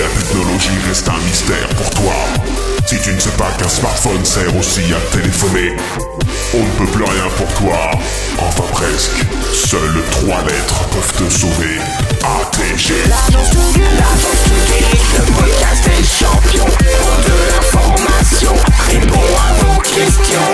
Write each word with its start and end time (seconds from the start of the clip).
la 0.00 0.08
technologie 0.08 0.78
reste 0.88 1.08
un 1.08 1.18
mystère 1.18 1.68
pour 1.76 1.90
toi. 1.90 2.14
Si 2.86 2.98
tu 3.00 3.12
ne 3.12 3.20
sais 3.20 3.36
pas 3.36 3.50
qu'un 3.58 3.68
smartphone 3.68 4.24
sert 4.24 4.56
aussi 4.56 4.80
à 4.94 5.14
téléphoner, 5.14 5.76
on 6.54 6.58
ne 6.58 6.70
peut 6.78 6.90
plus 6.90 7.04
rien 7.04 7.28
pour 7.36 7.46
toi. 7.54 7.90
Enfin 8.38 8.64
presque. 8.72 9.24
Seules 9.52 10.02
trois 10.10 10.42
lettres 10.44 10.84
peuvent 10.88 11.12
te 11.12 11.30
sauver. 11.30 11.76
ATG. 12.22 12.94
Le 15.18 15.24
podcast 15.32 15.84
des 15.84 16.04
champions 16.04 16.64
pour 16.64 17.16
de 17.26 17.36
l'information. 17.52 18.54
Réponds 18.90 19.34
à 19.36 19.64
vos 19.64 19.80
questions. 19.82 20.50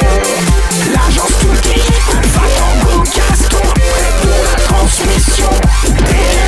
L'agence 0.92 1.38
tout 1.40 1.54
geek, 1.62 2.06
va 2.34 2.46
en 2.64 3.02
Gaston, 3.02 3.62
prêt 3.62 4.12
pour 4.22 4.42
la 4.44 4.56
transmission. 4.64 5.50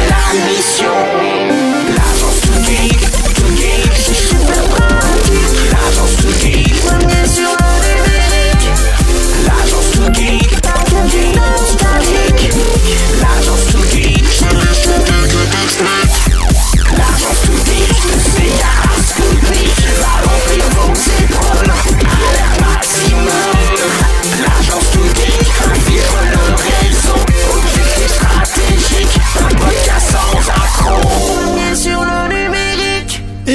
La 0.08 0.22
mission. 0.48 1.67
L'agence 2.59 3.17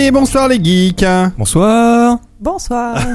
Et 0.03 0.11
bonsoir 0.11 0.49
les 0.49 0.61
geeks 0.61 1.05
Bonsoir. 1.37 2.19
Bonsoir. 2.39 2.97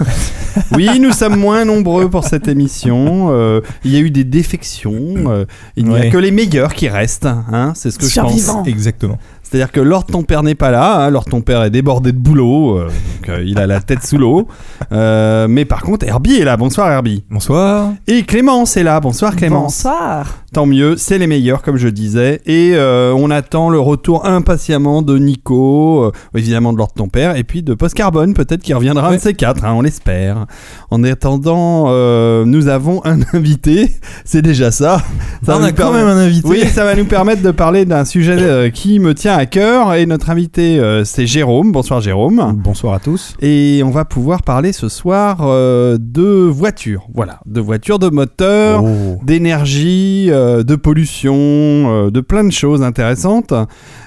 Oui, 0.73 0.89
nous 0.99 1.13
sommes 1.13 1.37
moins 1.37 1.65
nombreux 1.65 2.11
pour 2.11 2.25
cette 2.25 2.49
émission. 2.49 3.29
Euh, 3.31 3.61
il 3.85 3.93
y 3.93 3.97
a 3.97 4.01
eu 4.01 4.11
des 4.11 4.25
défections. 4.25 5.15
euh, 5.31 5.45
il 5.77 5.85
n'y 5.85 5.97
a 5.97 6.11
que 6.11 6.19
les 6.19 6.33
meilleurs 6.33 6.75
qui 6.75 6.89
restent. 6.89 7.27
Hein, 7.27 7.75
c'est 7.77 7.93
ce 7.93 7.99
que 7.99 8.07
je 8.07 8.21
pense. 8.21 8.67
Exactement. 8.67 9.19
C'est-à-dire 9.49 9.73
que 9.73 9.81
Lord 9.81 10.05
ton 10.07 10.25
père 10.25 10.43
n'est 10.43 10.55
pas 10.55 10.71
là. 10.71 11.05
Hein, 11.05 11.11
Lord 11.11 11.25
ton 11.27 11.41
père 11.41 11.63
est 11.63 11.71
débordé 11.71 12.13
de 12.13 12.19
boulot. 12.19 12.79
euh, 12.79 12.85
donc 12.87 13.29
euh, 13.29 13.43
il 13.47 13.59
a 13.59 13.67
la 13.67 13.81
tête 13.81 14.05
sous 14.05 14.19
l'eau. 14.19 14.47
Euh, 14.93 15.47
mais 15.49 15.65
par 15.65 15.83
contre, 15.83 16.07
Herbie 16.07 16.37
est 16.37 16.45
là. 16.45 16.57
Bonsoir 16.57 16.91
Herbie. 16.91 17.25
Bonsoir. 17.31 17.93
Et 18.07 18.25
Clémence 18.25 18.77
est 18.77 18.83
là. 18.83 19.01
Bonsoir 19.01 19.37
Clémence. 19.37 19.85
Bonsoir. 19.85 20.39
Tant 20.55 20.65
mieux, 20.65 20.97
c'est 20.97 21.19
les 21.19 21.27
meilleurs 21.27 21.61
comme 21.63 21.77
je 21.77 21.89
disais. 21.89 22.41
Et 22.47 22.73
euh, 22.75 23.13
on 23.15 23.31
attend 23.31 23.69
le 23.69 23.79
retour 23.79 24.25
impatiemment 24.25 25.03
de 25.03 25.19
Nico, 25.19 26.05
euh, 26.05 26.13
évidemment 26.35 26.73
de 26.73 26.79
Lord 26.79 26.95
ton 26.95 27.09
père, 27.09 27.37
et 27.37 27.45
puis 27.45 27.63
de 27.63 27.75
Post 27.75 27.95
Carbone 27.95 28.33
peut-être 28.33 28.63
qui 28.63 28.73
reviendra 28.73 29.09
un 29.11 29.17
de 29.17 29.21
ces 29.21 29.35
quatre, 29.35 29.65
hein, 29.67 29.75
on 29.77 29.83
l'espère. 29.83 30.47
En 30.91 31.05
attendant, 31.05 31.85
euh, 31.89 32.47
nous 32.47 32.69
avons 32.69 33.05
un 33.05 33.19
invité, 33.35 33.91
c'est 34.25 34.41
déjà 34.41 34.71
ça. 34.71 35.03
Ça 35.45 35.57
on 35.57 35.59
va 35.61 35.67
a 35.67 35.69
nous 35.71 35.75
quand 35.77 35.83
permettre- 35.93 36.07
même 36.07 36.17
un 36.17 36.21
invité. 36.21 36.49
Oui, 36.49 36.65
ça 36.67 36.85
va 36.85 36.95
nous 36.97 37.05
permettre 37.05 37.43
de 37.43 37.51
parler 37.51 37.85
d'un 37.85 38.07
sujet 38.07 38.37
euh, 38.41 38.71
qui 38.71 39.01
me 39.01 39.13
tient 39.15 39.37
à 39.37 39.45
cœur. 39.45 39.93
Et 39.95 40.07
notre 40.07 40.31
invité, 40.31 40.79
euh, 40.81 41.05
c'est 41.05 41.27
Jérôme. 41.27 41.73
Bonsoir 41.73 42.01
Jérôme. 42.01 42.55
Bonsoir 42.65 42.95
à 42.95 43.01
tous. 43.01 43.35
Et 43.43 43.83
on 43.85 43.91
va 43.91 44.07
pouvoir 44.07 44.43
parler 44.43 44.73
ce 44.73 44.89
soir 44.89 45.41
euh, 45.43 45.99
de 46.01 46.23
voitures. 46.49 47.07
Voilà, 47.15 47.41
de 47.45 47.61
voitures, 47.61 47.99
de 47.99 48.09
moteurs 48.09 48.83
Oh. 48.83 49.19
d'énergie, 49.25 50.31
euh, 50.39 50.63
de 50.63 50.77
pollution, 50.77 51.35
euh, 51.37 52.11
de 52.11 52.21
plein 52.21 52.45
de 52.45 52.51
choses 52.53 52.83
intéressantes. 52.83 53.53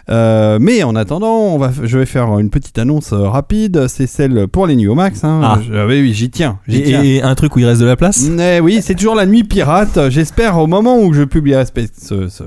Euh, 0.09 0.57
mais 0.59 0.83
en 0.83 0.95
attendant, 0.95 1.38
on 1.53 1.57
va, 1.57 1.71
je 1.83 1.97
vais 1.97 2.05
faire 2.05 2.39
une 2.39 2.49
petite 2.49 2.77
annonce 2.79 3.13
rapide. 3.13 3.88
C'est 3.88 4.07
celle 4.07 4.47
pour 4.47 4.67
les 4.67 4.75
Nuits 4.75 4.88
au 4.88 4.95
Max. 4.95 5.23
Hein. 5.23 5.41
Ah. 5.43 5.59
Je- 5.65 5.85
oui, 5.88 6.13
j'y 6.13 6.29
tiens. 6.29 6.59
Et, 6.67 6.83
tiens. 6.83 7.03
et 7.03 7.21
un 7.21 7.35
truc 7.35 7.55
où 7.55 7.59
il 7.59 7.65
reste 7.65 7.81
de 7.81 7.85
la 7.85 7.95
place? 7.95 8.28
Mais 8.29 8.59
oui, 8.59 8.79
c'est 8.81 8.95
toujours 8.95 9.16
la 9.16 9.25
nuit 9.25 9.44
pirate. 9.44 10.09
J'espère 10.09 10.57
au 10.57 10.67
moment 10.67 11.00
où 11.00 11.13
je 11.13 11.23
publierai 11.23 11.66
ce- 11.66 11.72
ce- 12.00 12.28
ce- 12.28 12.44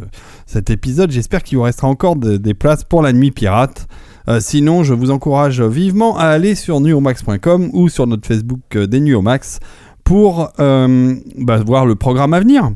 cet 0.47 0.71
épisode, 0.71 1.11
j'espère 1.11 1.43
qu'il 1.43 1.59
vous 1.59 1.65
restera 1.65 1.89
encore 1.89 2.17
de- 2.17 2.37
des 2.37 2.55
places 2.55 2.85
pour 2.85 3.03
la 3.03 3.13
nuit 3.13 3.31
pirate. 3.31 3.87
Euh, 4.29 4.39
sinon, 4.41 4.83
je 4.85 4.95
vous 4.95 5.11
encourage 5.11 5.61
vivement 5.61 6.17
à 6.17 6.25
aller 6.25 6.55
sur 6.55 6.81
nuomax.com 6.81 7.69
ou 7.75 7.89
sur 7.91 8.07
notre 8.07 8.27
Facebook 8.27 8.61
euh, 8.75 8.87
des 8.87 9.01
Nuits 9.01 9.15
au 9.15 9.21
Max 9.21 9.59
pour 10.03 10.51
euh, 10.61 11.15
bah, 11.39 11.59
voir 11.65 11.85
le 11.87 11.95
programme 11.95 12.33
à 12.35 12.41
venir. 12.41 12.71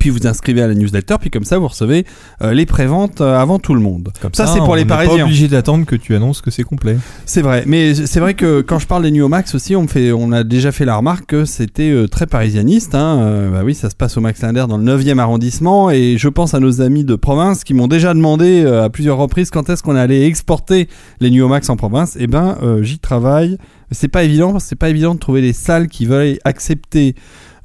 Puis 0.00 0.10
vous 0.10 0.26
inscrivez 0.26 0.62
à 0.62 0.66
la 0.66 0.74
newsletter, 0.74 1.14
puis 1.20 1.30
comme 1.30 1.44
ça 1.44 1.58
vous 1.58 1.68
recevez 1.68 2.04
euh, 2.42 2.52
les 2.52 2.66
préventes 2.66 3.20
euh, 3.20 3.38
avant 3.38 3.60
tout 3.60 3.72
le 3.72 3.80
monde. 3.80 4.12
Comme 4.20 4.34
Ça, 4.34 4.48
c'est 4.48 4.58
pour 4.58 4.74
les 4.74 4.82
n'est 4.82 4.88
pas 4.88 4.96
Parisiens. 4.96 5.24
obligé 5.24 5.46
d'attendre 5.46 5.86
que 5.86 5.94
tu 5.94 6.16
annonces 6.16 6.40
que 6.40 6.50
c'est 6.50 6.64
complet. 6.64 6.96
C'est 7.24 7.40
vrai, 7.40 7.62
mais 7.66 7.94
c'est 7.94 8.18
vrai 8.18 8.34
que 8.34 8.62
quand 8.62 8.80
je 8.80 8.88
parle 8.88 9.08
des 9.08 9.20
au 9.20 9.28
Max 9.28 9.54
aussi, 9.54 9.76
on, 9.76 9.82
me 9.82 9.86
fait, 9.86 10.10
on 10.10 10.32
a 10.32 10.42
déjà 10.42 10.72
fait 10.72 10.84
la 10.84 10.96
remarque 10.96 11.26
que 11.26 11.44
c'était 11.44 11.90
euh, 11.90 12.08
très 12.08 12.26
parisianiste. 12.26 12.96
Hein. 12.96 13.20
Euh, 13.20 13.50
bah 13.50 13.60
oui, 13.64 13.76
ça 13.76 13.88
se 13.88 13.94
passe 13.94 14.16
au 14.16 14.20
Max 14.20 14.42
Linder 14.42 14.64
dans 14.68 14.76
le 14.76 14.84
9e 14.84 15.20
arrondissement, 15.20 15.88
et 15.92 16.16
je 16.18 16.28
pense 16.28 16.52
à 16.54 16.58
nos 16.58 16.80
amis 16.80 17.04
de 17.04 17.14
province 17.14 17.62
qui 17.62 17.72
m'ont 17.72 17.86
déjà 17.86 18.12
demandé 18.12 18.66
à 18.66 18.90
plusieurs 18.90 19.18
reprises 19.18 19.50
quand 19.50 19.70
est-ce 19.70 19.84
qu'on 19.84 19.94
allait 19.94 20.26
exporter 20.26 20.88
les 21.20 21.40
au 21.40 21.48
Max 21.48 21.70
en 21.70 21.76
province. 21.76 22.16
Eh 22.18 22.26
ben, 22.26 22.58
j'y 22.80 22.98
travaille. 22.98 23.56
C'est 23.92 24.08
pas 24.08 24.24
évident, 24.24 24.58
c'est 24.58 24.74
pas 24.74 24.88
évident 24.88 25.14
de 25.14 25.20
trouver 25.20 25.42
des 25.42 25.52
salles 25.52 25.86
qui 25.86 26.06
veulent 26.06 26.38
accepter 26.44 27.14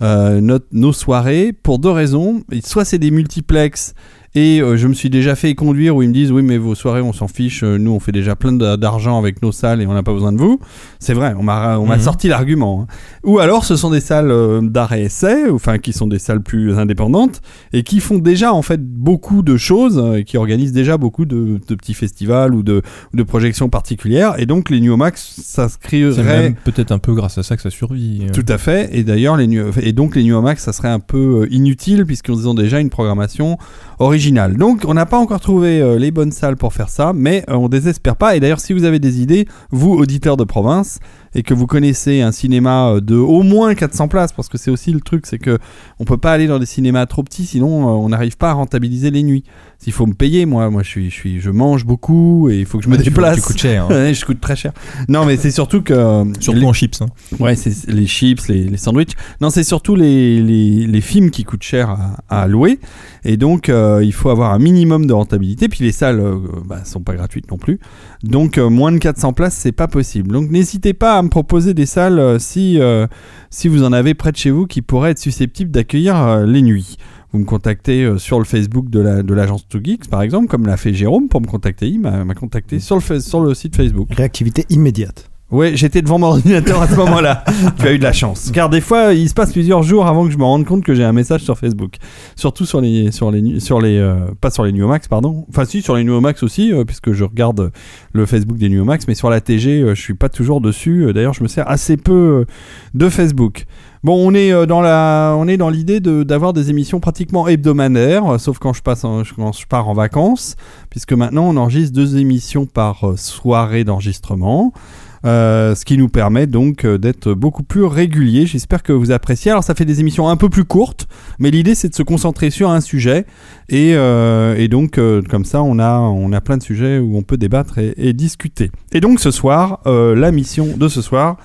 notre- 0.01 0.65
nos 0.71 0.93
soirées 0.93 1.53
pour 1.53 1.79
deux 1.79 1.91
raisons. 1.91 2.43
Soit 2.63 2.85
c'est 2.85 2.97
des 2.99 3.11
multiplex 3.11 3.93
et 4.33 4.61
euh, 4.61 4.77
je 4.77 4.87
me 4.87 4.93
suis 4.93 5.09
déjà 5.09 5.35
fait 5.35 5.53
conduire 5.55 5.95
où 5.95 6.01
ils 6.03 6.07
me 6.07 6.13
disent 6.13 6.31
oui 6.31 6.41
mais 6.41 6.57
vos 6.57 6.73
soirées 6.75 7.01
on 7.01 7.11
s'en 7.13 7.27
fiche, 7.27 7.63
euh, 7.63 7.77
nous 7.77 7.91
on 7.91 7.99
fait 7.99 8.11
déjà 8.13 8.35
plein 8.35 8.53
d'argent 8.53 9.17
avec 9.19 9.41
nos 9.41 9.51
salles 9.51 9.81
et 9.81 9.85
on 9.87 9.93
n'a 9.93 10.03
pas 10.03 10.13
besoin 10.13 10.31
de 10.31 10.37
vous. 10.37 10.59
C'est 10.99 11.13
vrai, 11.13 11.33
on 11.37 11.43
m'a 11.43 11.77
on 11.79 11.85
m'a 11.85 11.97
Mhm. 11.97 12.01
sorti 12.03 12.27
l'argument. 12.29 12.87
hein. 12.89 12.93
Ou 13.23 13.39
alors 13.39 13.65
ce 13.65 13.75
sont 13.75 13.89
des 13.89 13.99
salles 13.99 14.31
euh, 14.31 14.61
d'art 14.61 14.93
et 14.93 15.03
essai, 15.03 15.49
enfin 15.49 15.77
qui 15.79 15.91
sont 15.93 16.07
des 16.07 16.19
salles 16.19 16.41
plus 16.41 16.77
indépendantes 16.77 17.41
et 17.73 17.83
qui 17.83 17.99
font 17.99 18.19
déjà 18.19 18.53
en 18.53 18.61
fait 18.61 18.81
beaucoup 18.81 19.41
de 19.41 19.57
choses 19.57 20.01
et 20.17 20.23
qui 20.23 20.37
organisent 20.37 20.71
déjà 20.71 20.97
beaucoup 20.97 21.25
de, 21.25 21.59
de 21.67 21.75
petits 21.75 21.93
festivals 21.93 22.53
ou 22.55 22.63
de, 22.63 22.81
de 23.13 23.23
projections 23.23 23.67
particulières 23.69 24.35
et 24.39 24.45
donc 24.45 24.69
les 24.69 24.79
New 24.79 24.95
Max 24.95 25.41
s'inscriraient 25.43 26.55
peut-être 26.63 26.91
un 26.91 26.99
peu 26.99 27.13
grâce 27.13 27.37
à 27.37 27.43
ça 27.43 27.55
que 27.57 27.61
ça 27.61 27.69
survit. 27.69 28.27
tout 28.33 28.45
à 28.47 28.57
fait. 28.57 28.89
Et 28.93 29.03
d'ailleurs, 29.03 29.35
les 29.35 29.49
et 29.81 29.91
donc 29.91 30.15
les 30.15 30.23
New 30.23 30.39
Max, 30.41 30.63
ça 30.63 30.71
serait 30.73 30.87
un 30.87 30.99
peu 30.99 31.47
inutile 31.51 32.05
puisqu'ils 32.05 32.47
ont 32.47 32.53
déjà 32.53 32.79
une 32.79 32.89
programmation 32.89 33.57
originale. 33.99 34.20
Donc, 34.29 34.83
on 34.87 34.93
n'a 34.93 35.07
pas 35.07 35.17
encore 35.17 35.39
trouvé 35.39 35.81
euh, 35.81 35.97
les 35.97 36.11
bonnes 36.11 36.31
salles 36.31 36.55
pour 36.55 36.73
faire 36.73 36.89
ça, 36.89 37.11
mais 37.13 37.43
euh, 37.49 37.55
on 37.55 37.69
désespère 37.69 38.15
pas. 38.15 38.35
Et 38.35 38.39
d'ailleurs, 38.39 38.59
si 38.59 38.71
vous 38.71 38.83
avez 38.83 38.99
des 38.99 39.21
idées, 39.21 39.47
vous 39.71 39.93
auditeurs 39.93 40.37
de 40.37 40.43
province, 40.43 40.99
et 41.35 41.43
que 41.43 41.53
vous 41.53 41.67
connaissez 41.67 42.21
un 42.21 42.31
cinéma 42.31 42.89
euh, 42.89 43.01
de 43.01 43.15
au 43.15 43.43
moins 43.43 43.73
400 43.75 44.07
places, 44.07 44.31
parce 44.33 44.49
que 44.49 44.57
c'est 44.57 44.71
aussi 44.71 44.91
le 44.91 44.99
truc, 45.01 45.25
c'est 45.25 45.37
que 45.39 45.57
on 45.99 46.05
peut 46.05 46.17
pas 46.17 46.33
aller 46.33 46.47
dans 46.47 46.59
des 46.59 46.65
cinémas 46.65 47.05
trop 47.05 47.23
petits, 47.23 47.45
sinon 47.45 47.87
euh, 47.87 47.91
on 47.91 48.09
n'arrive 48.09 48.37
pas 48.37 48.49
à 48.49 48.53
rentabiliser 48.53 49.11
les 49.11 49.23
nuits. 49.23 49.43
S'il 49.79 49.93
faut 49.93 50.05
me 50.05 50.13
payer, 50.13 50.45
moi, 50.45 50.69
moi, 50.69 50.83
je 50.83 50.89
suis, 50.89 51.09
je 51.09 51.15
suis, 51.15 51.39
je 51.39 51.49
mange 51.49 51.85
beaucoup 51.85 52.49
et 52.51 52.59
il 52.59 52.65
faut 52.67 52.77
que 52.77 52.83
je 52.83 52.89
me 52.89 52.97
Ouais, 52.97 53.03
déplace. 53.03 53.37
Tu 53.37 53.41
coûtes 53.41 53.57
cher. 53.57 53.87
hein. 53.89 54.13
Je 54.13 54.25
coûte 54.25 54.39
très 54.39 54.55
cher. 54.55 54.73
Non, 55.09 55.25
mais 55.25 55.37
c'est 55.37 55.49
surtout 55.49 55.81
que 55.81 55.91
euh, 55.93 56.23
Surtout 56.39 56.63
en 56.65 56.73
chips. 56.73 57.01
hein. 57.01 57.07
Ouais, 57.39 57.55
c'est 57.55 57.89
les 57.89 58.05
chips, 58.05 58.47
les, 58.47 58.65
les 58.65 58.77
sandwichs. 58.77 59.13
Non, 59.41 59.49
c'est 59.49 59.63
surtout 59.63 59.95
les, 59.95 60.39
les, 60.39 60.85
les 60.85 61.01
films 61.01 61.31
qui 61.31 61.43
coûtent 61.45 61.63
cher 61.63 61.89
à, 61.89 62.41
à 62.43 62.47
louer. 62.47 62.79
Et 63.23 63.37
donc, 63.37 63.69
euh, 63.69 64.01
il 64.03 64.13
faut 64.13 64.29
avoir 64.29 64.51
un 64.53 64.59
minimum 64.59 65.07
de 65.07 65.13
rentabilité. 65.13 65.67
Puis 65.67 65.83
les 65.83 65.91
salles 65.91 66.19
euh, 66.19 66.35
bah, 66.63 66.85
sont 66.85 67.01
pas 67.01 67.15
gratuites 67.15 67.49
non 67.49 67.57
plus. 67.57 67.79
Donc, 68.21 68.59
euh, 68.59 68.69
moins 68.69 68.91
de 68.91 68.99
400 68.99 69.33
places, 69.33 69.55
c'est 69.55 69.71
pas 69.71 69.87
possible. 69.87 70.31
Donc, 70.31 70.51
n'hésitez 70.51 70.93
pas 70.93 71.17
à 71.17 71.20
me 71.23 71.29
proposer 71.29 71.73
des 71.73 71.85
salles 71.85 72.19
euh, 72.19 72.39
si, 72.39 72.79
euh, 72.79 73.07
si 73.49 73.67
vous 73.67 73.83
en 73.83 73.93
avez 73.93 74.13
près 74.13 74.31
de 74.31 74.37
chez 74.37 74.51
vous 74.51 74.67
qui 74.67 74.81
pourraient 74.81 75.11
être 75.11 75.19
susceptibles 75.19 75.71
d'accueillir 75.71 76.15
euh, 76.15 76.45
les 76.45 76.61
nuits. 76.61 76.97
Vous 77.31 77.39
me 77.39 77.45
contactez 77.45 78.17
sur 78.17 78.39
le 78.39 78.45
Facebook 78.45 78.89
de 78.89 78.99
la 78.99 79.23
de 79.23 79.33
l'agence 79.33 79.65
2Geeks, 79.71 80.09
par 80.09 80.21
exemple, 80.21 80.47
comme 80.47 80.65
l'a 80.65 80.75
fait 80.75 80.93
Jérôme 80.93 81.29
pour 81.29 81.39
me 81.39 81.47
contacter. 81.47 81.87
Il 81.87 82.01
m'a 82.01 82.25
m'a 82.25 82.33
contacté 82.33 82.79
sur 82.81 82.97
le, 82.97 83.19
sur 83.21 83.39
le 83.39 83.53
site 83.53 83.77
Facebook. 83.77 84.09
Réactivité 84.13 84.65
immédiate. 84.69 85.30
Ouais, 85.51 85.73
j'étais 85.75 86.01
devant 86.01 86.17
mon 86.17 86.27
ordinateur 86.31 86.81
à 86.81 86.87
ce 86.87 86.95
moment-là. 86.95 87.43
tu 87.79 87.85
as 87.87 87.91
eu 87.93 87.97
de 87.97 88.03
la 88.03 88.13
chance. 88.13 88.51
Car 88.53 88.69
des 88.69 88.79
fois, 88.81 89.13
il 89.13 89.27
se 89.27 89.33
passe 89.33 89.51
plusieurs 89.51 89.83
jours 89.83 90.05
avant 90.07 90.25
que 90.25 90.31
je 90.31 90.37
me 90.37 90.43
rende 90.43 90.65
compte 90.65 90.83
que 90.83 90.93
j'ai 90.95 91.03
un 91.03 91.11
message 91.11 91.41
sur 91.41 91.57
Facebook. 91.57 91.95
Surtout 92.35 92.65
sur 92.65 92.79
les, 92.81 93.11
sur 93.11 93.31
les, 93.31 93.59
sur 93.59 93.81
les, 93.81 93.97
euh, 93.97 94.15
pas 94.39 94.49
sur 94.49 94.63
les 94.63 94.71
Nuomax, 94.71 95.07
pardon. 95.09 95.45
Enfin, 95.49 95.65
si, 95.65 95.81
sur 95.81 95.95
les 95.95 96.03
Nuomax 96.05 96.41
aussi, 96.43 96.71
euh, 96.73 96.85
puisque 96.85 97.11
je 97.11 97.23
regarde 97.25 97.71
le 98.13 98.25
Facebook 98.25 98.57
des 98.57 98.69
Nuomax, 98.69 99.07
mais 99.07 99.15
sur 99.15 99.29
la 99.29 99.41
TG, 99.41 99.81
euh, 99.81 99.93
je 99.95 100.01
suis 100.01 100.13
pas 100.13 100.29
toujours 100.29 100.61
dessus. 100.61 101.05
Euh, 101.05 101.13
D'ailleurs, 101.13 101.33
je 101.33 101.43
me 101.43 101.47
sers 101.49 101.69
assez 101.69 101.97
peu 101.97 102.13
euh, 102.13 102.45
de 102.93 103.09
Facebook. 103.09 103.65
Bon, 104.03 104.15
on 104.25 104.33
est 104.33 104.51
euh, 104.51 104.65
dans 104.65 104.81
la, 104.81 105.35
on 105.37 105.47
est 105.47 105.57
dans 105.57 105.69
l'idée 105.69 105.99
de- 105.99 106.23
d'avoir 106.23 106.53
des 106.53 106.69
émissions 106.71 106.99
pratiquement 106.99 107.47
hebdomadaires, 107.47 108.25
euh, 108.33 108.37
sauf 108.39 108.57
quand 108.57 108.73
je 108.73 108.81
passe, 108.81 109.03
en- 109.03 109.21
quand 109.35 109.51
je 109.51 109.67
pars 109.67 109.87
en 109.89 109.93
vacances, 109.93 110.55
puisque 110.89 111.13
maintenant 111.13 111.43
on 111.43 111.55
enregistre 111.57 111.93
deux 111.93 112.17
émissions 112.17 112.65
par 112.65 113.11
euh, 113.11 113.15
soirée 113.17 113.83
d'enregistrement. 113.83 114.73
Euh, 115.23 115.75
ce 115.75 115.85
qui 115.85 115.99
nous 115.99 116.09
permet 116.09 116.47
donc 116.47 116.83
euh, 116.83 116.97
d'être 116.97 117.33
beaucoup 117.33 117.61
plus 117.61 117.83
réguliers. 117.83 118.47
J'espère 118.47 118.81
que 118.81 118.91
vous 118.91 119.11
appréciez. 119.11 119.51
Alors 119.51 119.63
ça 119.63 119.75
fait 119.75 119.85
des 119.85 119.99
émissions 119.99 120.27
un 120.27 120.35
peu 120.35 120.49
plus 120.49 120.65
courtes, 120.65 121.07
mais 121.37 121.51
l'idée 121.51 121.75
c'est 121.75 121.89
de 121.89 121.93
se 121.95 122.01
concentrer 122.01 122.49
sur 122.49 122.71
un 122.71 122.81
sujet 122.81 123.27
et, 123.69 123.93
euh, 123.93 124.55
et 124.57 124.67
donc 124.67 124.97
euh, 124.97 125.21
comme 125.29 125.45
ça 125.45 125.61
on 125.61 125.77
a 125.77 125.99
on 125.99 126.33
a 126.33 126.41
plein 126.41 126.57
de 126.57 126.63
sujets 126.63 126.97
où 126.97 127.15
on 127.17 127.21
peut 127.21 127.37
débattre 127.37 127.77
et, 127.77 127.93
et 127.97 128.13
discuter. 128.13 128.71
Et 128.93 128.99
donc 128.99 129.19
ce 129.19 129.29
soir, 129.29 129.81
la 129.85 130.31
mission 130.31 130.69
de 130.75 130.87
ce 130.87 131.01
soir, 131.03 131.37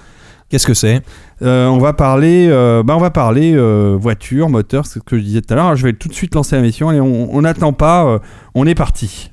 Qu'est-ce 0.48 0.66
que 0.66 0.74
c'est? 0.74 1.02
euh, 1.42 1.66
on 1.66 1.78
va 1.78 1.92
parler, 1.92 2.46
euh, 2.48 2.84
bah 2.84 2.94
on 2.96 3.00
va 3.00 3.10
parler 3.10 3.52
euh, 3.56 3.96
voiture, 4.00 4.48
moteur, 4.48 4.86
c'est 4.86 5.00
ce 5.00 5.04
que 5.04 5.18
je 5.18 5.22
disais 5.22 5.40
tout 5.42 5.52
à 5.52 5.56
l'heure. 5.56 5.74
Je 5.74 5.82
vais 5.82 5.92
tout 5.92 6.08
de 6.08 6.14
suite 6.14 6.34
lancer 6.36 6.54
la 6.54 6.62
mission 6.62 6.92
et 6.92 7.00
on 7.00 7.42
n'attend 7.42 7.72
pas, 7.72 8.20
on 8.54 8.64
est 8.66 8.76
parti. 8.76 9.32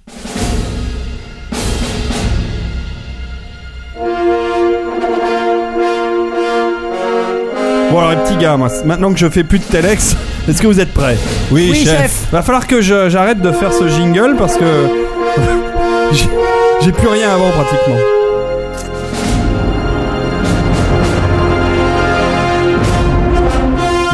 Bon 7.94 8.00
alors 8.00 8.10
les 8.10 8.18
petits 8.18 8.38
gars, 8.38 8.58
moi, 8.58 8.70
maintenant 8.86 9.14
que 9.14 9.20
je 9.20 9.30
fais 9.30 9.44
plus 9.44 9.60
de 9.60 9.66
Telex, 9.66 10.16
est-ce 10.50 10.60
que 10.60 10.66
vous 10.66 10.80
êtes 10.80 10.92
prêts 10.96 11.16
Oui, 11.52 11.68
Oui, 11.72 11.86
chef. 11.86 12.26
Va 12.32 12.42
falloir 12.42 12.66
que 12.66 12.82
je- 12.82 13.08
j'arrête 13.08 13.40
de 13.40 13.52
faire 13.52 13.72
ce 13.72 13.88
jingle 13.88 14.34
parce 14.36 14.58
que 14.58 14.66
j'ai- 16.12 16.28
j'ai 16.82 16.92
plus 16.92 17.08
rien 17.08 17.30
avant 17.30 17.52
pratiquement. 17.52 17.98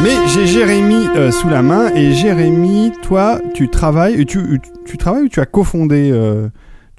Mais 0.02 0.16
j'ai 0.28 0.46
Jérémy 0.46 1.08
euh, 1.16 1.30
sous 1.30 1.48
la 1.48 1.60
main 1.62 1.90
et 1.94 2.12
Jérémy, 2.14 2.92
toi, 3.02 3.38
tu 3.52 3.68
travailles, 3.68 4.24
tu, 4.24 4.60
tu 4.86 4.96
travailles 4.96 5.24
ou 5.24 5.28
tu 5.28 5.40
as 5.40 5.46
cofondé 5.46 6.10
euh, 6.12 6.48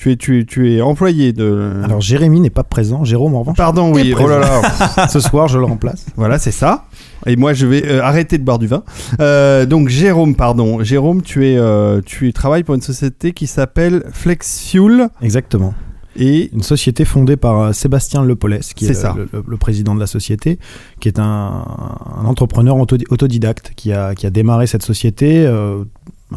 tu, 0.01 0.12
es, 0.12 0.15
tu, 0.15 0.39
es, 0.39 0.45
tu 0.45 0.74
es 0.74 0.81
employé 0.81 1.31
de. 1.31 1.74
Alors 1.83 2.01
Jérémy 2.01 2.39
n'est 2.39 2.50
pas 2.50 2.63
présent, 2.63 3.03
Jérôme 3.03 3.36
en 3.36 3.42
revanche. 3.42 3.57
Pardon, 3.57 3.94
oui. 3.94 4.09
est 4.09 4.15
Oh 4.19 4.27
là 4.27 4.39
là. 4.39 5.07
Ce 5.07 5.19
soir, 5.19 5.48
je 5.48 5.59
le 5.59 5.65
remplace. 5.65 6.07
Voilà, 6.15 6.39
c'est 6.39 6.50
ça. 6.51 6.86
Et 7.27 7.36
moi, 7.36 7.53
je 7.53 7.68
vais 7.68 7.86
euh, 7.86 8.01
arrêter 8.01 8.39
de 8.39 8.44
boire 8.44 8.57
du 8.57 8.65
vin. 8.65 8.81
Euh, 9.19 9.68
donc, 9.68 9.89
Jérôme, 9.89 10.36
pardon. 10.36 10.83
Jérôme, 10.83 11.21
tu 11.21 11.48
es, 11.48 11.56
euh, 11.56 12.01
tu 12.03 12.33
travailles 12.33 12.63
pour 12.63 12.74
une 12.74 12.81
société 12.81 13.31
qui 13.31 13.45
s'appelle 13.45 14.03
FlexFuel. 14.12 15.09
Exactement. 15.21 15.75
Et 16.18 16.50
Une 16.51 16.63
société 16.63 17.06
fondée 17.06 17.38
par 17.38 17.74
Sébastien 17.74 18.24
Lepolès, 18.24 18.74
qui 18.74 18.86
est, 18.86 18.88
C'est 18.89 18.94
ça. 18.95 19.13
Le, 19.15 19.30
le- 19.31 19.44
le 19.48 19.57
président 19.57 19.95
de 19.95 20.00
la 20.00 20.07
société, 20.07 20.59
qui 21.00 21.07
est 21.07 21.19
un, 21.19 21.24
un 21.24 22.25
entrepreneur 22.25 22.75
auto- 22.75 22.98
autodidacte 23.12 23.71
qui 23.77 23.94
a, 23.94 24.13
qui 24.15 24.25
a 24.25 24.30
démarré 24.30 24.68
cette 24.68 24.83
société 24.83 25.45
euh, 25.45 25.83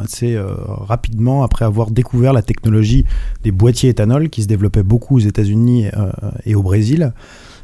assez 0.03 0.35
euh, 0.35 0.55
rapidement 0.57 1.43
après 1.43 1.65
avoir 1.65 1.91
découvert 1.91 2.33
la 2.33 2.43
technologie 2.43 3.05
des 3.43 3.53
boîtiers 3.53 3.91
éthanol 3.91 4.29
qui 4.29 4.43
se 4.43 4.49
développait 4.49 4.83
beaucoup 4.83 5.17
aux 5.17 5.21
États-Unis 5.21 5.87
euh, 5.87 6.11
et 6.45 6.55
au 6.55 6.63
Brésil. 6.63 7.13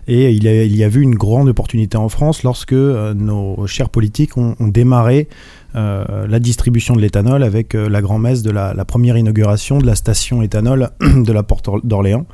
Et 0.08 0.32
il 0.32 0.44
il 0.44 0.76
y 0.76 0.82
a 0.82 0.88
vu 0.88 1.02
une 1.02 1.14
grande 1.14 1.48
opportunité 1.48 1.96
en 1.96 2.08
France 2.08 2.42
lorsque 2.42 2.72
euh, 2.72 3.14
nos 3.14 3.66
chers 3.66 3.90
politiques 3.90 4.36
ont, 4.36 4.56
démarré 4.60 5.28
la 5.72 6.40
distribution 6.40 6.96
de 6.96 7.00
l'éthanol 7.00 7.44
avec 7.44 7.74
la 7.74 8.02
grand-messe 8.02 8.42
de 8.42 8.50
la 8.50 8.84
première 8.84 9.16
inauguration 9.16 9.78
de 9.78 9.86
la 9.86 9.94
station 9.94 10.42
éthanol 10.42 10.90
de 11.00 11.32
la 11.32 11.44
Porte 11.44 11.70
d'Orléans. 11.84 12.26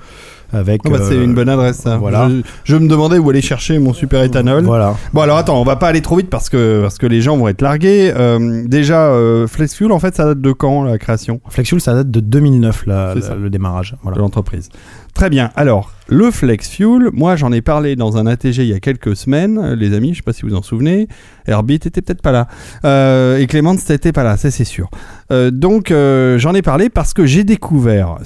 Avec, 0.52 0.82
Oh, 0.86 0.90
bah, 0.90 0.98
c'est 1.00 1.14
euh, 1.14 1.24
une 1.24 1.34
bonne 1.34 1.48
adresse, 1.48 1.78
ça. 1.78 1.96
voilà. 1.96 2.28
Je, 2.28 2.42
je 2.64 2.76
me 2.76 2.88
demandais 2.88 3.18
où 3.18 3.28
aller 3.30 3.40
chercher 3.42 3.78
mon 3.78 3.92
super 3.92 4.22
éthanol. 4.22 4.64
Voilà. 4.64 4.94
Bon, 5.12 5.20
alors 5.22 5.38
attends, 5.38 5.60
on 5.60 5.64
va 5.64 5.76
pas 5.76 5.88
aller 5.88 6.02
trop 6.02 6.16
vite 6.16 6.30
parce 6.30 6.48
que, 6.48 6.80
parce 6.82 6.98
que 6.98 7.06
les 7.06 7.20
gens 7.20 7.36
vont 7.36 7.48
être 7.48 7.62
largués. 7.62 8.12
Euh, 8.16 8.62
déjà, 8.66 9.06
euh, 9.08 9.46
FlexFuel, 9.48 9.90
en 9.92 9.98
fait, 9.98 10.14
ça 10.14 10.24
date 10.24 10.40
de 10.40 10.52
quand 10.52 10.84
la 10.84 10.98
création? 10.98 11.40
FlexFuel, 11.48 11.80
ça 11.80 11.94
date 11.94 12.10
de 12.10 12.20
2009, 12.20 12.86
la- 12.86 13.10
C'est 13.14 13.20
la- 13.20 13.26
ça. 13.26 13.34
le 13.34 13.50
démarrage. 13.50 13.96
Voilà. 14.02 14.16
de 14.16 14.22
l'entreprise 14.22 14.68
Très 15.16 15.30
bien. 15.30 15.50
Alors, 15.56 15.96
le 16.08 16.30
flex 16.30 16.68
fuel, 16.68 17.08
moi 17.12 17.36
j'en 17.36 17.50
ai 17.52 17.62
parlé 17.62 17.96
dans 17.96 18.16
un 18.16 18.26
ATG 18.26 18.62
il 18.62 18.68
y 18.68 18.74
a 18.74 18.80
quelques 18.80 19.16
semaines, 19.16 19.72
les 19.72 19.92
amis, 19.92 20.08
je 20.08 20.12
ne 20.12 20.16
sais 20.16 20.22
pas 20.22 20.32
si 20.32 20.42
vous 20.42 20.54
en 20.54 20.62
souvenez. 20.62 21.08
Herbit 21.46 21.74
était 21.74 22.00
peut-être 22.02 22.22
pas 22.22 22.32
là. 22.32 22.48
Euh, 22.84 23.38
et 23.38 23.46
Clément, 23.46 23.74
n'était 23.74 24.12
pas 24.12 24.22
là, 24.22 24.36
ça 24.36 24.50
c'est 24.50 24.64
sûr. 24.64 24.88
Euh, 25.32 25.50
donc 25.50 25.90
euh, 25.90 26.38
j'en 26.38 26.54
ai 26.54 26.62
parlé 26.62 26.90
parce 26.90 27.12
que 27.12 27.26
j'ai 27.26 27.42
découvert 27.42 28.16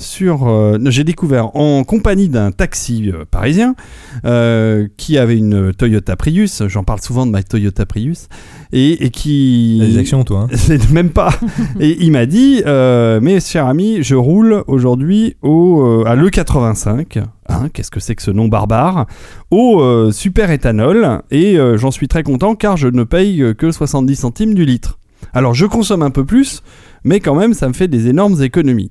en 1.57 1.85
compagnie 1.85 2.29
d'un 2.29 2.51
taxi 2.51 3.13
parisien 3.31 3.75
qui 4.97 5.19
avait 5.19 5.39
une 5.39 5.73
Toyota 5.73 6.17
Prius, 6.17 6.63
j'en 6.67 6.85
parle 6.85 7.01
souvent 7.01 7.25
de 7.25 7.31
ma 7.31 7.43
Toyota 7.43 7.87
Prius 7.87 8.29
et, 8.73 9.11
qui 9.11 9.79
des 9.81 9.99
actions 9.99 10.23
toi. 10.25 10.49
Hein. 10.53 10.77
Même 10.93 11.11
pas. 11.11 11.31
et 11.81 11.97
il 12.01 12.13
m'a 12.13 12.27
dit 12.27 12.63
mais 12.67 13.41
cher 13.41 13.67
ami, 13.67 14.03
je 14.03 14.15
roule 14.15 14.65
aujourd'hui 14.67 15.37
au 15.41 16.05
à 16.07 16.15
le 16.15 16.29
85 16.29 16.80
Hein, 16.87 17.69
qu'est-ce 17.73 17.91
que 17.91 18.01
c'est 18.01 18.15
que 18.15 18.23
ce 18.23 18.31
nom 18.31 18.49
barbare 18.49 19.07
Au 19.51 19.81
euh, 19.81 20.13
super 20.13 20.51
éthanol. 20.51 21.23
Et 21.31 21.59
euh, 21.59 21.77
j'en 21.77 21.91
suis 21.91 22.09
très 22.09 22.23
content 22.23 22.55
car 22.55 22.77
je 22.77 22.89
ne 22.89 23.05
paye 23.05 23.55
que 23.57 23.71
70 23.71 24.17
centimes 24.17 24.55
du 24.55 24.65
litre. 24.65 24.99
Alors 25.33 25.55
je 25.55 25.67
consomme 25.67 26.03
un 26.03 26.11
peu 26.11 26.25
plus, 26.25 26.63
mais 27.05 27.21
quand 27.21 27.35
même 27.35 27.55
ça 27.55 27.69
me 27.69 27.73
fait 27.73 27.89
des 27.89 28.09
énormes 28.09 28.43
économies. 28.43 28.91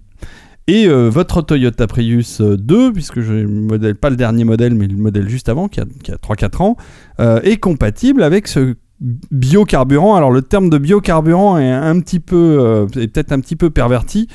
Et 0.68 0.88
euh, 0.88 1.09
votre 1.09 1.41
Toyota 1.41 1.88
Prius 1.88 2.41
2, 2.41 2.94
puisque 2.94 3.21
je 3.21 3.45
modèle 3.45 3.95
pas 3.95 4.12
le 4.12 4.15
dernier 4.15 4.44
modèle, 4.44 4.75
mais 4.75 4.88
le 4.88 4.97
modèle 4.97 5.27
juste 5.27 5.50
avant, 5.50 5.68
qui 5.68 5.80
a, 5.80 5.86
3-4 5.86 6.62
ans, 6.62 6.77
est 7.44 7.57
compatible 7.57 8.21
avec 8.21 8.47
ce 8.47 8.75
biocarburant. 9.01 10.15
Alors 10.15 10.31
le 10.31 10.41
terme 10.41 10.69
de 10.69 10.77
biocarburant 10.77 11.57
est 11.57 11.69
est 11.69 12.19
peut-être 12.19 13.31
un 13.31 13.39
petit 13.39 13.56
peu 13.56 13.69
perverti, 13.69 14.27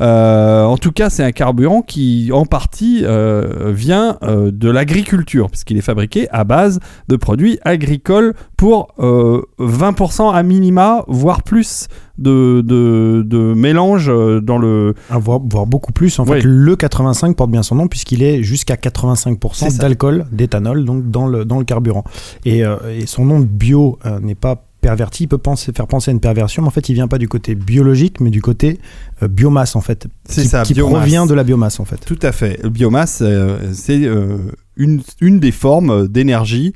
euh, 0.00 0.64
en 0.64 0.76
tout 0.76 0.92
cas, 0.92 1.10
c'est 1.10 1.22
un 1.24 1.32
carburant 1.32 1.82
qui, 1.82 2.30
en 2.32 2.46
partie, 2.46 3.02
euh, 3.04 3.72
vient 3.72 4.18
euh, 4.22 4.50
de 4.50 4.68
l'agriculture, 4.70 5.48
puisqu'il 5.50 5.76
est 5.76 5.82
fabriqué 5.82 6.28
à 6.30 6.44
base 6.44 6.80
de 7.08 7.16
produits 7.16 7.58
agricoles 7.62 8.34
pour 8.56 8.94
euh, 8.98 9.42
20% 9.58 10.32
à 10.34 10.42
minima, 10.42 11.04
voire 11.08 11.42
plus 11.42 11.88
de, 12.18 12.62
de, 12.64 13.22
de 13.26 13.54
mélange 13.54 14.10
dans 14.42 14.58
le. 14.58 14.94
Ah, 15.10 15.18
voire, 15.18 15.40
voire 15.40 15.66
beaucoup 15.66 15.92
plus. 15.92 16.18
En 16.18 16.24
fait, 16.24 16.42
le 16.42 16.76
85 16.76 17.36
porte 17.36 17.50
bien 17.50 17.62
son 17.62 17.76
nom 17.76 17.88
puisqu'il 17.88 18.22
est 18.22 18.42
jusqu'à 18.42 18.76
C'est 18.82 18.94
85% 18.94 19.70
ça. 19.70 19.78
d'alcool, 19.78 20.26
d'éthanol, 20.30 20.84
donc 20.84 21.10
dans 21.10 21.26
le, 21.26 21.44
dans 21.44 21.58
le 21.58 21.64
carburant. 21.64 22.04
Et, 22.44 22.60
et 22.60 23.06
son 23.06 23.24
nom 23.24 23.40
bio 23.40 23.98
n'est 24.20 24.34
pas 24.34 24.64
perverti, 24.82 25.24
il 25.24 25.28
peut 25.28 25.38
penser, 25.38 25.72
faire 25.74 25.86
penser 25.86 26.10
à 26.10 26.12
une 26.12 26.20
perversion, 26.20 26.60
mais 26.60 26.68
en 26.68 26.72
fait, 26.72 26.90
il 26.90 26.94
vient 26.94 27.08
pas 27.08 27.16
du 27.16 27.28
côté 27.28 27.54
biologique, 27.54 28.20
mais 28.20 28.28
du 28.28 28.42
côté 28.42 28.78
euh, 29.22 29.28
biomasse, 29.28 29.74
en 29.76 29.80
fait. 29.80 30.06
C'est 30.28 30.44
ça, 30.44 30.62
qui 30.64 30.74
biomasse. 30.74 30.98
provient 30.98 31.24
de 31.24 31.32
la 31.32 31.44
biomasse, 31.44 31.80
en 31.80 31.86
fait. 31.86 31.98
Tout 32.04 32.18
à 32.20 32.32
fait. 32.32 32.60
Biomasse, 32.68 33.20
euh, 33.22 33.56
c'est 33.72 34.04
euh, 34.04 34.36
une, 34.76 35.00
une 35.22 35.40
des 35.40 35.52
formes 35.52 36.06
d'énergie. 36.08 36.74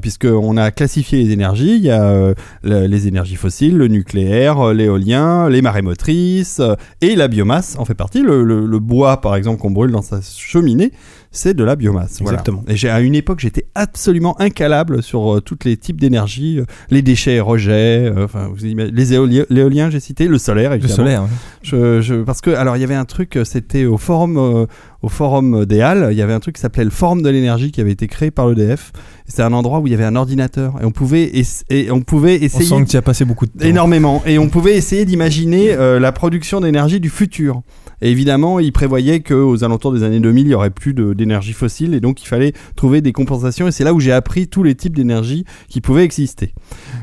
Puisqu'on 0.00 0.56
a 0.56 0.72
classifié 0.72 1.22
les 1.22 1.30
énergies, 1.30 1.76
il 1.76 1.82
y 1.84 1.90
a 1.90 2.34
le- 2.64 2.86
les 2.88 3.06
énergies 3.06 3.36
fossiles, 3.36 3.76
le 3.76 3.86
nucléaire, 3.86 4.72
l'éolien, 4.74 5.48
les 5.48 5.62
marées 5.62 5.82
motrices, 5.82 6.60
et 7.00 7.14
la 7.14 7.28
biomasse 7.28 7.76
en 7.78 7.84
fait 7.84 7.94
partie. 7.94 8.22
Le, 8.22 8.42
le- 8.42 8.66
le 8.66 8.78
bois, 8.80 9.20
par 9.20 9.36
exemple, 9.36 9.60
qu'on 9.60 9.70
brûle 9.70 9.92
dans 9.92 10.02
sa 10.02 10.18
cheminée, 10.20 10.90
c'est 11.32 11.54
de 11.54 11.64
la 11.64 11.74
biomasse. 11.76 12.18
Voilà. 12.20 12.34
Exactement. 12.38 12.62
Et 12.68 12.76
j'ai, 12.76 12.90
à 12.90 13.00
une 13.00 13.14
époque, 13.14 13.40
j'étais 13.40 13.66
absolument 13.74 14.38
incalable 14.40 15.02
sur 15.02 15.36
euh, 15.36 15.40
tous 15.40 15.58
les 15.64 15.76
types 15.76 16.00
d'énergie, 16.00 16.60
euh, 16.60 16.64
les 16.90 17.02
déchets 17.02 17.34
et 17.36 17.40
rejets, 17.40 18.04
euh, 18.14 18.24
enfin, 18.24 18.48
vous 18.54 18.64
imaginez- 18.66 18.94
les 18.94 19.14
éoliens, 19.14 19.44
l'éolien, 19.50 19.90
j'ai 19.90 19.98
cité, 20.00 20.28
le 20.28 20.38
solaire, 20.38 20.70
Le 20.70 20.76
évidemment. 20.76 20.94
solaire. 20.96 21.22
ouais. 21.22 21.28
Je, 21.62 22.00
je- 22.02 22.22
parce 22.22 22.40
que 22.42 22.50
alors 22.50 22.76
il 22.76 22.80
y 22.80 22.84
avait 22.84 22.94
un 22.94 23.04
truc, 23.06 23.38
c'était 23.44 23.84
au 23.86 23.96
forum, 23.98 24.66
au 25.02 25.08
forum 25.08 25.64
des 25.64 25.80
Halles, 25.80 26.08
il 26.12 26.18
y 26.18 26.22
avait 26.22 26.32
un 26.34 26.40
truc 26.40 26.56
qui 26.56 26.60
s'appelait 26.60 26.84
le 26.84 26.90
forum 26.90 27.22
de 27.22 27.28
l'énergie 27.30 27.72
qui 27.72 27.80
avait 27.80 27.92
été 27.92 28.06
créé 28.08 28.30
par 28.30 28.48
l'EDF. 28.48 28.92
C'était 29.26 29.42
un 29.42 29.52
endroit 29.52 29.78
où 29.80 29.86
il 29.86 29.90
y 29.90 29.94
avait 29.94 30.04
un 30.04 30.16
ordinateur 30.16 30.74
et 30.82 30.84
on 30.84 30.90
pouvait 30.90 31.32
et 31.70 31.90
on 31.90 32.02
pouvait 32.02 32.38
On 32.40 32.44
essayer 32.44 32.64
sent 32.66 32.84
que 32.84 32.90
tu 32.90 32.96
as 32.96 33.02
passé 33.02 33.24
beaucoup 33.24 33.46
de 33.46 33.52
temps. 33.52 33.64
énormément 33.64 34.22
et 34.26 34.38
on 34.38 34.48
pouvait 34.48 34.76
essayer 34.76 35.04
d'imaginer 35.06 35.74
la 35.76 36.12
production 36.12 36.60
d'énergie 36.60 37.00
du 37.00 37.08
futur. 37.10 37.62
Évidemment, 38.02 38.58
il 38.58 38.72
prévoyait 38.72 39.20
qu'aux 39.20 39.62
alentours 39.64 39.92
des 39.92 40.02
années 40.02 40.20
2000, 40.20 40.46
il 40.46 40.50
y 40.50 40.54
aurait 40.54 40.70
plus 40.70 40.92
d'énergie 40.92 41.52
fossile 41.52 41.94
et 41.94 42.00
donc 42.00 42.22
il 42.22 42.26
fallait 42.26 42.52
trouver 42.74 43.00
des 43.00 43.12
compensations. 43.12 43.68
Et 43.68 43.72
c'est 43.72 43.84
là 43.84 43.94
où 43.94 44.00
j'ai 44.00 44.12
appris 44.12 44.48
tous 44.48 44.64
les 44.64 44.74
types 44.74 44.96
d'énergie 44.96 45.44
qui 45.68 45.80
pouvaient 45.80 46.04
exister. 46.04 46.52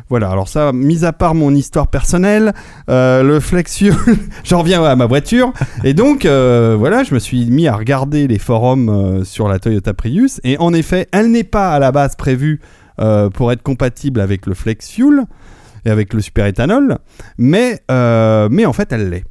Voilà. 0.10 0.30
Alors 0.30 0.50
ça, 0.50 0.74
mis 0.74 1.06
à 1.06 1.14
part 1.14 1.36
mon 1.36 1.56
histoire 1.56 1.88
personnelle, 1.88 2.54
euh, 2.90 3.24
le 3.24 3.40
flex 3.40 3.78
fuel, 3.78 3.96
j'en 4.44 4.60
reviens 4.60 4.84
à 4.84 4.96
ma 4.96 5.06
voiture. 5.06 5.54
Et 5.84 5.94
donc, 5.94 6.26
euh, 6.26 6.76
voilà, 6.78 7.04
je 7.04 7.14
me 7.14 7.20
suis 7.20 7.46
mis 7.46 7.68
à 7.68 7.76
regarder 7.76 8.28
les 8.28 8.40
forums 8.40 8.90
euh, 8.90 9.24
sur 9.24 9.48
la 9.48 9.60
Toyota 9.60 9.94
Prius. 9.94 10.42
Et 10.44 10.58
en 10.58 10.74
effet, 10.74 11.08
elle 11.12 11.32
n'est 11.32 11.44
pas 11.44 11.72
à 11.72 11.80
la 11.80 11.92
base 11.92 12.16
prévue 12.16 12.60
euh, 13.00 13.30
pour 13.30 13.52
être 13.52 13.64
compatible 13.64 14.20
avec 14.20 14.46
le 14.46 14.54
flex 14.54 14.90
fuel 14.90 15.24
et 15.86 15.90
avec 15.90 16.14
le 16.14 16.20
super 16.20 16.46
éthanol, 16.46 16.98
mais, 17.38 17.82
mais 17.88 18.66
en 18.66 18.74
fait, 18.74 18.92
elle 18.92 19.10
l'est. 19.10 19.24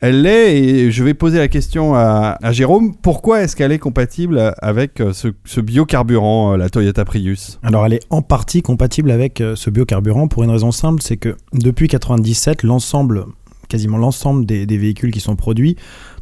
Elle 0.00 0.22
l'est 0.22 0.62
et 0.62 0.90
je 0.92 1.02
vais 1.02 1.12
poser 1.12 1.38
la 1.38 1.48
question 1.48 1.94
à, 1.94 2.38
Jérôme. 2.52 2.94
Pourquoi 2.94 3.42
est-ce 3.42 3.56
qu'elle 3.56 3.72
est 3.72 3.80
compatible 3.80 4.54
avec 4.62 5.00
euh, 5.00 5.12
ce, 5.12 5.60
biocarburant, 5.60 6.52
euh, 6.52 6.56
la 6.56 6.68
Toyota 6.68 7.04
Prius? 7.04 7.58
Alors 7.64 7.84
elle 7.84 7.94
est 7.94 8.06
en 8.10 8.22
partie 8.22 8.62
compatible 8.62 9.10
avec 9.10 9.40
euh, 9.40 9.56
ce 9.56 9.70
biocarburant 9.70 10.28
pour 10.28 10.44
une 10.44 10.50
raison 10.50 10.70
simple, 10.70 11.02
c'est 11.02 11.16
que 11.16 11.36
depuis 11.52 11.88
97, 11.88 12.62
l'ensemble, 12.62 13.24
quasiment 13.68 13.98
l'ensemble 13.98 14.46
des, 14.46 14.66
véhicules 14.66 15.10
qui 15.10 15.20
sont 15.20 15.34
produits 15.34 15.76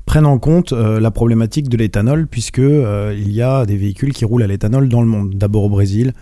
prennent 0.07 0.27
en 0.27 0.39
compte 0.39 0.73
la 0.73 1.11
problématique 1.11 1.69
de 1.69 1.77
l'éthanol, 1.77 2.29
puisque 2.29 2.61
euh, 2.61 3.15
il 3.17 3.33
y 3.33 3.43
a 3.43 3.67
des 3.67 3.77
véhicules 3.77 4.13
qui 4.13 4.25
roulent 4.25 4.45
à 4.45 4.47
l'éthanol 4.47 4.89
dans 4.89 5.01
le 5.01 5.09
monde, 5.09 5.35
d'abord 5.35 5.65
au 5.65 5.69
Brésil, 5.69 6.13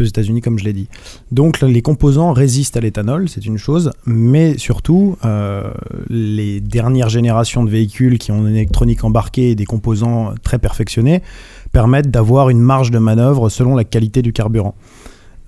aux 0.00 0.04
États-Unis, 0.04 0.40
comme 0.40 0.58
je 0.58 0.64
l'ai 0.64 0.72
dit. 0.72 0.88
Donc 1.30 1.60
les 1.60 1.82
composants 1.82 2.32
résistent 2.32 2.76
à 2.76 2.80
l'éthanol, 2.80 3.28
c'est 3.28 3.44
une 3.44 3.58
chose, 3.58 3.90
mais 4.06 4.58
surtout, 4.58 5.16
euh, 5.24 5.70
les 6.08 6.60
dernières 6.60 7.08
générations 7.08 7.64
de 7.64 7.70
véhicules 7.70 8.18
qui 8.18 8.32
ont 8.32 8.46
une 8.46 8.56
électronique 8.56 9.04
embarquée 9.04 9.50
et 9.50 9.54
des 9.54 9.66
composants 9.66 10.34
très 10.42 10.58
perfectionnés 10.58 11.22
permettent 11.72 12.10
d'avoir 12.10 12.50
une 12.50 12.60
marge 12.60 12.90
de 12.90 12.98
manœuvre 12.98 13.48
selon 13.48 13.74
la 13.74 13.84
qualité 13.84 14.22
du 14.22 14.32
carburant. 14.32 14.74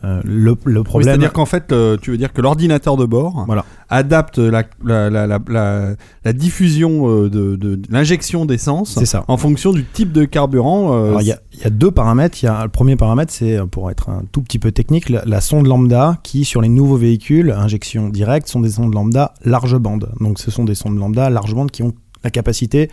Euh, 0.05 0.21
le, 0.25 0.55
le 0.65 0.79
Oui, 0.81 0.85
problème, 0.85 1.09
C'est-à-dire 1.09 1.33
qu'en 1.33 1.47
fait, 1.47 1.73
euh, 1.73 1.97
tu 2.01 2.11
veux 2.11 2.19
dire 2.19 2.33
que 2.33 2.43
l'ordinateur 2.43 2.97
de 2.99 3.07
bord 3.07 3.45
Voilà. 3.47 3.65
adapte 3.89 4.37
la, 4.39 4.63
la, 4.85 5.09
la, 5.09 5.27
la, 5.27 5.39
la- 5.49 5.95
la 6.25 6.33
diffusion 6.35 7.09
euh, 7.09 7.31
de, 7.31 7.57
de, 7.57 7.77
de 7.77 7.83
l'injection 7.91 8.45
d'essence 8.45 8.99
en 9.29 9.37
fonction 9.39 9.73
du 9.73 9.85
type 9.85 10.13
de 10.13 10.25
carburant. 10.27 10.93
euh, 10.95 11.17
Il 11.21 11.27
y, 11.27 11.33
a- 11.33 11.41
il 11.55 11.61
y 11.61 11.65
a 11.65 11.71
deux 11.71 11.91
paramètres. 11.91 12.43
Y 12.43 12.49
a, 12.49 12.63
le 12.65 12.69
premier 12.69 12.97
paramètre, 12.97 13.33
c'est 13.33 13.59
pour 13.71 13.91
être 13.91 14.11
un 14.11 14.25
tout 14.31 14.43
petit 14.43 14.59
peu 14.59 14.73
technique, 14.73 15.09
la, 15.09 15.23
la 15.25 15.41
sonde 15.41 15.67
lambda 15.67 16.19
qui, 16.23 16.45
sur 16.45 16.61
les 16.61 16.69
nouveaux 16.69 16.97
véhicules, 16.99 17.51
injection 17.51 18.09
directe, 18.11 18.49
sont 18.49 18.61
des 18.61 18.71
sondes 18.71 18.93
lambda 18.95 19.33
large 19.45 19.77
bande. 19.79 20.11
Donc 20.21 20.39
ce 20.39 20.51
sont 20.51 20.65
des 20.65 20.75
sondes 20.75 20.99
lambda 20.99 21.31
large 21.31 21.55
bande 21.55 21.71
qui 21.71 21.83
ont 21.83 21.95
la 22.23 22.31
capacité 22.31 22.91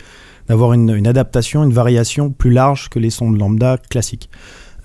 d'avoir 0.48 0.74
une, 0.74 0.90
une 0.94 1.08
adaptation, 1.08 1.64
une 1.64 1.72
variation 1.74 2.32
plus 2.32 2.52
large 2.52 2.90
que 2.90 3.00
les 3.00 3.10
sondes 3.10 3.38
lambda 3.38 3.78
classiques. 3.90 4.30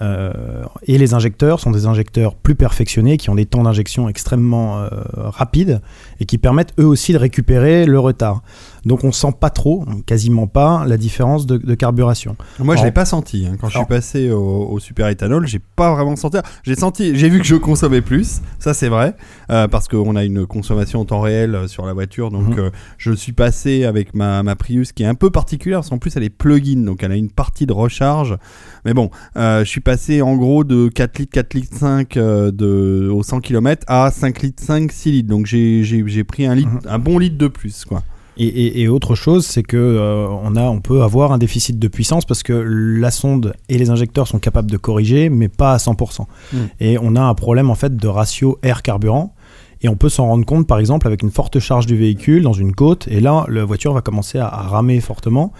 Euh, 0.02 0.62
et 0.86 0.98
les 0.98 1.14
injecteurs 1.14 1.60
sont 1.60 1.70
des 1.70 1.86
injecteurs 1.86 2.34
plus 2.34 2.54
perfectionnés 2.54 3.16
qui 3.16 3.30
ont 3.30 3.34
des 3.34 3.46
temps 3.46 3.62
d'injection 3.62 4.08
extrêmement 4.08 4.78
euh, 4.78 4.88
rapides 5.14 5.80
et 6.20 6.26
qui 6.26 6.38
permettent 6.38 6.74
eux 6.78 6.86
aussi 6.86 7.12
de 7.12 7.18
récupérer 7.18 7.86
le 7.86 7.98
retard. 7.98 8.42
Donc 8.86 9.04
on 9.04 9.12
sent 9.12 9.32
pas 9.38 9.50
trop, 9.50 9.84
quasiment 10.06 10.46
pas, 10.46 10.84
la 10.86 10.96
différence 10.96 11.44
de, 11.44 11.58
de 11.58 11.74
carburation. 11.74 12.36
Moi, 12.58 12.76
je 12.76 12.84
l'ai 12.84 12.92
pas 12.92 13.04
senti. 13.04 13.46
hein. 13.46 13.56
Quand 13.60 13.68
je 13.68 13.76
suis 13.76 13.86
passé 13.86 14.30
au, 14.30 14.68
au 14.70 14.78
super 14.80 15.08
éthanol, 15.08 15.46
j'ai 15.46 15.58
pas 15.58 15.92
vraiment 15.94 16.16
senti. 16.16 16.38
J'ai 16.62 16.76
senti, 16.76 17.16
j'ai 17.16 17.28
vu 17.28 17.38
que 17.40 17.44
je 17.44 17.56
consommais 17.56 18.00
plus. 18.00 18.40
Ça, 18.58 18.72
c'est 18.74 18.88
vrai, 18.88 19.14
euh, 19.50 19.66
parce 19.68 19.88
qu'on 19.88 20.14
a 20.16 20.24
une 20.24 20.46
consommation 20.46 21.00
en 21.00 21.04
temps 21.04 21.20
réel 21.20 21.54
euh, 21.54 21.66
sur 21.68 21.84
la 21.84 21.92
voiture. 21.92 22.30
Donc, 22.30 22.48
Mhm. 22.56 22.58
euh, 22.58 22.70
je 22.96 23.12
suis 23.12 23.32
passé 23.32 23.84
avec 23.84 24.14
ma, 24.14 24.42
ma 24.42 24.54
Prius, 24.56 24.92
qui 24.92 25.02
est 25.02 25.06
un 25.06 25.14
peu 25.14 25.30
particulière. 25.30 25.78
Parce 25.80 25.90
qu'en 25.90 25.98
plus, 25.98 26.16
elle 26.16 26.22
est 26.22 26.30
plug-in, 26.30 26.82
donc 26.84 27.02
elle 27.02 27.12
a 27.12 27.16
une 27.16 27.30
partie 27.30 27.66
de 27.66 27.72
recharge. 27.72 28.36
Mais 28.84 28.94
bon, 28.94 29.10
euh, 29.36 29.64
je 29.64 29.68
suis 29.68 29.80
passé 29.80 30.22
en 30.22 30.36
gros 30.36 30.62
de 30.64 30.88
4 30.88 31.18
litres, 31.18 31.32
4 31.32 31.54
litres 31.54 31.76
5 31.76 32.16
euh, 32.16 32.52
de, 32.52 33.10
au 33.12 33.22
100 33.24 33.40
km 33.40 33.84
à 33.88 34.10
5 34.12 34.42
litres 34.42 34.62
5, 34.62 34.92
6 34.92 35.10
litres. 35.12 35.28
Donc, 35.28 35.46
j'ai 35.46 36.24
pris 36.24 36.46
un, 36.46 36.54
litre, 36.54 36.70
Mhm. 36.70 36.80
un 36.88 36.98
bon 37.00 37.18
litre 37.18 37.36
de 37.36 37.48
plus, 37.48 37.84
quoi. 37.84 38.02
Et, 38.38 38.46
et- 38.46 38.80
et 38.82 38.88
autre 38.88 39.14
chose, 39.14 39.46
c'est 39.46 39.62
que 39.62 39.76
euh, 39.76 40.26
on 40.28 40.56
a, 40.56 40.62
on 40.64 40.80
peut 40.80 41.02
avoir 41.02 41.32
un 41.32 41.38
déficit 41.38 41.78
de 41.78 41.88
puissance 41.88 42.24
parce 42.24 42.42
que 42.42 42.52
la 42.52 43.10
sonde 43.10 43.54
et 43.68 43.78
les 43.78 43.90
injecteurs 43.90 44.28
sont 44.28 44.38
capables 44.38 44.70
de 44.70 44.76
corriger, 44.76 45.28
mais 45.30 45.48
pas 45.48 45.72
à 45.72 45.76
100%. 45.78 46.26
Mm. 46.52 46.56
Et 46.80 46.98
on 47.00 47.16
a 47.16 47.22
un 47.22 47.34
problème 47.34 47.70
en 47.70 47.74
fait 47.74 47.96
de 47.96 48.08
ratio 48.08 48.58
air 48.62 48.82
carburant. 48.82 49.34
Et 49.82 49.88
on 49.90 49.96
peut 49.96 50.08
s'en 50.08 50.24
rendre 50.26 50.46
compte, 50.46 50.66
par 50.66 50.78
exemple, 50.78 51.06
avec 51.06 51.22
une 51.22 51.30
forte 51.30 51.58
charge 51.58 51.84
du 51.86 51.96
véhicule 51.96 52.42
dans 52.42 52.54
une 52.54 52.74
côte. 52.74 53.06
Et 53.08 53.20
là, 53.20 53.44
la 53.48 53.64
voiture 53.64 53.92
va 53.92 54.00
commencer 54.00 54.38
à, 54.38 54.46
à 54.48 54.62
ramer 54.62 55.00
fortement. 55.00 55.52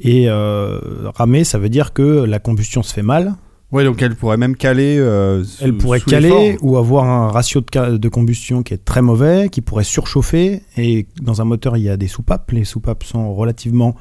Et 0.00 0.28
euh, 0.28 0.78
ramer, 1.16 1.42
ça 1.42 1.58
veut 1.58 1.68
dire 1.68 1.92
que 1.92 2.02
la 2.24 2.38
combustion 2.38 2.82
se 2.84 2.94
fait 2.94 3.02
mal. 3.02 3.34
Ouais, 3.72 3.82
donc 3.84 4.00
elle 4.02 4.14
pourrait 4.14 4.36
même 4.36 4.54
caler. 4.56 4.98
euh, 4.98 5.42
sous- 5.42 5.64
Elle 5.64 5.76
pourrait 5.76 5.98
sous 5.98 6.10
caler 6.10 6.56
ou 6.62 6.76
avoir 6.76 7.04
un 7.04 7.28
ratio 7.28 7.60
de 7.60 8.08
combustion 8.08 8.62
qui 8.62 8.72
est 8.74 8.84
très 8.84 9.02
mauvais, 9.02 9.48
qui 9.50 9.60
pourrait 9.62 9.82
surchauffer. 9.84 10.62
Et 10.76 11.06
dans 11.20 11.40
un 11.40 11.44
moteur, 11.44 11.76
il 11.76 11.82
y 11.82 11.88
a 11.88 11.96
des 11.96 12.06
soupapes. 12.06 12.52
Les 12.52 12.64
soupapes 12.64 13.02
sont 13.04 13.34
relativement 13.34 13.96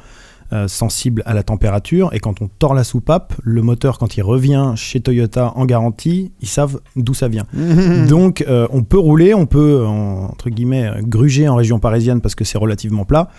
euh, 0.54 0.68
sensibles 0.68 1.24
à 1.26 1.34
la 1.34 1.42
température. 1.44 2.10
Et 2.14 2.20
quand 2.20 2.42
on 2.42 2.48
tord 2.48 2.74
la 2.76 2.84
soupape, 2.84 3.34
le 3.44 3.62
moteur, 3.64 3.98
quand 3.98 4.16
il 4.18 4.22
revient 4.22 4.74
chez 4.76 5.00
Toyota 5.02 5.52
en 5.56 5.66
garantie, 5.66 6.32
ils 6.42 6.48
savent 6.48 6.80
d'où 6.96 7.14
ça 7.16 7.28
vient. 7.28 7.46
Donc, 8.08 8.46
euh, 8.48 8.68
on 8.72 8.84
peut 8.84 9.00
rouler, 9.00 9.34
on 9.34 9.46
peut, 9.48 9.84
en- 9.86 10.26
entre 10.32 10.50
guillemets, 10.50 10.86
euh, 10.86 11.02
gruger 11.02 11.48
en 11.50 11.56
région 11.56 11.80
parisienne 11.80 12.22
parce 12.22 12.36
que 12.36 12.44
c'est 12.44 12.58
relativement 12.60 13.04
plat. 13.06 13.30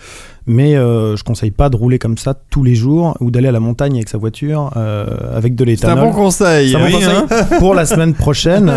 Mais 0.47 0.75
euh, 0.75 1.15
je 1.15 1.23
conseille 1.23 1.49
pas 1.51 1.69
de 1.69 1.75
rouler 1.75 1.97
comme 1.97 2.17
ça 2.19 2.35
tous 2.35 2.63
les 2.63 2.75
jours 2.75 3.15
ou 3.19 3.31
d'aller 3.31 3.47
à 3.47 3.51
la 3.51 3.59
montagne 3.59 3.95
avec 3.95 4.09
sa 4.09 4.17
voiture 4.19 4.69
avec 5.33 5.55
de 5.55 5.63
C'est 5.65 5.85
un 5.85 5.95
l'éthanol. 5.95 6.05
bon 6.05 6.11
conseil. 6.11 6.69
C'est 6.69 6.75
un 6.75 6.79
bon 6.81 6.85
Oui, 6.85 6.91
conseil. 6.93 7.15
hein. 7.31 7.45
pour 7.59 7.73
la 7.73 7.85
semaine 7.85 8.13
prochaine, 8.25 8.71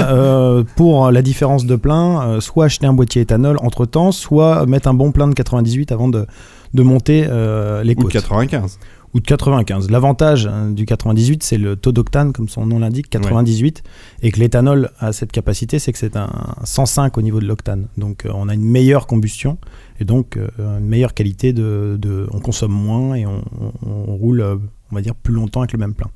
pour 0.76 1.11
la 1.11 1.21
différence 1.23 1.66
de 1.66 1.76
plein, 1.76 2.40
soit 2.40 2.66
acheter 2.66 2.87
un 2.87 2.95
boîtier 2.95 3.21
éthanol 3.23 3.59
entre 3.62 3.85
temps, 3.85 4.12
soit 4.12 4.64
mettre 4.64 4.88
un 4.88 4.95
bon 4.95 5.12
plein 5.12 5.28
de 5.28 5.35
98 5.35 5.92
avant 5.92 6.09
de, 6.09 6.26
de 6.75 6.83
monter 6.83 7.27
euh, 7.29 7.83
les 7.83 7.93
Ou 7.93 7.99
de 7.99 8.03
côtes. 8.05 8.13
95. 8.13 8.79
Ou 9.15 9.21
de 9.21 9.25
95. 9.27 9.91
L'avantage 9.91 10.47
hein, 10.47 10.71
du 10.71 10.85
98, 10.85 11.43
c'est 11.43 11.57
le 11.57 11.77
taux 11.77 11.93
d'octane, 11.93 12.33
comme 12.35 12.49
son 12.49 12.67
nom 12.67 12.79
l'indique, 12.79 13.09
98, 13.09 13.83
et 14.23 14.31
que 14.31 14.39
l'éthanol 14.39 14.91
a 14.99 15.13
cette 15.15 15.33
capacité, 15.33 15.79
c'est 15.79 15.93
que 15.93 15.99
c'est 15.99 16.15
un 16.15 16.29
105 16.65 17.17
au 17.17 17.23
niveau 17.23 17.41
de 17.41 17.47
l'octane. 17.47 17.87
Donc 17.97 18.27
euh, 18.27 18.31
on 18.35 18.49
a 18.51 18.55
une 18.55 18.65
meilleure 18.65 19.07
combustion, 19.07 19.57
et 19.99 20.05
donc 20.05 20.37
euh, 20.37 20.49
une 20.79 20.87
meilleure 20.87 21.15
qualité 21.15 21.55
de, 21.55 21.97
de- 21.99 22.27
On 22.33 22.41
consomme 22.41 22.73
moins 22.73 23.15
et 23.15 23.25
on, 23.25 23.43
on- 23.61 23.73
on 24.11 24.17
roule, 24.17 24.43
euh, 24.43 24.57
on 24.93 24.95
va 24.95 25.01
dire, 25.01 25.15
plus 25.15 25.33
longtemps 25.33 25.61
avec 25.61 25.73
le 25.73 25.79
même 25.79 25.95
plein. 25.95 26.09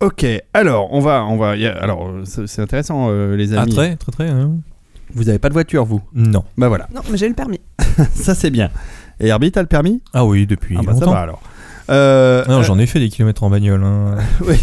Ok, 0.00 0.26
alors 0.52 0.92
on 0.92 1.00
va, 1.00 1.24
on 1.24 1.38
va. 1.38 1.52
a- 1.52 1.78
alors 1.82 2.10
c'est 2.24 2.60
intéressant, 2.60 3.06
euh, 3.08 3.34
les 3.36 3.54
Ah, 3.54 3.62
amis. 3.62 3.72
très, 3.72 3.96
très, 3.96 4.12
très. 4.12 4.28
hein. 4.28 4.56
Vous 5.14 5.30
avez 5.30 5.38
pas 5.38 5.48
de 5.48 5.54
voiture, 5.54 5.86
vous? 5.86 6.02
Non. 6.12 6.44
Bah 6.58 6.68
voilà, 6.68 6.88
Non, 6.94 7.00
mais 7.10 7.16
j'ai 7.16 7.28
le 7.28 7.34
permis. 7.34 7.60
ça 8.14 8.34
c'est 8.34 8.50
bien. 8.50 8.70
Et 9.20 9.28
Herbie, 9.28 9.50
t'as 9.52 9.62
le 9.62 9.66
permis 9.68 10.02
Ah 10.12 10.24
oui, 10.24 10.46
depuis 10.46 10.76
Ah 10.78 10.82
bah 10.84 10.92
ça 10.94 11.00
longtemps. 11.00 11.12
va 11.12 11.20
alors. 11.20 11.40
Euh, 11.88 12.42
Ah 12.44 12.50
non, 12.50 12.58
euh, 12.58 12.62
j'en 12.64 12.78
ai 12.80 12.86
fait 12.86 12.98
des 12.98 13.08
kilomètres 13.08 13.44
en 13.44 13.50
bagnole. 13.50 13.82
hein. 13.84 14.16
Oui. 14.46 14.56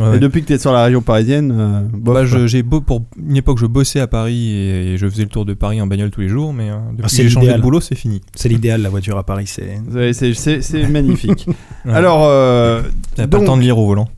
Ouais, 0.00 0.16
et 0.16 0.20
depuis 0.20 0.42
que 0.42 0.46
t'es 0.46 0.58
sur 0.58 0.72
la 0.72 0.84
région 0.84 1.02
parisienne, 1.02 1.52
euh, 1.58 1.80
bof, 1.92 2.14
Bah, 2.14 2.24
je- 2.24 2.46
j'ai 2.46 2.62
beau 2.62 2.80
pour 2.80 3.02
une 3.18 3.36
époque 3.36 3.58
je 3.58 3.66
bossais 3.66 3.98
à 3.98 4.06
Paris 4.06 4.52
et, 4.54 4.96
je 4.96 5.08
faisais 5.08 5.24
le 5.24 5.28
tour 5.28 5.44
de 5.44 5.54
Paris 5.54 5.80
en 5.82 5.88
bagnole 5.88 6.10
tous 6.10 6.20
les 6.20 6.28
jours, 6.28 6.52
mais 6.52 6.70
euh, 6.70 6.74
depuis 6.92 7.02
Ah, 7.04 7.08
c'est 7.08 7.16
que 7.18 7.22
j'ai 7.24 7.28
changé 7.30 7.46
l'idéal. 7.46 7.58
de 7.60 7.62
boulot, 7.64 7.80
c'est 7.80 7.96
fini. 7.96 8.20
C'est 8.36 8.48
l'idéal, 8.48 8.80
la 8.80 8.90
voiture 8.90 9.18
à 9.18 9.24
Paris, 9.24 9.46
c'est... 9.48 9.80
C'est- 9.92 10.12
c'est- 10.12 10.34
c'est 10.34 10.62
c'est 10.62 10.86
magnifique. 10.88 11.46
Ouais. 11.84 11.92
Alors, 11.92 12.20
euh, 12.26 12.82
T'as 13.16 13.22
pas 13.24 13.26
donc- 13.26 13.40
le 13.40 13.46
temps 13.48 13.56
de 13.56 13.62
lire 13.62 13.76
au 13.78 13.86
volant. 13.86 14.08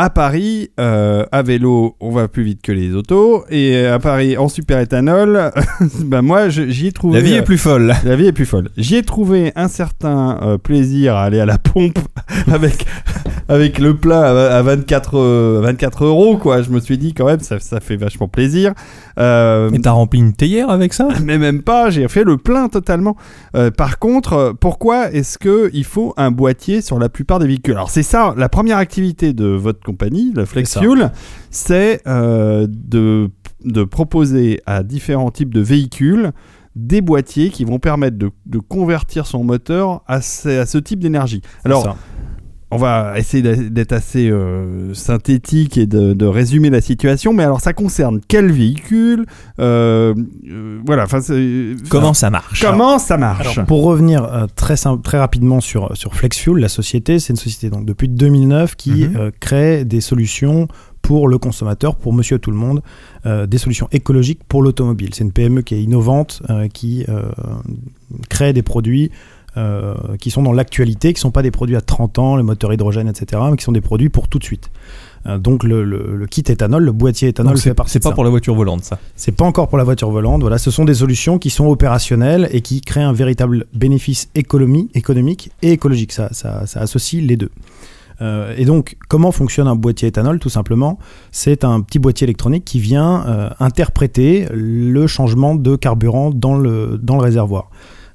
À 0.00 0.08
Paris, 0.08 0.70
euh, 0.80 1.26
à 1.30 1.42
vélo, 1.42 1.94
on 2.00 2.10
va 2.10 2.26
plus 2.26 2.42
vite 2.42 2.62
que 2.62 2.72
les 2.72 2.94
autos. 2.94 3.44
Et 3.50 3.84
à 3.84 3.98
Paris, 3.98 4.38
en 4.38 4.48
super 4.48 4.80
éthanol, 4.80 5.50
bah 6.04 6.22
moi, 6.22 6.48
j'y 6.48 6.86
ai 6.86 6.92
trouvé. 6.92 7.18
La 7.18 7.22
vie 7.22 7.34
euh, 7.34 7.40
est 7.40 7.44
plus 7.44 7.58
folle. 7.58 7.92
La 8.02 8.16
vie 8.16 8.24
est 8.24 8.32
plus 8.32 8.46
folle. 8.46 8.70
J'y 8.78 8.96
ai 8.96 9.02
trouvé 9.02 9.52
un 9.56 9.68
certain 9.68 10.38
euh, 10.40 10.56
plaisir 10.56 11.16
à 11.16 11.24
aller 11.24 11.38
à 11.38 11.44
la 11.44 11.58
pompe 11.58 11.98
avec, 12.50 12.86
avec 13.50 13.78
le 13.78 13.94
plein 13.94 14.22
à, 14.22 14.56
à 14.56 14.62
24, 14.62 15.18
euh, 15.18 15.60
24 15.64 16.06
euros, 16.06 16.38
quoi. 16.38 16.62
Je 16.62 16.70
me 16.70 16.80
suis 16.80 16.96
dit, 16.96 17.12
quand 17.12 17.26
même, 17.26 17.40
ça, 17.40 17.60
ça 17.60 17.80
fait 17.80 17.96
vachement 17.96 18.26
plaisir. 18.26 18.72
Euh, 19.20 19.70
Et 19.70 19.80
t'as 19.80 19.92
rempli 19.92 20.18
une 20.18 20.32
théière 20.32 20.70
avec 20.70 20.94
ça? 20.94 21.08
Mais 21.22 21.38
même 21.38 21.62
pas, 21.62 21.90
j'ai 21.90 22.08
fait 22.08 22.24
le 22.24 22.38
plein 22.38 22.68
totalement. 22.68 23.16
Euh, 23.54 23.70
par 23.70 23.98
contre, 23.98 24.54
pourquoi 24.58 25.12
est-ce 25.12 25.36
que 25.36 25.70
il 25.74 25.84
faut 25.84 26.14
un 26.16 26.30
boîtier 26.30 26.80
sur 26.80 26.98
la 26.98 27.08
plupart 27.08 27.38
des 27.38 27.46
véhicules? 27.46 27.74
Alors 27.74 27.90
c'est 27.90 28.02
ça, 28.02 28.34
la 28.36 28.48
première 28.48 28.78
activité 28.78 29.32
de 29.32 29.46
votre 29.46 29.80
compagnie, 29.84 30.32
la 30.34 30.46
Flex. 30.46 30.78
Fuel, 30.78 31.12
c'est 31.50 32.00
euh, 32.06 32.66
de, 32.68 33.30
de 33.64 33.84
proposer 33.84 34.60
à 34.64 34.82
différents 34.82 35.30
types 35.30 35.52
de 35.52 35.60
véhicules 35.60 36.32
des 36.76 37.00
boîtiers 37.00 37.50
qui 37.50 37.64
vont 37.64 37.78
permettre 37.80 38.16
de, 38.16 38.30
de 38.46 38.58
convertir 38.58 39.26
son 39.26 39.44
moteur 39.44 40.02
à 40.06 40.22
ce, 40.22 40.60
à 40.60 40.66
ce 40.66 40.78
type 40.78 41.00
d'énergie. 41.00 41.42
Alors, 41.64 41.82
ça. 41.82 41.96
On 42.70 42.76
va 42.76 43.14
essayer 43.18 43.42
d'être 43.70 43.92
assez 43.92 44.30
euh, 44.30 44.94
synthétique 44.94 45.76
et 45.76 45.86
de, 45.86 46.12
de 46.12 46.26
résumer 46.26 46.70
la 46.70 46.80
situation, 46.80 47.32
mais 47.32 47.42
alors 47.42 47.60
ça 47.60 47.72
concerne 47.72 48.20
quel 48.28 48.52
véhicule 48.52 49.26
euh, 49.58 50.14
euh, 50.48 50.78
Voilà, 50.86 51.06
Comment 51.88 52.14
ça 52.14 52.30
marche 52.30 52.62
comment 52.64 52.98
ça 52.98 53.16
marche 53.16 53.56
Alors, 53.58 53.66
pour 53.66 53.82
revenir 53.82 54.22
euh, 54.24 54.46
très, 54.54 54.76
très 55.02 55.18
rapidement 55.18 55.60
sur, 55.60 55.96
sur 55.96 56.14
FlexFuel, 56.14 56.56
la 56.58 56.68
société, 56.68 57.18
c'est 57.18 57.32
une 57.32 57.36
société 57.36 57.70
donc, 57.70 57.84
depuis 57.86 58.08
2009 58.08 58.76
qui 58.76 58.90
Mhm. 59.06 59.16
euh, 59.16 59.30
crée 59.40 59.84
des 59.84 60.00
solutions 60.00 60.68
pour 61.02 61.28
le 61.28 61.38
consommateur, 61.38 61.96
pour 61.96 62.12
monsieur 62.12 62.38
tout 62.38 62.50
le 62.50 62.56
monde, 62.58 62.82
euh, 63.24 63.46
des 63.46 63.56
solutions 63.58 63.88
écologiques 63.90 64.40
pour 64.46 64.62
l'automobile. 64.62 65.14
C'est 65.14 65.24
une 65.24 65.32
PME 65.32 65.62
qui 65.62 65.74
est 65.74 65.82
innovante, 65.82 66.42
euh, 66.50 66.68
qui 66.68 67.04
euh, 67.08 67.22
crée 68.28 68.52
des 68.52 68.62
produits 68.62 69.10
euh, 69.56 69.94
qui 70.20 70.30
sont 70.30 70.42
dans 70.42 70.52
l'actualité, 70.52 71.12
qui 71.12 71.18
ne 71.18 71.22
sont 71.22 71.30
pas 71.30 71.42
des 71.42 71.50
produits 71.50 71.76
à 71.76 71.80
30 71.80 72.18
ans, 72.18 72.36
le 72.36 72.42
moteur 72.42 72.72
hydrogène, 72.72 73.08
etc., 73.08 73.42
mais 73.50 73.56
qui 73.56 73.64
sont 73.64 73.72
des 73.72 73.80
produits 73.80 74.08
pour 74.08 74.28
tout 74.28 74.38
de 74.38 74.44
suite. 74.44 74.70
Euh, 75.26 75.36
donc 75.38 75.64
le, 75.64 75.84
le- 75.84 76.16
le 76.16 76.26
kit 76.26 76.42
éthanol, 76.46 76.82
le 76.82 76.92
boîtier 76.92 77.28
éthanol 77.28 77.52
Donc, 77.54 77.62
fait 77.62 77.70
C'est 77.70 77.74
partie 77.74 77.92
c'est 77.92 77.98
de 77.98 78.04
pas 78.04 78.08
ça. 78.10 78.14
pour 78.14 78.24
la 78.24 78.30
voiture 78.30 78.54
volante, 78.54 78.84
ça. 78.84 78.98
C'est 79.16 79.32
pas 79.32 79.44
encore 79.44 79.68
pour 79.68 79.76
la 79.76 79.84
voiture 79.84 80.10
volante. 80.10 80.40
Voilà, 80.40 80.56
ce 80.58 80.70
sont 80.70 80.84
des 80.84 80.94
solutions 80.94 81.38
qui 81.38 81.50
sont 81.50 81.66
opérationnelles 81.66 82.48
et 82.52 82.60
qui 82.62 82.80
créent 82.80 83.02
un 83.02 83.12
véritable 83.12 83.66
bénéfice 83.74 84.30
économie, 84.34 84.88
économique 84.94 85.50
et 85.62 85.72
écologique. 85.72 86.12
Ça, 86.12 86.28
ça, 86.32 86.64
ça 86.66 86.80
associe 86.80 87.22
les 87.22 87.36
deux. 87.36 87.50
Euh, 88.22 88.54
et 88.56 88.64
donc, 88.66 88.96
comment 89.08 89.32
fonctionne 89.32 89.66
un 89.66 89.76
boîtier 89.76 90.08
éthanol 90.08 90.38
Tout 90.38 90.48
simplement, 90.50 90.98
c'est 91.32 91.64
un 91.64 91.80
petit 91.80 91.98
boîtier 91.98 92.24
électronique 92.26 92.64
qui 92.64 92.78
vient 92.80 93.24
euh, 93.26 93.50
interpréter 93.60 94.46
le 94.52 95.06
changement 95.06 95.54
de 95.54 95.74
carburant 95.76 96.30
dans 96.30 96.54
le, 96.56 96.98
dans 97.02 97.16
le 97.16 97.22
réservoir. 97.22 97.70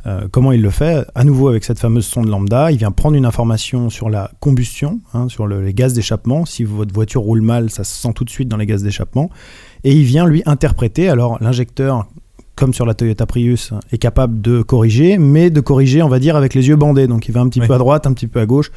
Euh, 0.08 0.28
comment 0.30 0.52
il 0.52 0.62
le 0.62 0.70
fait 0.70 1.06
À 1.16 1.24
nouveau 1.24 1.48
avec 1.48 1.64
cette 1.64 1.80
fameuse 1.80 2.06
sonde 2.06 2.28
lambda, 2.28 2.72
il 2.72 2.78
vient 2.78 2.92
prendre 2.92 3.16
une 3.16 3.26
information 3.26 3.90
sur 3.90 4.10
la 4.10 4.30
combustion, 4.40 5.00
hein, 5.14 5.28
sur 5.30 5.48
le- 5.48 5.62
les 5.64 5.74
gaz 5.74 5.94
d'échappement. 5.94 6.46
Si 6.46 6.64
votre 6.64 6.94
voiture 6.94 7.22
roule 7.22 7.42
mal, 7.42 7.70
ça 7.72 7.84
se 7.84 8.00
sent 8.02 8.14
tout 8.14 8.24
de 8.24 8.30
suite 8.30 8.48
dans 8.48 8.58
les 8.58 8.68
gaz 8.68 8.84
d'échappement. 8.84 9.30
Et 9.84 9.94
il 9.94 10.04
vient 10.04 10.28
lui 10.28 10.44
interpréter. 10.46 11.10
Alors 11.10 11.38
l'injecteur, 11.42 12.06
comme 12.56 12.74
sur 12.74 12.86
la 12.86 12.94
Toyota 12.94 13.26
Prius, 13.26 13.74
est 13.92 13.98
capable 13.98 14.42
de 14.42 14.62
corriger, 14.62 15.18
mais 15.18 15.50
de 15.50 15.60
corriger, 15.60 16.04
on 16.04 16.08
va 16.08 16.20
dire, 16.20 16.36
avec 16.36 16.54
les 16.54 16.68
yeux 16.68 16.76
bandés. 16.76 17.08
Donc 17.08 17.28
il 17.28 17.32
va 17.32 17.42
un 17.42 17.50
petit 17.50 17.62
Oui. 17.62 17.68
peu 17.68 17.74
à 17.74 17.78
droite, 17.80 18.06
un 18.06 18.14
petit 18.14 18.28
peu 18.28 18.40
à 18.40 18.46
gauche, 18.46 18.72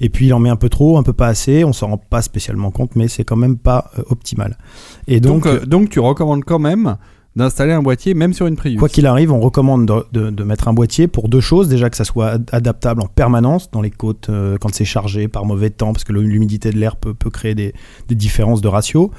et 0.00 0.08
puis 0.08 0.26
il 0.26 0.34
en 0.34 0.40
met 0.40 0.50
un 0.50 0.56
peu 0.56 0.68
trop, 0.68 0.98
un 0.98 1.02
peu 1.04 1.12
pas 1.12 1.28
assez. 1.28 1.62
On 1.64 1.72
s'en 1.72 1.86
rend 1.90 1.96
pas 1.96 2.22
spécialement 2.22 2.72
compte, 2.72 2.96
mais 2.96 3.06
c'est 3.06 3.24
quand 3.24 3.36
même 3.36 3.56
pas 3.56 3.90
euh, 3.98 4.02
optimal. 4.10 4.58
Et 5.06 5.20
Donc, 5.20 5.44
donc, 5.44 5.46
euh, 5.46 5.64
donc 5.64 5.90
tu 5.90 6.00
recommandes 6.00 6.44
quand 6.44 6.58
même 6.58 6.96
d'installer 7.36 7.72
un 7.72 7.82
boîtier 7.82 8.14
même 8.14 8.32
sur 8.32 8.46
une 8.46 8.56
Prius. 8.56 8.78
Quoi 8.78 8.88
qu'il 8.88 9.06
arrive, 9.06 9.32
on 9.32 9.40
recommande 9.40 9.86
de, 9.86 10.20
de- 10.20 10.30
de 10.30 10.44
mettre 10.44 10.68
un 10.68 10.74
boîtier 10.74 11.06
pour 11.08 11.28
deux 11.28 11.40
choses. 11.40 11.68
Déjà 11.68 11.88
que 11.90 11.96
ça 11.96 12.04
soit 12.04 12.28
ad- 12.32 12.48
adaptable 12.52 13.00
en 13.02 13.06
permanence 13.06 13.70
dans 13.70 13.80
les 13.80 13.90
côtes 13.90 14.28
euh, 14.28 14.56
quand 14.60 14.74
c'est 14.74 14.84
chargé 14.84 15.28
par 15.28 15.44
mauvais 15.44 15.70
temps, 15.70 15.92
parce 15.92 16.04
que 16.04 16.12
l'humidité 16.12 16.70
de 16.70 16.78
l'air 16.78 16.96
peut, 16.96 17.14
peut 17.14 17.30
créer 17.30 17.54
des, 17.54 17.72
des 18.08 18.14
différences 18.14 18.60
de 18.60 18.68
ratio. 18.68 19.10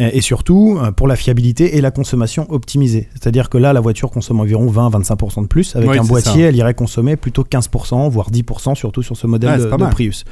Et, 0.00 0.20
surtout 0.20 0.78
euh, 0.82 0.90
pour 0.92 1.06
la 1.06 1.14
fiabilité 1.16 1.76
et 1.76 1.80
la 1.80 1.90
consommation 1.90 2.46
optimisée. 2.50 3.08
C'est-à-dire 3.12 3.48
que 3.50 3.58
là, 3.58 3.72
la 3.72 3.80
voiture 3.80 4.10
consomme 4.10 4.40
environ 4.40 4.66
20-25% 4.70 5.42
de 5.42 5.46
plus. 5.46 5.76
Avec 5.76 5.90
Oui, 5.90 5.98
un 5.98 6.04
boîtier, 6.04 6.42
ça. 6.42 6.48
elle 6.48 6.56
irait 6.56 6.74
consommer 6.74 7.16
plutôt 7.16 7.42
15%, 7.44 8.08
voire 8.08 8.30
10%, 8.30 8.74
surtout 8.74 9.02
sur 9.02 9.16
ce 9.16 9.26
modèle 9.26 9.60
de. 9.60 9.90
Prius. 9.90 10.24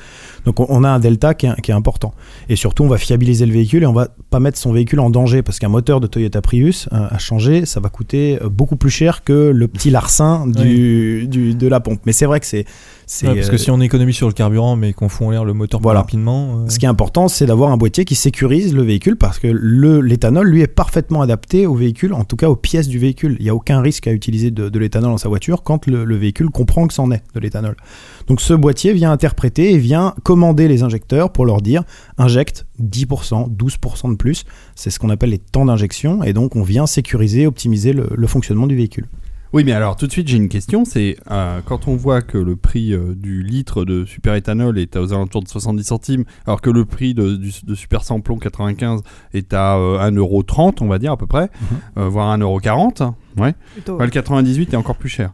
Donc 0.44 0.60
on, 0.60 0.84
a 0.84 0.88
un 0.88 0.98
delta 0.98 1.34
qui 1.34 1.46
est, 1.46 1.60
qui 1.62 1.70
est 1.70 1.74
important. 1.74 2.14
Et 2.48 2.56
surtout, 2.56 2.84
on 2.84 2.88
va 2.88 2.96
fiabiliser 2.98 3.44
le 3.46 3.52
véhicule 3.52 3.82
et 3.82 3.86
on 3.86 3.92
va 3.92 4.08
pas 4.30 4.40
mettre 4.40 4.58
son 4.58 4.72
véhicule 4.72 5.00
en 5.00 5.10
danger 5.10 5.42
parce 5.42 5.58
qu'un 5.58 5.68
moteur 5.68 6.00
de 6.00 6.06
Toyota 6.06 6.40
Prius 6.40 6.88
euh, 6.92 7.06
à 7.10 7.18
changer, 7.18 7.66
ça 7.66 7.80
va 7.80 7.88
coûter 7.88 8.38
euh, 8.42 8.48
beaucoup 8.48 8.76
plus 8.76 8.90
cher 8.90 9.24
que 9.24 9.50
le 9.54 9.68
petit 9.68 9.90
larcin 9.90 10.46
du, 10.46 11.26
du- 11.28 11.54
de 11.54 11.66
la 11.66 11.80
pompe. 11.80 12.00
Mais 12.06 12.12
c'est 12.12 12.26
vrai 12.26 12.40
que 12.40 12.46
c'est. 12.46 12.64
Ouais, 13.26 13.34
parce 13.36 13.48
que 13.48 13.54
euh, 13.54 13.58
si 13.58 13.70
on 13.70 13.80
économise 13.80 14.14
sur 14.14 14.26
le 14.26 14.34
carburant 14.34 14.76
mais 14.76 14.92
qu'on 14.92 15.08
fout 15.08 15.26
en 15.28 15.30
l'air 15.30 15.44
le 15.44 15.54
moteur 15.54 15.80
Voilà. 15.80 16.00
plus 16.00 16.04
rapidement. 16.16 16.58
euh, 16.64 16.68
Ce 16.68 16.78
qui 16.78 16.84
est 16.84 16.88
important, 16.88 17.28
c'est 17.28 17.46
d'avoir 17.46 17.72
un 17.72 17.76
boîtier 17.78 18.04
qui 18.04 18.14
sécurise 18.14 18.74
le 18.74 18.82
véhicule 18.82 19.16
parce 19.16 19.38
que 19.38 19.46
l'éthanol, 19.48 20.46
lui, 20.48 20.60
est 20.60 20.66
parfaitement 20.66 21.22
adapté 21.22 21.66
au 21.66 21.74
véhicule, 21.74 22.12
en 22.12 22.24
tout 22.24 22.36
cas 22.36 22.48
aux 22.48 22.56
pièces 22.56 22.86
du 22.88 22.98
véhicule. 22.98 23.36
Il 23.38 23.44
n'y 23.44 23.48
a 23.50 23.54
aucun 23.54 23.80
risque 23.80 24.06
à 24.06 24.12
utiliser 24.12 24.50
de, 24.50 24.68
de 24.68 24.78
l'éthanol 24.78 25.10
dans 25.12 25.18
sa 25.18 25.28
voiture 25.28 25.62
quand 25.62 25.86
le, 25.86 26.04
le 26.04 26.16
véhicule 26.16 26.50
comprend 26.50 26.86
que 26.86 26.92
c'en 26.94 27.10
est 27.10 27.22
de 27.34 27.40
l'éthanol. 27.40 27.76
Donc 28.26 28.40
ce 28.42 28.52
boîtier 28.52 28.92
vient 28.92 29.10
interpréter 29.10 29.72
et 29.72 29.78
vient 29.78 30.14
commander 30.22 30.68
les 30.68 30.82
injecteurs 30.82 31.32
pour 31.32 31.46
leur 31.46 31.62
dire 31.62 31.84
injecte 32.18 32.66
10%, 32.82 33.56
12% 33.56 34.10
de 34.12 34.16
plus. 34.16 34.44
C'est 34.74 34.90
ce 34.90 34.98
qu'on 34.98 35.08
appelle 35.10 35.30
les 35.30 35.38
temps 35.38 35.64
d'injection 35.64 36.22
et 36.22 36.34
donc 36.34 36.56
on 36.56 36.62
vient 36.62 36.86
sécuriser, 36.86 37.46
optimiser 37.46 37.92
le, 37.94 38.08
le 38.14 38.26
fonctionnement 38.26 38.66
du 38.66 38.76
véhicule. 38.76 39.06
Oui, 39.54 39.64
mais 39.64 39.72
alors 39.72 39.96
tout 39.96 40.06
de 40.06 40.12
suite, 40.12 40.28
j'ai 40.28 40.36
une 40.36 40.48
question. 40.50 40.84
C'est 40.84 41.16
euh, 41.30 41.60
quand 41.64 41.88
on 41.88 41.96
voit 41.96 42.20
que 42.20 42.36
le 42.36 42.54
prix 42.56 42.92
euh, 42.92 43.14
du 43.14 43.42
litre 43.42 43.84
de 43.86 44.04
superéthanol 44.04 44.78
est 44.78 44.94
aux 44.96 45.12
alentours 45.14 45.42
de 45.42 45.48
70 45.48 45.84
centimes, 45.84 46.24
alors 46.46 46.60
que 46.60 46.68
le 46.70 46.84
prix 46.84 47.14
de, 47.14 47.36
du- 47.36 47.52
de 47.64 47.74
super 47.74 48.04
samplon 48.04 48.36
95 48.38 49.00
est 49.32 49.54
à 49.54 49.76
euh, 49.78 50.10
1,30€, 50.10 50.76
on 50.82 50.86
va 50.88 50.98
dire 50.98 51.12
à 51.12 51.16
peu 51.16 51.26
près, 51.26 51.48
euh, 51.96 52.08
voire 52.08 52.36
1,40€. 52.36 53.12
Ouais. 53.38 53.54
Plutôt. 53.72 53.96
Ouais, 53.96 54.04
le 54.04 54.10
98 54.10 54.74
est 54.74 54.76
encore 54.76 54.96
plus 54.96 55.08
cher. 55.08 55.32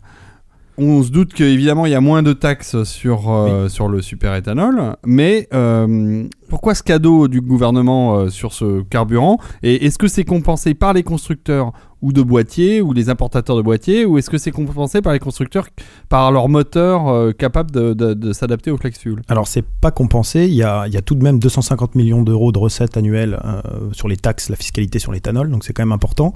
On 0.77 1.05
se 1.05 1.11
doute 1.11 1.33
qu'évidemment 1.35 1.87
il 1.87 1.93
y 1.93 1.95
a 1.95 2.01
moins 2.01 2.25
de 2.25 2.33
taxes 2.33 2.83
sur, 2.83 3.31
euh, 3.31 3.69
sur 3.69 3.87
le 3.89 4.03
superéthanol, 4.03 4.97
mais 5.07 5.47
euh, 5.55 6.25
pourquoi 6.49 6.75
ce 6.75 6.83
cadeau 6.83 7.29
du 7.29 7.41
gouvernement 7.41 8.17
euh, 8.17 8.29
sur 8.29 8.53
ce 8.53 8.83
carburant? 8.83 9.39
Et 9.63 9.87
est-ce 9.87 9.99
que 9.99 10.09
c'est 10.09 10.25
compensé 10.25 10.75
par 10.75 10.93
les 10.93 11.05
constructeurs 11.05 11.73
ou 12.05 12.13
de 12.13 12.21
boîtiers 12.21 12.83
ou 12.83 12.93
les 12.93 13.09
importateurs 13.09 13.57
de 13.57 13.63
boîtiers 13.63 14.05
ou 14.05 14.19
est-ce 14.19 14.29
que 14.29 14.37
c'est 14.37 14.51
compensé 14.51 15.01
par 15.01 15.15
les 15.15 15.19
constructeurs 15.19 15.69
par 16.11 16.31
leur 16.33 16.51
moteur 16.51 17.09
euh, 17.09 17.33
capable 17.33 17.71
de, 17.71 18.33
s'adapter 18.33 18.71
au 18.71 18.77
flex 18.77 18.99
fuel? 18.99 19.23
Alors 19.29 19.49
c'est 19.49 19.65
pas 19.65 19.91
compensé, 19.91 20.45
il 20.45 20.55
y 20.55 20.63
a, 20.63 20.87
il 20.87 20.93
y 20.93 20.99
a 20.99 21.03
tout 21.03 21.15
de 21.15 21.23
même 21.23 21.39
250 21.39 21.95
millions 21.95 22.23
d'euros 22.23 22.53
de 22.53 22.59
recettes 22.59 22.99
annuelles 22.99 23.41
euh, 23.43 23.63
sur 23.93 24.09
les 24.09 24.19
taxes, 24.19 24.51
la 24.51 24.57
fiscalité 24.57 24.99
sur 24.99 25.13
l'éthanol, 25.13 25.51
donc 25.51 25.65
c'est 25.65 25.73
quand 25.73 25.83
même 25.83 25.93
important. 25.93 26.35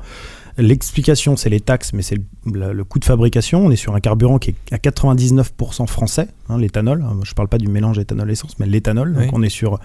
L'explication 0.59 1.37
c'est 1.37 1.49
les 1.51 1.61
taxes, 1.61 1.93
mais 1.93 2.03
c'est 2.03 2.17
le, 2.17 2.23
le- 2.53 2.73
le 2.73 2.85
coût 2.85 2.99
de 2.99 3.05
fabrication. 3.05 3.65
On 3.65 3.71
est 3.71 3.77
sur 3.77 3.95
un 3.95 4.01
carburant 4.01 4.39
qui 4.39 4.51
est 4.51 4.73
à 4.75 4.77
99% 4.79 5.87
français, 5.87 6.29
hein, 6.49 6.59
l'éthanol. 6.59 7.05
Je 7.23 7.33
parle 7.35 7.49
pas 7.49 7.59
du 7.59 7.69
mélange 7.69 7.99
éthanol-essence, 7.99 8.59
mais 8.59 8.67
l'éthanol. 8.67 9.15
Donc 9.15 9.31
on 9.33 9.43
est 9.43 9.49
sur 9.49 9.79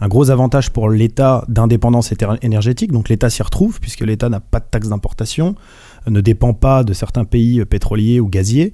un 0.00 0.08
gros 0.08 0.30
avantage 0.30 0.70
pour 0.70 0.90
l'État 0.90 1.44
d'indépendance 1.48 2.12
énergétique. 2.42 2.92
Donc 2.92 3.08
l'État 3.08 3.30
s'y 3.30 3.42
retrouve 3.42 3.80
puisque 3.80 4.00
l'État 4.02 4.28
n'a 4.28 4.40
pas 4.40 4.60
de 4.60 4.66
taxe 4.70 4.88
d'importation, 4.88 5.54
euh, 6.06 6.10
ne 6.10 6.20
dépend 6.20 6.52
pas 6.52 6.84
de 6.84 6.92
certains 6.92 7.24
pays 7.24 7.60
euh, 7.60 7.64
pétroliers 7.64 8.20
ou 8.20 8.28
gaziers. 8.28 8.72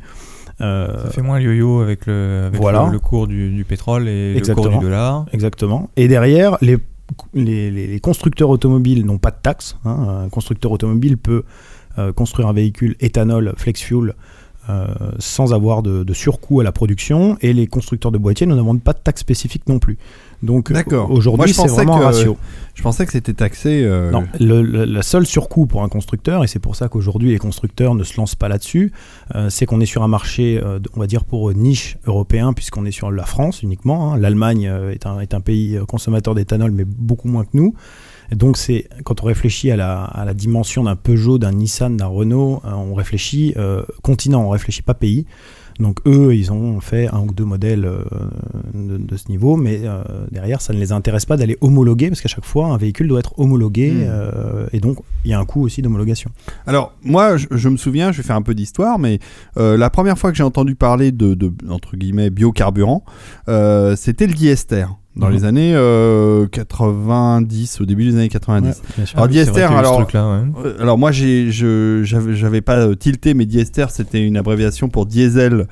Euh, 0.61 1.05
Ça 1.05 1.11
fait 1.11 1.23
moins 1.23 1.39
le 1.39 1.47
yo-yo 1.47 1.81
avec 1.81 2.07
le, 2.07 2.45
avec 2.47 2.61
Voilà. 2.61 2.87
le, 2.87 2.93
le 2.93 2.99
cours 3.01 3.27
du, 3.27 3.51
du 3.51 3.65
pétrole 3.65 4.09
et 4.09 4.33
le 4.33 4.39
Exactement. 4.39 4.69
cours 4.71 4.79
du 4.81 4.85
dollar. 4.85 5.27
Exactement. 5.33 5.91
Et 5.97 6.07
derrière, 6.09 6.59
les, 6.61 6.79
les, 7.35 8.01
constructeurs 8.01 8.51
automobiles 8.51 9.05
n'ont 9.05 9.19
pas 9.19 9.31
de 9.31 9.39
taxes. 9.43 9.77
hein. 9.85 10.25
Un 10.25 10.29
constructeur 10.29 10.73
automobile 10.73 11.17
peut 11.17 11.45
euh, 11.99 12.13
construire 12.13 12.49
un 12.49 12.53
véhicule 12.53 12.97
éthanol 13.01 13.55
flex 13.57 13.81
fuel 13.81 14.15
euh, 14.71 14.87
sans 15.19 15.53
avoir 15.53 15.83
de, 15.83 16.05
de 16.05 16.13
surcoût 16.15 16.61
à 16.61 16.65
la 16.65 16.73
production. 16.73 17.37
Et 17.41 17.53
les 17.53 17.67
constructeurs 17.67 18.13
de 18.13 18.19
boîtiers 18.19 18.47
ne 18.47 18.57
demandent 18.57 18.83
pas 18.83 18.95
de 18.95 18.99
taxes 18.99 19.21
spécifiques 19.21 19.69
non 19.69 19.79
plus. 19.79 19.99
Donc 20.45 20.71
aujourd'hui, 21.11 21.53
c'est 21.53 21.69
vraiment 21.69 21.97
un 21.97 22.01
que- 22.01 22.05
ratio. 22.05 22.37
Je 22.75 22.83
pensais 22.83 23.07
que 23.07 23.13
c'était 23.13 23.33
taxé. 23.35 23.83
euh, 23.85 24.11
Non, 24.11 24.25
le, 24.41 24.61
le- 24.63 24.85
la 24.85 25.03
seule 25.03 25.27
surcoût 25.27 25.67
pour 25.67 25.83
un 25.85 25.89
constructeur, 25.89 26.43
et 26.43 26.49
c'est 26.49 26.59
pour 26.59 26.75
ça 26.75 26.89
qu'aujourd'hui 26.89 27.31
les 27.31 27.39
constructeurs 27.39 27.95
ne 27.95 28.03
se 28.03 28.17
lancent 28.17 28.35
pas 28.35 28.49
là-dessus, 28.49 28.91
euh, 29.37 29.49
c'est 29.49 29.65
qu'on 29.65 29.81
est 29.81 29.87
sur 29.87 30.03
un 30.03 30.09
marché, 30.09 30.61
euh, 30.63 30.81
on 30.97 31.01
va 31.01 31.07
dire 31.07 31.25
pour 31.25 31.53
niche 31.55 31.99
européen, 32.07 32.53
puisqu'on 32.53 32.85
est 32.85 32.91
sur 32.91 33.13
la 33.13 33.25
France 33.27 33.63
uniquement. 33.63 34.13
hein. 34.15 34.19
L'Allemagne 34.19 34.67
euh, 34.67 34.91
est, 34.93 35.07
un, 35.07 35.21
est 35.21 35.35
un 35.35 35.41
pays 35.41 35.77
euh, 35.77 35.85
consommateur 35.85 36.35
d'éthanol, 36.35 36.73
mais 36.73 36.85
beaucoup 36.85 37.29
moins 37.29 37.45
que 37.45 37.51
nous. 37.55 37.75
Donc 38.33 38.57
c'est 38.57 38.89
quand 39.05 39.23
on 39.23 39.27
réfléchit 39.27 39.71
à 39.71 39.77
la, 39.77 40.03
à 40.03 40.25
la 40.25 40.35
dimension 40.35 40.83
d'un 40.85 40.97
Peugeot, 40.97 41.39
d'un 41.39 41.53
Nissan, 41.53 41.97
d'un 41.97 42.07
Renault, 42.07 42.61
euh, 42.65 42.73
on 42.73 42.95
réfléchit 42.95 43.55
euh, 43.57 43.83
continent, 44.03 44.43
on 44.43 44.49
réfléchit 44.51 44.83
pas 44.83 44.95
pays. 44.95 45.27
Donc 45.81 45.99
eux, 46.07 46.35
ils 46.35 46.53
ont 46.53 46.81
fait 46.81 47.09
un 47.09 47.21
ou 47.21 47.33
deux 47.33 47.45
modèles 47.45 47.85
euh, 47.85 48.05
de, 48.75 48.97
de 48.97 49.17
ce 49.17 49.29
niveau, 49.29 49.57
mais 49.57 49.81
euh, 49.85 50.03
derrière, 50.31 50.61
ça 50.61 50.73
ne 50.73 50.79
les 50.79 50.93
intéresse 50.93 51.25
pas 51.27 51.37
d'aller 51.37 51.59
homologuer, 51.61 52.09
parce 52.09 52.21
qu'à 52.21 52.29
chaque 52.29 52.45
fois, 52.45 52.67
un 52.67 52.77
véhicule 52.77 53.09
doit 53.09 53.19
être 53.19 53.39
homologué, 53.39 53.93
Hmm. 53.93 54.07
euh, 54.07 54.67
et 54.73 54.81
donc 54.81 54.99
il 55.25 55.31
y 55.31 55.35
a 55.35 55.41
un 55.41 55.45
coût 55.45 55.63
aussi 55.63 55.83
d'homologation. 55.83 56.31
Alors, 56.67 56.95
moi, 57.03 57.37
je, 57.37 57.47
je 57.51 57.69
me 57.69 57.77
souviens, 57.77 58.13
je 58.13 58.19
vais 58.19 58.23
faire 58.23 58.37
un 58.37 58.43
peu 58.43 58.55
d'histoire, 58.55 58.99
mais 58.99 59.19
la 59.57 59.91
première 59.91 60.19
fois 60.19 60.31
que 60.31 60.37
j'ai 60.37 60.43
entendu 60.45 60.75
parler 60.75 61.13
de, 61.13 61.35
de, 61.35 61.53
entre 61.69 61.97
guillemets, 61.97 62.31
biocarburant, 62.31 63.05
c'était 63.97 64.27
le 64.27 64.35
diester, 64.35 64.87
dans 65.17 65.29
Mhm. 65.29 65.33
les 65.33 65.45
années 65.45 65.73
euh, 65.75 66.47
90, 66.49 67.81
au 67.81 67.85
début 67.85 68.05
des 68.05 68.17
années 68.17 68.29
90. 68.29 68.67
Ouais, 68.69 68.75
bien 68.97 69.07
sûr. 69.07 69.17
Alors, 69.19 69.25
Ah 69.25 69.29
oui, 69.29 69.33
diester, 69.33 69.63
alors, 69.63 69.99
ouais. 70.01 70.07
euh, 70.67 70.77
alors 70.81 70.99
moi, 70.99 71.13
j'avais 71.13 72.61
pas 72.61 72.79
euh, 72.79 72.95
tilté, 72.95 73.35
mais 73.35 73.47
diester, 73.47 73.87
c'était 73.91 74.25
une 74.27 74.37
abréviation 74.37 74.89
pour 74.89 75.07
diesel. 75.07 75.67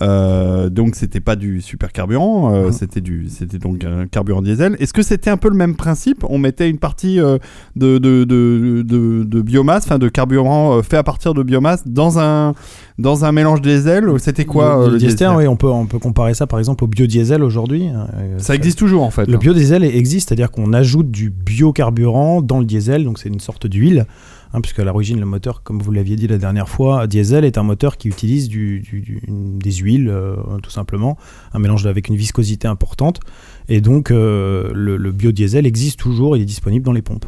Euh, 0.00 0.68
donc 0.70 0.94
c'était 0.94 1.20
pas 1.20 1.34
du 1.34 1.60
super 1.60 1.92
carburant, 1.92 2.54
euh, 2.54 2.70
c'était 2.70 3.00
du, 3.00 3.28
c'était 3.28 3.58
donc 3.58 3.84
un 3.84 4.06
carburant 4.06 4.42
diesel. 4.42 4.76
Est-ce 4.78 4.92
que 4.92 5.02
c'était 5.02 5.30
un 5.30 5.36
peu 5.36 5.48
le 5.48 5.56
même 5.56 5.74
principe? 5.74 6.24
On 6.28 6.38
mettait 6.38 6.70
une 6.70 6.78
partie 6.78 7.18
euh, 7.20 7.38
de, 7.74 7.98
de, 7.98 8.24
de, 8.24 8.82
de, 8.86 9.24
de 9.24 9.42
biomasse, 9.42 9.84
enfin 9.84 9.98
de 9.98 10.08
carburant 10.08 10.82
fait 10.82 10.96
à 10.96 11.02
partir 11.02 11.34
de 11.34 11.42
biomasse 11.42 11.86
dans 11.86 12.18
un 12.18 12.54
dans 12.98 13.24
un 13.24 13.32
mélange 13.32 13.60
diesel. 13.60 14.08
C'était 14.18 14.44
quoi 14.44 14.84
le, 14.86 14.92
le 14.92 14.98
diester, 14.98 15.24
diesel 15.24 15.36
oui, 15.36 15.46
on 15.48 15.56
peut, 15.56 15.68
on 15.68 15.86
peut 15.86 15.98
comparer 15.98 16.34
ça 16.34 16.46
par 16.46 16.58
exemple 16.58 16.84
au 16.84 16.86
biodiesel 16.86 17.42
aujourd'hui. 17.42 17.88
euh, 17.88 18.38
Ça 18.38 18.54
existe 18.54 18.78
toujours 18.78 19.02
en 19.02 19.10
fait. 19.10 19.26
Le 19.26 19.34
hein. 19.34 19.38
biodiesel 19.38 19.82
existe, 19.84 20.28
c'est-à-dire 20.28 20.50
qu'on 20.50 20.72
ajoute 20.72 21.10
du 21.10 21.30
biocarburant 21.30 22.40
dans 22.42 22.58
le 22.60 22.64
diesel, 22.64 23.04
donc 23.04 23.18
c'est 23.18 23.28
une 23.28 23.40
sorte 23.40 23.66
d'huile, 23.66 24.06
hein, 24.52 24.60
puisque 24.60 24.78
à 24.78 24.84
l'origine 24.84 25.20
le 25.20 25.26
moteur, 25.26 25.62
comme 25.62 25.80
vous 25.80 25.92
l'aviez 25.92 26.16
dit 26.16 26.26
la 26.26 26.38
dernière 26.38 26.68
fois, 26.68 27.06
diesel 27.06 27.44
est 27.44 27.58
un 27.58 27.62
moteur 27.62 27.96
qui 27.96 28.08
utilise 28.08 28.48
des 28.48 29.72
huiles, 29.72 30.08
euh, 30.08 30.36
tout 30.62 30.70
simplement, 30.70 31.16
un 31.52 31.58
mélange 31.58 31.86
avec 31.86 32.08
une 32.08 32.16
viscosité 32.16 32.68
importante, 32.68 33.20
et 33.68 33.80
donc 33.80 34.10
euh, 34.10 34.70
le, 34.74 35.12
biodiesel 35.12 35.66
existe 35.66 35.98
toujours, 35.98 36.36
il 36.36 36.42
est 36.42 36.46
disponible 36.46 36.84
dans 36.84 36.92
les 36.92 37.02
pompes. 37.02 37.26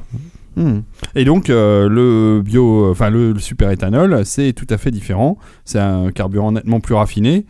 Hmm. 0.57 0.81
Et 1.15 1.25
donc 1.25 1.49
euh, 1.49 1.89
le 1.89 2.43
bio, 2.43 2.91
enfin 2.91 3.09
le 3.09 3.39
super 3.39 3.71
éthanol, 3.71 4.27
c'est 4.27 4.53
tout 4.53 4.67
à 4.69 4.79
fait 4.79 4.91
différent. 4.91 5.39
C'est 5.65 5.79
un 5.79 6.11
carburant 6.11 6.51
nettement 6.51 6.81
plus 6.81 6.95
raffiné. 6.95 7.47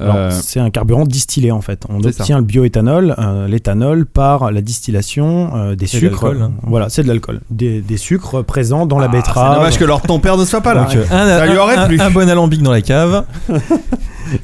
Euh, 0.00 0.30
c'est 0.32 0.58
un 0.58 0.70
carburant 0.70 1.04
distillé 1.04 1.52
en 1.52 1.60
fait. 1.60 1.84
On 1.88 2.02
ça. 2.02 2.08
obtient 2.08 2.38
le 2.38 2.44
bioéthanol, 2.44 3.14
euh, 3.18 3.46
l'éthanol, 3.46 4.06
par 4.06 4.50
la 4.50 4.60
distillation 4.60 5.52
euh, 5.54 5.76
des 5.76 5.86
C'est 5.86 6.00
de 6.00 6.08
sucres. 6.08 6.24
l'alcool, 6.26 6.42
hein. 6.42 6.52
Voilà, 6.64 6.88
c'est 6.88 7.04
de 7.04 7.08
l'alcool. 7.08 7.40
Des, 7.50 7.80
des 7.80 7.96
sucres 7.96 8.42
présents 8.44 8.86
dans 8.86 8.98
la 8.98 9.04
ah, 9.06 9.08
betterave. 9.08 9.52
C'est 9.52 9.58
dommage 9.58 9.78
que 9.78 9.84
de 10.02 10.06
ton 10.08 10.18
père 10.18 10.36
ne 10.36 10.44
soit 10.44 10.62
pas 10.62 10.74
là. 10.74 10.84
Donc, 10.84 10.96
un, 11.10 11.26
Ça 11.28 11.46
lui 11.46 11.56
aurait 11.58 11.76
un- 11.76 11.86
plu. 11.86 12.00
un 12.00 12.10
bon 12.10 12.28
alambic 12.28 12.60
dans 12.62 12.72
la 12.72 12.82
cave. 12.82 13.24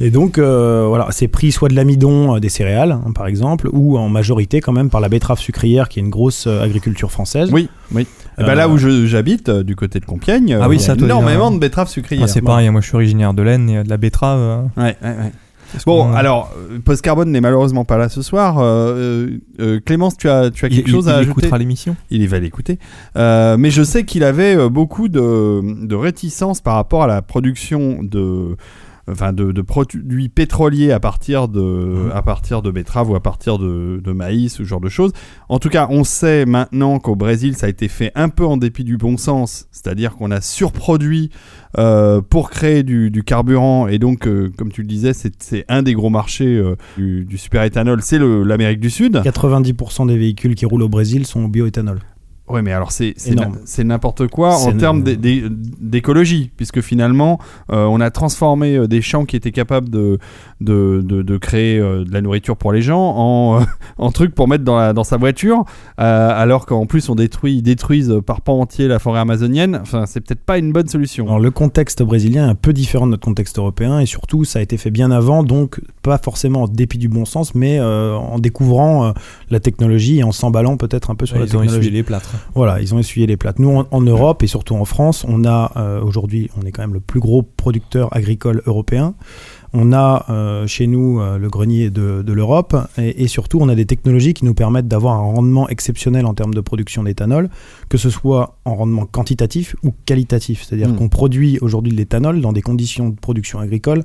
Et 0.01 0.11
donc, 0.11 0.39
euh, 0.39 0.85
voilà, 0.87 1.09
c'est 1.11 1.27
pris 1.27 1.53
soit 1.53 1.69
de 1.69 1.75
l'amidon 1.75 2.37
euh, 2.37 2.39
des 2.39 2.51
céréales, 2.51 2.93
hein, 2.93 3.13
par 3.15 3.27
exemple, 3.27 3.69
ou 3.73 3.97
en 3.99 4.09
majorité 4.09 4.61
quand 4.61 4.73
même 4.73 4.91
par 4.91 5.01
la 5.01 5.09
betterave 5.09 5.39
sucrière, 5.41 5.89
qui 5.89 5.99
est 5.99 6.03
une 6.03 6.11
grosse 6.11 6.47
euh, 6.47 6.63
agriculture 6.63 7.11
française. 7.11 7.49
Oui, 7.53 7.69
oui. 7.93 8.07
Eh 8.40 8.44
ben 8.44 8.50
Euh, 8.50 8.55
là 8.55 8.68
où 8.68 8.79
je- 8.79 9.07
j'habite, 9.07 9.48
euh, 9.48 9.62
du 9.62 9.76
côté 9.76 10.00
de 10.00 10.05
Compiègne, 10.07 10.57
Ah 10.61 10.64
euh, 10.64 10.68
oui, 10.68 10.76
il 10.79 10.87
y 10.87 10.90
a 10.90 10.94
énormément 10.94 11.50
il 11.50 11.55
de 11.55 11.61
betteraves 11.61 11.88
sucrières. 11.88 12.20
Moi, 12.20 12.29
c'est 12.29 12.40
pareil, 12.42 12.68
moi 12.70 12.81
je 12.81 12.87
suis 12.87 12.96
originaire 12.96 13.35
de 13.35 13.42
l'Aisne 13.42 13.68
et 13.70 13.76
euh, 13.79 13.83
de 13.85 13.88
la 13.90 13.96
betterave. 13.96 14.38
euh, 14.40 14.62
Ouais, 14.83 14.96
ouais, 15.03 15.09
ouais. 15.09 15.33
Bon, 15.87 16.12
alors, 16.14 16.53
euh, 16.72 16.79
Post 16.85 17.00
Carbone 17.03 17.31
n'est 17.31 17.40
malheureusement 17.40 17.85
pas 17.85 17.96
là 17.96 18.09
ce 18.09 18.22
soir. 18.22 18.57
Euh, 18.59 19.29
euh, 19.61 19.79
Clémence, 19.85 20.16
tu 20.16 20.29
as, 20.29 20.50
tu 20.50 20.64
as 20.64 20.68
il, 20.68 20.74
quelque 20.79 20.88
il- 20.88 20.92
chose 20.92 21.09
à 21.09 21.12
il 21.12 21.20
ajouter? 21.20 21.31
écoutera 21.42 21.59
l'émission. 21.59 21.94
Il 22.11 22.26
va 22.29 22.40
l'écouter. 22.40 22.81
Euh, 23.16 23.57
mais 23.57 23.70
je 23.70 23.85
sais 23.85 24.05
qu'il 24.05 24.24
avait 24.24 24.57
euh, 24.57 24.68
beaucoup 24.68 25.09
de, 25.09 25.87
de 25.87 25.94
réticence 25.94 26.61
par 26.61 26.74
rapport 26.74 27.05
à 27.05 27.07
la 27.07 27.22
production 27.22 27.98
de, 28.03 28.57
enfin 29.11 29.33
de, 29.33 29.53
de 29.53 29.62
produits 29.62 30.29
pétroliers 30.29 30.92
à 30.92 31.01
partir 31.01 31.49
de, 31.49 32.11
à 32.12 32.23
partir 32.23 32.62
de 32.62 32.70
betteraves 32.70 33.11
ou 33.11 33.14
à 33.14 33.20
partir 33.20 33.59
de, 33.59 34.01
de 34.03 34.12
maïs, 34.12 34.55
ce 34.55 34.64
genre 34.64 34.81
de 34.81 34.88
choses. 34.88 35.12
En 35.49 35.59
tout 35.59 35.68
cas, 35.68 35.88
on 35.90 36.05
sait 36.05 36.46
maintenant 36.46 36.99
qu'au 36.99 37.16
Brésil, 37.16 37.57
ça 37.57 37.66
a 37.66 37.68
été 37.68 37.88
fait 37.88 38.12
un 38.14 38.29
peu 38.29 38.44
en 38.44 38.57
dépit 38.57 38.85
du 38.85 38.96
bon 38.96 39.16
sens, 39.16 39.66
c'est-à-dire 39.70 40.16
qu'on 40.16 40.31
a 40.31 40.40
surproduit 40.40 41.31
euh, 41.79 42.20
pour 42.20 42.51
créer 42.51 42.83
du, 42.83 43.11
du 43.11 43.23
carburant 43.23 43.87
et 43.87 43.99
donc, 43.99 44.27
euh, 44.27 44.51
comme 44.57 44.73
tu 44.73 44.83
le 44.83 44.88
disais, 44.88 45.12
c'est 45.12 45.64
un 45.68 45.83
des 45.83 45.94
gros 45.94 46.11
marchés 46.11 46.57
euh, 46.57 46.77
du, 46.96 47.25
du 47.25 47.38
superéthanol, 47.38 48.03
c'est 48.03 48.18
l'Amérique 48.18 48.81
du 48.81 48.90
Sud. 48.90 49.16
90% 49.16 50.07
des 50.09 50.18
véhicules 50.18 50.55
qui 50.55 50.66
roulent 50.66 50.83
au 50.83 50.88
Brésil 50.88 51.27
sont 51.27 51.44
au 51.44 51.49
bioéthanol. 51.49 52.01
Ouais, 52.51 52.63
mais 52.63 52.73
alors 52.73 52.91
c'est 52.93 53.15
n'importe 53.85 54.27
quoi 54.29 54.57
en 54.57 54.73
termes 54.77 55.03
d'écologie, 55.81 56.51
puisque 56.57 56.81
finalement, 56.81 57.39
euh, 57.71 57.85
on 57.85 58.01
a 58.01 58.11
transformé 58.11 58.77
euh, 58.77 58.87
des 58.89 59.03
champs 59.03 59.25
qui 59.25 59.37
étaient 59.37 59.53
capables 59.53 59.89
de, 59.89 60.19
de, 60.61 61.03
de, 61.05 61.23
de 61.23 61.37
créer 61.39 61.79
euh, 61.79 62.05
de 62.05 62.13
la 62.13 62.21
nourriture 62.21 62.57
pour 62.57 62.73
les 62.73 62.83
gens 62.83 63.15
en, 63.17 63.65
en 63.99 64.11
trucs 64.13 64.35
pour 64.35 64.49
mettre 64.49 64.65
dans, 64.65 64.77
la, 64.77 64.93
dans 64.93 65.05
sa 65.05 65.17
voiture, 65.17 65.65
euh, 66.01 66.31
alors 66.35 66.67
qu'en 66.67 66.87
plus 66.87 67.09
on 67.09 67.15
détruit, 67.15 67.57
ils 67.57 67.63
détruisent 67.63 68.15
par 68.27 68.41
pan 68.41 68.61
entier 68.61 68.89
la 68.89 68.99
forêt 68.99 69.21
amazonienne. 69.21 69.79
Enfin, 69.83 70.07
c'est 70.07 70.21
peut-être 70.21 70.43
pas 70.45 70.59
une 70.59 70.73
bonne 70.73 70.89
solution. 70.89 71.27
Alors, 71.27 71.41
le 71.41 71.51
contexte 71.51 72.03
brésilien 72.03 72.47
est 72.47 72.51
un 72.51 72.55
peu 72.55 72.73
différent 72.73 73.07
de 73.07 73.13
notre 73.13 73.25
contexte 73.25 73.59
européen 73.59 74.01
et 74.01 74.07
surtout 74.07 74.45
ça 74.45 74.59
a 74.59 74.63
été 74.63 74.77
fait 74.77 74.91
bien 74.91 75.11
avant, 75.11 75.43
donc 75.43 75.81
pas 76.03 76.19
forcément 76.19 76.63
en 76.63 76.69
dépit 76.69 76.99
du 76.99 77.09
bon 77.09 77.25
sens, 77.25 77.55
mais 77.55 77.79
euh, 77.79 78.15
en 78.15 78.39
découvrant 78.39 79.07
euh, 79.07 79.13
la 79.51 79.61
technologie 79.61 80.19
et 80.19 80.23
en 80.25 80.33
s'emballant 80.33 80.77
peut-être 80.77 81.11
un 81.11 81.15
peu 81.15 81.27
sur 81.27 81.37
Ouais, 81.37 81.41
la 81.43 81.47
ils 81.47 81.57
ont 81.57 81.61
technologie. 81.61 81.79
essuyé 81.89 81.99
les 81.99 82.03
plâtres. 82.03 82.35
Voilà, 82.55 82.81
ils 82.81 82.94
ont 82.94 82.98
essuyé 82.98 83.26
les 83.26 83.37
plates. 83.37 83.59
Nous, 83.59 83.70
en, 83.70 83.87
en 83.90 84.00
Europe 84.00 84.42
et 84.42 84.46
surtout 84.46 84.74
en 84.74 84.85
France, 84.85 85.24
on 85.29 85.44
a 85.44 85.72
euh, 85.76 86.00
aujourd'hui, 86.03 86.50
on 86.61 86.66
est 86.66 86.72
quand 86.72 86.83
même 86.83 86.94
le 86.94 87.00
plus 87.00 87.20
gros 87.20 87.42
producteur 87.42 88.14
agricole 88.14 88.62
européen. 88.66 89.14
On 89.72 89.92
a 89.92 90.26
euh, 90.31 90.66
chez 90.66 90.88
nous 90.88 91.20
euh, 91.20 91.38
le 91.38 91.48
grenier 91.48 91.90
de, 91.90 92.22
de 92.22 92.33
l'Europe 92.33 92.76
et, 92.98 93.22
et 93.22 93.29
surtout, 93.29 93.59
on 93.61 93.68
a 93.68 93.76
des 93.76 93.87
technologies 93.87 94.35
qui 94.35 94.44
nous 94.44 94.55
permettent 94.55 94.88
d'avoir 94.88 95.14
un 95.14 95.22
rendement 95.22 95.68
exceptionnel 95.68 96.26
en 96.26 96.35
termes 96.35 96.55
de 96.55 96.61
production 96.61 97.05
d'éthanol, 97.05 97.48
que 97.88 97.96
ce 97.96 98.11
soit 98.11 98.59
en 98.64 98.74
rendement 98.74 99.07
quantitatif 99.07 99.76
ou 99.85 99.94
qualitatif. 100.05 100.64
C'est-à-dire 100.64 100.88
Mm. 100.88 100.96
qu'on 100.96 101.09
produit 101.09 101.59
aujourd'hui 101.61 101.92
de 101.92 101.96
l'éthanol 101.96 102.40
dans 102.40 102.53
des 102.53 102.62
conditions 102.62 103.09
de 103.09 103.14
production 103.14 103.61
agricole 103.61 104.05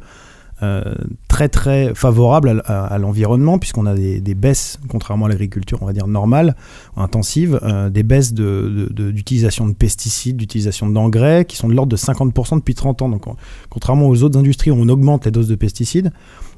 très 1.28 1.50
très 1.50 1.94
favorables 1.96 2.64
à, 2.66 2.98
l'environnement 2.98 3.60
puisqu'on 3.60 3.86
a 3.86 3.94
des, 3.94 4.36
baisses, 4.36 4.80
contrairement 4.88 5.26
à 5.26 5.30
l'agriculture 5.30 5.80
on 5.82 5.86
va 5.86 5.94
dire 5.94 6.08
normale, 6.08 6.56
intensive, 6.96 7.60
euh, 7.64 7.90
des 7.90 8.04
baisses 8.04 8.34
de- 8.34 8.88
de- 8.90 8.94
de- 8.94 9.12
d'utilisation 9.12 9.68
de, 9.68 9.74
pesticides, 9.74 10.38
d'utilisation 10.38 10.88
d'engrais 10.90 11.46
qui 11.46 11.58
sont 11.58 11.68
de 11.68 11.74
l'ordre 11.74 11.92
de 11.92 11.98
50% 11.98 12.56
depuis 12.58 12.74
30 12.76 13.02
ans. 13.02 13.10
Donc 13.10 13.28
on- 13.28 13.36
contrairement 13.70 14.08
aux 14.08 14.24
autres 14.24 14.40
industries 14.40 14.72
où 14.72 14.76
on 14.80 14.88
augmente 14.90 15.26
les 15.26 15.32
doses 15.32 15.48
de 15.50 15.56
pesticides, 15.56 16.12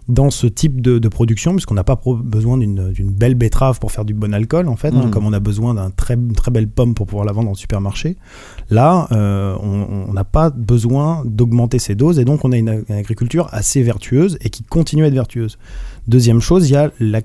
dans 0.07 0.29
ce 0.29 0.47
type 0.47 0.79
de, 0.81 0.99
de 0.99 1.07
production, 1.09 1.51
puisqu'on 1.51 1.73
n'a 1.75 1.83
pas 1.83 1.99
besoin 2.23 2.57
d'une 2.57 2.91
d'une 2.93 3.11
belle 3.11 3.35
betterave 3.35 3.79
pour 3.79 3.91
faire 3.91 4.05
du 4.05 4.13
bon 4.13 4.33
alcool, 4.33 4.69
en 4.69 4.77
fait, 4.77 4.93
hein, 4.93 5.03
Mhm. 5.05 5.11
comme 5.11 5.25
on 5.25 5.33
a 5.33 5.39
besoin 5.41 5.73
d'un 5.73 5.89
très, 5.89 6.17
très 6.35 6.49
belle 6.49 6.69
pomme 6.69 6.93
pour 6.93 7.07
pouvoir 7.07 7.25
la 7.25 7.33
vendre 7.33 7.49
le 7.49 7.55
supermarché. 7.55 8.15
Là, 8.69 9.07
euh, 9.11 9.55
on 9.61 10.05
on 10.09 10.13
n'a 10.13 10.23
pas 10.23 10.49
besoin 10.49 11.23
d'augmenter 11.25 11.77
ces 11.79 11.95
doses 11.95 12.19
et 12.19 12.25
donc 12.25 12.45
on 12.45 12.51
a 12.53 12.57
une, 12.57 12.83
une 12.87 12.95
agriculture 12.95 13.47
assez 13.51 13.83
vertueuse 13.83 14.37
et 14.41 14.49
qui 14.49 14.63
continue 14.63 15.03
à 15.03 15.07
être 15.07 15.13
vertueuse. 15.13 15.57
Deuxième 16.07 16.39
chose, 16.39 16.69
il 16.69 16.73
y 16.73 16.77
a 16.77 16.89
la 16.99 17.21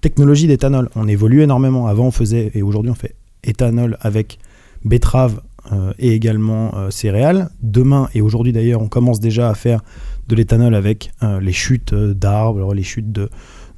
technologie 0.00 0.46
d'éthanol. 0.46 0.88
On 0.94 1.08
évolue 1.08 1.42
énormément. 1.42 1.88
Avant, 1.88 2.06
on 2.06 2.10
faisait, 2.12 2.52
et 2.54 2.62
aujourd'hui, 2.62 2.90
on 2.92 2.94
fait 2.94 3.16
éthanol 3.42 3.96
avec 4.00 4.38
betterave 4.84 5.40
euh, 5.72 5.92
et 5.98 6.12
également 6.12 6.70
euh, 6.76 6.90
céréales. 6.90 7.50
Demain, 7.62 8.08
et 8.14 8.20
aujourd'hui 8.20 8.52
d'ailleurs, 8.52 8.80
on 8.82 8.88
commence 8.88 9.18
déjà 9.18 9.48
à 9.50 9.54
faire 9.54 9.80
de 10.28 10.34
l'éthanol 10.36 10.74
avec 10.74 11.12
euh, 11.22 11.40
les 11.40 11.52
chutes 11.52 11.92
euh, 11.92 12.14
d'arbres, 12.14 12.74
les 12.74 12.82
chutes 12.82 13.12
de, 13.12 13.28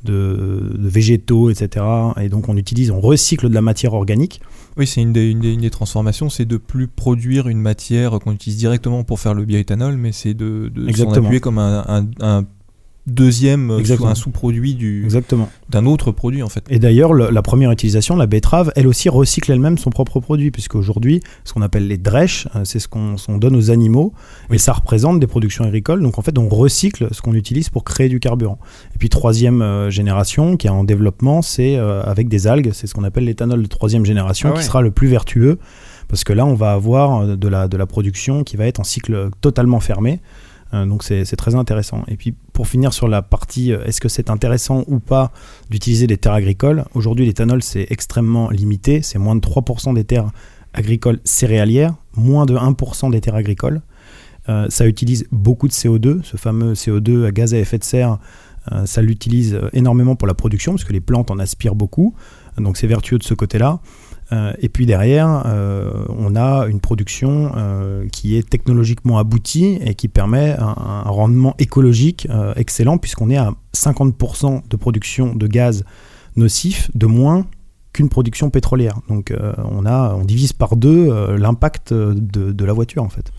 de, 0.04 0.72
de 0.78 0.88
végétaux, 0.88 1.50
etc. 1.50 1.84
Et 2.20 2.28
donc, 2.28 2.48
on 2.48 2.56
utilise, 2.56 2.90
on 2.90 3.00
recycle 3.00 3.48
de 3.48 3.54
la 3.54 3.62
matière 3.62 3.94
organique. 3.94 4.40
Oui, 4.76 4.86
c'est 4.86 5.02
une 5.02 5.12
des, 5.12 5.30
une, 5.30 5.40
des, 5.40 5.52
une 5.54 5.60
des 5.62 5.70
transformations, 5.70 6.30
c'est 6.30 6.44
de 6.44 6.56
plus 6.56 6.86
produire 6.86 7.48
une 7.48 7.60
matière 7.60 8.12
qu'on 8.20 8.32
utilise 8.32 8.58
directement 8.58 9.02
pour 9.02 9.18
faire 9.18 9.34
le 9.34 9.44
bioéthanol, 9.44 9.96
mais 9.96 10.12
c'est 10.12 10.34
de, 10.34 10.70
de 10.72 10.82
s'en 10.92 11.04
appuyer 11.24 11.40
comme 11.40 11.58
un, 11.58 11.84
un- 11.88 12.06
un 12.20 12.44
deuxième, 13.12 13.70
euh, 13.70 13.78
Exactement. 13.78 14.10
un 14.10 14.14
sous-produit 14.14 14.74
du- 14.74 15.02
Exactement. 15.04 15.48
d'un 15.70 15.86
autre 15.86 16.12
produit 16.12 16.42
en 16.42 16.48
fait. 16.48 16.64
Et 16.70 16.78
d'ailleurs, 16.78 17.12
le- 17.12 17.30
la 17.30 17.42
première 17.42 17.70
utilisation, 17.70 18.16
la 18.16 18.26
betterave, 18.26 18.72
elle 18.76 18.86
aussi 18.86 19.08
recycle 19.08 19.50
elle-même 19.52 19.78
son 19.78 19.90
propre 19.90 20.20
produit, 20.20 20.50
puisqu'aujourd'hui, 20.50 21.20
ce 21.44 21.52
qu'on 21.52 21.62
appelle 21.62 21.86
les 21.88 21.98
drèches, 21.98 22.48
euh, 22.56 22.60
c'est 22.64 22.78
ce 22.78 22.88
qu'on 22.88 23.16
ce 23.16 23.26
qu'on 23.26 23.38
donne 23.38 23.56
aux 23.56 23.70
animaux, 23.70 24.12
et 24.50 24.58
ça 24.58 24.72
représente 24.72 25.20
des 25.20 25.26
productions 25.26 25.64
agricoles. 25.64 26.02
Donc 26.02 26.18
en 26.18 26.22
fait, 26.22 26.38
on 26.38 26.48
recycle 26.48 27.08
ce 27.12 27.20
qu'on 27.22 27.34
utilise 27.34 27.68
pour 27.70 27.84
créer 27.84 28.08
du 28.08 28.20
carburant. 28.20 28.58
Et 28.94 28.98
puis 28.98 29.08
troisième 29.08 29.62
euh, 29.62 29.90
génération, 29.90 30.56
qui 30.56 30.66
est 30.66 30.70
en 30.70 30.84
développement, 30.84 31.42
c'est 31.42 31.76
euh, 31.76 32.02
avec 32.02 32.28
des 32.28 32.46
algues, 32.46 32.70
c'est 32.72 32.86
ce 32.86 32.94
qu'on 32.94 33.04
appelle 33.04 33.24
l'éthanol 33.24 33.62
de 33.62 33.66
troisième 33.68 34.04
génération, 34.04 34.50
Ah 34.50 34.52
ouais. 34.54 34.58
qui 34.60 34.64
sera 34.66 34.82
le 34.82 34.90
plus 34.90 35.08
vertueux, 35.08 35.58
parce 36.08 36.24
que 36.24 36.32
là, 36.32 36.46
on 36.46 36.54
va 36.54 36.72
avoir 36.72 37.36
de 37.36 37.48
la, 37.48 37.68
de 37.68 37.76
la 37.76 37.86
production 37.86 38.44
qui 38.44 38.56
va 38.56 38.66
être 38.66 38.80
en 38.80 38.84
cycle 38.84 39.28
totalement 39.40 39.80
fermé. 39.80 40.20
Euh, 40.74 40.86
donc 40.86 41.02
c'est 41.02 41.24
très 41.36 41.54
intéressant. 41.54 42.04
Et 42.08 42.16
puis 42.16 42.34
pour 42.52 42.68
finir 42.68 42.92
sur 42.92 43.08
la 43.08 43.22
partie, 43.22 43.72
euh, 43.72 43.84
est-ce 43.84 44.00
que 44.00 44.08
c'est 44.08 44.30
intéressant 44.30 44.84
ou 44.86 44.98
pas 44.98 45.32
d'utiliser 45.70 46.06
des 46.06 46.18
terres 46.18 46.34
agricoles? 46.34 46.84
Aujourd'hui, 46.94 47.26
l'éthanol, 47.26 47.62
c'est 47.62 47.86
extrêmement 47.90 48.50
limité. 48.50 49.02
C'est 49.02 49.18
moins 49.18 49.36
de 49.36 49.40
3% 49.40 49.94
des 49.94 50.04
terres 50.04 50.30
agricoles 50.74 51.20
céréalières, 51.24 51.94
moins 52.14 52.46
de 52.46 52.54
1% 52.56 53.10
des 53.10 53.20
terres 53.20 53.34
agricoles. 53.34 53.80
Euh, 54.48 54.66
ça 54.68 54.86
utilise 54.86 55.26
beaucoup 55.32 55.68
de 55.68 55.72
CO2, 55.72 56.22
ce 56.22 56.36
fameux 56.36 56.74
CO2 56.74 57.26
à 57.26 57.32
gaz 57.32 57.54
à 57.54 57.58
effet 57.58 57.78
de 57.78 57.84
serre. 57.84 58.18
ça 58.84 59.00
l'utilise 59.00 59.58
énormément 59.72 60.14
pour 60.14 60.28
la 60.28 60.34
production, 60.34 60.72
parce 60.72 60.84
que 60.84 60.92
les 60.92 61.00
plantes 61.00 61.30
en 61.30 61.38
aspirent 61.38 61.74
beaucoup. 61.74 62.14
Donc 62.58 62.76
c'est 62.76 62.86
vertueux 62.86 63.16
de 63.16 63.22
ce 63.22 63.32
côté-là. 63.32 63.80
Euh, 64.32 64.52
et 64.60 64.68
puis 64.68 64.86
derrière, 64.86 65.44
euh, 65.46 66.04
on 66.08 66.36
a 66.36 66.66
une 66.66 66.80
production 66.80 67.52
euh, 67.56 68.06
qui 68.08 68.36
est 68.36 68.48
technologiquement 68.48 69.18
aboutie 69.18 69.78
et 69.84 69.94
qui 69.94 70.08
permet 70.08 70.54
un, 70.58 71.02
rendement 71.04 71.54
écologique 71.58 72.28
excellent, 72.56 72.98
puisqu'on 72.98 73.30
est 73.30 73.36
à 73.36 73.52
50% 73.74 74.68
de 74.68 74.76
production 74.76 75.34
de 75.34 75.46
gaz 75.46 75.84
nocif 76.36 76.90
de 76.94 77.06
moins 77.06 77.46
qu'une 77.92 78.08
production 78.08 78.50
pétrolière. 78.50 79.00
Donc 79.08 79.32
on, 79.58 79.86
a, 79.86 80.14
on 80.14 80.24
divise 80.24 80.52
par 80.52 80.76
deux 80.76 81.10
l'impact 81.36 81.92
de 81.92 82.64
la 82.64 82.72
voiture 82.72 83.02
en 83.02 83.08
fait. 83.08 83.32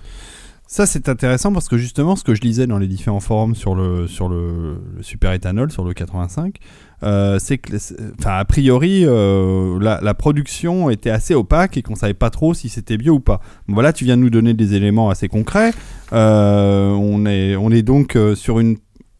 Ça, 0.71 0.85
c'est 0.85 1.09
intéressant 1.09 1.51
parce 1.51 1.67
que 1.67 1.77
justement, 1.77 2.15
ce 2.15 2.23
que 2.23 2.35
je 2.35 2.41
lisais 2.41 2.67
dans 2.67 2.77
les 2.77 2.85
différents 2.85 3.19
forums 3.19 3.55
sur 3.55 3.73
le, 3.73 4.05
sur 4.05 4.29
le, 4.29 4.79
super 5.01 5.33
éthanol, 5.33 5.71
sur 5.71 5.83
le 5.83 5.95
85, 5.95 6.57
euh, 7.01 7.39
c'est 7.39 7.57
que, 7.57 7.75
enfin, 8.19 8.33
a 8.33 8.45
priori, 8.45 9.01
euh, 9.03 9.79
la, 9.79 10.13
production 10.13 10.91
était 10.91 11.09
assez 11.09 11.33
opaque 11.33 11.75
et 11.77 11.81
qu'on 11.81 11.95
savait 11.95 12.13
pas 12.13 12.29
trop 12.29 12.53
si 12.53 12.69
c'était 12.69 12.97
bio 12.97 13.15
ou 13.15 13.19
pas. 13.19 13.41
Voilà, 13.67 13.93
tu 13.93 14.05
viens 14.05 14.15
de 14.15 14.21
nous 14.21 14.29
donner 14.29 14.53
des 14.53 14.75
éléments 14.75 15.09
assez 15.09 15.27
concrets. 15.27 15.71
Euh, 16.13 16.91
on, 16.91 17.25
est, 17.25 17.55
on 17.55 17.71
est 17.71 17.81
donc 17.81 18.15
sur 18.35 18.59
une 18.59 18.77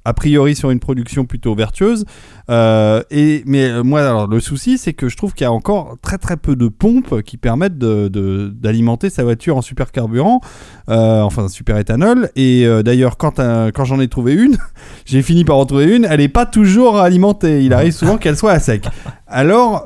a 0.10 0.14
priori 0.14 0.56
sur 0.56 0.72
une 0.72 0.80
production 0.80 1.26
plutôt 1.26 1.54
vertueuse. 1.56 2.04
Euh, 2.50 3.04
et, 3.12 3.44
mais 3.46 3.66
euh, 3.70 3.84
moi, 3.84 4.02
alors, 4.02 4.28
le 4.28 4.40
souci, 4.40 4.78
c'est 4.80 4.94
que 4.94 5.08
je 5.08 5.16
trouve 5.16 5.34
qu'il 5.34 5.44
y 5.44 5.48
a 5.48 5.52
encore 5.52 5.98
très 6.02 6.18
très 6.18 6.36
peu 6.36 6.56
de 6.56 6.68
pompes 6.68 7.22
qui 7.22 7.38
permettent 7.38 7.78
de- 7.78 8.08
de- 8.08 8.52
d'alimenter 8.54 9.10
sa 9.10 9.24
voiture 9.24 9.56
en 9.58 9.62
supercarburant, 9.62 10.42
euh, 10.90 11.22
enfin 11.22 11.48
super 11.48 11.78
éthanol. 11.78 12.30
Et 12.36 12.66
euh, 12.66 12.82
d'ailleurs, 12.84 13.18
quand, 13.18 13.38
quand 13.40 13.86
j'en 13.86 14.00
ai 14.00 14.08
trouvé 14.08 14.34
une, 14.34 14.58
j'ai 15.06 15.22
fini 15.22 15.46
par 15.46 15.58
en 15.58 15.66
trouver 15.66 15.96
une, 15.96 16.06
elle 16.06 16.20
n'est 16.20 16.28
pas 16.28 16.46
toujours 16.48 16.98
alimentée. 17.00 17.64
Il 17.64 17.74
arrive 17.74 17.94
souvent 17.94 18.18
qu'elle 18.18 18.36
soit 18.38 18.52
à 18.54 18.60
sec. 18.60 18.86
Alors, 19.28 19.86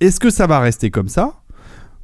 est-ce 0.00 0.18
que 0.18 0.30
ça 0.30 0.46
va 0.46 0.58
rester 0.60 0.90
comme 0.90 1.08
ça? 1.08 1.34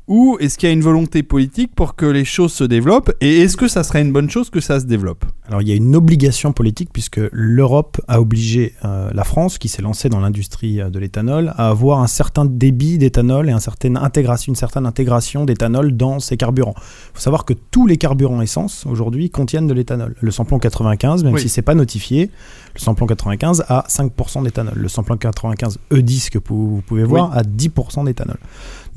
Ou 0.08 0.36
est-ce 0.40 0.58
qu'il 0.58 0.68
y 0.68 0.70
a 0.70 0.72
une 0.72 0.80
volonté 0.80 1.22
politique 1.22 1.74
pour 1.74 1.94
que 1.94 2.06
les 2.06 2.24
choses 2.24 2.52
se 2.52 2.64
développent 2.64 3.12
Et 3.20 3.40
est-ce 3.42 3.56
que 3.56 3.68
ça 3.68 3.84
serait 3.84 4.00
une 4.00 4.12
bonne 4.12 4.30
chose 4.30 4.50
que 4.50 4.60
ça 4.60 4.80
se 4.80 4.86
développe? 4.86 5.24
Alors 5.46 5.62
il 5.62 5.68
y 5.68 5.72
a 5.72 5.74
une 5.74 5.94
obligation 5.94 6.52
politique 6.52 6.90
puisque 6.92 7.20
l'Europe 7.32 8.00
a 8.08 8.20
obligé 8.20 8.74
euh, 8.84 9.10
la 9.12 9.24
France, 9.24 9.58
qui 9.58 9.68
s'est 9.68 9.82
lancée 9.82 10.08
dans 10.08 10.20
l'industrie 10.20 10.80
euh, 10.80 10.90
de 10.90 10.98
l'éthanol, 10.98 11.52
à 11.56 11.68
avoir 11.68 12.00
un 12.00 12.06
certain 12.06 12.44
débit 12.44 12.98
d'éthanol 12.98 13.48
et 13.48 13.52
un 13.52 13.60
certain 13.60 13.96
intégration, 13.96 14.50
une 14.52 14.56
certaine 14.56 14.86
intégration 14.86 15.44
d'éthanol 15.44 15.96
dans 15.96 16.20
ses 16.20 16.36
carburants. 16.36 16.74
Il 16.76 17.14
faut 17.14 17.20
savoir 17.20 17.44
que 17.44 17.54
tous 17.70 17.86
les 17.86 17.98
carburants 17.98 18.40
essence 18.40 18.86
aujourd'hui 18.86 19.30
contiennent 19.30 19.66
de 19.66 19.74
l'éthanol. 19.74 20.14
Le 20.20 20.30
samplon 20.30 20.58
95, 20.58 21.22
même 21.24 21.34
Oui. 21.34 21.40
si 21.40 21.48
c'est 21.48 21.62
pas 21.62 21.74
notifié, 21.74 22.30
le 22.74 22.80
samplon 22.80 23.06
95 23.06 23.64
a 23.68 23.84
5% 23.88 24.42
d'éthanol. 24.42 24.74
Le 24.76 24.88
samplon 24.88 25.16
95 25.16 25.78
E10 25.90 26.30
que 26.30 26.38
vous 26.46 26.76
vous 26.76 26.82
pouvez 26.82 27.04
voir 27.04 27.36
a 27.36 27.42
10% 27.42 28.04
d'éthanol. 28.04 28.38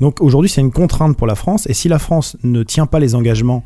Donc 0.00 0.20
aujourd'hui 0.20 0.50
c'est 0.50 0.60
une 0.60 0.72
contrainte 0.72 1.16
pour 1.16 1.26
la 1.26 1.34
France 1.34 1.66
et 1.68 1.74
si 1.74 1.88
la 1.88 1.98
France 1.98 2.36
ne 2.42 2.62
tient 2.62 2.86
pas 2.86 2.98
les 2.98 3.14
engagements 3.14 3.64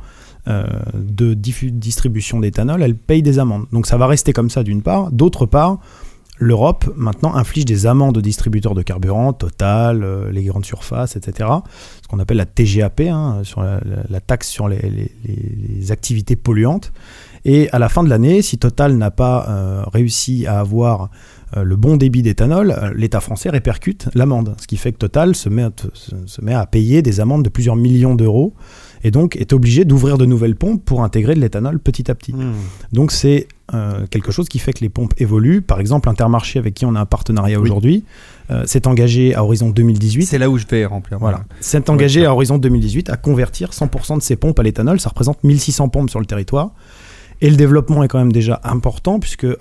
euh, 0.49 0.65
de 0.95 1.35
distribution 1.35 2.39
d'éthanol, 2.39 2.81
elle 2.81 2.95
paye 2.95 3.21
des 3.21 3.41
amendes. 3.41 3.67
Donc 3.73 3.87
ça 3.87 3.97
va 3.97 4.07
rester 4.07 4.33
comme 4.33 4.49
ça 4.49 4.63
d'une 4.63 4.81
part. 4.81 5.11
D'autre 5.11 5.45
part, 5.45 5.79
l'Europe 6.39 6.85
maintenant 6.95 7.35
inflige 7.35 7.65
des 7.65 7.87
amendes 7.87 8.17
aux 8.19 8.21
distributeurs 8.23 8.75
de 8.75 8.83
carburant, 8.83 9.33
Total, 9.33 10.05
euh, 10.05 10.31
les 10.31 10.45
grandes 10.45 10.65
surfaces, 10.65 11.17
etc. 11.17 11.51
Ce 12.01 12.09
qu'on 12.09 12.21
appelle 12.21 12.37
la 12.37 12.47
TGAP, 12.47 13.01
hein, 13.01 13.41
sur 13.43 13.63
la, 13.63 14.21
taxe 14.21 14.49
sur 14.49 14.69
les, 14.69 15.11
activités 15.91 16.37
polluantes. 16.37 16.93
Et 17.45 17.69
à 17.71 17.81
la 17.81 17.89
fin 17.89 18.05
de 18.05 18.09
l'année, 18.09 18.41
si 18.41 18.57
Total 18.59 18.97
n'a 18.97 19.11
pas 19.11 19.47
euh, 19.49 19.83
réussi 19.93 20.47
à 20.47 20.61
avoir 20.61 21.11
le 21.65 21.77
bon 21.77 21.97
débit 21.97 22.23
d'éthanol, 22.23 22.71
euh, 22.71 22.93
l'État 22.95 23.21
français 23.21 23.51
répercute 23.51 24.09
l'amende. 24.15 24.55
Ce 24.61 24.67
qui 24.67 24.77
fait 24.77 24.93
que 24.93 24.99
Total 24.99 25.35
se 25.35 25.49
met, 25.49 25.63
à, 25.63 25.71
se, 25.95 26.11
se 26.27 26.41
met 26.43 26.55
à 26.55 26.67
payer 26.67 27.03
des 27.03 27.21
amendes 27.21 27.43
de 27.43 27.49
plusieurs 27.49 27.77
millions 27.77 28.15
d'euros 28.15 28.55
et 29.05 29.11
donc 29.11 29.37
est 29.37 29.53
obligé 29.53 29.85
d'ouvrir 29.85 30.19
de 30.19 30.27
nouvelles 30.27 30.57
pompes 30.57 30.85
pour 30.85 31.05
intégrer 31.05 31.35
de 31.35 31.41
l'éthanol 31.41 31.79
petit 31.79 32.11
à 32.11 32.15
petit. 32.15 32.33
Hmm. 32.33 32.55
Donc 32.93 33.13
c'est 33.13 33.47
euh, 33.75 34.07
quelque 34.11 34.33
chose 34.33 34.49
qui 34.49 34.59
fait 34.59 34.73
que 34.73 34.81
les 34.81 34.89
pompes 34.89 35.15
évoluent. 35.19 35.63
Par 35.63 35.81
exemple, 35.81 36.09
Intermarché 36.09 36.59
avec 36.59 36.75
qui 36.75 36.87
on 36.87 36.95
a 36.95 37.01
un 37.01 37.07
partenariat 37.07 37.59
Oui. 37.59 37.65
aujourd'hui 37.65 38.05
euh, 38.51 38.65
s'est 38.67 38.87
engagé 38.87 39.35
à 39.35 39.45
horizon 39.45 39.71
2018. 39.71 40.27
C'est 40.27 40.39
là 40.39 40.49
où 40.51 40.59
je 40.59 40.67
vais 40.67 40.85
remplir. 40.85 41.19
Voilà. 41.19 41.43
S'est 41.61 41.91
engagé 41.91 42.25
à 42.27 42.33
horizon 42.33 42.59
2018 42.59 43.11
à 43.11 43.17
convertir 43.17 43.71
100% 43.71 44.19
de 44.19 44.23
ses 44.23 44.37
pompes 44.37 44.59
à 44.59 44.63
l'éthanol. 44.63 45.01
Ça 45.01 45.09
représente 45.09 45.43
1600 45.45 45.89
pompes 45.89 46.11
sur 46.11 46.21
le 46.21 46.27
territoire. 46.27 46.73
Et 47.43 47.51
le 47.51 47.57
développement 47.57 48.03
est 48.03 48.09
quand 48.09 48.19
même 48.19 48.33
déjà 48.33 48.61
important 48.65 49.19
puisque 49.21 49.45
euh, 49.45 49.57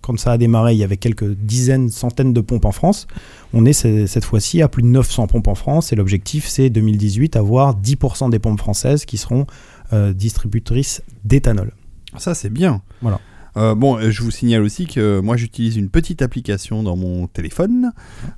quand 0.00 0.18
ça 0.18 0.32
a 0.32 0.38
démarré, 0.38 0.72
il 0.72 0.78
y 0.78 0.84
avait 0.84 0.96
quelques 0.96 1.30
dizaines, 1.34 1.90
centaines 1.90 2.32
de 2.32 2.40
pompes 2.40 2.64
en 2.64 2.72
France. 2.72 3.06
On 3.52 3.66
est 3.66 3.74
ce- 3.74 4.06
cette 4.06 4.24
fois-ci 4.24 4.62
à 4.62 4.68
plus 4.68 4.82
de 4.82 4.88
900 4.88 5.26
pompes 5.26 5.48
en 5.48 5.54
France 5.54 5.92
et 5.92 5.96
l'objectif 5.96 6.46
c'est 6.46 6.70
2018 6.70 7.36
avoir 7.36 7.74
10% 7.76 8.30
des 8.30 8.38
pompes 8.38 8.58
françaises 8.58 9.04
qui 9.04 9.18
seront 9.18 9.46
euh, 9.92 10.12
distributrices 10.14 11.02
d'éthanol. 11.24 11.72
Ça, 12.16 12.34
c'est 12.34 12.48
bien. 12.50 12.80
Voilà. 13.02 13.20
Euh, 13.56 13.74
bon, 13.74 13.96
euh, 13.96 14.10
je 14.10 14.22
vous 14.22 14.30
signale 14.30 14.62
aussi 14.62 14.86
que 14.86 15.20
moi 15.20 15.36
j'utilise 15.36 15.76
une 15.76 15.88
petite 15.88 16.22
application 16.22 16.82
dans 16.82 16.96
mon 16.96 17.26
téléphone. 17.26 17.92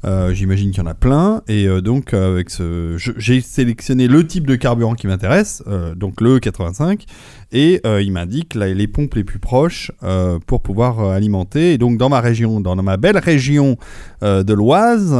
Euh, 0.04 0.34
J'imagine 0.34 0.70
qu'il 0.70 0.82
y 0.82 0.86
en 0.86 0.90
a 0.90 0.94
plein. 0.94 1.42
Et 1.48 1.66
donc, 1.80 2.12
avec 2.12 2.50
ce, 2.50 2.96
j'ai 3.16 3.40
sélectionné 3.40 4.08
le 4.08 4.26
type 4.26 4.46
de 4.46 4.56
carburant 4.56 4.94
qui 4.94 5.06
m'intéresse, 5.06 5.62
donc 5.96 6.20
le 6.20 6.38
85. 6.38 7.04
Et 7.52 7.80
il 7.84 8.12
m'indique 8.12 8.54
les 8.54 8.86
pompes 8.86 9.14
les 9.14 9.24
plus 9.24 9.38
proches 9.38 9.90
pour 10.46 10.62
pouvoir 10.62 11.00
alimenter. 11.00 11.72
Et 11.72 11.78
donc, 11.78 11.98
dans 11.98 12.08
ma 12.08 12.20
région, 12.20 12.60
dans 12.60 12.76
ma 12.76 12.96
belle 12.96 13.18
région 13.18 13.76
de 14.22 14.52
l'Oise, 14.52 15.14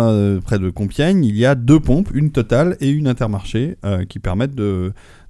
près 0.45 0.59
de 0.59 0.71
Compiègne, 0.71 1.25
il 1.25 1.37
y 1.37 1.47
a 1.47 1.55
deux 1.55 1.81
pompes, 1.81 2.11
une 2.15 2.31
totale 2.31 2.77
et 2.81 2.91
une 2.91 3.09
intermarché, 3.09 3.77
qui 4.09 4.19
permettent 4.19 4.57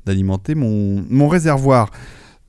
d'alimenter 0.06 0.54
mon 0.54 1.28
réservoir. 1.28 1.90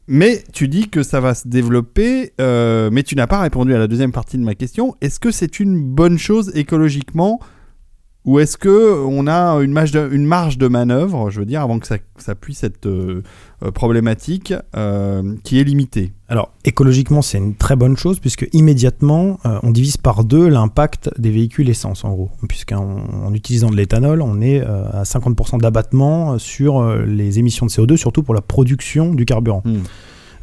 Mais 0.08 0.44
tu 0.54 0.70
dis 0.70 0.90
que 0.90 1.04
ça 1.04 1.20
va 1.20 1.34
se 1.34 1.48
développer, 1.48 2.34
euh, 2.40 2.90
mais 2.92 3.04
tu 3.04 3.16
n'as 3.16 3.28
pas 3.28 3.42
répondu 3.42 3.74
à 3.74 3.78
la 3.78 3.88
deuxième 3.88 4.14
partie 4.14 4.38
de 4.38 4.44
ma 4.44 4.56
question. 4.56 4.96
Est-ce 5.02 5.20
que 5.20 5.32
c'est 5.32 5.60
une 5.60 5.82
bonne 5.82 6.18
chose 6.18 6.52
écologiquement 6.56 7.42
ou 8.28 8.40
est-ce 8.40 8.58
que 8.58 9.06
on 9.06 9.26
a 9.26 9.54
une 9.64 9.72
marge 9.72 9.92
de, 9.92 10.10
une 10.12 10.26
marge 10.26 10.58
de 10.58 10.68
manœuvre, 10.68 11.30
je 11.30 11.40
veux 11.40 11.46
dire, 11.46 11.62
avant 11.62 11.80
que 11.80 11.88
ça, 11.88 12.36
puisse 12.36 12.62
être 12.66 12.86
euh, 12.86 13.24
euh, 13.64 13.72
problématique, 13.72 14.54
euh, 14.76 15.36
qui 15.44 15.60
est 15.60 15.64
limitée? 15.64 16.12
Alors 16.28 16.52
écologiquement 16.66 17.22
c'est 17.22 17.38
une 17.38 17.56
très 17.56 17.78
bonne 17.78 17.96
chose 17.96 18.20
puisque 18.20 18.50
immédiatement 18.52 19.40
euh, 19.46 19.60
on 19.64 19.72
divise 19.72 19.96
par 19.96 20.26
deux 20.26 20.50
l'impact 20.50 21.10
des 21.18 21.32
véhicules 21.32 21.70
essence 21.70 22.04
en 22.04 22.10
gros. 22.10 22.30
Puisqu'en 22.50 22.98
en 23.24 23.34
utilisant 23.34 23.70
de 23.70 23.78
l'éthanol 23.78 24.22
on 24.22 24.42
est 24.42 24.60
à 24.60 25.04
50% 25.04 25.62
d'abattement 25.62 26.38
sur 26.38 26.84
les 27.06 27.40
émissions 27.40 27.66
de 27.66 27.72
CO2 27.72 27.96
surtout 27.96 28.24
pour 28.24 28.36
la 28.36 28.42
production 28.42 29.14
du 29.14 29.24
carburant. 29.24 29.62
Hmm. 29.64 29.84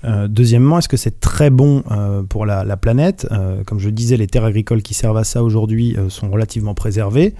Euh, 0.05 0.29
deuxièmement, 0.29 0.79
est-ce 0.79 0.89
que 0.89 0.97
c'est 0.97 1.19
très 1.21 1.51
bon 1.51 1.83
euh, 1.91 2.23
pour 2.23 2.47
la, 2.47 2.65
la 2.65 2.77
planète? 2.77 3.27
Euh, 3.33 3.65
Comme 3.65 3.79
je 3.79 3.89
disais, 3.89 4.17
les 4.17 4.27
terres 4.27 4.45
agricoles 4.45 4.83
qui 4.83 4.95
servent 4.95 5.17
à 5.17 5.25
ça 5.25 5.43
aujourd'hui 5.43 5.97
sont 6.09 6.31
relativement 6.31 6.75
préservées. 6.75 7.35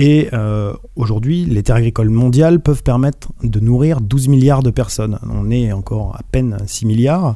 Et 0.00 0.28
euh, 0.32 0.74
aujourd'hui, 0.94 1.44
les 1.44 1.64
terres 1.64 1.74
agricoles 1.74 2.08
mondiales 2.08 2.60
peuvent 2.60 2.84
permettre 2.84 3.32
de 3.42 3.58
nourrir 3.58 4.00
12 4.00 4.28
milliards 4.28 4.62
de 4.62 4.70
personnes. 4.70 5.18
On 5.28 5.50
est 5.50 5.72
encore 5.72 6.14
à 6.14 6.22
peine 6.30 6.56
6 6.64 6.86
milliards. 6.86 7.34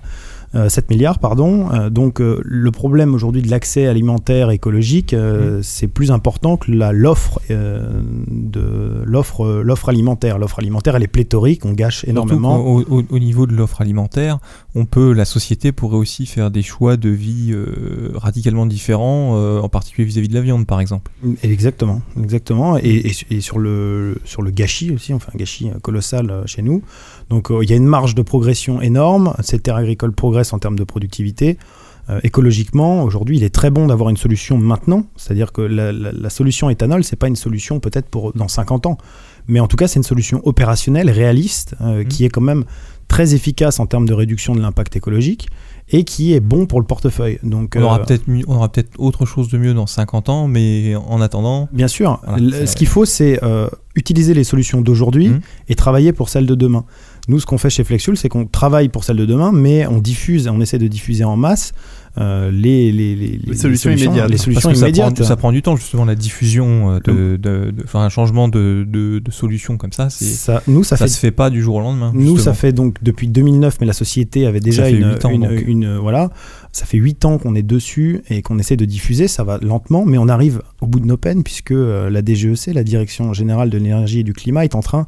Euh, 0.55 0.69
7 0.69 0.91
milliards, 0.91 1.19
pardon. 1.19 1.71
Euh, 1.73 1.91
donc 1.91 2.21
euh, 2.21 2.41
le 2.45 2.71
problème 2.71 3.15
aujourd'hui 3.15 3.43
de 3.43 3.51
l'accès 3.51 3.87
alimentaire 3.87 4.51
écologique, 4.51 5.15
euh, 5.15 5.61
c'est 5.63 5.89
plus 5.89 6.11
important 6.11 6.57
que 6.57 6.71
l'offre 6.71 7.41
euh, 7.51 8.03
de 8.29 9.03
l'offre 9.05 9.45
euh, 9.47 9.63
l'offre 9.63 9.89
alimentaire. 9.89 10.39
L'offre 10.39 10.59
alimentaire, 10.59 10.97
elle 10.97 11.03
est 11.03 11.07
pléthorique, 11.07 11.65
on 11.65 11.73
gâche 11.73 12.05
énormément. 12.07 12.59
au, 12.67 12.83
au 13.09 13.19
niveau 13.19 13.47
de 13.47 13.55
l'offre 13.55 13.81
alimentaire, 13.81 14.39
on 14.75 14.85
peut, 14.85 15.13
la 15.13 15.25
société 15.25 15.73
pourrait 15.73 15.97
aussi 15.97 16.27
faire 16.27 16.51
des 16.51 16.63
choix 16.63 16.97
de 16.97 17.09
vie 17.09 17.51
euh, 17.53 18.11
radicalement 18.15 18.67
différents, 18.67 19.37
euh, 19.37 19.61
en 19.61 19.69
particulier 19.69 20.07
vis-à-vis 20.07 20.29
de 20.29 20.35
la 20.35 20.41
viande, 20.41 20.67
par 20.67 20.81
exemple. 20.81 21.11
Exactement, 21.43 22.01
exactement. 22.21 22.77
Et, 22.79 22.83
et- 22.89 23.13
et 23.31 23.41
sur, 23.41 23.59
le, 23.59 24.17
sur 24.25 24.43
le 24.43 24.51
gâchis 24.51 24.91
aussi, 24.93 25.15
on 25.15 25.19
fait 25.19 25.31
un 25.35 25.39
gâchis 25.39 25.71
euh, 25.71 25.79
colossal 25.81 26.31
euh, 26.31 26.43
chez 26.47 26.63
nous. 26.63 26.83
Donc 27.31 27.51
euh, 27.51 27.61
il 27.63 27.71
y 27.71 27.73
a 27.73 27.77
une 27.77 27.87
marge 27.87 28.15
de 28.15 28.23
progression 28.23 28.81
énorme. 28.81 29.33
Ces 29.41 29.59
terres 29.59 29.77
agricoles 29.77 30.13
en 30.53 30.59
termes 30.59 30.79
de 30.79 30.85
productivité. 30.85 31.59
Euh, 32.11 32.19
écologiquement, 32.25 33.05
aujourd'hui, 33.05 33.37
il 33.37 33.45
est 33.45 33.55
très 33.55 33.71
bon 33.71 33.87
d'avoir 33.87 34.11
une 34.11 34.17
solution 34.17 34.59
maintenant. 34.59 35.05
C'est-à-dire 35.17 35.53
que 35.53 35.63
la, 35.63 35.93
la- 35.93 36.11
la 36.11 36.31
solution 36.31 36.69
éthanol, 36.69 37.05
c'est 37.05 37.15
pas 37.17 37.29
une 37.29 37.37
solution 37.37 37.79
peut-être 37.79 38.09
pour 38.09 38.33
dans 38.33 38.49
50 38.49 38.87
ans. 38.87 38.99
Mais 39.47 39.61
en 39.61 39.69
tout 39.69 39.77
cas, 39.77 39.87
c'est 39.87 40.01
une 40.01 40.03
solution 40.05 40.41
opérationnelle, 40.45 41.11
réaliste, 41.11 41.75
euh, 41.81 41.99
Mhm. 42.01 42.05
qui 42.09 42.25
est 42.25 42.29
quand 42.29 42.41
même 42.41 42.65
très 43.07 43.35
efficace 43.35 43.79
en 43.79 43.87
termes 43.87 44.07
de 44.07 44.15
réduction 44.15 44.55
de 44.55 44.61
l'impact 44.61 44.97
écologique 44.97 45.49
et 45.91 46.03
qui 46.05 46.33
est 46.33 46.41
bon 46.41 46.67
pour 46.67 46.81
le 46.81 46.87
portefeuille. 46.87 47.39
Donc, 47.45 47.75
On 47.79 47.83
aura 47.83 48.01
euh, 48.01 48.05
peut-être 48.05 48.27
mieux- 48.29 48.45
on 48.49 48.57
aura 48.57 48.69
peut-être 48.71 48.91
autre 48.99 49.25
chose 49.27 49.49
de 49.51 49.59
mieux 49.59 49.75
dans 49.75 49.87
50 49.87 50.29
ans, 50.29 50.49
mais 50.49 50.95
en 50.97 51.21
attendant, 51.21 51.69
Bien 51.73 51.89
sûr. 51.89 52.21
Voilà, 52.27 52.67
ce 52.67 52.75
qu'il 52.75 52.87
faut, 52.89 53.05
c'est 53.05 53.39
utiliser 53.95 54.33
les 54.35 54.45
solutions 54.45 54.81
d'aujourd'hui 54.81 55.29
Mhm. 55.29 55.41
et 55.69 55.75
travailler 55.75 56.13
pour 56.13 56.29
celles 56.31 56.47
de 56.47 56.55
demain. 56.55 56.85
Nous, 57.29 57.39
ce 57.39 57.47
qu'on 57.47 57.59
fait 57.59 57.71
chez 57.71 57.85
Flexfuel, 57.85 58.17
c'est 58.17 58.29
qu'on 58.29 58.47
travaille 58.47 58.89
pour 58.89 59.05
celles 59.05 59.17
de 59.17 59.27
demain, 59.27 59.53
mais 59.53 59.87
on 59.87 59.99
diffuse, 59.99 60.49
on 60.49 60.61
essaie 60.61 60.79
de 60.79 60.89
diffuser 60.89 61.23
en 61.23 61.37
masse 61.37 61.73
euh, 62.19 62.51
les, 62.51 62.91
les, 62.93 63.15
les, 63.15 63.39
les 63.47 63.55
solutions 63.57 63.91
immédiates. 63.91 64.29
Les 64.29 64.33
parce 64.33 64.43
solutions 64.45 64.75
ça 64.75 64.87
immédiates. 64.89 65.15
prend, 65.15 65.25
ça 65.25 65.37
prend 65.37 65.53
du 65.53 65.63
temps 65.63 65.77
justement 65.77 66.05
la 66.05 66.17
diffusion, 66.17 66.91
euh, 66.91 66.99
de, 67.07 67.37
de- 67.37 67.73
un 67.95 68.09
changement 68.09 68.49
de, 68.49 68.85
de, 68.89 69.21
de 69.21 69.31
solution 69.31 69.77
comme 69.77 69.93
ça, 69.93 70.11
c'est 70.11 70.25
Ça- 70.25 70.63
nous, 70.67 70.83
ça, 70.85 70.97
ça, 70.97 71.05
fait 71.07 71.11
se 71.13 71.19
fait 71.21 71.31
pas 71.31 71.49
du 71.49 71.63
jour 71.63 71.77
au 71.77 71.81
lendemain. 71.81 72.11
Nous, 72.15 72.39
ça 72.39 72.55
fait 72.55 72.73
donc 72.73 72.97
depuis 73.03 73.29
2009, 73.29 73.77
mais 73.81 73.87
la 73.87 73.93
société 73.93 74.45
avait 74.47 74.61
déjà 74.61 74.83
ans, 75.27 75.69
une- 75.69 75.97
voilà, 75.99 76.31
ça 76.73 76.87
fait 76.87 76.99
8 76.99 77.25
ans 77.25 77.39
qu'on 77.39 77.55
est 77.55 77.63
dessus 77.63 78.23
et 78.31 78.43
qu'on 78.43 78.59
essaie 78.59 78.77
de 78.77 78.85
diffuser. 78.85 79.29
Ça 79.29 79.45
va 79.45 79.59
lentement, 79.63 80.05
mais 80.05 80.19
on 80.19 80.29
arrive 80.29 80.61
au 80.81 80.87
bout 80.89 80.99
de 81.01 81.07
nos 81.07 81.17
peines 81.17 81.45
puisque 81.45 81.71
euh, 81.71 82.11
la 82.11 82.21
DGEC, 82.23 82.75
la 82.75 82.83
Direction 82.85 83.33
générale 83.33 83.71
de 83.71 83.79
l'énergie 83.79 84.21
et 84.21 84.25
du 84.25 84.33
climat, 84.35 84.65
est 84.65 84.75
en 84.75 84.81
train 84.83 85.07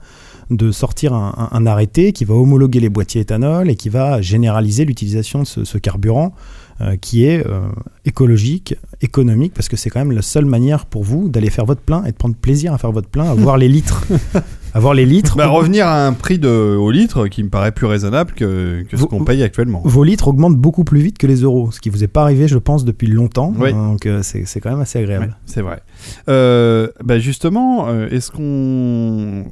de 0.51 0.71
sortir 0.73 1.13
un, 1.15 1.49
un- 1.53 1.57
un 1.57 1.67
arrêté 1.67 2.13
qui 2.13 2.25
va 2.25 2.35
homologuer 2.35 2.81
les 2.81 2.89
boîtiers 2.89 3.21
éthanol 3.23 3.71
et 3.71 3.77
qui 3.77 3.89
va 3.89 4.21
généraliser 4.21 4.85
l'utilisation 4.85 5.41
de 5.43 5.47
ce, 5.47 5.65
ce 5.65 5.79
carburant 5.79 6.35
euh, 6.81 6.97
qui 6.97 7.25
est 7.25 7.47
euh, 7.47 7.61
écologique, 8.05 8.75
économique, 9.01 9.55
parce 9.55 9.69
que 9.69 9.77
c'est 9.77 9.91
quand 9.91 10.01
même 10.01 10.13
la 10.13 10.23
seule 10.23 10.45
manière 10.47 10.87
pour 10.87 11.05
vous 11.05 11.29
d'aller 11.29 11.51
faire 11.51 11.65
votre 11.67 11.81
plein 11.83 12.05
et 12.05 12.11
de 12.13 12.17
prendre 12.17 12.35
plaisir 12.35 12.73
à 12.75 12.79
faire 12.79 12.93
votre 12.93 13.09
plein, 13.09 13.25
à 13.31 13.35
voir 13.35 13.57
les 13.59 13.69
litres. 13.69 14.05
à 14.75 14.81
voir 14.81 14.93
les 14.93 15.07
litres. 15.07 15.37
Bah, 15.37 15.47
revenir 15.47 15.87
à 15.87 16.05
un 16.05 16.13
prix 16.13 16.39
de, 16.39 16.49
au 16.49 16.91
litre 16.91 17.29
qui 17.29 17.45
me 17.45 17.49
paraît 17.49 17.71
plus 17.71 17.87
raisonnable 17.87 18.33
que, 18.33 18.85
que 18.89 18.97
ce 18.97 19.05
qu'on 19.05 19.25
paye 19.25 19.43
actuellement. 19.45 19.81
vos 19.85 20.03
litres 20.03 20.27
augmentent 20.29 20.59
beaucoup 20.59 20.83
plus 20.83 21.01
vite 21.01 21.17
que 21.17 21.29
les 21.29 21.43
euros, 21.43 21.71
ce 21.71 21.81
qui 21.81 21.91
vous 21.91 22.03
est 22.03 22.09
pas 22.09 22.23
arrivé, 22.23 22.49
je 22.49 22.59
pense, 22.59 22.85
depuis 22.85 23.07
longtemps. 23.07 23.55
Oui. 23.57 23.73
Donc 23.73 24.05
euh, 24.07 24.21
c'est 24.23 24.61
quand 24.61 24.71
même 24.71 24.81
assez 24.81 24.99
agréable. 24.99 25.37
c'est 25.47 25.63
vrai. 25.63 25.81
Euh, 26.29 26.89
bah 27.05 27.21
justement, 27.21 27.87
euh, 27.89 28.09
est-ce 28.09 28.33
qu'on, 28.33 29.45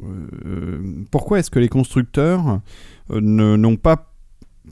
euh, 0.44 0.80
pourquoi 1.12 1.38
est-ce 1.38 1.50
que 1.50 1.60
les 1.60 1.68
constructeurs 1.68 2.60
n'ont 3.10 3.76
pas 3.76 4.12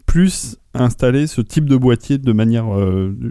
plus 0.06 0.56
installé 0.74 1.28
ce 1.28 1.40
type 1.40 1.66
de 1.66 1.76
boîtier 1.76 2.18
de 2.18 2.32
manière 2.32 2.66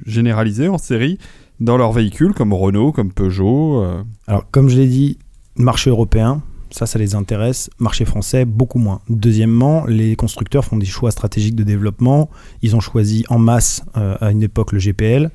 généralisée 0.06 0.70
en 0.70 0.78
série 0.78 1.18
dans 1.60 1.76
leurs 1.76 1.92
véhicules, 1.92 2.34
comme 2.34 2.54
Renault, 2.54 2.94
comme 2.94 3.12
Peugeot 3.12 3.84
Alors 4.28 4.50
comme 4.52 4.70
je 4.70 4.78
l'ai 4.78 4.88
dit, 4.88 5.18
marché 5.58 5.90
européen, 5.90 6.42
Ça, 6.72 6.86
ça 6.86 7.00
les 7.00 7.16
intéresse. 7.16 7.70
Marché 7.80 8.06
français, 8.06 8.46
beaucoup 8.46 8.80
moins. 8.80 9.02
Deuxièmement, 9.10 9.86
les 9.86 10.16
constructeurs 10.16 10.66
font 10.66 10.78
des 10.78 10.86
choix 10.86 11.12
stratégiques 11.12 11.56
de 11.56 11.64
développement. 11.64 12.30
Ils 12.62 12.76
ont 12.76 12.80
choisi 12.80 13.26
en 13.30 13.40
masse 13.40 13.84
euh, 13.98 14.16
à 14.22 14.32
une 14.32 14.44
époque 14.44 14.72
le 14.72 14.80
GPL. 14.80 15.32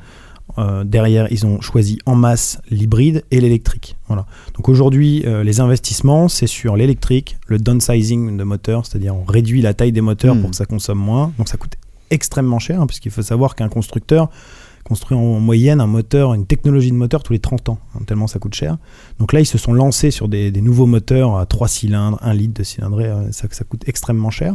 Euh, 0.58 0.84
derrière, 0.84 1.26
ils 1.32 1.46
ont 1.46 1.60
choisi 1.60 1.98
en 2.06 2.14
masse 2.14 2.60
l'hybride 2.70 3.24
et 3.30 3.40
l'électrique. 3.40 3.96
Voilà. 4.06 4.26
Donc 4.54 4.68
aujourd'hui, 4.68 5.22
euh, 5.26 5.42
les 5.42 5.60
investissements, 5.60 6.28
c'est 6.28 6.46
sur 6.46 6.76
l'électrique, 6.76 7.38
le 7.46 7.58
downsizing 7.58 8.36
de 8.36 8.44
moteurs, 8.44 8.86
c'est-à-dire 8.86 9.16
on 9.16 9.24
réduit 9.24 9.62
la 9.62 9.74
taille 9.74 9.92
des 9.92 10.00
moteurs 10.00 10.34
Hmm. 10.34 10.42
pour 10.42 10.50
que 10.50 10.56
ça 10.56 10.66
consomme 10.66 10.98
moins. 10.98 11.32
Donc 11.38 11.48
ça 11.48 11.56
coûte 11.56 11.74
extrêmement 12.10 12.58
cher, 12.58 12.80
hein, 12.80 12.86
puisqu'il 12.86 13.10
faut 13.10 13.22
savoir 13.22 13.56
qu'un 13.56 13.68
constructeur 13.68 14.30
construit 14.84 15.16
en 15.16 15.40
moyenne 15.40 15.80
un 15.80 15.86
moteur, 15.86 16.34
une 16.34 16.46
technologie 16.46 16.90
de 16.90 16.96
moteur 16.96 17.22
tous 17.22 17.32
les 17.32 17.38
30 17.38 17.70
ans, 17.70 17.78
hein, 17.94 18.00
tellement 18.06 18.26
ça 18.26 18.38
coûte 18.38 18.54
cher. 18.54 18.76
Donc 19.18 19.32
là, 19.32 19.40
ils 19.40 19.46
se 19.46 19.58
sont 19.58 19.72
lancés 19.72 20.10
sur 20.10 20.28
des, 20.28 20.52
nouveaux 20.52 20.86
moteurs 20.86 21.38
à 21.38 21.46
3 21.46 21.68
cylindres, 21.68 22.18
1 22.22 22.34
litre 22.34 22.54
de 22.54 22.62
cylindrée, 22.62 23.06
euh, 23.06 23.32
ça, 23.32 23.48
coûte 23.64 23.88
extrêmement 23.88 24.30
cher. 24.30 24.54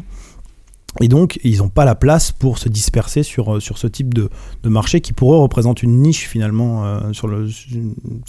Et 1.01 1.07
donc, 1.07 1.39
ils 1.43 1.57
n'ont 1.57 1.69
pas 1.69 1.85
la 1.85 1.95
place 1.95 2.31
pour 2.31 2.57
se 2.57 2.69
disperser 2.69 3.23
sur, 3.23 3.55
euh, 3.55 3.59
ce 3.59 3.87
type 3.87 4.13
de, 4.13 4.29
marché 4.63 5.01
qui, 5.01 5.13
pour 5.13 5.33
eux, 5.33 5.39
représente 5.39 5.83
une 5.83 6.01
niche 6.01 6.27
finalement 6.27 6.85
euh, 6.85 7.13
sur, 7.13 7.27
le, 7.27 7.47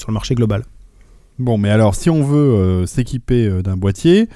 marché 0.09 0.35
global. 0.35 0.65
Bon, 1.39 1.59
mais 1.59 1.71
alors, 1.71 1.95
si 1.95 2.11
on 2.11 2.23
veut 2.23 2.85
s'équiper 2.87 3.63
d'un 3.63 3.77
boîtier, 3.77 4.29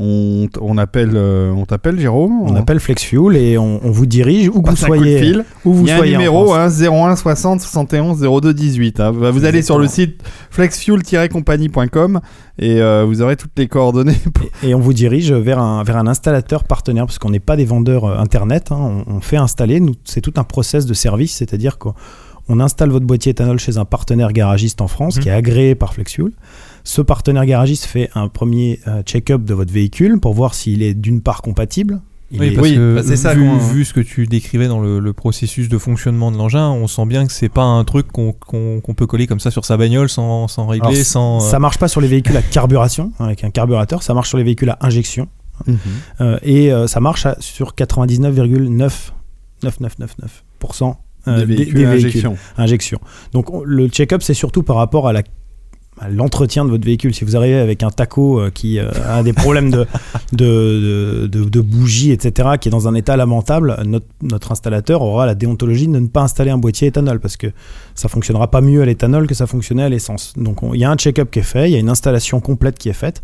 on, 0.00 0.48
on 0.60 0.78
appelle, 0.78 1.10
euh, 1.14 1.50
on 1.50 1.64
t'appelle 1.66 1.98
Jérôme. 1.98 2.42
On 2.42 2.54
appelle 2.54 2.78
FlexFuel 2.78 3.36
et 3.36 3.58
on, 3.58 3.80
on 3.84 3.90
vous 3.90 4.06
dirige 4.06 4.48
où 4.48 4.62
que 4.62 4.70
vous 4.70 4.76
soyez. 4.76 5.36
Où 5.64 5.72
vous 5.74 5.82
Il 5.84 5.88
y 5.88 5.90
a 5.90 5.94
un 5.94 5.98
soyez 5.98 6.12
numéro 6.12 6.54
hein, 6.54 6.68
01 6.68 7.16
60 7.16 7.60
71 7.60 8.20
02 8.20 8.54
18. 8.54 9.00
hein. 9.00 9.12
Bah, 9.12 9.30
Vous 9.30 9.44
allez 9.44 9.62
sur 9.62 9.78
le 9.78 9.86
site 9.88 10.22
flexfuel-compagnie.com 10.50 12.20
et 12.58 12.80
euh, 12.80 13.04
vous 13.06 13.22
aurez 13.22 13.36
toutes 13.36 13.56
les 13.56 13.68
coordonnées. 13.68 14.16
Et 14.62 14.74
on 14.74 14.80
vous 14.80 14.92
dirige 14.92 15.32
vers 15.32 15.58
un, 15.58 15.82
vers 15.84 15.96
un 15.96 16.06
installateur 16.06 16.64
partenaire, 16.64 17.06
parce 17.06 17.18
qu'on 17.18 17.30
n'est 17.30 17.38
pas 17.40 17.56
des 17.56 17.64
vendeurs 17.64 18.04
euh, 18.04 18.18
Internet. 18.18 18.68
hein. 18.72 19.02
on, 19.06 19.16
on 19.16 19.20
fait 19.20 19.36
installer, 19.36 19.80
c'est 20.04 20.20
tout 20.20 20.34
un 20.36 20.44
process 20.44 20.86
de 20.86 20.94
service, 20.94 21.34
c'est-à-dire 21.36 21.78
qu'on 21.78 21.94
on 22.48 22.60
installe 22.60 22.90
votre 22.90 23.06
boîtier 23.06 23.30
éthanol 23.30 23.58
chez 23.58 23.76
un 23.78 23.84
partenaire 23.84 24.32
garagiste 24.32 24.80
en 24.80 24.88
France 24.88 25.16
Mhm. 25.16 25.22
qui 25.22 25.28
est 25.28 25.32
agréé 25.32 25.74
par 25.74 25.94
FlexFuel. 25.94 26.32
Ce 26.88 27.02
partenaire 27.02 27.44
garagiste 27.44 27.84
fait 27.84 28.08
un 28.14 28.28
premier 28.28 28.80
euh, 28.88 29.02
check-up 29.02 29.44
de 29.44 29.52
votre 29.52 29.70
véhicule 29.70 30.18
pour 30.20 30.32
voir 30.32 30.54
s'il 30.54 30.82
est 30.82 30.94
d'une 30.94 31.20
part 31.20 31.42
compatible. 31.42 32.00
Il 32.30 32.40
Oui, 32.40 32.50
parce 32.52 32.66
Oui, 32.66 32.76
que 32.76 32.94
bah, 32.94 33.02
c'est 33.04 33.16
ça 33.16 33.34
vu, 33.34 33.84
ce 33.84 33.92
que 33.92 34.00
tu 34.00 34.26
décrivais 34.26 34.68
dans 34.68 34.80
le, 34.80 34.98
le 34.98 35.12
processus 35.12 35.68
de 35.68 35.76
fonctionnement 35.76 36.32
de 36.32 36.38
l'engin, 36.38 36.70
on 36.70 36.86
sent 36.86 37.04
bien 37.04 37.26
que 37.26 37.32
c'est 37.32 37.50
pas 37.50 37.62
un 37.64 37.84
truc 37.84 38.06
qu'on 38.10 38.32
peut 38.96 39.06
coller 39.06 39.26
comme 39.26 39.38
ça 39.38 39.50
sur 39.50 39.66
sa 39.66 39.76
bagnole 39.76 40.08
sans, 40.08 40.48
sans 40.48 40.66
régler, 40.66 40.88
Alors, 40.88 41.04
sans. 41.04 41.36
euh, 41.46 41.50
Ça 41.50 41.58
marche 41.58 41.76
pas 41.76 41.88
sur 41.88 42.00
les 42.00 42.08
véhicules 42.08 42.36
à 42.38 42.42
carburation, 42.42 43.12
hein, 43.20 43.26
avec 43.26 43.44
un 43.44 43.50
carburateur, 43.50 44.02
ça 44.02 44.14
marche 44.14 44.30
sur 44.30 44.38
les 44.38 44.44
véhicules 44.44 44.70
à 44.70 44.78
injection. 44.80 45.28
Euh, 46.22 46.38
et 46.42 46.72
euh, 46.72 46.86
ça 46.86 47.00
marche 47.00 47.26
à- 47.26 47.36
sur 47.40 47.74
99,99999% 49.62 50.94
euh, 51.26 51.38
des 51.40 51.44
véhicules 51.44 51.84
injection. 51.86 52.36
injection. 52.56 52.98
Donc 53.32 53.52
on- 53.52 53.62
le 53.64 53.88
check-up, 53.88 54.22
c'est 54.22 54.34
surtout 54.34 54.62
par 54.62 54.76
rapport 54.76 55.06
à 55.08 55.12
la 55.12 55.22
l'entretien 56.10 56.64
de 56.64 56.70
votre 56.70 56.84
véhicule. 56.84 57.14
Si 57.14 57.24
vous 57.24 57.36
arrivez 57.36 57.58
avec 57.58 57.82
un 57.82 57.90
taco 57.90 58.40
euh, 58.40 58.50
qui 58.50 58.78
euh, 58.78 58.90
a 59.06 59.22
des 59.22 59.32
problèmes 59.32 59.70
de, 59.70 59.86
de, 60.32 61.26
de, 61.26 61.60
bougies, 61.60 62.12
etc., 62.12 62.50
qui 62.60 62.68
est 62.68 62.70
dans 62.70 62.88
un 62.88 62.94
état 62.94 63.16
lamentable, 63.16 63.76
notre, 63.84 64.06
notre 64.22 64.52
installateur 64.52 65.02
aura 65.02 65.26
la 65.26 65.34
déontologie 65.34 65.88
de 65.88 65.98
ne 65.98 66.06
pas 66.06 66.22
installer 66.22 66.50
un 66.50 66.58
boîtier 66.58 66.88
éthanol 66.88 67.20
parce 67.20 67.36
que 67.36 67.48
ça 67.94 68.08
fonctionnera 68.08 68.50
pas 68.50 68.60
mieux 68.60 68.82
à 68.82 68.86
l'éthanol 68.86 69.26
que 69.26 69.34
ça 69.34 69.46
fonctionnait 69.46 69.82
à 69.84 69.88
l'essence. 69.88 70.34
Donc 70.36 70.62
on- 70.62 70.74
il 70.74 70.80
y 70.80 70.84
a 70.84 70.90
un 70.90 70.96
check-up 70.96 71.30
qui 71.30 71.40
est 71.40 71.42
fait, 71.42 71.68
il 71.68 71.72
y 71.72 71.76
a 71.76 71.78
une 71.78 71.88
installation 71.90 72.40
complète 72.40 72.78
qui 72.78 72.88
est 72.88 72.92
faite, 72.94 73.22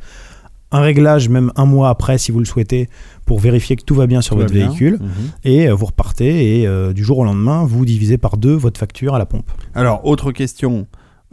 un 0.73 0.81
réglage 0.81 1.29
même 1.29 1.53
un 1.57 1.67
mois 1.67 1.89
après 1.89 2.19
si 2.19 2.33
vous 2.33 2.41
le 2.41 2.45
souhaitez 2.45 2.89
pour 3.27 3.39
vérifier 3.39 3.77
que 3.77 3.85
tout 3.85 3.95
va 3.95 4.07
bien 4.09 4.21
sur 4.21 4.35
Tout 4.35 4.43
votre 4.43 4.53
véhicule 4.55 4.95
Mhm. 5.01 5.09
et 5.45 5.69
euh, 5.69 5.75
vous 5.75 5.87
repartez 5.87 6.61
et 6.61 6.67
euh, 6.67 6.93
du 6.93 7.05
jour 7.05 7.19
au 7.19 7.25
lendemain 7.25 7.65
vous 7.65 7.85
divisez 7.85 8.19
par 8.19 8.37
deux 8.37 8.55
votre 8.55 8.81
facture 8.81 9.15
à 9.15 9.19
la 9.19 9.27
pompe. 9.27 9.49
Alors, 9.75 10.05
autre 10.05 10.33
question. 10.33 10.87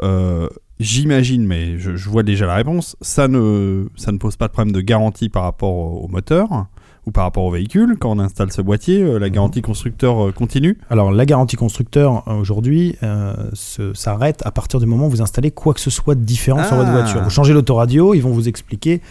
euh, 0.04 0.48
J'imagine, 0.82 1.46
mais 1.46 1.78
je, 1.78 1.96
je 1.96 2.10
vois 2.10 2.24
déjà 2.24 2.46
la 2.48 2.56
réponse. 2.56 2.96
Ça 3.02 3.28
ne, 3.28 3.86
ça 3.96 4.12
ne 4.12 4.18
pose 4.18 4.36
pas 4.36 4.48
de 4.48 4.52
problème 4.54 4.74
de 4.74 4.82
garantie 4.82 5.30
par 5.30 5.44
rapport 5.44 6.04
au, 6.04 6.08
moteur 6.08 6.66
ou 7.06 7.12
par 7.12 7.24
rapport 7.24 7.44
au 7.44 7.52
véhicule. 7.52 7.96
Quand 8.00 8.12
on 8.12 8.20
installe 8.20 8.52
ce 8.52 8.62
boîtier, 8.62 9.02
euh, 9.02 9.18
la 9.20 9.30
garantie 9.30 9.62
constructeur 9.62 10.28
euh, 10.28 10.32
continue. 10.32 10.78
Alors 10.90 11.12
la 11.12 11.26
garantie 11.26 11.56
constructeur 11.56 12.24
euh, 12.28 12.34
aujourd'hui 12.34 12.96
euh, 13.04 13.34
s'arrête 13.94 14.42
à 14.46 14.52
partir 14.52 14.80
du 14.80 14.86
moment 14.88 15.08
où 15.08 15.10
vous 15.12 15.22
installez 15.22 15.52
quoi 15.52 15.74
que 15.74 15.80
ce 15.80 15.90
soit 15.90 16.16
de 16.16 16.22
différent 16.24 16.64
sur 16.64 16.76
votre 16.76 16.90
Ah. 16.90 17.02
voiture. 17.02 17.22
Vous 17.24 17.30
changez 17.30 17.54
l'autoradio, 17.54 18.14
ils 18.14 18.22
vont 18.22 18.32
vous 18.32 18.48
expliquer 18.48 19.02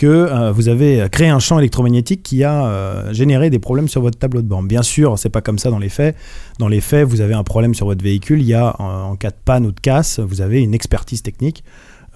que 0.00 0.06
euh, 0.06 0.50
vous 0.50 0.70
avez 0.70 1.06
créé 1.12 1.28
un 1.28 1.40
champ 1.40 1.58
électromagnétique 1.58 2.22
qui 2.22 2.42
a 2.42 2.64
euh, 2.64 3.12
généré 3.12 3.50
des 3.50 3.58
problèmes 3.58 3.86
sur 3.86 4.00
votre 4.00 4.18
tableau 4.18 4.40
de 4.40 4.46
bord. 4.46 4.62
Bien 4.62 4.82
sûr, 4.82 5.18
c'est 5.18 5.28
pas 5.28 5.42
comme 5.42 5.58
ça 5.58 5.68
dans 5.68 5.78
les 5.78 5.90
faits. 5.90 6.16
Dans 6.58 6.68
les 6.68 6.80
faits, 6.80 7.06
vous 7.06 7.20
avez 7.20 7.34
un 7.34 7.44
problème 7.44 7.74
sur 7.74 7.84
votre 7.84 8.02
véhicule, 8.02 8.40
il 8.40 8.46
y 8.46 8.54
a 8.54 8.74
en, 8.78 9.10
en 9.10 9.16
cas 9.16 9.28
de 9.28 9.36
panne 9.44 9.66
ou 9.66 9.72
de 9.72 9.80
casse, 9.80 10.18
vous 10.18 10.40
avez 10.40 10.62
une 10.62 10.72
expertise 10.72 11.20
technique. 11.20 11.64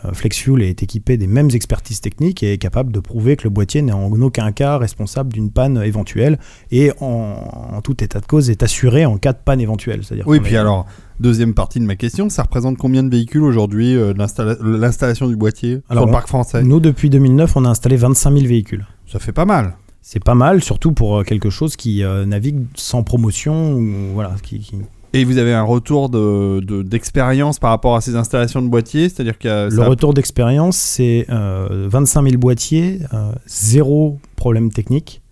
Euh, 0.05 0.12
FlexFuel 0.12 0.62
est 0.62 0.83
équipé 0.83 1.17
des 1.17 1.27
mêmes 1.27 1.49
expertises 1.55 2.01
techniques 2.01 2.43
et 2.43 2.53
est 2.53 2.59
capable 2.59 2.93
de 2.93 3.01
prouver 3.01 3.37
que 3.37 3.45
le 3.45 3.51
boîtier 3.51 3.81
n'est 3.83 3.93
en 3.93 4.11
aucun 4.21 4.53
cas 4.53 4.77
responsable 4.79 5.33
d'une 5.33 5.51
panne 5.51 5.81
éventuelle 5.83 6.38
et 6.71 6.93
en, 7.01 7.71
en 7.75 7.81
tout 7.81 8.03
état 8.05 8.21
de 8.21 8.27
cause 8.27 8.51
est 8.51 8.62
assuré 8.62 9.07
en 9.07 9.17
cas 9.19 9.33
de 9.33 9.38
panne 9.45 9.61
éventuelle. 9.61 10.01
C'est-à-dire 10.05 10.27
Oui, 10.29 10.40
puis 10.40 10.55
est- 10.55 10.59
alors, 10.59 10.87
deuxième 11.21 11.55
partie 11.55 11.81
de 11.81 11.85
ma 11.87 11.97
question, 11.97 12.29
ça 12.29 12.43
représente 12.43 12.77
combien 12.77 13.03
de 13.03 13.09
véhicules 13.11 13.43
aujourd'hui, 13.43 13.95
euh, 13.97 14.12
l'installa- 14.17 14.57
l'installation 14.61 15.27
du 15.29 15.37
boîtier 15.37 15.81
Alors, 15.88 16.03
sur 16.03 16.07
le 16.09 16.12
parc 16.12 16.29
français? 16.29 16.62
Nous, 16.62 16.81
depuis 16.81 17.09
2009, 17.11 17.57
on 17.57 17.64
a 17.64 17.69
installé 17.71 17.97
25 17.97 18.33
000 18.33 18.47
véhicules. 18.47 18.87
Ça 19.07 19.19
fait 19.19 19.33
pas 19.33 19.45
mal. 19.47 19.75
C'est 20.03 20.23
pas 20.23 20.35
mal, 20.35 20.62
surtout 20.62 20.93
pour 20.93 21.21
euh, 21.21 21.23
quelque 21.23 21.49
chose 21.49 21.77
qui 21.77 22.03
euh, 22.05 22.27
navigue 22.27 22.67
sans 22.75 23.03
promotion. 23.03 23.73
Ou, 23.75 23.87
voilà, 24.12 24.35
qui, 24.43 24.59
qui- 24.61 24.77
Et 25.14 25.24
vous 25.24 25.38
avez 25.38 25.55
un 25.55 25.62
retour 25.62 26.09
de- 26.11 26.59
de- 26.61 26.83
d'expérience 26.83 27.59
par 27.61 27.70
rapport 27.70 27.94
à 27.94 28.00
ces 28.00 28.16
installations 28.16 28.61
de 28.61 28.68
boîtiers 28.68 29.09
C'est-à-dire 29.09 29.38
a 29.44 29.68
Le 29.68 29.83
retour 29.83 30.12
d'expérience, 30.12 30.77
c'est 30.77 31.27
euh, 31.31 31.87
25 31.88 32.22
000 32.24 32.37
boîtiers, 32.38 32.98
euh, 33.14 33.31
zéro 33.46 34.18
problème 34.35 34.70
technique 34.70 35.22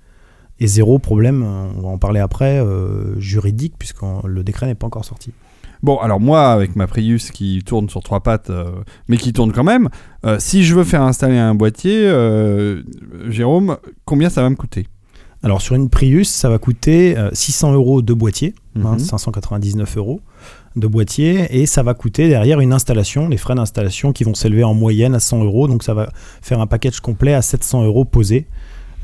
et 0.60 0.68
zéro 0.68 1.00
problème, 1.00 1.42
euh, 1.42 1.66
on 1.76 1.80
va 1.82 1.88
en 1.88 1.98
parler 1.98 2.20
après, 2.20 2.60
euh, 2.60 3.18
juridique, 3.18 3.74
puisque 3.76 4.02
le 4.24 4.44
décret 4.44 4.66
n'est 4.66 4.76
pas 4.76 4.86
encore 4.86 5.04
sorti. 5.04 5.32
Bon, 5.82 5.96
alors 5.98 6.20
moi, 6.20 6.52
avec 6.52 6.76
ma 6.76 6.86
Prius 6.86 7.32
qui 7.32 7.60
tourne 7.66 7.88
sur 7.88 8.04
trois 8.04 8.20
pattes, 8.20 8.50
euh, 8.50 8.66
mais 9.08 9.16
qui 9.16 9.32
tourne 9.32 9.50
quand 9.50 9.64
même, 9.64 9.88
euh, 10.24 10.36
si 10.38 10.62
je 10.62 10.76
veux 10.76 10.84
faire 10.84 11.02
installer 11.02 11.36
un 11.38 11.56
boîtier, 11.56 12.04
euh, 12.06 12.84
Jérôme, 13.28 13.78
combien 14.04 14.30
ça 14.30 14.42
va 14.42 14.50
me 14.50 14.54
coûter? 14.54 14.86
Alors 15.42 15.60
sur 15.60 15.74
une 15.74 15.88
Prius, 15.88 16.28
ça 16.28 16.48
va 16.48 16.58
coûter 16.58 17.16
euh, 17.18 17.30
600 17.32 17.72
euros 17.72 18.00
de 18.02 18.12
boîtier, 18.14 18.54
hein, 18.76 18.92
Mhm. 18.92 18.98
599 19.00 19.96
euros 19.96 20.20
de 20.76 20.86
boîtier, 20.86 21.48
et 21.60 21.66
ça 21.66 21.82
va 21.82 21.92
coûter 21.94 22.28
derrière 22.28 22.60
une 22.60 22.72
installation, 22.72 23.28
les 23.28 23.36
frais 23.36 23.54
d'installation 23.54 24.12
qui 24.12 24.24
vont 24.24 24.34
s'élever 24.34 24.64
en 24.64 24.72
moyenne 24.72 25.14
à 25.14 25.20
100 25.20 25.44
euros, 25.44 25.68
donc 25.68 25.82
ça 25.82 25.92
va 25.94 26.08
faire 26.40 26.60
un 26.60 26.66
package 26.66 27.00
complet 27.00 27.34
à 27.34 27.42
700 27.42 27.84
euros 27.84 28.04
posé, 28.06 28.46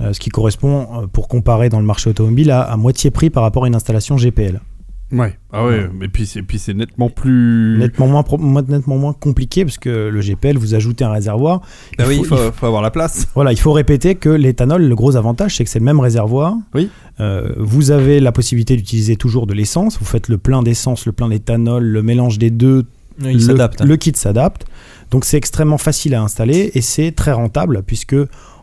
euh, 0.00 0.12
ce 0.12 0.20
qui 0.20 0.30
correspond, 0.30 0.86
euh, 1.02 1.06
pour 1.06 1.28
comparer 1.28 1.68
dans 1.68 1.80
le 1.80 1.84
marché 1.84 2.08
automobile, 2.08 2.50
à, 2.52 2.62
à 2.62 2.76
moitié 2.76 3.10
prix 3.10 3.28
par 3.30 3.42
rapport 3.42 3.64
à 3.64 3.66
une 3.68 3.74
installation 3.74 4.16
GPL. 4.16 4.60
Ouais. 5.10 5.38
Ah 5.52 5.64
ouais, 5.64 5.70
Ouais. 5.78 5.90
mais 5.98 6.08
puis 6.08 6.26
c'est 6.26 6.42
puis 6.42 6.58
c'est 6.58 6.74
nettement 6.74 7.08
plus. 7.08 7.78
Nettement 7.78 8.08
moins, 8.08 8.22
pro- 8.22 8.36
nettement 8.38 8.98
moins 8.98 9.14
compliqué, 9.14 9.64
parce 9.64 9.78
que 9.78 10.08
le 10.08 10.20
GPL, 10.20 10.58
vous 10.58 10.74
ajoutez 10.74 11.02
un 11.04 11.12
réservoir. 11.12 11.62
Ah 11.98 12.04
oui, 12.06 12.18
il 12.20 12.24
faut, 12.26 12.36
il 12.36 12.52
faut 12.52 12.66
avoir 12.66 12.82
la 12.82 12.90
place. 12.90 13.26
Voilà, 13.34 13.52
il 13.52 13.58
faut 13.58 13.72
répéter 13.72 14.16
que 14.16 14.28
l'éthanol, 14.28 14.82
le 14.82 14.94
gros 14.94 15.16
avantage, 15.16 15.56
c'est 15.56 15.64
que 15.64 15.70
c'est 15.70 15.78
le 15.78 15.84
même 15.86 16.00
réservoir. 16.00 16.54
Oui. 16.74 16.90
Euh, 17.20 17.52
vous 17.56 17.90
avez 17.90 18.20
la 18.20 18.32
possibilité 18.32 18.76
d'utiliser 18.76 19.16
toujours 19.16 19.46
de 19.46 19.54
l'essence. 19.54 19.98
Vous 19.98 20.04
faites 20.04 20.28
le 20.28 20.36
plein 20.38 20.62
d'essence, 20.62 21.06
le 21.06 21.12
plein 21.12 21.28
d'éthanol, 21.28 21.82
le 21.84 22.02
mélange 22.02 22.38
des 22.38 22.50
deux. 22.50 22.84
il 23.20 23.32
le, 23.32 23.38
s'adapte. 23.40 23.80
hein. 23.80 23.86
Le 23.86 23.96
kit 23.96 24.12
s'adapte. 24.14 24.66
Donc 25.10 25.24
c'est 25.24 25.38
extrêmement 25.38 25.78
facile 25.78 26.14
à 26.14 26.22
installer 26.22 26.70
et 26.74 26.82
c'est 26.82 27.12
très 27.12 27.32
rentable 27.32 27.82
puisque 27.86 28.14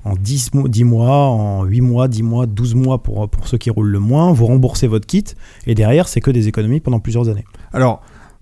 en 0.06 0.14
10, 0.16 0.54
mo- 0.54 0.68
10 0.68 0.84
mois, 0.86 1.18
en 1.28 1.64
8 1.66 1.82
mois, 1.82 2.08
10 2.08 2.24
mois, 2.24 2.46
12 2.46 2.76
mois 2.76 3.04
pour, 3.04 3.28
pour 3.28 3.48
ceux 3.48 3.58
qui 3.58 3.70
roulent 3.70 3.90
le 3.92 4.00
moins, 4.00 4.32
vous 4.32 4.46
remboursez 4.46 4.88
votre 4.88 5.06
kit 5.08 5.24
et 5.68 5.76
derrière 5.76 6.08
c'est 6.08 6.22
que 6.22 6.32
des 6.32 6.48
économies 6.48 6.80
pendant 6.80 7.00
plusieurs 7.00 7.28
années. 7.28 7.44
Alors, 7.74 8.02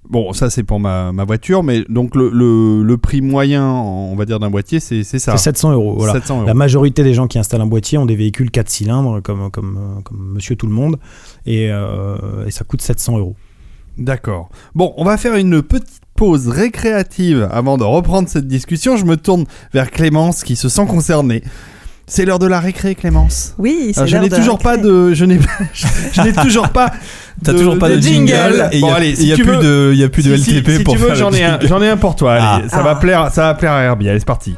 bon, 0.10 0.34
ça 0.34 0.49
c'est 0.49 0.63
pour 0.63 0.80
ma, 0.82 1.12
ma 1.13 1.23
voiture, 1.23 1.63
mais 1.63 1.86
donc 1.88 2.15
le, 2.15 2.30
le, 2.30 2.84
le 2.84 2.97
prix 2.97 3.21
moyen, 3.21 3.65
on 3.71 4.15
va 4.15 4.26
dire, 4.26 4.39
d'un 4.39 4.49
boîtier, 4.49 4.80
c'est 4.82 5.04
c'est 5.04 5.19
ça. 5.19 5.38
C'est 5.38 5.43
700 5.45 5.71
euros. 5.71 5.95
Voilà. 5.97 6.13
700 6.13 6.38
euros. 6.39 6.45
La 6.47 6.54
majorité 6.54 7.04
des 7.04 7.13
gens 7.13 7.28
qui 7.28 7.39
installent 7.39 7.62
un 7.62 7.65
boîtier 7.67 7.97
ont 7.97 8.06
des 8.06 8.15
véhicules 8.17 8.52
4 8.52 8.69
cylindres, 8.69 9.21
comme, 9.23 9.49
comme, 9.49 9.78
euh, 9.78 10.02
comme 10.04 10.34
monsieur 10.34 10.56
tout 10.58 10.67
le 10.67 10.73
monde, 10.73 10.97
et, 11.45 11.69
euh, 11.71 12.45
et 12.45 12.52
ça 12.52 12.65
coûte 12.65 12.82
700 12.82 13.17
euros. 13.19 13.36
D'accord. 13.97 14.49
Bon, 14.75 14.93
on 14.97 15.03
va 15.06 15.17
faire 15.17 15.36
une 15.36 15.62
petite 15.62 15.88
pause 16.15 16.47
récréative 16.47 17.47
avant 17.51 17.77
de 17.77 17.84
reprendre 17.84 18.27
cette 18.29 18.47
discussion. 18.47 18.97
Je 18.97 19.06
me 19.06 19.17
tourne 19.17 19.45
vers 19.73 19.91
Clémence 19.91 20.43
qui 20.43 20.56
se 20.56 20.69
sent 20.69 20.86
concernée. 20.88 21.43
C'est 22.06 22.25
l'heure 22.25 22.39
de 22.39 22.47
la 22.47 22.60
récré, 22.60 22.95
Clémence. 22.95 23.56
Oui, 23.58 23.91
c'est 23.93 23.99
Alors, 23.99 24.08
je 24.08 24.13
l'heure 24.13 24.23
n'ai 24.23 24.29
de 24.29 24.36
toujours 24.36 24.58
la 24.58 24.63
pas 24.63 24.71
récré. 24.71 24.88
de, 24.89 25.13
je 25.13 25.25
n'ai, 25.25 25.39
je, 25.73 25.88
je 26.13 26.21
n'ai 26.21 26.34
toujours 26.34 26.69
pas. 26.69 26.91
T'as 27.43 27.53
toujours 27.53 27.79
pas 27.79 27.89
de, 27.89 27.97
jingle, 27.99 28.69
et 28.71 28.77
il 28.77 28.82
Bon, 28.82 28.88
y 28.89 28.91
a, 28.91 28.95
allez, 28.95 29.15
si 29.15 29.27
y 29.27 29.34
a 29.34 29.36
tu 29.38 29.43
plus 29.43 29.53
veux- 29.53 29.63
de, 29.63 29.91
il 29.93 29.99
y 29.99 30.03
a 30.03 30.10
plus 30.10 30.25
de 30.27 30.36
Si- 30.36 30.43
si- 30.43 30.58
LTP 30.58 30.77
si, 30.79 30.84
pour 30.84 30.93
tu 30.95 30.99
veux, 30.99 31.08
faire 31.08 31.15
j'en 31.15 31.32
ai 31.32 31.43
un, 31.43 31.60
j'en 31.62 31.82
ai 31.82 31.88
un 31.89 31.97
pour 31.97 32.15
toi. 32.15 32.34
Allez, 32.34 32.65
Ah. 32.67 32.69
ça 32.69 32.84
va 32.84 32.91
Ah. 32.91 32.95
plaire, 32.95 33.32
ça 33.32 33.43
va 33.43 33.53
plaire 33.53 33.71
à 33.71 33.82
Herbie. 33.84 34.10
Allez, 34.10 34.19
c'est 34.19 34.25
parti. 34.25 34.56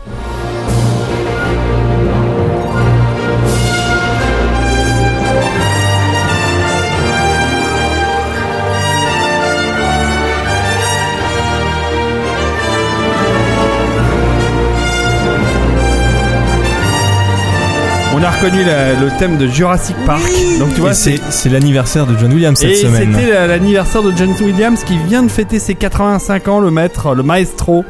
Reconnu 18.29 18.63
la- 18.63 18.93
le 18.93 19.09
thème 19.19 19.37
de 19.37 19.47
Jurassic 19.47 19.95
Park. 20.05 20.21
Donc 20.59 20.69
tu 20.73 20.77
Et 20.77 20.81
vois, 20.81 20.93
c'est 20.93 21.17
c'est 21.17 21.31
c'est 21.31 21.49
l'anniversaire 21.49 22.05
de 22.05 22.17
John 22.17 22.31
Williams 22.33 22.57
cette 22.59 22.69
et 22.71 22.75
semaine. 22.75 23.13
c'était 23.15 23.31
la- 23.31 23.47
l'anniversaire 23.47 24.03
de 24.03 24.11
John 24.15 24.31
Williams 24.41 24.83
qui 24.83 24.97
vient 24.97 25.23
de 25.23 25.29
fêter 25.31 25.59
ses 25.59 25.75
85 25.75 26.47
ans, 26.47 26.59
le 26.59 26.71
maître, 26.71 27.13
le 27.15 27.23
maestro. 27.23 27.83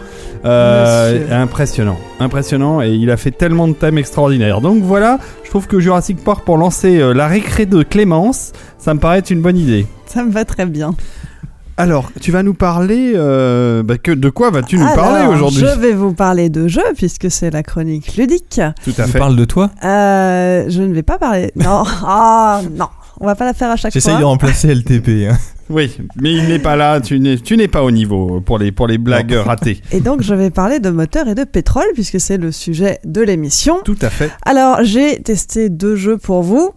Euh, 0.43 1.13
Monsieur. 1.23 1.33
impressionnant, 1.33 1.97
impressionnant, 2.19 2.79
et 2.79 2.91
il 2.91 3.09
a 3.09 3.17
fait 3.17 3.31
tellement 3.31 3.67
de 3.67 3.73
thèmes 3.73 3.97
extraordinaires. 3.97 4.61
Donc 4.61 4.83
voilà, 4.83 5.17
je 5.43 5.49
trouve 5.49 5.65
que 5.65 5.79
Jurassic 5.79 6.23
Park 6.23 6.45
pour 6.45 6.57
lancer 6.59 6.99
euh, 6.99 7.13
la 7.13 7.25
récré 7.27 7.65
de 7.65 7.81
Clémence, 7.81 8.51
ça 8.77 8.93
me 8.93 8.99
paraît 8.99 9.17
être 9.19 9.31
une 9.31 9.41
bonne 9.41 9.57
idée. 9.57 9.87
Ça 10.05 10.23
me 10.23 10.31
va 10.31 10.45
très 10.45 10.67
bien. 10.67 10.93
Alors, 11.77 12.09
tu 12.21 12.31
vas 12.31 12.41
nous 12.41 12.53
parler 12.53 13.13
euh, 13.15 13.83
bah, 13.83 13.97
que 13.97 14.11
de 14.11 14.29
quoi 14.29 14.49
vas-tu 14.49 14.77
nous 14.77 14.83
Alors, 14.85 14.95
parler 14.95 15.27
aujourd'hui 15.33 15.59
Je 15.59 15.77
vais 15.79 15.91
vous 15.91 16.13
parler 16.13 16.49
de 16.49 16.69
jeux 16.69 16.81
puisque 16.95 17.29
c'est 17.29 17.51
la 17.51 17.63
chronique 17.63 18.15
ludique. 18.15 18.61
Tout 18.83 18.93
à 18.97 19.03
Tu 19.05 19.11
fait. 19.11 19.19
parles 19.19 19.35
de 19.35 19.43
toi? 19.43 19.71
Euh, 19.83 20.65
je 20.69 20.81
ne 20.81 20.93
vais 20.93 21.03
pas 21.03 21.17
parler. 21.17 21.51
Non, 21.57 21.83
ah 22.05 22.61
non, 22.77 22.87
on 23.19 23.25
va 23.25 23.35
pas 23.35 23.43
la 23.43 23.53
faire 23.53 23.71
à 23.71 23.75
chaque 23.75 23.91
J'essaye 23.91 24.13
fois. 24.13 24.21
de 24.21 24.25
remplacer 24.25 24.73
LTP. 24.73 25.27
hein. 25.29 25.37
Oui, 25.69 25.97
mais 26.21 26.31
il 26.31 26.47
n'est 26.47 26.59
pas 26.59 26.75
là, 26.75 27.01
tu 27.01 27.19
n'es 27.19 27.37
tu 27.37 27.57
n'es 27.57 27.67
pas 27.67 27.81
au 27.83 27.89
niveau 27.91 28.39
pour 28.39 28.57
les 28.59 28.71
pour 28.71 28.85
les 28.87 28.99
blagues 28.99 29.33
ratées. 29.33 29.81
Et 29.91 29.99
donc 29.99 30.21
je 30.21 30.33
vais 30.35 30.51
parler 30.51 30.79
de 30.79 30.91
moteur 30.91 31.27
et 31.27 31.33
de 31.35 31.43
pétrole 31.43 31.87
puisque 31.95 32.19
c'est 32.21 32.37
le 32.37 32.51
sujet 32.51 32.99
de 33.03 33.21
l'émission. 33.21 33.79
Tout 33.83 33.97
à 34.03 34.11
fait. 34.11 34.29
Alors 34.45 34.77
j'ai 34.83 35.21
testé 35.23 35.69
deux 35.69 35.95
jeux 35.95 36.17
pour 36.17 36.43
vous, 36.43 36.71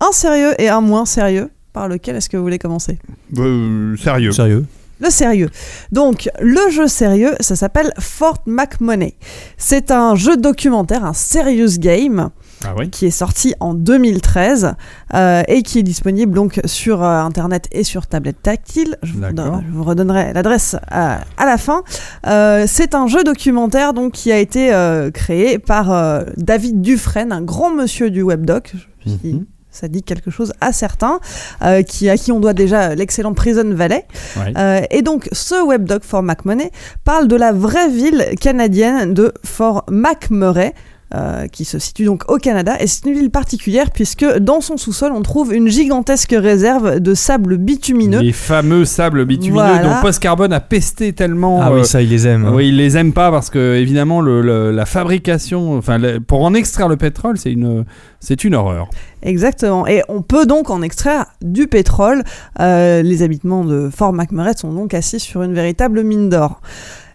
un 0.00 0.10
sérieux 0.12 0.60
et 0.60 0.68
un 0.68 0.80
moins 0.80 1.04
sérieux. 1.06 1.50
Par 1.72 1.88
lequel 1.88 2.16
est-ce 2.16 2.28
que 2.28 2.36
vous 2.36 2.42
voulez 2.42 2.58
commencer 2.58 2.98
Euh, 3.38 3.96
sérieux. 3.96 4.32
Sérieux 4.32 4.66
Le 5.00 5.10
sérieux. 5.10 5.48
Donc, 5.90 6.28
le 6.40 6.70
jeu 6.70 6.86
sérieux, 6.86 7.34
ça 7.40 7.56
s'appelle 7.56 7.92
Fort 7.98 8.38
McMoney. 8.46 9.14
C'est 9.56 9.90
un 9.90 10.14
jeu 10.14 10.36
documentaire, 10.36 11.04
un 11.04 11.14
serious 11.14 11.78
game, 11.78 12.28
Ah 12.64 12.74
oui. 12.78 12.88
qui 12.90 13.06
est 13.06 13.10
sorti 13.10 13.54
en 13.58 13.72
2013 13.74 14.74
euh, 15.14 15.42
et 15.48 15.62
qui 15.62 15.78
est 15.78 15.82
disponible 15.82 16.32
donc 16.34 16.60
sur 16.66 17.02
euh, 17.02 17.20
Internet 17.22 17.68
et 17.72 17.82
sur 17.84 18.06
tablette 18.06 18.42
tactile. 18.42 18.96
Je 19.02 19.14
vous, 19.14 19.20
D'accord. 19.20 19.46
redonne- 19.46 19.64
je 19.66 19.72
vous 19.72 19.82
redonnerai 19.84 20.32
l'adresse 20.34 20.76
à, 20.88 21.22
à 21.38 21.46
la 21.46 21.56
fin. 21.58 21.82
Euh, 22.26 22.66
c'est 22.68 22.94
un 22.94 23.06
jeu 23.08 23.24
documentaire 23.24 23.94
donc 23.94 24.12
qui 24.12 24.30
a 24.30 24.38
été 24.38 24.72
euh, 24.74 25.10
créé 25.10 25.58
par 25.58 25.90
euh, 25.90 26.22
David 26.36 26.80
Dufresne, 26.82 27.32
un 27.32 27.42
grand 27.42 27.74
monsieur 27.74 28.10
du 28.10 28.22
webdoc. 28.22 28.74
Mhm. 29.06 29.46
Ça 29.72 29.88
dit 29.88 30.02
quelque 30.02 30.30
chose 30.30 30.52
à 30.60 30.72
certains, 30.72 31.18
euh, 31.62 31.82
qui, 31.82 32.10
à 32.10 32.16
qui 32.16 32.30
on 32.30 32.40
doit 32.40 32.52
déjà 32.52 32.94
l'excellent 32.94 33.32
Prison 33.32 33.74
Valley. 33.74 34.06
Ouais. 34.36 34.52
Euh, 34.56 34.82
et 34.90 35.00
donc, 35.00 35.28
ce 35.32 35.66
webdoc 35.66 36.04
Fort 36.04 36.22
McMoney 36.22 36.70
parle 37.04 37.26
de 37.26 37.36
la 37.36 37.52
vraie 37.52 37.88
ville 37.88 38.26
canadienne 38.38 39.14
de 39.14 39.32
Fort 39.44 39.84
McMurray. 39.88 40.74
Euh, 41.14 41.46
qui 41.48 41.64
se 41.64 41.78
situe 41.78 42.04
donc 42.04 42.24
au 42.30 42.36
Canada 42.38 42.74
et 42.80 42.86
c'est 42.86 43.04
une 43.06 43.14
ville 43.14 43.30
particulière 43.30 43.90
puisque 43.90 44.24
dans 44.38 44.60
son 44.60 44.76
sous-sol 44.76 45.12
on 45.14 45.22
trouve 45.22 45.52
une 45.54 45.68
gigantesque 45.68 46.34
réserve 46.36 47.00
de 47.00 47.14
sable 47.14 47.56
bitumineux. 47.58 48.20
Les 48.20 48.32
fameux 48.32 48.84
sables 48.84 49.24
bitumineux 49.24 49.62
Voilà. 49.62 49.96
dont 49.96 50.00
Post 50.00 50.20
Carbone 50.20 50.52
a 50.52 50.60
pesté 50.60 51.12
tellement. 51.12 51.60
Ah 51.62 51.70
euh, 51.70 51.80
oui, 51.80 51.84
ça, 51.86 52.00
ils 52.02 52.08
les 52.08 52.26
aiment. 52.26 52.46
hein. 52.46 52.52
oui, 52.54 52.68
ils 52.68 52.76
les 52.76 52.96
aiment 52.96 53.12
pas 53.12 53.30
parce 53.30 53.50
que 53.50 53.74
évidemment 53.76 54.20
le, 54.20 54.40
le- 54.40 54.70
la 54.70 54.86
fabrication, 54.86 55.76
enfin 55.76 55.98
le- 55.98 56.20
pour 56.20 56.42
en 56.44 56.54
extraire 56.54 56.88
le 56.88 56.96
pétrole, 56.96 57.36
c'est 57.38 57.52
une 57.52 57.84
c'est 58.20 58.44
une 58.44 58.54
horreur. 58.54 58.88
Exactement. 59.22 59.86
Et 59.86 60.02
on 60.08 60.22
peut 60.22 60.46
donc 60.46 60.70
en 60.70 60.82
extraire 60.82 61.26
du 61.42 61.66
pétrole. 61.66 62.22
Euh, 62.60 63.02
les 63.02 63.22
habitements 63.22 63.64
de 63.64 63.90
Fort 63.94 64.12
McMurray 64.12 64.54
sont 64.56 64.72
donc 64.72 64.94
assis 64.94 65.20
sur 65.20 65.42
une 65.42 65.54
véritable 65.54 66.02
mine 66.02 66.28
d'or. 66.28 66.60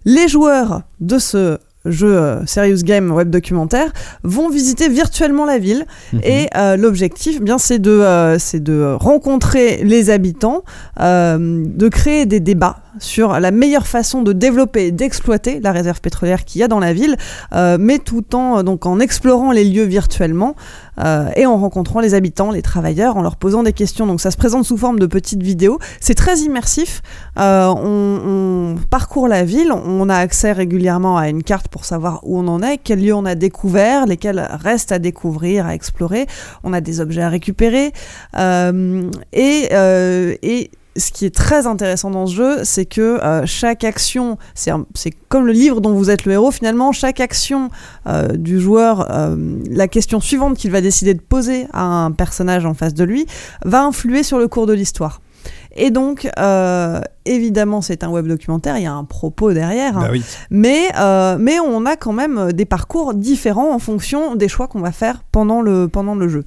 Les 0.05 0.27
joueurs 0.27 0.83
de 1.01 1.17
ce 1.19 1.57
jeu 1.89 2.17
euh, 2.17 2.45
Serious 2.45 2.83
Game 2.83 3.11
web 3.11 3.29
documentaire 3.29 3.91
vont 4.23 4.49
visiter 4.49 4.89
virtuellement 4.89 5.45
la 5.45 5.57
ville 5.57 5.85
Mhm. 6.13 6.21
et 6.23 6.47
euh, 6.55 6.77
l'objectif 6.77 7.37
eh 7.39 7.43
bien 7.43 7.57
c'est 7.57 7.79
de 7.79 7.91
euh, 7.91 8.37
c'est 8.39 8.61
de 8.61 8.95
rencontrer 8.99 9.81
les 9.83 10.09
habitants 10.09 10.63
de 10.99 11.89
créer 11.89 12.25
des 12.25 12.39
débats 12.39 12.77
sur 12.99 13.39
la 13.39 13.51
meilleure 13.51 13.87
façon 13.87 14.21
de 14.21 14.33
développer 14.33 14.87
et 14.87 14.91
d'exploiter 14.91 15.59
la 15.59 15.71
réserve 15.71 16.01
pétrolière 16.01 16.45
qu'il 16.45 16.61
y 16.61 16.63
a 16.63 16.67
dans 16.67 16.79
la 16.79 16.93
ville 16.93 17.17
euh, 17.53 17.77
mais 17.79 17.99
tout 17.99 18.35
en 18.35 18.63
donc 18.63 18.85
en 18.85 18.99
explorant 18.99 19.51
les 19.51 19.63
lieux 19.63 19.83
virtuellement 19.83 20.55
euh, 20.99 21.29
et 21.35 21.45
en 21.45 21.57
rencontrant 21.57 21.99
les 21.99 22.13
habitants, 22.15 22.51
les 22.51 22.61
travailleurs, 22.61 23.17
en 23.17 23.21
leur 23.21 23.35
posant 23.35 23.63
des 23.63 23.73
questions. 23.73 24.07
Donc 24.07 24.19
ça 24.19 24.31
se 24.31 24.37
présente 24.37 24.65
sous 24.65 24.77
forme 24.77 24.99
de 24.99 25.05
petites 25.05 25.43
vidéos. 25.43 25.79
C'est 25.99 26.15
très 26.15 26.39
immersif. 26.39 27.01
Euh, 27.37 27.67
on, 27.67 28.75
on 28.75 28.75
parcourt 28.89 29.27
la 29.27 29.43
ville, 29.43 29.71
on 29.71 30.09
a 30.09 30.15
accès 30.15 30.51
régulièrement 30.51 31.17
à 31.17 31.29
une 31.29 31.43
carte 31.43 31.67
pour 31.67 31.85
savoir 31.85 32.21
où 32.23 32.39
on 32.39 32.47
en 32.47 32.61
est, 32.63 32.77
quels 32.77 33.03
lieux 33.03 33.13
on 33.13 33.25
a 33.25 33.35
découvert, 33.35 34.05
lesquels 34.05 34.47
restent 34.51 34.91
à 34.91 34.99
découvrir, 34.99 35.65
à 35.65 35.75
explorer. 35.75 36.25
On 36.63 36.73
a 36.73 36.81
des 36.81 36.99
objets 36.99 37.21
à 37.21 37.29
récupérer. 37.29 37.91
Euh, 38.37 39.09
et, 39.33 39.69
euh, 39.73 40.35
et 40.41 40.71
ce 40.97 41.11
qui 41.11 41.25
est 41.25 41.33
très 41.33 41.67
intéressant 41.67 42.09
dans 42.09 42.25
ce 42.25 42.35
jeu, 42.35 42.63
c'est 42.63 42.85
que 42.85 43.23
euh, 43.23 43.45
chaque 43.45 43.83
action, 43.83 44.37
c'est 44.55 44.71
comme 45.29 45.45
le 45.45 45.53
livre 45.53 45.81
dont 45.81 45.93
vous 45.93 46.09
êtes 46.09 46.25
le 46.25 46.33
héros, 46.33 46.51
finalement, 46.51 46.91
chaque 46.91 47.19
action 47.19 47.69
euh, 48.07 48.29
du 48.29 48.59
joueur, 48.59 49.11
euh, 49.11 49.35
la 49.69 49.87
question 49.87 50.19
suivante 50.19 50.57
qu'il 50.57 50.71
va 50.71 50.81
décider 50.81 51.13
de 51.13 51.21
poser 51.21 51.67
à 51.73 51.83
un 51.83 52.11
personnage 52.11 52.65
en 52.65 52.73
face 52.73 52.93
de 52.93 53.03
lui, 53.03 53.25
va 53.63 53.83
influer 53.83 54.23
sur 54.23 54.39
le 54.39 54.47
cours 54.47 54.65
de 54.65 54.73
l'histoire. 54.73 55.21
Et 55.79 55.91
donc, 55.91 56.27
euh, 56.39 56.99
évidemment, 57.25 57.81
c'est 57.81 58.03
un 58.03 58.09
web 58.09 58.27
documentaire, 58.27 58.77
il 58.77 58.83
y 58.83 58.87
a 58.87 58.93
un 58.93 59.03
propos 59.03 59.53
derrière, 59.53 59.97
hein. 59.97 60.01
Bah 60.05 60.09
oui. 60.11 60.23
mais, 60.49 60.87
euh, 60.99 61.37
mais 61.39 61.59
on 61.59 61.85
a 61.85 61.95
quand 61.95 62.13
même 62.13 62.51
des 62.51 62.65
parcours 62.65 63.13
différents 63.13 63.73
en 63.73 63.79
fonction 63.79 64.35
des 64.35 64.47
choix 64.47 64.67
qu'on 64.67 64.79
va 64.81 64.91
faire 64.91 65.23
pendant 65.31 65.61
le, 65.61 65.87
pendant 65.87 66.15
le 66.15 66.27
jeu. 66.27 66.43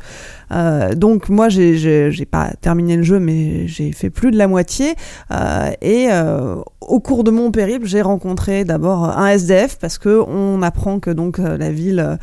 Euh, 0.52 0.94
donc 0.94 1.28
moi, 1.28 1.48
j'ai- 1.48 2.10
pas 2.30 2.50
terminé 2.60 2.96
le 2.96 3.02
jeu, 3.04 3.20
mais 3.20 3.66
j'ai 3.68 3.92
fait 3.92 4.10
plus 4.10 4.30
de 4.32 4.36
la 4.36 4.48
moitié. 4.48 4.94
Euh, 5.32 5.70
et 5.80 6.08
euh, 6.10 6.56
au 6.80 6.98
cours 7.00 7.22
de 7.24 7.30
mon 7.30 7.50
périple, 7.52 7.86
j'ai 7.86 8.02
rencontré 8.02 8.64
d'abord 8.64 9.04
un 9.04 9.28
SDF 9.28 9.78
parce 9.78 9.98
que 9.98 10.20
on 10.28 10.60
apprend 10.62 10.98
que 10.98 11.10
donc 11.10 11.38
euh, 11.38 11.56
la 11.56 11.70
ville 11.70 12.18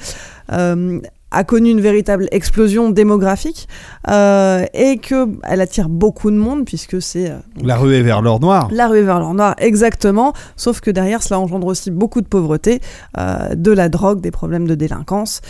euh, 0.51 0.99
a 1.31 1.43
connu 1.43 1.71
une 1.71 1.81
véritable 1.81 2.27
explosion 2.31 2.89
démographique 2.89 3.67
euh, 4.09 4.65
et 4.73 4.97
que 4.97 5.27
elle 5.43 5.59
attire 5.59 5.89
beaucoup 5.89 6.31
de 6.31 6.37
monde 6.37 6.63
puisque 6.65 7.01
c'est 7.01 7.29
euh, 7.29 7.37
La 7.61 7.75
ruée 7.75 8.01
vers 8.01 8.21
l'or 8.21 8.39
noir. 8.39 8.69
la 8.71 8.87
ruée 8.87 9.03
vers 9.03 9.19
l'or 9.19 9.33
noir, 9.33 9.53
exactement. 9.57 10.33
Sauf 10.55 10.79
que 10.79 10.89
derrière, 10.89 11.21
cela 11.21 11.39
engendre 11.39 11.67
aussi 11.67 11.91
beaucoup 11.91 12.21
de 12.21 12.27
pauvreté, 12.27 12.79
euh, 13.17 13.55
de 13.55 13.71
la 13.71 13.89
drogue, 13.89 14.21
des 14.21 14.31
problèmes 14.31 14.67
de 14.67 14.75
délinquance. 14.75 15.41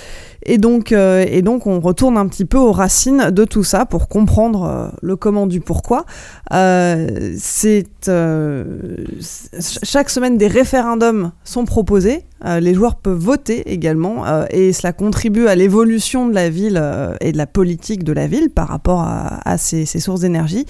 Et 0.43 0.57
donc, 0.57 0.91
euh, 0.91 1.25
et 1.27 1.41
donc, 1.41 1.67
on 1.67 1.79
retourne 1.79 2.17
un 2.17 2.27
petit 2.27 2.45
peu 2.45 2.57
aux 2.57 2.71
racines 2.71 3.29
de 3.29 3.43
tout 3.43 3.63
ça 3.63 3.85
pour 3.85 4.07
comprendre 4.07 4.93
le 5.01 5.15
comment 5.15 5.45
du 5.45 5.59
pourquoi. 5.59 6.05
C'est 6.49 7.85
chaque 9.83 10.09
semaine 10.09 10.37
des 10.37 10.47
référendums 10.47 11.31
sont 11.43 11.65
proposés. 11.65 12.23
Euh, 12.45 12.59
les 12.59 12.73
joueurs 12.73 12.95
peuvent 12.95 13.17
voter 13.17 13.71
également, 13.71 14.25
euh, 14.25 14.45
et 14.51 14.73
cela 14.73 14.93
contribue 14.93 15.47
à 15.47 15.55
l'évolution 15.55 16.27
de 16.27 16.33
la 16.35 16.49
ville 16.49 16.77
euh, 16.79 17.15
et 17.19 17.31
de 17.31 17.37
la 17.37 17.47
politique 17.47 18.03
de 18.03 18.13
la 18.13 18.27
ville 18.27 18.49
par 18.49 18.67
rapport 18.67 19.01
à, 19.01 19.39
à 19.49 19.57
ces, 19.57 19.85
ces 19.85 19.99
sources 19.99 20.21
d'énergie. 20.21 20.65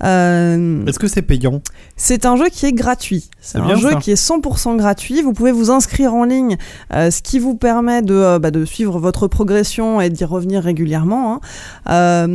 Est-ce 0.00 0.98
que 0.98 1.08
c'est 1.08 1.22
payant? 1.22 1.60
c'est 1.96 2.24
un 2.26 2.36
jeu 2.36 2.48
qui 2.50 2.66
est 2.66 2.72
gratuit. 2.72 3.28
C'est 3.40 3.58
un 3.58 3.74
jeu 3.74 3.90
ça. 3.90 3.96
qui 3.96 4.12
est 4.12 4.22
100% 4.22 4.76
gratuit. 4.76 5.20
Vous 5.22 5.32
pouvez 5.32 5.50
vous 5.50 5.70
inscrire 5.70 6.14
en 6.14 6.24
ligne, 6.24 6.56
ce 6.92 7.20
qui 7.22 7.40
vous 7.40 7.56
permet 7.56 8.02
de, 8.02 8.38
bah, 8.38 8.52
de 8.52 8.64
suivre 8.64 8.98
votre 9.00 9.26
progression 9.26 10.00
et 10.00 10.10
d'y 10.10 10.24
revenir 10.24 10.62
régulièrement. 10.62 11.40
hein. 11.86 12.28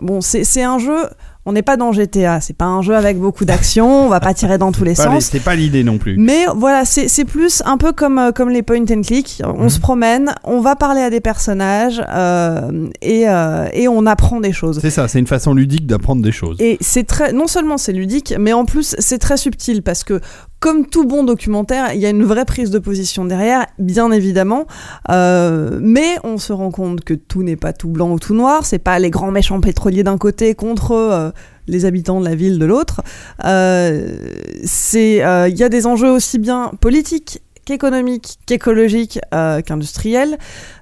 Bon, 0.00 0.20
c'est 0.22 0.62
un 0.62 0.78
jeu. 0.78 0.96
On 1.44 1.52
n'est 1.52 1.62
pas 1.62 1.76
dans 1.76 1.90
GTA. 1.92 2.40
C'est 2.40 2.56
pas 2.56 2.66
un 2.66 2.82
jeu 2.82 2.94
avec 2.94 3.18
beaucoup 3.18 3.44
d'action. 3.44 4.04
On 4.06 4.08
va 4.08 4.20
pas 4.20 4.32
tirer 4.32 4.58
dans 4.58 4.70
tous 4.70 4.84
les 4.84 4.94
sens. 4.94 5.24
C'est 5.24 5.40
pas 5.40 5.56
l'idée 5.56 5.82
non 5.82 5.98
plus. 5.98 6.16
Mais 6.16 6.44
voilà, 6.54 6.84
c'est 6.84 7.24
plus 7.24 7.62
un 7.66 7.78
peu 7.78 7.92
comme, 7.92 8.18
euh, 8.18 8.30
comme 8.32 8.48
les 8.50 8.62
point 8.62 8.82
and 8.82 9.02
click. 9.02 9.42
On 9.44 9.64
Mhm. 9.64 9.68
se 9.68 9.80
promène, 9.80 10.34
on 10.44 10.60
va 10.60 10.76
parler 10.76 11.00
à 11.00 11.10
des 11.10 11.20
personnages 11.20 12.00
euh, 12.14 12.88
et, 13.00 13.28
euh, 13.28 13.66
et 13.72 13.88
on 13.88 14.06
apprend 14.06 14.38
des 14.40 14.52
choses. 14.52 14.78
C'est 14.80 14.90
ça, 14.90 15.08
c'est 15.08 15.18
une 15.18 15.26
façon 15.26 15.52
ludique 15.54 15.86
d'apprendre 15.86 16.22
des 16.22 16.30
choses. 16.32 16.56
Et 16.60 16.78
c'est 16.80 17.06
très, 17.08 17.32
non 17.32 17.48
seulement 17.48 17.76
c'est 17.76 17.92
ludique, 17.92 18.34
mais 18.38 18.52
en 18.52 18.64
plus 18.64 18.94
c'est 19.00 19.18
très 19.18 19.36
subtil 19.36 19.82
parce 19.82 20.04
que 20.04 20.20
comme 20.62 20.86
tout 20.86 21.04
bon 21.04 21.24
documentaire, 21.24 21.92
il 21.92 22.00
y 22.00 22.06
a 22.06 22.10
une 22.10 22.22
vraie 22.22 22.44
prise 22.44 22.70
de 22.70 22.78
position 22.78 23.24
derrière, 23.24 23.66
bien 23.80 24.12
évidemment, 24.12 24.68
euh, 25.10 25.80
mais 25.82 26.14
on 26.22 26.38
se 26.38 26.52
rend 26.52 26.70
compte 26.70 27.00
que 27.02 27.14
tout 27.14 27.42
n'est 27.42 27.56
pas 27.56 27.72
tout 27.72 27.88
blanc 27.88 28.12
ou 28.12 28.20
tout 28.20 28.32
noir. 28.32 28.64
C'est 28.64 28.78
pas 28.78 29.00
les 29.00 29.10
grands 29.10 29.32
méchants 29.32 29.60
pétroliers 29.60 30.04
d'un 30.04 30.18
côté 30.18 30.54
contre 30.54 30.92
euh, 30.92 31.32
les 31.66 31.84
habitants 31.84 32.20
de 32.20 32.26
la 32.26 32.36
ville 32.36 32.60
de 32.60 32.64
l'autre. 32.64 33.02
Euh, 33.44 34.18
il 34.94 35.58
y 35.58 35.64
a 35.64 35.68
des 35.68 35.86
enjeux 35.88 36.10
aussi 36.10 36.38
bien 36.38 36.70
politiques 36.80 37.42
qu'économiques, 37.64 38.38
qu'écologiques, 38.46 39.18
euh, 39.34 39.60
qu'industriels. 39.62 40.38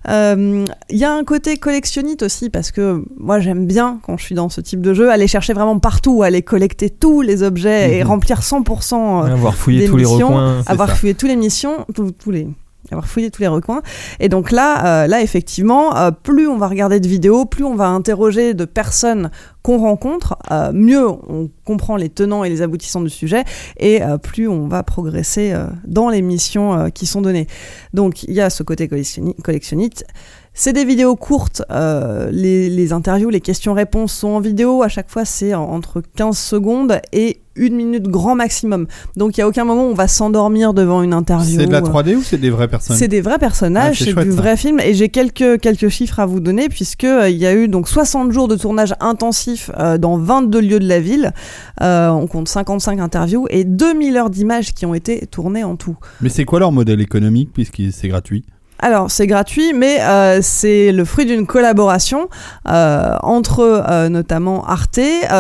Euh, 0.09 0.65
Il 0.91 0.97
y 0.99 1.05
a 1.05 1.13
un 1.13 1.25
côté 1.25 1.57
collectionnite 1.59 2.23
aussi 2.23 2.51
parce 2.51 2.71
que 2.73 3.05
moi 3.19 3.39
j'aime 3.41 3.67
bien 3.67 4.01
quand 4.03 4.17
je 4.17 4.25
suis 4.25 4.35
dans 4.35 4.49
ce 4.49 4.61
type 4.61 4.81
de 4.81 4.95
jeu 4.95 5.11
aller 5.11 5.27
chercher 5.27 5.53
vraiment 5.53 5.79
partout, 5.79 6.23
aller 6.23 6.43
collecter 6.43 6.91
tous 6.91 7.21
les 7.23 7.43
objets 7.43 7.97
et 7.99 8.03
Mhm. 8.03 8.09
remplir 8.09 8.43
100% 8.43 9.23
euh, 9.25 9.33
Avoir 9.33 9.55
fouillé 9.55 9.87
tous 9.87 9.97
les 9.97 10.05
missions, 10.05 10.29
recoins. 10.29 10.63
avoir 10.67 10.89
ça. 10.89 10.95
fouillé 10.97 11.15
tous 11.15 11.27
les 11.27 11.37
missions, 11.37 11.85
tous, 11.95 12.13
tous 12.13 12.31
les 12.31 12.49
avoir 12.95 13.09
fouillé 13.09 13.31
tous 13.31 13.43
les 13.43 13.49
recoins. 13.49 13.83
Et 14.19 14.29
donc 14.29 14.51
là, 14.51 15.05
euh, 15.05 15.07
là 15.07 15.23
effectivement, 15.23 15.97
euh, 15.97 16.11
plus 16.11 16.49
on 16.49 16.59
va 16.59 16.69
regarder 16.69 17.01
de 17.01 17.09
vidéos, 17.09 17.45
plus 17.45 17.65
on 17.65 17.75
va 17.75 17.89
interroger 17.89 18.55
de 18.55 18.65
personnes 18.65 19.31
qu'on 19.63 19.79
rencontre, 19.79 20.37
euh, 20.51 20.73
mieux 20.73 21.07
on 21.07 21.51
comprend 21.65 21.97
les 21.97 22.09
tenants 22.09 22.45
et 22.45 22.49
les 22.49 22.63
aboutissants 22.63 23.03
du 23.03 23.11
sujet, 23.11 23.45
et 23.79 24.01
plus 24.23 24.49
on 24.49 24.69
va 24.69 24.83
progresser 24.83 25.55
dans 25.85 26.09
les 26.09 26.23
missions 26.23 26.91
qui 26.91 27.07
sont 27.07 27.21
données. 27.21 27.47
Donc 27.93 28.23
il 28.23 28.35
y 28.35 28.41
a 28.41 28.51
ce 28.51 28.63
côté 28.63 28.89
collectionni- 28.89 29.41
collectionniste. 29.43 30.05
C'est 30.53 30.73
des 30.73 30.85
vidéos 30.85 31.15
courtes, 31.17 31.63
euh, 31.71 32.29
les, 32.33 32.69
les 32.69 32.93
interviews, 32.93 33.31
les 33.31 33.41
questions-réponses 33.41 34.13
sont 34.13 34.29
en 34.29 34.41
vidéo, 34.41 34.83
à 34.83 34.89
chaque 34.89 35.09
fois 35.09 35.25
c'est 35.25 35.55
en- 35.55 35.63
entre 35.71 36.03
15 36.17 36.37
secondes 36.37 37.01
et 37.13 37.41
une 37.55 37.77
minute 37.77 38.09
grand 38.09 38.35
maximum. 38.35 38.87
Donc 39.17 39.37
il 39.37 39.41
n'y 39.41 39.45
a 39.45 39.49
aucun 39.49 39.65
moment 39.65 39.87
où 39.87 39.91
on 39.91 39.95
va 39.95 40.09
s'endormir 40.09 40.75
devant 40.75 41.03
une 41.03 41.15
interview. 41.15 41.59
C'est 41.61 41.67
de 41.67 41.73
la 41.73 41.79
euh, 41.79 41.83
3D 41.83 42.17
ou 42.17 42.23
c'est 42.23 42.37
des 42.39 42.51
vraies 42.51 42.69
personnes 42.69 42.97
c'est 42.97 43.07
des 43.09 43.21
vrais 43.21 43.35
Ah, 43.37 43.39
personnages, 43.39 44.01
c'est 44.01 44.07
du 44.07 44.31
ça. 44.33 44.37
vrai 44.37 44.57
film 44.57 44.81
et 44.81 44.93
j'ai 44.93 45.09
quelques 45.09 45.61
quelques 45.61 45.89
chiffres 45.89 46.19
à 46.21 46.27
vous 46.27 46.41
donner 46.41 46.69
puisque 46.69 47.05
euh, 47.05 47.29
il 47.31 47.37
y 47.37 47.47
a 47.47 47.55
eu 47.55 47.69
donc 47.69 47.89
60 47.89 48.33
jours 48.33 48.49
de 48.49 48.57
tournage 48.57 48.95
intensif 49.01 49.71
euh, 49.79 49.99
dans 49.99 50.17
22 50.19 50.61
lieux 50.61 50.81
de 50.81 50.89
la 50.89 51.01
ville. 51.01 51.33
Euh, 51.81 52.09
on 52.09 52.27
compte 52.27 52.49
55 52.49 52.99
interviews 52.99 53.47
et 53.51 53.65
2000 53.65 54.17
heures 54.17 54.31
d'images 54.31 54.75
qui 54.75 54.85
ont 54.85 54.95
été 54.95 55.27
tournées 55.27 55.65
en 55.65 55.77
tout. 55.77 55.97
Mais 56.21 56.29
c'est 56.29 56.45
quoi 56.45 56.59
leur 56.61 56.73
modèle 56.73 57.01
économique 57.01 57.51
puisque 57.53 57.81
c'est 57.93 58.09
gratuit? 58.09 58.45
Alors 58.83 59.11
c'est 59.11 59.27
gratuit, 59.27 59.73
mais 59.75 60.01
euh, 60.01 60.41
c'est 60.43 60.91
le 60.93 61.05
fruit 61.05 61.27
d'une 61.27 61.47
collaboration 61.47 62.29
euh, 62.69 63.15
entre 63.23 63.61
euh, 63.61 64.09
notamment 64.09 64.65
Arte, 64.67 64.99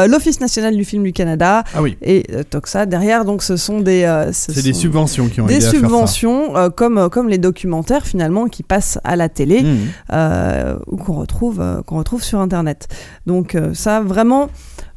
l'Office 0.08 0.40
national 0.40 0.76
du 0.76 0.84
film 0.84 1.02
du 1.02 1.12
Canada 1.12 1.64
Ah 1.74 1.82
oui. 1.82 1.96
et 2.02 2.24
Toxa. 2.50 2.86
Derrière, 2.86 3.24
donc 3.24 3.42
ce 3.42 3.56
sont 3.56 3.80
des 3.80 4.02
ce 4.32 4.52
C'est 4.52 4.62
des 4.62 4.72
subventions 4.74 5.28
qui 5.28 5.40
ont 5.40 5.46
des 5.46 5.56
aidé 5.56 5.66
à 5.66 5.70
faire 5.70 5.80
ça. 5.80 5.86
subventions 5.86 6.70
comme 6.76 7.08
comme 7.10 7.28
les 7.28 7.38
documentaires 7.38 8.04
finalement 8.06 8.46
qui 8.46 8.62
passent 8.62 8.98
à 9.04 9.16
la 9.16 9.28
télé. 9.28 9.62
Mmh. 9.62 9.76
euh, 10.12 10.76
ou 10.86 10.96
qu'on 10.96 11.14
retrouve, 11.14 11.82
qu'on 11.86 11.98
retrouve 11.98 12.22
sur 12.22 12.40
Internet. 12.40 12.88
Donc 13.26 13.56
ça, 13.74 14.00
vraiment, 14.00 14.48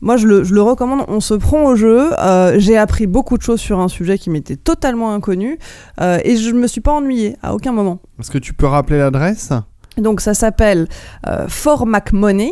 moi 0.04 0.18
je 0.18 0.28
le, 0.28 0.43
je 0.43 0.54
le 0.54 0.62
recommande, 0.62 1.06
on 1.08 1.20
se 1.22 1.34
prend 1.34 1.64
au 1.66 1.76
jeu. 1.76 2.12
Euh, 2.20 2.56
J'ai 2.60 2.78
appris 2.78 3.08
beaucoup 3.08 3.38
de 3.38 3.41
choses 3.41 3.60
sur 3.62 3.80
un 3.80 3.88
sujet 3.88 4.18
qui 4.18 4.30
m'était 4.30 4.58
totalement 4.58 5.14
inconnu 5.14 5.58
euh, 6.01 6.20
et 6.24 6.36
je 6.36 6.51
ne 6.51 6.60
me 6.60 6.68
suis 6.68 6.82
pas 6.82 6.91
ennuyée 6.91 7.36
à 7.41 7.56
aucun 7.56 7.72
moment. 7.72 7.99
Est-ce 8.20 8.30
que 8.30 8.38
tu 8.38 8.54
peux 8.54 8.68
rappeler 8.68 8.97
l'adresse? 8.99 9.51
Donc 9.97 10.22
ça 10.22 10.34
s'appelle 10.34 10.88
euh, 11.28 11.47
Fort 11.47 11.86
McMoney 11.88 12.51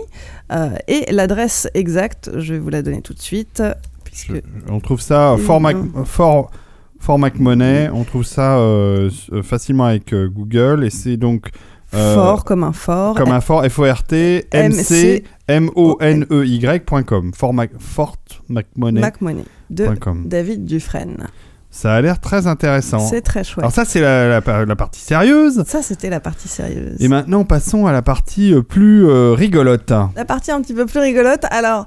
euh, 0.54 0.70
et 0.88 1.12
l'adresse 1.12 1.68
exacte, 1.74 2.32
je 2.38 2.54
vais 2.54 2.60
vous 2.60 2.70
la 2.70 2.82
donner 2.82 3.02
tout 3.02 3.14
de 3.14 3.22
suite. 3.22 3.62
Puisque... 4.06 4.34
Je- 4.36 4.42
On 4.70 4.80
trouve 4.80 5.02
ça 5.02 5.36
Fort, 5.38 5.60
Mac. 5.62 5.76
Fort, 6.06 6.52
Fort 7.00 7.18
McMoney. 7.20 7.90
On 7.94 8.04
trouve 8.04 8.24
ça 8.24 8.60
facilement 9.44 9.86
avec 9.86 10.14
Google 10.14 10.84
et 10.84 10.90
c'est 10.90 11.18
donc 11.18 11.50
Fort 11.92 12.44
comme 12.46 12.64
un 12.64 12.72
fort. 12.74 13.16
comme 13.16 13.32
un 13.32 13.42
fort 13.42 13.66
F 13.70 13.80
O 13.80 13.84
R 13.84 14.04
T 14.04 14.46
M 14.52 14.72
C 14.72 15.24
M 15.48 15.70
O 15.76 15.98
N 16.00 16.26
E 16.32 16.46
Y.com. 16.46 17.34
Fort 17.34 17.54
Mac, 17.54 17.72
Fort 17.80 18.16
McMoney.com. 18.50 19.02
McMoney 19.02 19.44
de 19.70 19.88
David 20.28 20.66
Dufresne. 20.66 21.28
Ça 21.74 21.94
a 21.96 22.02
l'air 22.02 22.20
très 22.20 22.48
intéressant. 22.48 23.00
C'est 23.00 23.22
très 23.22 23.44
chouette. 23.46 23.60
Alors 23.64 23.72
ça 23.72 23.86
c'est 23.86 24.02
la, 24.02 24.28
la 24.28 24.42
pa- 24.42 24.66
la 24.66 24.76
partie 24.76 25.00
sérieuse. 25.00 25.64
Ça, 25.68 25.82
c'était 25.82 26.10
la 26.10 26.20
partie 26.20 26.50
sérieuse. 26.50 26.98
Et 27.00 27.08
maintenant 27.08 27.46
passons 27.46 27.86
à 27.88 27.94
la 27.94 28.02
partie 28.02 28.54
euh, 28.54 28.62
plus 28.62 29.06
euh, 29.08 29.32
rigolote. 29.34 29.94
La 30.16 30.26
partie 30.26 30.52
un 30.52 30.62
petit 30.62 30.74
peu 30.74 30.86
plus 30.86 31.00
rigolote. 31.00 31.46
Alors, 31.50 31.86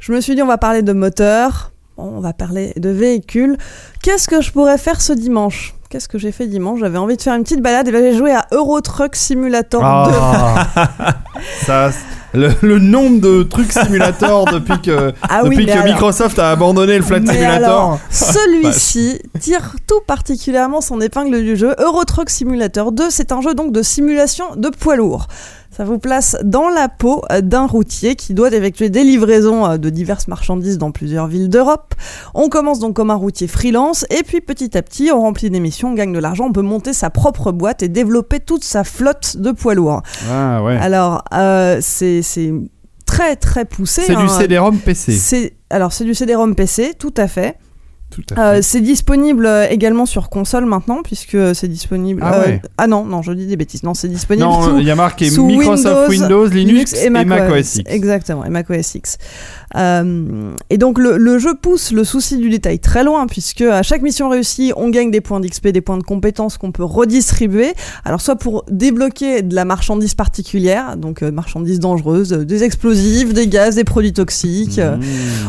je 0.00 0.12
me 0.12 0.20
suis 0.22 0.34
dit, 0.34 0.42
on 0.42 0.46
va 0.46 0.56
parler 0.58 0.82
de 0.82 0.92
moteur. 0.94 1.72
On 1.98 2.20
va 2.20 2.32
parler 2.34 2.72
de 2.76 2.88
véhicules. 2.90 3.56
Qu'est-ce 4.02 4.28
que 4.28 4.40
je 4.42 4.52
pourrais 4.52 4.76
faire 4.78 5.00
ce 5.00 5.14
dimanche? 5.14 5.74
Qu'est-ce 5.88 6.08
que 6.08 6.18
j'ai 6.18 6.32
fait 6.32 6.46
dimanche? 6.46 6.80
J'avais 6.80 6.98
envie 6.98 7.16
de 7.16 7.22
faire 7.22 7.34
une 7.34 7.44
petite 7.44 7.62
balade 7.62 7.86
et 7.88 7.90
là 7.92 8.00
j'ai 8.00 8.16
joué 8.16 8.32
à 8.32 8.46
Euro 8.52 8.80
Truck 8.80 9.14
Simulator 9.14 9.80
2. 9.80 9.86
Ah, 9.86 10.66
ça, 11.64 11.90
le, 12.34 12.50
le 12.62 12.78
nombre 12.80 13.20
de 13.20 13.44
trucs 13.44 13.72
simulateurs 13.72 14.46
depuis 14.46 14.80
que, 14.82 15.12
Ah 15.22 15.42
oui, 15.44 15.50
depuis 15.50 15.56
mais 15.66 15.72
que 15.72 15.78
alors- 15.78 15.84
Microsoft 15.84 16.38
a 16.40 16.50
abandonné 16.50 16.98
le 16.98 17.04
Mais 17.08 17.32
Simulator. 17.32 17.98
celui-ci 18.10 19.20
tire 19.38 19.76
tout 19.86 20.00
particulièrement 20.06 20.80
son 20.80 21.00
épingle 21.00 21.40
du 21.42 21.56
jeu. 21.56 21.74
Euro 21.78 22.04
Truck 22.04 22.30
Simulator 22.30 22.90
2, 22.90 23.04
c'est 23.10 23.30
un 23.30 23.40
jeu 23.40 23.54
donc 23.54 23.70
de 23.72 23.82
simulation 23.82 24.44
de 24.56 24.68
poids 24.70 24.96
lourd. 24.96 25.28
Ça 25.76 25.84
vous 25.84 25.98
place 25.98 26.38
dans 26.42 26.70
la 26.70 26.88
peau 26.88 27.20
euh, 27.30 27.42
d'un 27.42 27.66
routier 27.66 28.14
qui 28.14 28.32
doit 28.32 28.50
effectuer 28.50 28.88
des 28.88 29.04
livraisons 29.04 29.66
euh, 29.66 29.76
de 29.76 29.90
diverses 29.90 30.26
marchandises 30.26 30.78
dans 30.78 30.90
plusieurs 30.90 31.26
villes 31.26 31.50
d'Europe. 31.50 31.94
On 32.32 32.48
commence 32.48 32.78
donc 32.78 32.96
comme 32.96 33.10
un 33.10 33.16
routier 33.16 33.46
freelance 33.46 34.06
et 34.08 34.22
puis 34.22 34.40
petit 34.40 34.78
à 34.78 34.80
petit 34.80 35.10
on 35.12 35.20
remplit 35.20 35.50
des 35.50 35.60
missions, 35.60 35.90
on 35.90 35.92
gagne 35.92 36.14
de 36.14 36.18
l'argent, 36.18 36.46
on 36.46 36.52
peut 36.52 36.62
monter 36.62 36.94
sa 36.94 37.10
propre 37.10 37.52
boîte 37.52 37.82
et 37.82 37.90
développer 37.90 38.40
toute 38.40 38.64
sa 38.64 38.84
flotte 38.84 39.36
de 39.36 39.50
poids 39.50 39.74
lourds. 39.74 40.00
Ah 40.30 40.62
ouais. 40.62 40.78
Alors 40.78 41.22
euh, 41.34 41.80
c'est 41.82 42.22
très 43.04 43.36
très 43.36 43.66
poussé. 43.66 44.00
C'est 44.00 44.16
du 44.16 44.22
hein. 44.22 44.28
CD-ROM 44.28 44.78
PC. 44.78 45.12
C'est 45.12 45.56
alors 45.68 45.92
c'est 45.92 46.04
du 46.04 46.14
CD-ROM 46.14 46.54
PC, 46.54 46.94
tout 46.98 47.12
à 47.18 47.28
fait. 47.28 47.58
Euh, 48.38 48.60
c'est 48.62 48.80
disponible 48.80 49.46
euh, 49.46 49.66
également 49.68 50.06
sur 50.06 50.30
console 50.30 50.64
maintenant 50.64 51.02
puisque 51.02 51.36
c'est 51.54 51.68
disponible. 51.68 52.22
Ah 52.24 52.34
euh, 52.34 52.46
ouais. 52.46 52.62
ah 52.78 52.86
non 52.86 53.04
non 53.04 53.20
je 53.20 53.32
dis 53.32 53.46
des 53.46 53.56
bêtises 53.56 53.82
non 53.82 53.94
c'est 53.94 54.08
disponible 54.08 54.46
non, 54.46 54.78
il 54.78 54.86
y 54.86 54.90
a 54.90 54.94
marqué 54.94 55.30
Microsoft 55.30 56.08
Windows, 56.08 56.44
Windows, 56.44 56.46
Linux, 56.46 56.94
et 56.94 57.10
Mac, 57.10 57.28
OS 57.50 57.76
X. 57.76 57.80
Exactement, 57.86 58.44
et 58.44 58.48
Mac 58.48 58.70
OS 58.70 58.94
X. 58.94 59.18
Euh, 59.74 60.52
et 60.70 60.78
donc 60.78 60.98
le, 60.98 61.18
le 61.18 61.38
jeu 61.38 61.54
pousse 61.54 61.92
le 61.92 62.04
souci 62.04 62.38
du 62.38 62.48
détail 62.48 62.78
très 62.78 63.04
loin 63.04 63.26
puisque 63.26 63.62
à 63.62 63.82
chaque 63.82 64.02
mission 64.02 64.28
réussie, 64.28 64.72
on 64.76 64.88
gagne 64.88 65.10
des 65.10 65.20
points 65.20 65.40
d'XP, 65.40 65.68
des 65.68 65.80
points 65.80 65.98
de 65.98 66.02
compétences 66.02 66.56
qu'on 66.56 66.72
peut 66.72 66.84
redistribuer. 66.84 67.74
Alors 68.04 68.20
soit 68.20 68.36
pour 68.36 68.64
débloquer 68.70 69.42
de 69.42 69.54
la 69.54 69.64
marchandise 69.64 70.14
particulière, 70.14 70.96
donc 70.96 71.22
marchandises 71.22 71.80
dangereuses, 71.80 72.32
euh, 72.32 72.44
des 72.44 72.64
explosifs, 72.64 73.34
des 73.34 73.48
gaz, 73.48 73.74
des 73.74 73.84
produits 73.84 74.12
toxiques. 74.12 74.78
Mmh. 74.78 75.00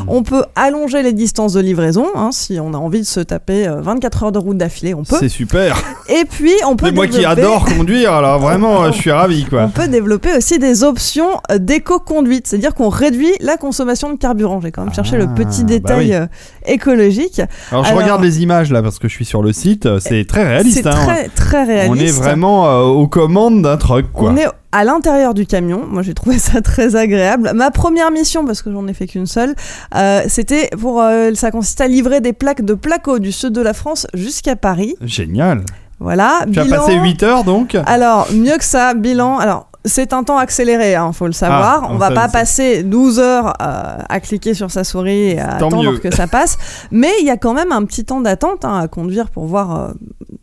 on 0.07 0.23
peut 0.23 0.43
allonger 0.55 1.03
les 1.03 1.13
distances 1.13 1.53
de 1.53 1.59
livraison, 1.59 2.07
hein, 2.15 2.31
si 2.31 2.56
on 2.59 2.73
a 2.73 2.77
envie 2.77 3.01
de 3.01 3.05
se 3.05 3.19
taper 3.19 3.67
euh, 3.67 3.81
24 3.81 4.23
heures 4.23 4.31
de 4.31 4.39
route 4.39 4.57
d'affilée, 4.57 4.93
on 4.93 5.03
peut. 5.03 5.17
C'est 5.19 5.29
super. 5.29 5.77
Et 6.09 6.25
puis 6.25 6.53
on 6.65 6.75
peut 6.75 6.87
C'est 6.87 6.91
moi 6.93 7.07
qui 7.07 7.25
adore 7.25 7.65
conduire, 7.65 8.13
alors 8.13 8.39
vraiment, 8.39 8.83
euh, 8.85 8.91
je 8.91 8.97
suis 8.97 9.11
ravi 9.11 9.45
on 9.51 9.69
peut 9.69 9.87
développer 9.87 10.35
aussi 10.35 10.59
des 10.59 10.83
options 10.83 11.39
euh, 11.51 11.57
d'éco-conduite, 11.57 12.47
c'est-à-dire 12.47 12.73
qu'on 12.73 12.89
réduit 12.89 13.31
la 13.39 13.57
consommation 13.57 14.11
de 14.11 14.17
carburant. 14.17 14.59
J'ai 14.61 14.71
quand 14.71 14.83
même 14.83 14.93
cherché 14.93 15.17
le 15.17 15.25
Ah, 15.29 15.35
petit 15.35 15.61
bah 15.63 15.67
détail 15.69 16.17
oui. 16.19 16.27
Écologique. 16.67 17.41
Alors 17.71 17.83
je 17.83 17.89
Alors- 17.91 18.01
regarde 18.03 18.23
les 18.23 18.41
images 18.43 18.71
là 18.71 18.81
parce 18.83 18.99
que 18.99 19.07
je 19.07 19.13
suis 19.13 19.25
sur 19.25 19.41
le 19.41 19.51
site, 19.53 19.85
euh, 19.85 19.99
c'est 19.99 20.25
très 20.25 20.45
réaliste. 20.47 20.81
C'est 20.83 20.87
hein. 20.87 20.91
très 20.91 21.27
très 21.29 21.63
réaliste. 21.63 21.91
On 21.91 21.99
est 21.99 22.11
vraiment 22.11 22.67
euh, 22.67 22.81
aux 22.83 23.07
commandes 23.07 23.61
d'un 23.61 23.77
truck 23.77 24.11
quoi. 24.11 24.31
On 24.31 24.37
est 24.37 24.47
à 24.71 24.83
l'intérieur 24.83 25.33
du 25.33 25.45
camion. 25.47 25.83
Moi, 25.89 26.01
j'ai 26.03 26.13
trouvé 26.13 26.37
ça 26.37 26.61
très 26.61 26.95
agréable. 26.95 27.51
Ma 27.55 27.71
première 27.71 28.11
mission, 28.11 28.45
parce 28.45 28.61
que 28.61 28.71
j'en 28.71 28.85
ai 28.87 28.93
fait 28.93 29.07
qu'une 29.07 29.25
seule, 29.25 29.55
euh, 29.95 30.21
c'était 30.27 30.69
pour. 30.79 31.01
euh, 31.01 31.31
ça 31.35 31.51
consistait 31.51 31.85
à 31.85 31.87
livrer 31.87 32.19
des 32.21 32.33
plaques 32.33 32.63
de 32.63 32.73
placo 32.73 33.17
du 33.19 33.31
sud 33.31 33.53
de 33.53 33.61
la 33.61 33.73
France 33.73 34.07
jusqu'à 34.13 34.55
Paris. 34.55 34.95
Génial. 35.01 35.63
Voilà. 35.99 36.41
Tu 36.51 36.59
as 36.59 36.63
bilan- 36.65 36.75
passé 36.77 36.93
8 36.99 37.23
heures 37.23 37.43
donc? 37.43 37.75
Alors, 37.87 38.27
mieux 38.31 38.57
que 38.57 38.63
ça, 38.63 38.93
bilan. 38.93 39.39
Alors, 39.39 39.66
c'est 39.87 40.13
un 40.13 40.23
temps 40.23 40.37
accéléré, 40.37 40.95
hein, 40.95 41.11
faut 41.13 41.25
le 41.27 41.31
savoir. 41.33 41.81
Ah, 41.85 41.87
on 41.91 41.97
va 41.97 42.09
ça, 42.09 42.13
pas 42.13 42.27
passer 42.27 42.83
12 42.83 43.19
heures 43.19 43.53
euh, 43.61 43.97
à 44.07 44.19
cliquer 44.19 44.53
sur 44.53 44.71
sa 44.71 44.83
souris 44.83 45.31
et 45.31 45.39
à 45.39 45.57
Tant 45.59 45.67
attendre 45.67 45.91
mieux. 45.91 45.97
que 45.99 46.13
ça 46.13 46.27
passe. 46.27 46.57
Mais 46.91 47.11
il 47.21 47.25
y 47.25 47.29
a 47.29 47.37
quand 47.37 47.53
même 47.53 47.71
un 47.71 47.83
petit 47.85 48.05
temps 48.05 48.21
d'attente 48.21 48.65
hein, 48.65 48.79
à 48.79 48.87
conduire 48.87 49.29
pour 49.29 49.45
voir 49.45 49.75
euh, 49.75 49.91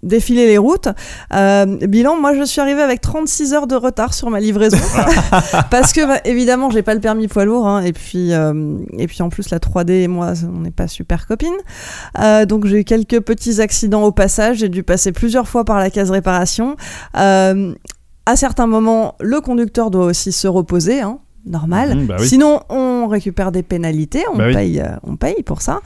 défiler 0.02 0.46
les 0.46 0.58
routes. 0.58 0.88
Euh, 1.32 1.64
bilan, 1.86 2.16
moi, 2.20 2.34
je 2.34 2.42
suis 2.42 2.60
arrivée 2.60 2.82
avec 2.82 3.00
36 3.00 3.54
heures 3.54 3.66
de 3.66 3.76
retard 3.76 4.14
sur 4.14 4.30
ma 4.30 4.40
livraison. 4.40 4.78
Parce 5.70 5.92
que, 5.92 6.06
bah, 6.06 6.20
évidemment, 6.24 6.70
j'ai 6.70 6.82
pas 6.82 6.94
le 6.94 7.00
permis 7.00 7.28
poids 7.28 7.44
lourd. 7.44 7.66
hein, 7.66 7.82
et, 7.82 7.92
puis, 7.92 8.30
et 8.32 9.06
puis, 9.06 9.22
en 9.22 9.28
plus, 9.28 9.50
la 9.50 9.58
3D 9.58 9.90
et 10.02 10.08
moi, 10.08 10.32
on 10.54 10.60
n'est 10.60 10.70
pas 10.70 10.88
super 10.88 11.26
copines. 11.26 11.52
Donc, 12.48 12.66
j'ai 12.66 12.80
eu 12.80 12.84
quelques 12.84 13.20
petits 13.20 13.60
accidents 13.60 14.02
au 14.02 14.12
passage. 14.12 14.58
J'ai 14.58 14.68
dû 14.68 14.82
passer 14.82 15.12
plusieurs 15.12 15.48
fois 15.48 15.64
par 15.64 15.78
la 15.78 15.90
case 15.90 16.10
réparation. 16.10 16.76
À 18.26 18.36
certains 18.36 18.66
moments, 18.66 19.14
le 19.20 19.40
conducteur 19.40 19.90
doit 19.90 20.06
aussi 20.06 20.32
se 20.32 20.48
reposer, 20.48 21.00
hein, 21.02 21.18
normal. 21.46 21.94
Mmh, 21.94 22.06
bah 22.06 22.16
oui. 22.20 22.26
Sinon, 22.26 22.60
on 22.70 23.06
récupère 23.06 23.52
des 23.52 23.62
pénalités, 23.62 24.24
on, 24.32 24.36
Bah 24.38 24.46
oui. 24.54 24.80
euh, 24.80 24.96
on 25.02 25.16
paye 25.16 25.42
pour 25.42 25.60
ça. 25.60 25.80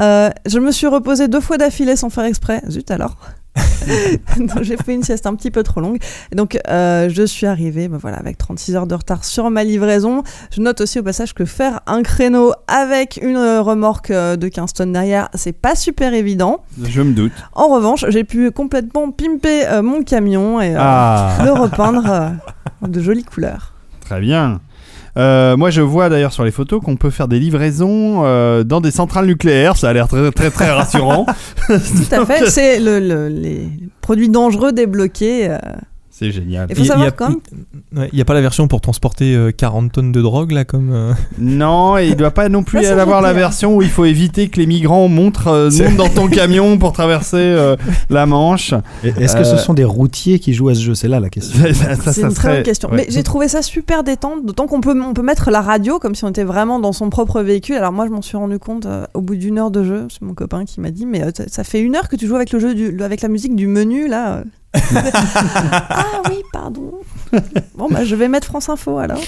Euh, 0.00 0.30
je 0.46 0.58
me 0.58 0.72
suis 0.72 0.88
reposé 0.88 1.28
deux 1.28 1.40
fois 1.40 1.56
d'affilée 1.56 1.94
sans 1.96 2.10
faire 2.10 2.24
exprès. 2.24 2.62
Zut 2.68 2.90
alors. 2.90 3.16
Donc, 4.38 4.62
J'ai 4.62 4.76
fait 4.76 4.94
une 4.94 5.02
sieste 5.02 5.26
un 5.26 5.34
petit 5.34 5.50
peu 5.50 5.62
trop 5.62 5.80
longue. 5.80 5.98
Donc, 6.34 6.58
euh, 6.68 7.08
je 7.08 7.22
suis 7.22 7.46
arrivée 7.46 7.88
ben 7.88 7.98
voilà, 7.98 8.16
avec 8.16 8.38
36 8.38 8.76
heures 8.76 8.86
de 8.86 8.94
retard 8.94 9.24
sur 9.24 9.48
ma 9.50 9.62
livraison. 9.64 10.22
Je 10.50 10.60
note 10.60 10.80
aussi 10.80 10.98
au 10.98 11.02
passage 11.02 11.34
que 11.34 11.44
faire 11.44 11.80
un 11.86 12.02
créneau 12.02 12.52
avec 12.66 13.18
une 13.22 13.36
euh, 13.36 13.62
remorque 13.62 14.10
euh, 14.10 14.36
de 14.36 14.48
15 14.48 14.72
tonnes 14.72 14.92
derrière, 14.92 15.28
c'est 15.34 15.52
pas 15.52 15.74
super 15.74 16.14
évident. 16.14 16.64
Je 16.82 17.02
me 17.02 17.12
doute. 17.12 17.32
En 17.52 17.68
revanche, 17.68 18.04
j'ai 18.08 18.24
pu 18.24 18.50
complètement 18.50 19.10
pimper 19.10 19.64
euh, 19.68 19.82
mon 19.82 20.02
camion 20.02 20.60
et 20.60 20.74
euh, 20.74 20.78
Ah, 20.80 21.38
le 21.44 21.52
repeindre 21.52 22.32
de 22.82 23.00
jolies 23.00 23.24
couleurs. 23.24 23.72
très 24.00 24.20
bien. 24.20 24.60
Euh, 25.16 25.56
moi, 25.56 25.70
je 25.70 25.80
vois 25.80 26.08
d'ailleurs 26.08 26.32
sur 26.32 26.44
les 26.44 26.50
photos 26.50 26.80
qu'on 26.82 26.96
peut 26.96 27.10
faire 27.10 27.28
des 27.28 27.38
livraisons 27.38 28.22
euh, 28.24 28.64
dans 28.64 28.80
des 28.80 28.90
centrales 28.90 29.26
nucléaires. 29.26 29.76
Ça 29.76 29.88
a 29.90 29.92
l'air 29.92 30.08
très, 30.08 30.30
très, 30.32 30.50
très 30.50 30.70
rassurant. 30.70 31.24
Tout 31.66 31.72
à 32.14 32.26
fait. 32.26 32.50
C'est 32.50 32.80
le, 32.80 32.98
le- 32.98 33.28
les 33.28 33.68
produits 34.00 34.28
dangereux 34.28 34.72
débloqués. 34.72 35.50
euh. 35.50 35.58
C'est 36.16 36.30
génial. 36.30 36.68
Il 36.70 36.76
faut 36.76 36.84
savoir 36.84 37.08
il 37.08 37.98
a- 38.00 38.06
n'y 38.12 38.20
a 38.20 38.24
pas 38.24 38.34
la 38.34 38.40
version 38.40 38.68
pour 38.68 38.80
transporter 38.80 39.34
euh, 39.34 39.50
40 39.50 39.90
tonnes 39.90 40.12
de 40.12 40.22
drogue 40.22 40.52
là 40.52 40.64
comme. 40.64 40.92
euh, 40.92 41.12
Non, 41.38 41.98
et 41.98 42.06
il 42.06 42.14
doit 42.14 42.30
pas 42.30 42.48
non 42.48 42.62
plus 42.62 42.82
c'est 42.82 42.90
avoir 42.90 43.20
la 43.20 43.32
version 43.32 43.74
où 43.74 43.82
il 43.82 43.88
faut 43.88 44.04
éviter 44.04 44.48
que 44.48 44.60
les 44.60 44.66
migrants 44.66 45.08
montent, 45.08 45.40
euh, 45.48 45.70
montent 45.72 45.96
dans 45.96 46.08
ton 46.14 46.28
camion 46.28 46.78
pour 46.78 46.92
traverser 46.92 47.36
euh, 47.38 47.74
la 48.10 48.26
Manche. 48.26 48.74
Est-ce 49.02 49.34
que 49.34 49.40
Euh, 49.40 49.44
ce 49.44 49.56
sont 49.56 49.74
des 49.74 49.82
routiers 49.84 50.38
qui 50.38 50.54
jouent 50.54 50.68
à 50.68 50.74
ce 50.76 50.82
jeu 50.82 50.94
C'est 50.94 51.08
là 51.08 51.18
la 51.18 51.30
question. 51.30 51.58
C'est 51.64 52.12
ça 52.12 52.20
une 52.28 52.32
très 52.32 52.54
bonne 52.54 52.62
question. 52.62 52.90
ouais. 52.90 52.96
Mais 52.98 53.06
j'ai 53.08 53.24
trouvé 53.24 53.48
ça 53.48 53.60
super 53.62 54.04
détente, 54.04 54.46
d'autant 54.46 54.68
qu'on 54.68 54.80
peut, 54.80 54.94
on 55.02 55.14
peut 55.14 55.22
mettre 55.22 55.50
la 55.50 55.62
radio 55.62 55.98
comme 55.98 56.14
si 56.14 56.24
on 56.24 56.28
était 56.28 56.44
vraiment 56.44 56.78
dans 56.78 56.92
son 56.92 57.10
propre 57.10 57.42
véhicule. 57.42 57.74
Alors 57.76 57.92
moi, 57.92 58.06
je 58.06 58.12
m'en 58.12 58.22
suis 58.22 58.36
rendu 58.36 58.60
compte 58.60 58.86
euh, 58.86 59.04
au 59.14 59.20
bout 59.20 59.34
d'une 59.34 59.58
heure 59.58 59.72
de 59.72 59.82
jeu. 59.82 60.06
C'est 60.10 60.22
mon 60.22 60.34
copain 60.34 60.64
qui 60.64 60.80
m'a 60.80 60.92
dit, 60.92 61.06
mais 61.06 61.24
euh, 61.24 61.30
ça- 61.36 61.48
ça 61.48 61.64
fait 61.64 61.80
une 61.80 61.96
heure 61.96 62.08
que 62.08 62.14
tu 62.14 62.28
joues 62.28 62.36
avec 62.36 62.52
le 62.52 62.60
jeu, 62.60 62.72
du, 62.74 63.02
avec 63.02 63.20
la 63.20 63.28
musique 63.28 63.56
du 63.56 63.66
menu 63.66 64.06
là. 64.06 64.44
Ah 64.74 66.22
oui, 66.28 66.42
pardon. 66.52 66.92
Bon 67.76 67.88
bah 67.90 68.04
je 68.04 68.14
vais 68.14 68.28
mettre 68.28 68.46
France 68.46 68.68
Info 68.68 68.98
alors. 68.98 69.20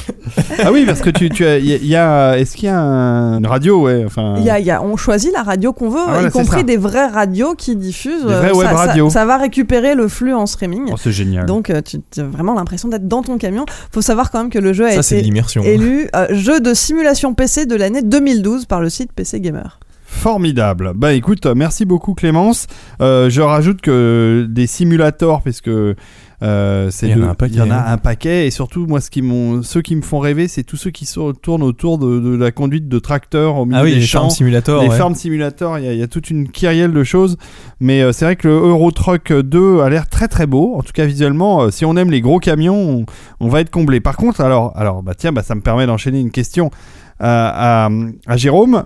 Ah 0.63 0.71
oui, 0.73 0.85
parce 0.87 1.01
que 1.01 1.11
tu, 1.11 1.29
tu 1.29 1.45
as, 1.45 1.59
il 1.59 1.67
y 1.67 1.73
a- 1.73 1.77
il 1.77 1.87
y 1.87 1.97
a, 1.97 2.39
est-ce 2.39 2.55
qu'il 2.57 2.67
y 2.67 2.69
a 2.69 2.79
un- 2.79 3.39
une 3.39 3.47
radio, 3.47 3.83
ouais, 3.83 4.05
enfin. 4.07 4.35
Il 4.39 4.45
y 4.45 4.51
a, 4.51 4.61
il 4.61 4.67
y 4.67 4.71
a- 4.71 4.81
on 4.83 4.97
choisit 4.97 5.33
la 5.33 5.43
radio 5.43 5.73
qu'on 5.73 5.89
veut, 5.89 5.99
Ah, 6.07 6.13
voilà, 6.13 6.29
y 6.29 6.31
compris 6.31 6.59
ça. 6.61 6.63
des 6.63 6.77
vraies 6.77 7.09
radios 7.09 7.55
qui 7.57 7.75
diffusent. 7.75 8.25
Des 8.25 8.33
vraies 8.35 8.51
euh, 8.51 8.55
web 8.55 8.69
ça, 8.69 8.77
ça- 8.77 8.87
radios. 8.87 9.11
Ça, 9.11 9.25
va 9.25 9.37
récupérer 9.39 9.95
le 9.97 10.07
flux 10.07 10.35
en 10.35 10.47
streaming. 10.47 10.91
Oh, 10.93 10.97
c'est 10.97 11.11
génial. 11.13 11.47
Donc 11.47 11.71
euh, 11.71 11.81
tu 11.85 11.99
as 12.21 12.25
vraiment 12.25 12.55
l'impression 12.55 12.89
d'être 12.89 13.09
dans 13.09 13.23
ton 13.23 13.39
camion. 13.39 13.67
Faut 13.93 14.03
savoir 14.03 14.31
quand 14.31 14.39
même 14.39 14.51
que 14.51 14.59
le 14.61 14.73
jeu 14.73 14.87
a 14.87 15.03
Ça, 15.03 15.17
été 15.17 15.27
élu 15.65 16.09
euh, 16.15 16.27
jeu 16.31 16.61
de 16.61 16.75
simulation 16.75 17.35
PC 17.35 17.67
de 17.67 17.75
l'année 17.75 18.03
2012 18.03 18.67
par 18.67 18.81
le 18.81 18.89
site 18.89 19.13
PC 19.13 19.41
Gamer. 19.41 19.81
Formidable. 20.17 20.93
Bah 20.97 21.13
écoute, 21.13 21.47
euh, 21.47 21.55
merci 21.55 21.85
beaucoup 21.85 22.15
Clémence. 22.15 22.67
Euh, 23.01 23.31
je 23.31 23.41
rajoute 23.43 23.81
que 23.81 24.47
des 24.49 24.67
simulators, 24.67 25.43
puisque 25.43 25.69
euh, 25.69 25.95
c'est 26.91 27.09
Il 27.09 27.17
y 27.19 27.23
en 27.23 27.27
a 27.27 27.31
un 27.31 27.35
paquet, 27.35 27.55
il 27.55 27.59
y 27.59 27.63
en 27.63 27.71
a 27.71 27.75
hein. 27.77 27.85
un 27.87 27.99
paquet, 27.99 28.47
et 28.47 28.51
surtout 28.51 28.87
moi, 28.87 29.01
ce 29.01 29.11
qui 29.11 29.23
ceux 29.63 29.83
qui 29.83 29.95
me 29.95 30.03
font 30.03 30.19
rêver, 30.19 30.49
c'est 30.49 30.65
tous 30.65 30.77
ceux 30.77 30.91
qui 30.91 31.07
sont- 31.07 31.33
tournent 31.33 31.63
autour 31.63 31.99
de, 31.99 32.19
de 32.19 32.37
la 32.37 32.51
conduite 32.51 32.89
de 32.89 32.99
tracteurs 32.99 33.57
au 33.57 33.67
milieu 33.67 33.79
Ah 33.79 33.85
oui, 33.85 33.93
des 33.95 34.01
les 34.01 34.07
champs. 34.07 34.21
Farm 34.21 34.31
Simulator. 34.31 34.83
les 34.83 34.89
ouais. 34.89 34.97
Farm 34.97 35.15
Simulator, 35.15 35.79
il 35.79 35.85
y, 35.85 35.89
a- 35.89 35.93
il 35.93 35.99
y 35.99 36.03
a 36.03 36.09
toute 36.09 36.31
une 36.31 36.49
kyrielle 36.49 36.93
de 36.93 37.05
choses, 37.05 37.37
mais 37.79 38.03
euh, 38.03 38.13
c'est 38.13 38.25
vrai 38.25 38.37
que 38.37 38.49
le 38.49 38.55
Euro 38.55 38.91
Truck 38.91 39.33
2 39.33 39.81
a 39.81 39.89
l'air 39.91 40.09
très 40.09 40.29
très 40.29 40.47
beau. 40.47 40.75
En 40.77 40.83
tout 40.83 40.93
cas 40.93 41.05
visuellement, 41.07 41.63
euh, 41.63 41.71
si 41.71 41.85
on 41.85 41.97
aime 41.97 42.11
les 42.11 42.21
gros 42.21 42.39
camions, 42.41 42.77
on, 42.77 43.07
on 43.41 43.49
va 43.49 43.61
être 43.61 43.71
comblé. 43.71 44.01
Par 44.01 44.17
contre, 44.17 44.41
alors, 44.41 44.73
alors 44.77 45.03
bah 45.03 45.13
tiens, 45.17 45.33
bah, 45.33 45.43
ça 45.43 45.55
me 45.55 45.61
permet 45.61 45.87
d'enchaîner 45.87 46.21
une 46.21 46.31
question 46.33 46.71
à, 47.21 47.87
à- 47.87 47.91
à 48.27 48.37
Jérôme. 48.37 48.85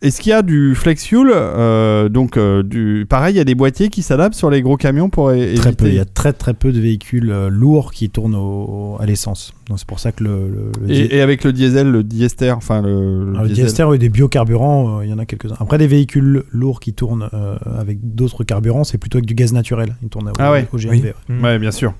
Est-ce 0.00 0.20
qu'il 0.20 0.30
y 0.30 0.32
a 0.32 0.42
du 0.42 0.74
flex 0.76 1.04
fuel 1.04 1.28
euh, 1.32 2.08
Donc, 2.08 2.36
euh, 2.36 2.62
du, 2.62 3.04
pareil, 3.08 3.34
il 3.34 3.38
y 3.38 3.40
a 3.40 3.44
des 3.44 3.54
boîtiers 3.56 3.88
qui 3.88 4.02
s'adaptent 4.02 4.34
sur 4.36 4.48
les 4.50 4.62
gros 4.62 4.76
camions 4.76 5.08
pour 5.10 5.32
é- 5.32 5.40
éviter. 5.42 5.60
Très 5.60 5.72
peu. 5.72 5.86
Il 5.88 5.94
y 5.94 5.98
a 5.98 6.04
très 6.04 6.32
très 6.32 6.54
peu 6.54 6.70
de 6.72 6.80
véhicules 6.80 7.30
euh, 7.30 7.48
lourds 7.48 7.92
qui 7.92 8.08
tournent 8.08 8.36
au- 8.36 8.96
à 9.00 9.06
l'essence. 9.06 9.52
Donc 9.68 9.78
c'est 9.80 9.86
pour 9.88 9.98
ça 9.98 10.12
que 10.12 10.22
le, 10.24 10.48
le- 10.48 10.72
le 10.80 10.86
di- 10.86 11.08
et, 11.10 11.20
avec 11.20 11.42
le 11.44 11.52
diesel, 11.52 11.90
le 11.90 12.02
diester, 12.04 12.50
enfin 12.52 12.80
le, 12.82 13.24
le 13.32 13.48
diesel. 13.48 13.64
diester 13.66 13.86
et 13.94 13.98
des 13.98 14.08
biocarburants, 14.08 14.98
euh, 15.00 15.04
il 15.04 15.10
y 15.10 15.12
en 15.12 15.18
a 15.18 15.26
quelques-uns. 15.26 15.56
Après, 15.58 15.78
des 15.78 15.88
véhicules 15.88 16.44
lourds 16.52 16.78
qui 16.80 16.92
tournent 16.92 17.28
euh, 17.34 17.56
avec 17.78 17.98
d'autres 18.02 18.44
carburants, 18.44 18.84
c'est 18.84 18.98
plutôt 18.98 19.18
avec 19.18 19.26
du 19.26 19.34
gaz 19.34 19.52
naturel. 19.52 19.96
Ils 20.02 20.08
tournent 20.08 20.28
au, 20.28 20.32
Ah 20.38 20.52
ouais. 20.52 20.68
au 20.72 20.76
GNV. 20.78 20.90
Oui. 20.90 21.02
ouais. 21.36 21.42
Ouais, 21.42 21.58
bien 21.58 21.70
sûr. 21.72 21.92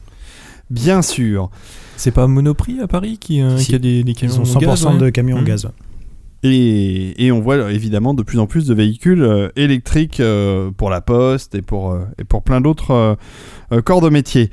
Bien 0.70 1.02
sûr. 1.02 1.50
C'est 1.96 2.10
pas 2.12 2.26
Monoprix 2.26 2.80
à 2.80 2.86
Paris 2.86 3.18
qui, 3.18 3.42
euh, 3.42 3.56
Si. 3.56 3.68
qui 3.68 3.74
a 3.74 3.78
des, 3.78 4.04
des 4.04 4.12
Ils 4.12 4.14
camions 4.14 4.40
ont 4.40 4.44
100% 4.44 4.56
au 4.56 4.60
gaz, 4.60 4.84
ouais 4.86 4.98
de 4.98 5.10
camions 5.10 5.36
Mmh. 5.36 5.40
au 5.40 5.42
Mm. 5.42 5.46
gaz. 5.46 5.68
Et, 6.45 7.30
on 7.32 7.41
voit 7.41 7.72
évidemment 7.72 8.14
de 8.14 8.22
plus 8.22 8.39
en 8.39 8.47
plus 8.47 8.66
de 8.66 8.74
véhicules 8.74 9.22
euh, 9.22 9.49
électriques 9.57 10.20
euh, 10.20 10.70
pour 10.70 10.89
la 10.89 11.01
poste 11.01 11.55
et 11.55 11.62
pour, 11.62 11.93
euh, 11.93 12.05
et 12.18 12.24
pour 12.24 12.43
plein 12.43 12.61
d'autres 12.61 13.16
corps 13.84 14.01
de 14.01 14.09
métier. 14.09 14.51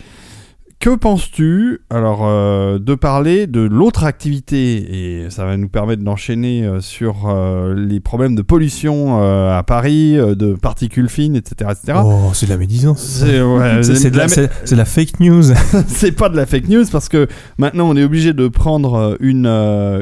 Que 0.78 0.93
penses-tu 0.93 1.80
alors 1.89 2.19
euh, 2.28 2.78
de 2.78 2.93
parler 2.93 3.47
de 3.47 3.61
l'autre 3.61 4.03
activité 4.03 5.23
et 5.23 5.30
ça 5.32 5.43
va 5.43 5.57
nous 5.57 5.69
permettre 5.69 6.03
d'enchaîner 6.03 6.63
euh, 6.63 6.80
sur 6.80 7.28
euh, 7.28 7.73
les 7.76 7.99
problèmes 7.99 8.36
de 8.36 8.43
pollution 8.43 9.17
à 9.17 9.63
Paris, 9.63 10.13
de 10.15 10.53
particules 10.53 11.09
fines, 11.09 11.36
etc., 11.38 11.71
etc. 11.71 11.99
Oh, 12.03 12.30
c'est 12.34 12.45
de 12.45 12.51
la 12.51 12.57
médisance. 12.57 12.99
C'est 13.01 13.41
ouais, 13.41 13.82
de, 14.11 14.76
la- 14.76 14.86
fake 14.86 15.19
news. 15.21 15.43
c'est 15.88 16.11
pas 16.11 16.30
de 16.30 16.36
la 16.36 16.45
fake 16.45 16.67
news 16.69 16.84
parce 16.91 17.09
que 17.09 17.28
maintenant 17.57 17.89
on 17.89 17.95
est 17.95 18.03
obligé 18.03 18.34
de 18.34 18.47
prendre 18.47 19.17
une, 19.21 19.47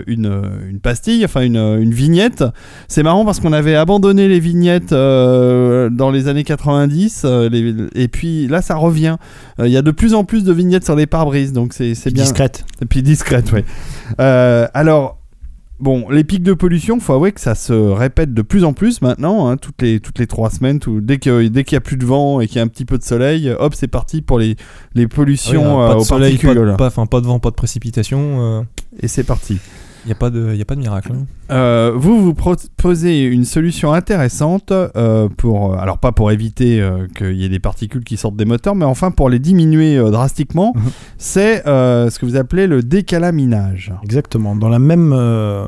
une, 0.08 0.42
une 0.70 0.80
pastille, 0.82 1.24
enfin 1.24 1.42
une, 1.44 1.56
une 1.58 1.94
vignette. 1.94 2.44
C'est 2.90 3.04
marrant 3.04 3.24
parce 3.24 3.40
qu'on 3.40 3.54
avait 3.54 3.76
abandonné 3.76 4.28
les 4.28 4.40
vignettes 4.42 4.92
dans 4.92 6.12
les 6.12 6.28
années 6.28 6.44
90 6.44 7.22
euh, 7.24 7.48
les- 7.50 7.74
et 7.96 8.08
puis 8.10 8.48
là 8.48 8.62
ça 8.62 8.76
revient. 8.76 9.16
Il 9.60 9.68
y 9.72 9.78
a 9.78 9.82
de 9.82 9.92
plus 9.92 10.14
en 10.14 10.26
plus 10.26 10.44
de 10.44 10.52
vignettes 10.52 10.63
sur 10.84 10.96
les 10.96 11.08
pare-brises 11.08 11.54
donc 11.54 11.74
c'est 11.74 11.96
c'est 11.96 12.12
bien. 12.12 12.24
Discrète. 12.24 12.66
Et 12.82 12.86
puis 12.86 13.02
discrète, 13.04 13.52
ouais. 13.52 13.66
Euh, 14.20 14.68
alors. 14.74 15.20
Bon, 15.80 16.08
les 16.10 16.24
pics 16.24 16.44
de 16.44 16.54
pollution, 16.54 17.00
faut 17.02 17.12
avouer 17.14 17.34
que 17.34 17.42
ça 17.42 17.56
se 17.56 17.74
répète 17.74 18.34
de 18.34 18.42
plus 18.42 18.64
en 18.64 18.72
plus 18.72 19.02
maintenant, 19.02 19.50
hein, 19.50 19.58
toutes 19.58 19.82
les 19.82 20.00
toutes 20.00 20.18
les 20.18 20.28
trois 20.28 20.50
semaines, 20.50 20.80
tout, 20.80 21.02
dès 21.02 21.18
que 21.18 21.46
dès 21.50 21.66
qu'il 21.66 21.76
y 21.76 21.78
a 21.78 21.82
plus 21.82 21.98
de 21.98 22.06
vent 22.06 22.40
et 22.40 22.48
qu'il 22.48 22.56
y 22.58 22.60
a 22.60 22.62
un 22.64 22.68
petit 22.68 22.86
peu 22.86 22.98
de 22.98 23.04
soleil, 23.04 23.50
hop, 23.60 23.74
c'est 23.76 23.90
parti 23.90 24.22
pour 24.22 24.40
les 24.40 24.56
les 24.96 25.08
pollutions 25.10 25.64
Ah 25.64 25.76
oui, 25.76 25.84
euh, 25.84 25.88
pas 25.88 25.94
de 25.96 26.00
aux 26.00 26.04
soleil, 26.06 26.38
pas 26.38 26.42
particules. 26.48 26.72
de, 26.72 26.76
pas, 26.78 26.88
enfin, 26.88 27.06
pas 27.06 27.20
de 27.20 27.26
vent, 27.26 27.40
pas 27.40 27.50
de 27.50 27.56
précipitation. 27.56 28.60
euh, 28.60 28.62
Et 29.02 29.10
c'est 29.10 29.24
parti. 29.26 29.58
Il 30.06 30.08
n'y 30.08 30.12
a, 30.12 30.16
pas 30.16 30.30
de- 30.30 30.54
y 30.54 30.62
a 30.62 30.66
pas 30.66 30.76
de 30.76 30.80
miracle. 30.82 31.12
hein. 31.14 31.26
Euh, 31.52 31.94
vous 31.96 32.22
vous 32.22 32.34
proposez 32.34 33.22
une 33.24 33.46
solution 33.46 33.94
intéressante 33.94 34.72
euh, 34.72 35.30
pour, 35.38 35.74
euh, 35.74 35.78
alors 35.78 35.98
pas 35.98 36.12
pour 36.12 36.32
éviter 36.32 36.82
euh, 36.82 37.08
qu'il 37.16 37.34
y 37.38 37.46
ait 37.46 37.50
des 37.50 37.60
particules 37.60 38.04
qui 38.04 38.18
sortent 38.18 38.36
des 38.36 38.46
moteurs, 38.46 38.76
mais 38.76 38.86
enfin 38.86 39.12
pour 39.12 39.30
les 39.30 39.40
diminuer 39.40 39.98
euh, 39.98 40.10
drastiquement. 40.12 40.74
Mhm. 40.76 40.82
C'est 41.18 41.68
euh, 41.68 42.10
ce 42.10 42.20
que 42.20 42.26
vous 42.26 42.36
appelez 42.36 42.68
le 42.68 42.82
décalaminage. 42.82 43.94
Exactement. 44.04 44.56
Dans 44.56 44.70
la 44.70 44.80
même 44.80 45.14
euh, 45.14 45.66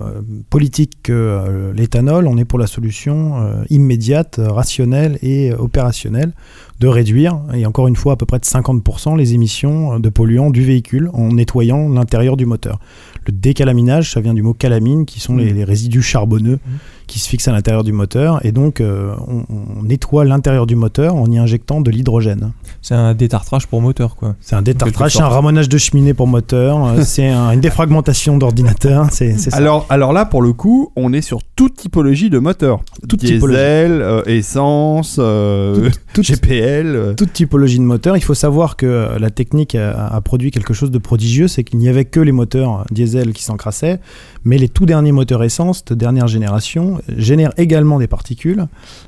politique 0.50 0.94
que 1.04 1.14
euh, 1.14 1.74
l'éthanol, 1.74 2.28
on 2.28 2.38
est 2.38 2.46
pour 2.46 2.60
la 2.60 2.68
solution 2.68 3.38
euh, 3.42 3.64
immédiate, 3.70 4.40
rationnelle 4.44 5.18
et 5.22 5.54
opérationnelle 5.54 6.34
de 6.82 6.88
réduire, 6.88 7.40
et 7.54 7.66
encore 7.66 7.88
une 7.88 7.96
fois 7.96 8.14
à 8.14 8.16
peu 8.18 8.26
près 8.26 8.40
de 8.40 8.44
50% 8.44 9.16
les 9.18 9.34
émissions 9.34 9.98
de 9.98 10.10
polluants 10.10 10.50
du 10.50 10.62
véhicule 10.62 11.10
en 11.14 11.30
nettoyant 11.30 11.88
l'intérieur 11.88 12.36
du 12.36 12.46
moteur. 12.46 12.80
Le 13.28 13.32
décalaminage, 13.34 14.12
ça 14.12 14.22
vient 14.22 14.34
du 14.34 14.42
mot 14.44 14.54
calamine, 14.54 15.06
qui 15.06 15.20
sont 15.20 15.36
les, 15.36 15.46
Mhm. 15.52 15.56
les 15.58 15.64
résidus 15.64 16.02
charbonneux 16.04 16.60
qui 17.08 17.20
se 17.20 17.28
fixent 17.30 17.48
à 17.48 17.52
l'intérieur 17.52 17.84
du 17.84 17.92
moteur, 17.92 18.44
et 18.46 18.52
donc 18.52 18.82
euh, 18.82 19.14
on, 19.28 19.44
on 19.50 19.84
nettoie 19.84 20.26
l'intérieur 20.26 20.66
du 20.66 20.76
moteur 20.76 21.16
en 21.16 21.26
y 21.32 21.38
injectant 21.38 21.82
de 21.82 21.92
l'hydrogène. 21.92 22.52
C'est 22.82 22.96
un 22.96 23.14
détartrage 23.14 23.68
pour 23.68 23.82
moteur, 23.82 24.16
quoi. 24.16 24.36
C'est 24.42 24.56
un 24.56 24.62
détartrage, 24.62 25.14
c'est 25.14 25.22
un 25.22 25.28
ramonage 25.28 25.70
de 25.70 25.78
cheminée 25.78 26.14
pour 26.14 26.28
moteur, 26.28 26.86
euh, 26.86 27.02
c'est 27.04 27.28
un- 27.30 27.52
une 27.52 27.62
défragmentation 27.62 28.38
d'ordinateur, 28.38 29.08
c'est 29.12 29.38
c'est 29.38 29.50
ça. 29.52 29.58
Alors, 29.58 29.86
alors 29.90 30.14
là, 30.14 30.26
pour 30.26 30.42
le 30.42 30.54
coup, 30.54 30.92
on 30.96 31.14
est 31.14 31.22
sur 31.22 31.40
toute 31.56 31.76
typologie 31.76 32.30
de 32.30 32.40
moteur. 32.40 32.82
Toute 33.08 33.20
Diesel, 33.20 33.36
typologie. 33.36 33.60
euh, 33.62 34.24
essence, 34.26 35.18
euh, 35.20 35.90
Toute- 36.14 36.26
GPL. 36.26 36.86
euh. 36.96 37.14
toute 37.14 37.34
typologie 37.34 37.78
de 37.80 37.84
moteur. 37.84 38.18
Il 38.18 38.22
faut 38.24 38.34
savoir 38.34 38.76
que 38.78 39.10
la 39.20 39.30
technique 39.30 39.76
a, 39.76 40.08
a 40.08 40.22
produit 40.22 40.52
quelque 40.52 40.74
chose 40.74 40.92
de 40.92 40.98
prodigieux, 40.98 41.48
c'est 41.48 41.64
qu'il 41.64 41.80
n'y 41.80 41.90
avait 41.90 42.06
que 42.06 42.20
les 42.20 42.32
moteurs 42.32 42.86
diesel 42.92 43.34
qui 43.34 43.44
s'encrassaient, 43.44 44.00
mais 44.44 44.58
les 44.58 44.70
tout 44.70 44.86
derniers 44.86 45.12
moteurs 45.12 45.44
essence 45.44 45.84
de 45.86 45.96
dernière 45.96 46.28
génération 46.28 46.95
génèrent 47.18 47.54
également 47.58 48.00
des 48.00 48.08
particules 48.08 48.68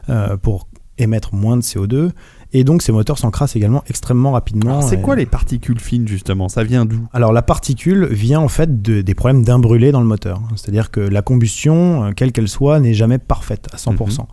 euh, 0.09 0.37
pour 0.37 0.67
émettre 0.97 1.35
moins 1.35 1.57
de 1.57 1.61
CO2, 1.61 2.09
et 2.53 2.63
donc 2.63 2.81
ces 2.81 2.91
moteurs 2.91 3.19
s'encrassent 3.19 3.55
également 3.55 3.83
extrêmement 3.87 4.31
rapidement. 4.31 4.81
C'est 4.81 4.95
Et- 4.97 5.01
quoi 5.01 5.15
les 5.15 5.27
particules 5.27 5.79
fines 5.79 6.07
justement? 6.07 6.49
Ça 6.49 6.63
vient 6.63 6.85
d'où? 6.85 7.07
Alors 7.13 7.31
la 7.33 7.41
particule 7.43 8.05
vient 8.07 8.39
en 8.39 8.47
fait 8.47 8.81
de- 8.81 9.01
des 9.01 9.13
problèmes 9.13 9.43
d'imbrûlé 9.43 9.91
dans 9.91 9.99
le 10.01 10.07
moteur. 10.07 10.41
C'est-à-dire 10.55 10.89
que 10.89 10.99
la 10.99 11.21
combustion, 11.21 12.05
euh, 12.05 12.11
quelle 12.15 12.31
qu'elle 12.31 12.47
soit, 12.47 12.79
n'est 12.79 12.95
jamais 12.95 13.19
parfaite 13.19 13.67
à 13.73 13.77
100%. 13.77 14.25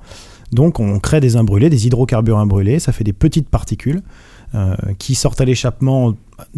Donc 0.52 0.80
on 0.80 0.98
crée 1.00 1.20
des 1.20 1.36
imbrûlés, 1.36 1.68
des 1.68 1.86
hydrocarbures 1.86 2.38
imbrûlés, 2.38 2.78
ça 2.78 2.92
fait 2.92 3.05
des 3.05 3.12
petites 3.12 3.48
particules 3.48 4.00
euh, 4.55 4.76
qui 4.98 5.14
sortent 5.16 5.40
à 5.40 5.44
l'échappement 5.44 6.14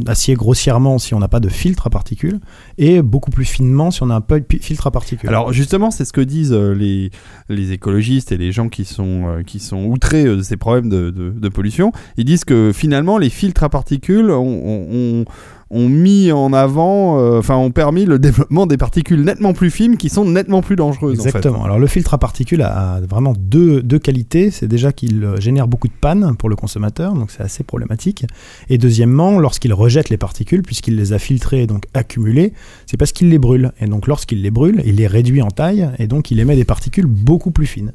assez 0.07 0.35
grossièrement 0.35 0.99
si 0.99 1.15
on 1.15 1.19
n'a 1.19 1.29
pas 1.29 1.41
de 1.41 1.49
filtre 1.49 1.87
à 1.87 1.91
particules 1.91 2.41
et 2.79 3.03
beaucoup 3.03 3.31
plus 3.31 3.45
finement 3.45 3.91
si 3.91 4.03
on 4.03 4.11
a 4.11 4.15
un 4.15 4.21
peu 4.21 4.41
de 4.41 4.47
filtre 4.61 4.87
à 4.87 4.91
particules. 4.91 5.29
Alors 5.29 5.53
justement, 5.53 5.91
c'est 5.91 6.05
ce 6.05 6.13
que 6.13 6.21
disent 6.21 6.53
euh, 6.53 6.73
les, 6.75 7.11
les 7.49 7.73
écologistes 7.73 8.33
et 8.33 8.37
les 8.37 8.53
gens 8.53 8.69
qui 8.69 8.85
sont, 8.85 9.25
euh, 9.29 9.43
qui 9.43 9.59
sont 9.59 9.85
outrés 9.85 10.25
euh, 10.25 10.37
de 10.37 10.43
ces 10.43 10.57
problèmes 10.57 10.89
de, 10.89 11.11
de- 11.11 11.31
de 11.31 11.49
pollution. 11.49 11.93
Ils 12.17 12.25
disent 12.25 12.45
que 12.45 12.73
finalement, 12.75 13.19
les 13.19 13.31
filtres 13.31 13.63
à 13.65 13.69
particules 13.69 14.31
ont, 14.31 14.43
ont- 14.43 14.87
ont- 14.93 15.25
ont 15.69 15.89
mis 15.89 16.31
en 16.31 16.53
avant, 16.53 17.19
euh, 17.19 17.41
enfin 17.41 17.57
ont 17.57 17.73
permis 17.73 18.05
le 18.05 18.21
développement 18.21 18.69
des 18.69 18.77
particules 18.77 19.23
nettement 19.25 19.53
plus 19.53 19.73
fines 19.73 19.97
qui 19.97 20.09
sont 20.11 20.25
nettement 20.25 20.63
plus 20.63 20.77
dangereuses. 20.77 21.19
en 21.19 21.23
fait. 21.25 21.29
Exactement. 21.31 21.65
Alors 21.65 21.81
le 21.81 21.89
filtre 21.89 22.15
à 22.15 22.19
particules 22.19 22.63
a, 22.63 22.93
a 22.95 23.01
vraiment 23.01 23.35
deux, 23.37 23.83
deux 23.83 23.99
qualités. 23.99 24.53
C'est 24.53 24.69
déjà 24.69 24.93
qu'il 24.93 25.29
génère 25.41 25.67
beaucoup 25.67 25.89
de 25.89 25.93
panne 26.01 26.37
pour 26.39 26.49
le 26.49 26.55
consommateur, 26.55 27.15
donc 27.15 27.33
c'est 27.33 27.43
assez 27.43 27.65
problématique. 27.65 28.27
Et 28.69 28.79
deuxièmement, 28.79 29.41
lorsqu'il 29.41 29.66
rejette 29.73 30.09
les 30.09 30.17
particules, 30.17 30.63
puisqu'il 30.63 30.97
les 30.97 31.13
a 31.13 31.19
filtrées 31.19 31.63
et 31.63 31.67
donc 31.67 31.85
accumulées, 31.95 32.53
c'est 32.87 32.97
parce 32.97 33.13
qu'il 33.13 33.29
les 33.29 33.39
brûle. 33.39 33.73
Et 33.81 33.87
donc 33.87 34.07
lorsqu'il 34.07 34.43
les 34.43 34.51
brûle, 34.51 34.83
il 34.85 34.97
les 34.97 35.07
réduit 35.07 35.43
en 35.43 35.51
taille 35.51 35.89
et 35.99 36.07
donc 36.07 36.31
il 36.31 36.41
émet 36.41 36.57
des 36.57 36.65
particules 36.65 37.07
beaucoup 37.07 37.51
plus 37.51 37.67
fines. 37.67 37.93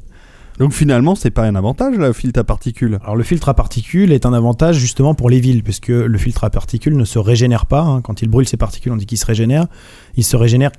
Donc 0.58 0.72
finalement, 0.72 1.14
c'est 1.14 1.30
pas 1.30 1.44
un 1.44 1.54
avantage 1.54 1.96
le 1.96 2.12
filtre 2.12 2.40
à 2.40 2.44
particules. 2.44 2.98
Alors 3.02 3.16
le 3.16 3.24
filtre 3.24 3.48
à 3.48 3.54
particules 3.54 4.12
est 4.12 4.26
un 4.26 4.32
avantage 4.32 4.76
justement 4.76 5.14
pour 5.14 5.30
les 5.30 5.40
villes, 5.40 5.62
puisque 5.62 5.88
le 5.88 6.18
filtre 6.18 6.44
à 6.44 6.50
particules 6.50 6.96
ne 6.96 7.04
se 7.04 7.18
régénère 7.18 7.66
pas. 7.66 7.80
hein. 7.80 8.00
Quand 8.02 8.22
il 8.22 8.28
brûle 8.28 8.46
ses 8.46 8.58
particules, 8.58 8.92
on 8.92 8.96
dit 8.96 9.06
qu'il 9.06 9.18
se 9.18 9.26
régénère. 9.26 9.66
Il 10.16 10.24
se 10.24 10.36
régénère 10.36 10.70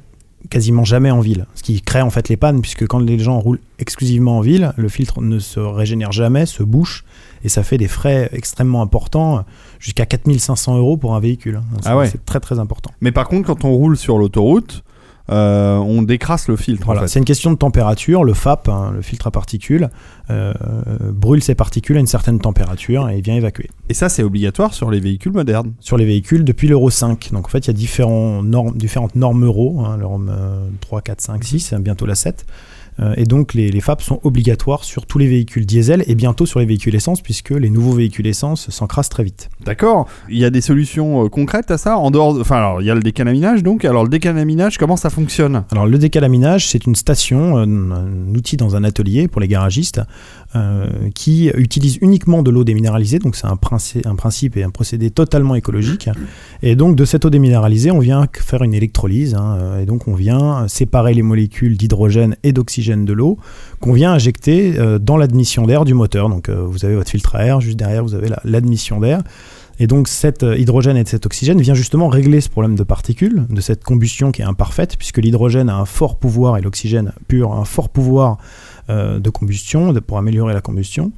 quasiment 0.50 0.84
jamais 0.84 1.10
en 1.10 1.22
ville, 1.22 1.46
ce 1.56 1.64
qui 1.64 1.82
crée 1.82 2.02
en 2.02 2.10
fait 2.10 2.30
les 2.30 2.38
pannes, 2.38 2.62
puisque 2.62 2.86
quand 2.86 3.00
les 3.00 3.18
gens 3.18 3.40
roulent 3.40 3.62
exclusivement 3.80 4.40
en 4.40 4.42
ville, 4.42 4.74
le 4.76 4.90
filtre 4.90 5.22
ne 5.22 5.40
se 5.40 5.60
régénère 5.60 6.12
jamais, 6.12 6.46
se 6.46 6.64
bouche, 6.64 7.06
et 7.44 7.50
ça 7.50 7.64
fait 7.64 7.78
des 7.78 7.88
frais 7.88 8.30
extrêmement 8.34 8.82
importants, 8.82 9.46
jusqu'à 9.84 10.06
4500 10.06 10.78
euros 10.78 10.96
pour 10.98 11.14
un 11.14 11.20
véhicule. 11.20 11.58
hein. 11.58 11.78
C'est 11.82 11.90
Ah 11.90 11.98
ouais. 11.98 12.08
c'est 12.08 12.24
très 12.24 12.40
très 12.40 12.58
important. 12.58 12.92
Mais 13.02 13.12
par 13.12 13.28
contre, 13.28 13.48
quand 13.48 13.66
on 13.66 13.74
roule 13.74 13.98
sur 13.98 14.18
l'autoroute, 14.18 14.84
euh, 15.30 15.78
on 15.78 16.02
décrasse 16.02 16.48
le 16.48 16.56
filtre. 16.56 16.86
Voilà, 16.86 17.02
en 17.02 17.04
fait. 17.04 17.08
c'est 17.10 17.20
une 17.20 17.26
question 17.26 17.52
de 17.52 17.58
température. 17.58 18.24
Le 18.24 18.34
FAP, 18.34 18.70
hein, 18.70 18.92
le 18.94 19.02
filtre 19.02 19.28
à 19.28 19.32
particules, 19.32 19.90
euh, 20.30 20.54
brûle 21.12 21.44
ses 21.44 21.56
particules 21.56 21.98
à 21.98 22.00
une 22.00 22.08
certaine 22.08 22.40
température 22.40 23.10
et 23.10 23.20
vient 23.22 23.36
évacuer. 23.36 23.70
Et 23.90 23.94
ça, 23.94 24.08
c'est 24.10 24.24
obligatoire 24.24 24.74
sur 24.74 24.90
les 24.90 25.00
véhicules 25.02 25.32
modernes. 25.34 25.74
sur 25.80 25.98
les 25.98 26.06
véhicules 26.06 26.44
depuis 26.46 26.68
l'Euro 26.70 26.90
5. 26.90 27.30
Donc 27.34 27.46
en 27.46 27.50
fait, 27.50 27.60
il 27.60 27.68
y 27.68 27.70
a 27.72 27.74
différents 27.74 28.42
normes, 28.42 28.76
différentes 28.78 29.16
normes 29.16 29.44
Euro, 29.46 29.82
hein, 29.86 29.96
le 29.98 30.04
norme 30.04 30.30
euh, 30.30 30.68
3, 30.82 31.02
4, 31.02 31.22
5, 31.22 31.44
6, 31.44 31.74
bientôt 31.80 32.06
la 32.06 32.16
7. 32.16 32.46
Euh, 33.00 33.14
et 33.18 33.24
donc 33.26 33.54
les, 33.54 33.70
les 33.70 33.82
FAP 33.82 34.02
sont 34.02 34.20
obligatoires 34.24 34.84
sur 34.84 35.06
tous 35.06 35.18
les 35.18 35.28
véhicules 35.28 35.66
diesel 35.66 36.04
et 36.08 36.16
bientôt 36.16 36.46
sur 36.46 36.60
les 36.60 36.66
véhicules 36.66 36.94
essence, 36.96 37.22
puisque 37.22 37.50
les 37.52 37.70
nouveaux 37.70 37.94
véhicules 37.94 38.28
essence 38.28 38.70
s'encrassent 38.70 39.10
très 39.10 39.24
vite. 39.24 39.50
D'accord. 39.66 40.08
Il 40.30 40.38
y 40.38 40.46
a 40.46 40.50
des 40.50 40.62
solutions 40.62 41.26
euh, 41.26 41.30
concrètes 41.30 41.72
à 41.72 41.78
ça 41.78 41.98
en 41.98 42.12
dehors. 42.12 42.34
de- 42.36 42.42
Enfin, 42.42 42.58
alors 42.58 42.82
il 42.82 42.86
y 42.86 42.92
a 42.92 42.96
le 42.96 43.02
décalaminage 43.02 43.64
donc. 43.64 43.84
Alors 43.86 44.04
le 44.04 44.10
décalaminage, 44.10 44.78
comment 44.78 44.98
ça 44.98 45.10
fonctionne? 45.10 45.64
Alors 45.72 45.86
le 45.88 45.98
décalaminage, 45.98 46.68
c'est 46.70 46.86
une 46.86 46.96
station, 46.96 47.58
euh, 47.58 47.64
un, 47.64 47.92
un 47.92 48.36
outil 48.36 48.58
dans 48.58 48.76
un 48.76 48.84
atelier 48.84 49.28
pour 49.28 49.42
les 49.42 49.48
garagistes, 49.48 50.02
euh, 50.56 50.88
qui 51.16 51.48
utilise 51.56 51.98
uniquement 52.02 52.44
de 52.44 52.52
l'eau 52.52 52.64
déminéralisée, 52.64 53.20
donc 53.20 53.36
c'est 53.36 53.48
un, 53.48 53.56
princi- 53.56 54.08
un 54.08 54.16
principe 54.16 54.56
et 54.58 54.64
un 54.64 54.70
procédé 54.70 55.10
totalement 55.10 55.56
écologique. 55.56 56.10
Et 56.62 56.76
donc 56.76 56.96
de 56.96 57.06
cette 57.06 57.26
eau 57.26 57.30
déminéralisée, 57.30 57.92
on 57.92 58.00
vient 58.00 58.28
faire 58.40 58.64
une 58.64 58.74
électrolyse, 58.74 59.36
hein, 59.36 59.58
euh, 59.60 59.82
et 59.82 59.86
donc 59.86 60.08
on 60.08 60.14
vient 60.14 60.68
séparer 60.68 61.14
les 61.14 61.24
molécules 61.24 61.78
d'hydrogène 61.78 62.36
et 62.44 62.52
d'oxygène 62.54 63.06
de 63.06 63.14
l'eau, 63.14 63.38
qu'on 63.80 63.94
vient 63.94 64.14
injecter 64.14 64.78
euh, 64.78 65.00
dans 65.00 65.18
l'admission 65.18 65.66
d'air 65.66 65.86
du 65.86 65.94
moteur. 65.94 66.30
Donc 66.30 66.50
vous 66.50 66.86
avez 66.86 66.96
votre 66.96 67.10
filtre 67.10 67.36
à 67.36 67.46
air, 67.46 67.62
juste 67.62 67.78
derrière 67.78 68.04
vous 68.04 68.14
avez 68.16 68.30
la- 68.30 68.42
l'admission 68.46 69.00
d'air. 69.00 69.22
Et 69.80 69.88
donc 69.88 70.08
cet 70.08 70.44
hydrogène 70.44 70.98
et 70.98 71.04
cet 71.04 71.26
oxygène 71.26 71.60
vient 71.60 71.74
justement 71.74 72.08
régler 72.08 72.42
ce 72.42 72.50
problème 72.50 72.76
de 72.76 72.84
particules, 72.84 73.48
de 73.50 73.60
cette 73.60 73.84
combustion 73.84 74.32
qui 74.32 74.44
est 74.44 74.46
imparfaite, 74.46 74.98
puisque 74.98 75.18
l'hydrogène 75.18 75.68
a 75.68 75.76
un 75.78 75.86
fort 75.86 76.18
pouvoir 76.18 76.58
et 76.58 76.62
l'oxygène 76.62 77.12
pur 77.28 77.52
a 77.54 77.58
un 77.58 77.66
fort 77.66 77.90
pouvoir 77.90 78.38
euh, 78.90 79.20
de 79.20 79.30
combustion, 79.30 79.94
de- 79.94 80.00
pour 80.00 80.18
améliorer 80.18 80.54
la 80.54 80.62
combustion. 80.62 81.12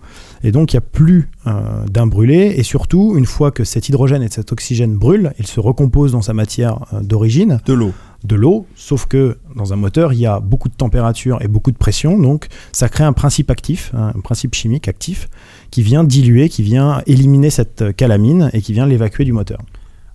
Et 0.44 0.52
donc 0.52 0.74
il 0.74 0.76
n'y 0.76 0.80
a 0.80 0.82
plus 0.82 1.30
euh, 1.48 1.86
d'un 1.86 2.08
brûlé, 2.08 2.54
et 2.58 2.64
surtout, 2.64 3.16
une 3.18 3.26
fois 3.26 3.52
que 3.52 3.64
cet 3.64 3.90
hydrogène 3.90 4.22
et 4.24 4.30
cet 4.30 4.52
oxygène 4.52 4.96
brûlent, 4.96 5.34
ils 5.40 5.48
se 5.48 5.60
recomposent 5.60 6.12
dans 6.12 6.22
sa 6.22 6.34
matière 6.34 6.80
euh, 6.94 7.02
d'origine, 7.02 7.60
De 7.66 7.74
l'eau. 7.74 7.94
de 8.24 8.36
l'eau, 8.36 8.66
sauf 8.76 9.06
que 9.08 9.38
dans 9.56 9.74
un 9.74 9.76
moteur, 9.76 10.14
il 10.14 10.20
y 10.20 10.26
a 10.26 10.40
beaucoup 10.40 10.70
de 10.70 10.76
température 10.76 11.38
et 11.42 11.48
beaucoup 11.48 11.72
de 11.72 11.78
pression, 11.78 12.20
donc 12.20 12.48
ça 12.72 12.90
crée 12.90 13.04
un 13.04 13.14
principe 13.14 13.50
actif, 13.52 13.92
hein, 13.96 14.12
un 14.16 14.20
principe 14.22 14.54
chimique 14.56 14.88
actif, 14.88 15.30
qui 15.72 15.82
vient 15.82 16.04
diluer, 16.04 16.50
qui 16.50 16.62
vient 16.64 17.02
éliminer 17.08 17.50
cette 17.50 17.82
euh, 17.82 17.92
calamine 17.92 18.50
et 18.54 18.62
qui 18.62 18.74
vient 18.74 18.86
l'évacuer 18.86 19.26
du 19.26 19.34
moteur. 19.34 19.60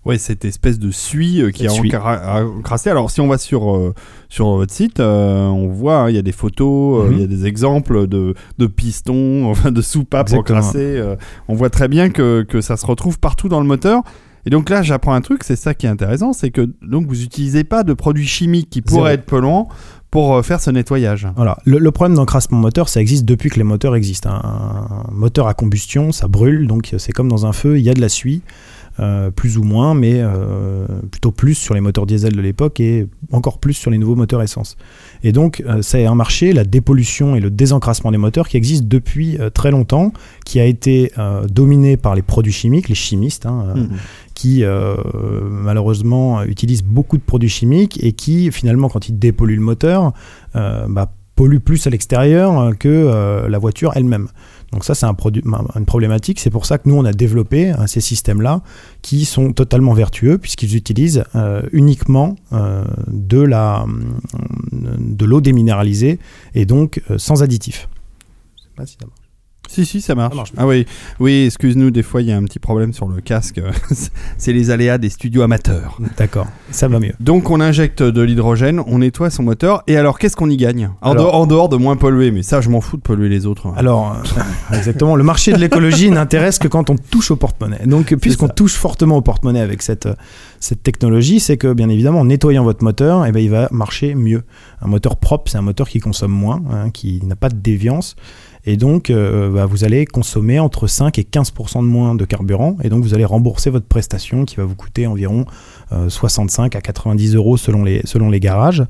Ouais, 0.06 0.16
cette 0.16 0.46
espèce 0.46 0.78
de 0.78 0.90
suie 0.90 1.42
euh, 1.42 1.50
qui 1.50 1.66
a 1.66 1.70
suie. 1.70 1.90
encra- 1.90 2.18
a 2.22 2.42
encrassé. 2.44 2.88
Alors, 2.88 3.10
si 3.10 3.20
on 3.20 3.28
va 3.28 3.36
sur, 3.36 3.76
euh, 3.76 3.92
sur 4.30 4.46
votre 4.48 4.72
site, 4.72 4.98
euh, 4.98 5.46
on 5.46 5.68
voit, 5.68 5.96
hein, 5.98 6.08
il 6.10 6.16
y 6.16 6.18
a 6.18 6.22
des 6.22 6.32
photos, 6.32 7.04
euh, 7.04 7.08
il 7.10 7.16
Mhm. 7.16 7.20
y 7.20 7.24
a 7.24 7.26
des 7.26 7.44
exemples 7.46 8.06
de, 8.06 8.34
de 8.58 8.66
pistons, 8.66 9.44
enfin 9.50 9.70
de 9.70 9.82
soupapes 9.82 10.32
encrassées. 10.32 11.02
on 11.48 11.54
voit 11.54 11.68
très 11.70 11.88
bien 11.88 12.08
que, 12.08 12.42
que 12.48 12.60
ça 12.62 12.76
se 12.78 12.86
retrouve 12.86 13.18
partout 13.18 13.48
dans 13.50 13.60
le 13.60 13.66
moteur. 13.66 14.02
Et 14.46 14.50
donc 14.50 14.70
là, 14.70 14.80
j'apprends 14.80 15.12
un 15.12 15.20
truc, 15.20 15.44
c'est 15.44 15.54
ça 15.54 15.74
qui 15.74 15.84
est 15.84 15.90
intéressant, 15.90 16.32
c'est 16.32 16.50
que 16.50 16.66
donc 16.80 17.06
vous 17.06 17.14
n'utilisez 17.16 17.62
pas 17.62 17.82
de 17.82 17.92
produits 17.92 18.26
chimiques 18.26 18.70
qui 18.70 18.80
pourraient 18.80 19.12
être 19.12 19.26
polluants 19.26 19.68
pour 20.10 20.42
faire 20.44 20.62
ce 20.62 20.70
nettoyage. 20.70 21.28
Voilà. 21.36 21.58
Le, 21.66 21.78
le 21.78 21.90
problème 21.90 22.16
d'encrassement 22.16 22.56
moteur, 22.58 22.88
ça 22.88 23.02
existe 23.02 23.26
depuis 23.26 23.50
que 23.50 23.56
les 23.56 23.64
moteurs 23.64 23.94
existent. 23.94 24.30
Un, 24.30 25.06
un 25.10 25.12
moteur 25.12 25.46
à 25.46 25.52
combustion, 25.52 26.10
ça 26.10 26.26
brûle, 26.26 26.66
donc 26.66 26.94
c'est 26.96 27.12
comme 27.12 27.28
dans 27.28 27.44
un 27.44 27.52
feu, 27.52 27.78
il 27.78 27.84
y 27.84 27.90
a 27.90 27.94
de 27.94 28.00
la 28.00 28.08
suie, 28.08 28.40
euh, 29.00 29.30
plus 29.30 29.56
ou 29.58 29.62
moins, 29.62 29.94
mais 29.94 30.14
euh, 30.16 30.86
plutôt 31.10 31.32
plus 31.32 31.54
sur 31.54 31.74
les 31.74 31.80
moteurs 31.80 32.06
diesel 32.06 32.34
de 32.34 32.40
l'époque 32.40 32.80
et 32.80 33.06
encore 33.32 33.58
plus 33.58 33.72
sur 33.72 33.90
les 33.90 33.98
nouveaux 33.98 34.14
moteurs 34.16 34.42
essence. 34.42 34.76
Et 35.22 35.32
donc, 35.32 35.62
euh, 35.66 35.80
c'est 35.82 36.04
un 36.06 36.14
marché, 36.14 36.52
la 36.52 36.64
dépollution 36.64 37.34
et 37.34 37.40
le 37.40 37.50
désencrassement 37.50 38.10
des 38.10 38.18
moteurs, 38.18 38.46
qui 38.48 38.56
existe 38.56 38.84
depuis 38.88 39.38
euh, 39.38 39.48
très 39.50 39.70
longtemps, 39.70 40.12
qui 40.44 40.60
a 40.60 40.64
été 40.66 41.12
euh, 41.18 41.46
dominé 41.46 41.96
par 41.96 42.14
les 42.14 42.22
produits 42.22 42.52
chimiques, 42.52 42.88
les 42.88 42.94
chimistes, 42.94 43.46
hein, 43.46 43.64
euh, 43.68 43.74
Mhm. 43.80 43.88
qui 44.34 44.64
euh, 44.64 44.96
malheureusement 45.50 46.42
utilisent 46.44 46.82
beaucoup 46.84 47.16
de 47.16 47.22
produits 47.22 47.48
chimiques 47.48 48.02
et 48.02 48.12
qui 48.12 48.50
finalement 48.52 48.88
quand 48.88 49.08
ils 49.08 49.18
dépolluent 49.18 49.56
le 49.56 49.62
moteur 49.62 50.12
euh, 50.56 50.86
bah, 50.88 51.12
polluent 51.36 51.60
plus 51.60 51.86
à 51.86 51.90
l'extérieur 51.90 52.58
euh, 52.58 52.72
que 52.72 52.88
euh, 52.88 53.48
la 53.48 53.58
voiture 53.58 53.92
elle-même. 53.94 54.28
Donc 54.72 54.84
ça 54.84 54.94
c'est 54.94 55.06
un 55.06 55.16
une 55.76 55.84
problématique, 55.84 56.38
c'est 56.38 56.50
pour 56.50 56.64
ça 56.64 56.78
que 56.78 56.88
nous 56.88 56.96
on 56.96 57.04
a 57.04 57.12
développé 57.12 57.72
euh, 57.72 57.86
ces 57.86 58.00
systèmes-là 58.00 58.62
qui 59.02 59.24
sont 59.24 59.52
totalement 59.52 59.94
vertueux 59.94 60.38
puisqu'ils 60.38 60.76
utilisent 60.76 61.24
euh, 61.34 61.62
uniquement 61.72 62.36
euh, 62.52 62.84
de 63.08 63.40
la 63.40 63.84
de 64.72 65.24
l'eau 65.24 65.40
déminéralisée 65.40 66.18
et 66.54 66.66
donc 66.66 67.02
euh, 67.10 67.18
sans 67.18 67.42
additifs. 67.42 67.88
Pas 68.76 68.86
si. 68.86 68.96
Si, 69.70 69.86
si, 69.86 70.00
ça 70.00 70.16
marche. 70.16 70.32
Ça 70.32 70.36
marche. 70.36 70.52
Ah 70.56 70.66
oui, 70.66 70.84
oui 71.20 71.44
excuse-nous, 71.46 71.92
des 71.92 72.02
fois 72.02 72.22
il 72.22 72.28
y 72.28 72.32
a 72.32 72.36
un 72.36 72.42
petit 72.42 72.58
problème 72.58 72.92
sur 72.92 73.06
le 73.06 73.20
casque. 73.20 73.60
c'est 74.36 74.52
les 74.52 74.70
aléas 74.70 74.98
des 74.98 75.10
studios 75.10 75.42
amateurs. 75.42 75.96
D'accord, 76.16 76.48
ça 76.72 76.88
va 76.88 76.98
mieux. 76.98 77.12
Donc 77.20 77.50
on 77.50 77.60
injecte 77.60 78.02
de 78.02 78.20
l'hydrogène, 78.20 78.80
on 78.88 78.98
nettoie 78.98 79.30
son 79.30 79.44
moteur, 79.44 79.84
et 79.86 79.96
alors 79.96 80.18
qu'est-ce 80.18 80.34
qu'on 80.34 80.50
y 80.50 80.56
gagne? 80.56 80.90
En, 81.02 81.12
Alors- 81.12 81.26
dehors, 81.26 81.34
en 81.36 81.46
dehors 81.46 81.68
de 81.68 81.76
moins 81.76 81.94
polluer, 81.94 82.32
mais 82.32 82.42
ça 82.42 82.60
je 82.60 82.68
m'en 82.68 82.80
fous 82.80 82.96
de 82.96 83.02
polluer 83.02 83.28
les 83.28 83.46
autres. 83.46 83.72
Alors, 83.76 84.12
euh, 84.12 84.76
exactement, 84.76 85.14
le 85.14 85.22
marché 85.22 85.52
de 85.52 85.58
l'écologie 85.58 86.10
n'intéresse 86.10 86.58
que 86.58 86.66
quand 86.66 86.90
on 86.90 86.96
touche 86.96 87.30
au 87.30 87.36
porte-monnaie. 87.36 87.86
Donc, 87.86 88.12
puisqu'on 88.16 88.48
touche 88.48 88.74
fortement 88.74 89.18
au 89.18 89.22
porte-monnaie 89.22 89.60
avec 89.60 89.82
cette, 89.82 90.06
euh, 90.06 90.14
cette 90.58 90.82
technologie, 90.82 91.38
c'est 91.38 91.56
que, 91.56 91.72
bien 91.72 91.88
évidemment, 91.90 92.20
en 92.20 92.24
nettoyant 92.24 92.64
votre 92.64 92.82
moteur, 92.82 93.24
eh 93.24 93.30
ben, 93.30 93.40
il 93.40 93.50
va 93.50 93.68
marcher 93.70 94.16
mieux. 94.16 94.42
Un 94.82 94.88
moteur 94.88 95.16
propre, 95.16 95.50
c'est 95.50 95.58
un 95.58 95.62
moteur 95.62 95.88
qui 95.88 96.00
consomme 96.00 96.32
moins, 96.32 96.60
hein, 96.72 96.90
qui 96.90 97.20
n'a 97.24 97.36
pas 97.36 97.48
de 97.50 97.56
déviance. 97.56 98.16
Et 98.64 98.76
donc, 98.76 99.10
euh, 99.10 99.50
bah, 99.50 99.66
vous 99.66 99.84
allez 99.84 100.04
consommer 100.06 100.58
entre 100.58 100.86
5 100.86 101.18
et 101.18 101.22
15% 101.22 101.82
de 101.82 101.86
moins 101.86 102.14
de 102.14 102.24
carburant. 102.24 102.76
Et 102.82 102.88
donc, 102.88 103.02
vous 103.02 103.14
allez 103.14 103.24
rembourser 103.24 103.70
votre 103.70 103.86
prestation 103.86 104.44
qui 104.44 104.56
va 104.56 104.64
vous 104.64 104.74
coûter 104.74 105.06
environ 105.06 105.44
euh, 105.92 106.08
65 106.08 106.76
à 106.76 106.80
90 106.80 107.34
euros 107.34 107.56
selon 107.56 107.82
les, 107.84 108.02
selon 108.04 108.30
les 108.30 108.40
garages. 108.40 108.84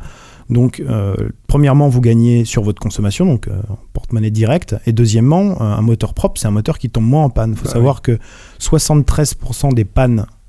Donc, 0.51 0.81
euh, 0.81 1.14
premièrement, 1.47 1.89
vous 1.89 2.01
gagnez 2.01 2.45
sur 2.45 2.64
votre 2.64 2.81
consommation, 2.81 3.25
donc 3.25 3.47
euh, 3.47 3.62
porte-monnaie 3.93 4.33
direct. 4.33 4.75
Et 4.85 4.93
deuxièmement, 4.93 5.53
euh, 5.53 5.64
un 5.64 5.81
moteur 5.81 6.12
propre, 6.12 6.41
c'est 6.41 6.49
un 6.49 6.53
moteur 6.53 6.79
qui 6.79 6.91
tombe 6.91 7.05
moins 7.05 7.25
en 7.25 7.31
panne. 7.31 7.53
Il 7.53 7.57
faut 7.57 7.66
Bah 7.66 7.73
savoir 7.73 8.03
que 8.03 8.18
73% 8.61 9.73
des 9.73 9.85
pannes 9.85 10.27
euh, 10.27 10.39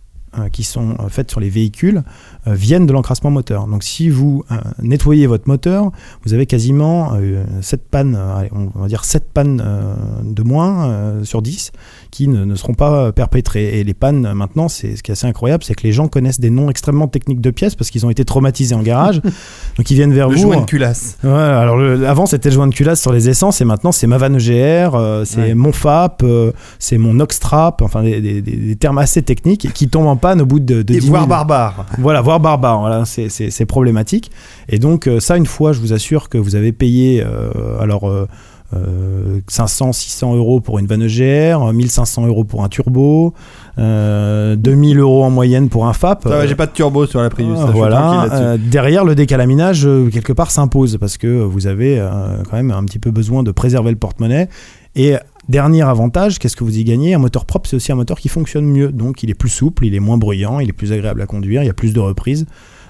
qui 0.51 0.63
sont 0.63 0.91
euh, 0.99 1.09
faites 1.09 1.29
sur 1.29 1.39
les 1.39 1.49
véhicules 1.49 2.03
euh, 2.47 2.53
viennent 2.53 2.85
de 2.85 2.93
l'encrassement 2.93 3.29
moteur. 3.31 3.67
Donc, 3.67 3.83
si 3.83 4.09
vous 4.09 4.43
euh, 4.51 4.55
nettoyez 4.81 5.27
votre 5.27 5.47
moteur, 5.47 5.91
vous 6.25 6.33
avez 6.33 6.45
quasiment 6.45 7.13
euh, 7.15 7.43
7 7.61 7.81
pannes, 7.89 8.17
euh, 8.19 8.47
on 8.75 8.79
va 8.79 8.87
dire 8.87 9.03
7 9.03 9.25
pannes 9.33 9.61
euh, 9.65 9.93
de 10.23 10.41
moins 10.43 10.89
euh, 10.89 11.23
sur 11.23 11.41
10 11.41 11.71
qui 12.11 12.27
ne, 12.27 12.45
ne 12.45 12.55
seront 12.55 12.73
pas 12.73 12.91
euh, 13.07 13.11
perpétrées. 13.11 13.79
Et 13.79 13.83
les 13.83 13.93
pannes, 13.93 14.25
euh, 14.25 14.33
maintenant, 14.33 14.67
c'est 14.69 14.95
ce 14.95 15.03
qui 15.03 15.11
est 15.11 15.13
assez 15.13 15.27
incroyable, 15.27 15.63
c'est 15.63 15.75
que 15.75 15.83
les 15.83 15.91
gens 15.91 16.07
connaissent 16.07 16.39
des 16.39 16.49
noms 16.49 16.69
extrêmement 16.69 17.07
techniques 17.07 17.41
de 17.41 17.51
pièces 17.51 17.75
parce 17.75 17.89
qu'ils 17.89 18.05
ont 18.05 18.09
été 18.09 18.25
traumatisés 18.25 18.75
en 18.75 18.81
garage. 18.81 19.21
donc, 19.77 19.89
ils 19.91 19.95
viennent 19.95 20.13
vers 20.13 20.29
Le 20.29 20.35
vous. 20.35 20.41
joint 20.41 20.61
de 20.61 20.65
culasse. 20.65 21.17
Ouais, 21.23 21.29
alors 21.31 21.77
le- 21.77 22.07
avant 22.07 22.25
c'était 22.25 22.49
le 22.49 22.55
joint 22.55 22.67
de 22.67 22.73
culasse 22.73 23.01
sur 23.01 23.11
les 23.13 23.29
essences 23.29 23.61
et 23.61 23.65
maintenant 23.65 23.91
c'est 23.91 24.07
ma 24.07 24.17
vanne 24.17 24.35
EGR, 24.37 24.95
euh, 24.95 25.25
c'est 25.25 25.41
Ouais. 25.41 25.53
mon 25.55 25.71
FAP, 25.71 26.23
euh, 26.23 26.51
c'est 26.79 26.97
mon 26.97 27.19
Oxtrap, 27.19 27.81
enfin 27.81 28.01
des, 28.03 28.21
des- 28.21 28.41
des- 28.41 28.55
des 28.57 28.75
termes 28.75 28.97
assez 28.97 29.21
techniques 29.21 29.65
et 29.65 29.69
qui 29.69 29.87
tombent 29.87 30.07
en 30.07 30.15
panne 30.21 30.39
au 30.41 30.45
bout 30.45 30.59
de, 30.59 30.81
de 30.83 30.93
Et 30.93 30.99
10 30.99 31.07
voire 31.09 31.21
000. 31.23 31.29
barbare. 31.29 31.85
Voilà, 31.97 32.21
voire 32.21 32.39
barbare, 32.39 32.79
voilà, 32.79 33.03
c'est- 33.05 33.65
problématique. 33.65 34.31
Et 34.69 34.79
donc 34.79 35.07
euh, 35.07 35.19
ça, 35.19 35.35
une 35.37 35.45
fois, 35.45 35.73
je 35.73 35.79
vous 35.79 35.91
assure 35.93 36.29
que 36.29 36.37
vous 36.37 36.55
avez 36.55 36.71
payé, 36.71 37.23
euh, 37.25 37.49
alors 37.81 38.09
euh, 38.09 38.27
euh, 38.73 39.39
500, 39.49 39.91
600 39.91 40.35
euros 40.35 40.61
pour 40.61 40.79
une 40.79 40.85
vanne 40.87 41.01
EGR, 41.01 41.73
1500 41.73 42.25
euros 42.27 42.43
pour 42.45 42.63
un 42.63 42.69
turbo, 42.69 43.33
euh, 43.77 44.55
2000 44.55 44.99
euros 44.99 45.23
en 45.23 45.29
moyenne 45.29 45.67
pour 45.69 45.87
un 45.87 45.93
FAP. 45.93 46.23
Ça 46.23 46.29
va, 46.29 46.47
j'ai 46.47 46.55
pas 46.55 46.67
de 46.67 46.71
turbo 46.71 47.05
sur 47.05 47.21
la 47.21 47.29
Prius. 47.29 47.55
ça, 47.57 47.63
je 47.65 47.67
suis 47.71 47.77
Voilà. 47.77 48.27
Euh, 48.31 48.57
derrière, 48.57 49.03
le 49.03 49.15
décalaminage 49.15 49.85
euh, 49.85 50.09
quelque 50.09 50.33
part 50.33 50.51
s'impose 50.51 50.97
parce 50.99 51.17
que 51.17 51.27
vous 51.27 51.67
avez 51.67 51.99
euh, 51.99 52.09
quand 52.49 52.55
même 52.57 52.71
un 52.71 52.83
petit 52.85 52.99
peu 52.99 53.11
besoin 53.11 53.43
de 53.43 53.51
préserver 53.51 53.91
le 53.91 53.97
porte-monnaie. 53.97 54.47
Et 54.95 55.15
dernier 55.49 55.81
avantage, 55.81 56.39
qu'est-ce 56.39 56.55
que 56.55 56.63
vous 56.63 56.77
y 56.77 56.83
gagnez? 56.83 57.13
Un 57.13 57.19
moteur 57.19 57.45
propre, 57.45 57.69
c'est 57.69 57.75
aussi 57.75 57.91
un 57.91 57.95
moteur 57.95 58.19
qui 58.19 58.29
fonctionne 58.29 58.65
mieux. 58.65 58.91
Donc, 58.91 59.23
il 59.23 59.29
est 59.29 59.33
plus 59.35 59.49
souple, 59.49 59.85
il 59.85 59.95
est 59.95 59.99
moins 59.99 60.17
bruyant, 60.17 60.59
il 60.59 60.69
est 60.69 60.73
plus 60.73 60.91
agréable 60.93 61.21
à 61.21 61.25
conduire, 61.25 61.63
il 61.63 61.67
y 61.67 61.69
a 61.69 61.73
plus 61.73 61.93
de 61.93 61.99
reprises. 61.99 62.45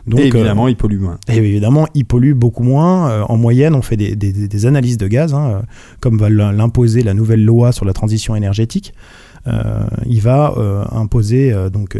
Donc, 0.07 0.19
Et 0.19 0.23
euh, 0.23 0.27
évidemment, 0.27 0.67
il 0.67 0.75
pollue 0.75 0.99
moins. 0.99 1.17
et 1.27 1.37
évidemment, 1.37 1.87
il 1.93 2.05
pollue 2.05 2.33
beaucoup 2.33 2.63
moins. 2.63 3.09
Euh, 3.09 3.23
en 3.29 3.37
moyenne, 3.37 3.75
on 3.75 3.81
fait 3.83 3.97
des, 3.97 4.15
des- 4.15 4.47
des 4.47 4.65
analyses 4.65 4.97
de 4.97 5.07
gaz, 5.07 5.33
hein, 5.35 5.49
euh, 5.51 5.61
comme 5.99 6.17
va 6.17 6.29
l'imposer 6.29 7.03
la 7.03 7.13
nouvelle 7.13 7.43
loi 7.45 7.71
sur 7.71 7.85
la 7.85 7.93
transition 7.93 8.35
énergétique. 8.35 8.93
Euh, 9.47 9.87
il 10.05 10.21
va 10.21 10.53
euh, 10.57 10.85
imposer, 10.91 11.51
euh, 11.51 11.69
donc 11.69 11.97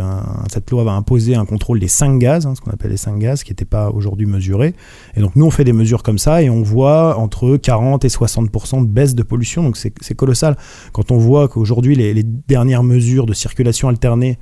cette 0.52 0.70
loi 0.70 0.84
va 0.84 0.92
imposer 0.92 1.36
un 1.36 1.46
contrôle 1.46 1.80
des 1.80 1.88
5 1.88 2.20
gaz, 2.20 2.46
hein, 2.46 2.54
ce 2.56 2.62
qu'on 2.62 2.72
appelle 2.72 2.92
les 2.92 2.98
5 2.98 3.18
gaz, 3.18 3.44
qui 3.44 3.52
n'étaient 3.52 3.66
pas 3.66 3.90
aujourd'hui 3.90 4.26
mesurés. 4.26 4.76
Et 5.16 5.22
donc 5.22 5.36
nous, 5.36 5.46
on 5.46 5.52
fait 5.52 5.64
des 5.64 5.74
mesures 5.74 6.04
comme 6.04 6.20
ça 6.20 6.42
et 6.42 6.50
on 6.50 6.62
voit 6.62 7.18
entre 7.18 7.58
40 7.58 8.06
et 8.06 8.10
60% 8.10 8.82
de 8.82 8.88
baisse 8.88 9.16
de 9.16 9.24
pollution. 9.24 9.64
Donc 9.64 9.78
c'est 9.78 10.16
colossal. 10.16 10.56
Quand 10.94 11.12
on 11.12 11.18
voit 11.18 11.48
qu'aujourd'hui, 11.48 11.96
les, 11.96 12.22
dernières 12.24 12.84
mesures 12.84 13.26
de 13.26 13.34
circulation 13.34 13.88
alternée 13.90 14.38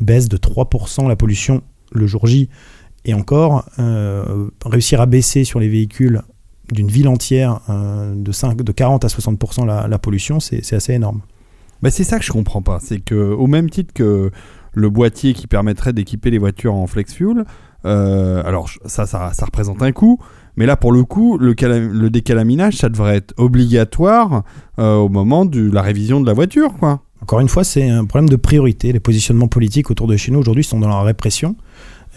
baissent 0.00 0.28
de 0.28 0.36
3% 0.36 1.08
la 1.08 1.16
pollution 1.16 1.62
le 1.92 2.06
jour 2.06 2.26
J, 2.26 2.48
et 3.04 3.14
encore, 3.14 3.64
réussir 4.64 5.00
à 5.00 5.06
baisser 5.06 5.44
sur 5.44 5.60
les 5.60 5.68
véhicules 5.68 6.22
d'une 6.70 6.88
ville 6.88 7.08
entière 7.08 7.60
de, 7.68 8.32
5, 8.32 8.62
de 8.62 8.72
40 8.72 9.04
à 9.04 9.08
60% 9.08 9.66
la, 9.66 9.98
pollution, 9.98 10.40
c'est 10.40 10.74
assez 10.74 10.92
énorme. 10.92 11.22
Bah, 11.82 11.90
c'est 11.90 12.04
ça 12.04 12.18
que 12.18 12.24
je 12.24 12.32
comprends 12.32 12.62
pas. 12.62 12.78
C'est 12.80 13.00
que, 13.00 13.14
au 13.14 13.46
même 13.46 13.68
titre 13.68 13.92
que 13.92 14.30
le 14.74 14.90
boîtier 14.90 15.34
qui 15.34 15.46
permettrait 15.46 15.92
d'équiper 15.92 16.30
les 16.30 16.38
voitures 16.38 16.74
en 16.74 16.86
flex 16.86 17.12
fuel, 17.12 17.44
euh, 17.84 18.42
alors 18.44 18.70
ça, 18.86 19.06
ça, 19.06 19.32
représente 19.44 19.82
un 19.82 19.92
coût. 19.92 20.18
Mais 20.56 20.66
là, 20.66 20.76
pour 20.76 20.92
le 20.92 21.02
coup, 21.04 21.38
le 21.38 22.08
décalaminage, 22.10 22.76
ça 22.76 22.88
devrait 22.88 23.16
être 23.16 23.34
obligatoire 23.36 24.44
euh, 24.78 24.96
au 24.96 25.08
moment 25.08 25.44
de 25.44 25.70
la 25.70 25.82
révision 25.82 26.20
de 26.20 26.26
la 26.26 26.34
voiture, 26.34 26.74
quoi. 26.78 27.00
Encore 27.22 27.38
une 27.38 27.48
fois, 27.48 27.62
c'est 27.62 27.88
un 27.88 28.04
problème 28.04 28.28
de 28.28 28.36
priorité. 28.36 28.92
Les 28.92 28.98
positionnements 28.98 29.46
politiques 29.46 29.92
autour 29.92 30.08
de 30.08 30.16
chez 30.16 30.32
nous 30.32 30.40
aujourd'hui 30.40 30.64
sont 30.64 30.80
dans 30.80 30.88
la 30.88 31.02
répression 31.02 31.56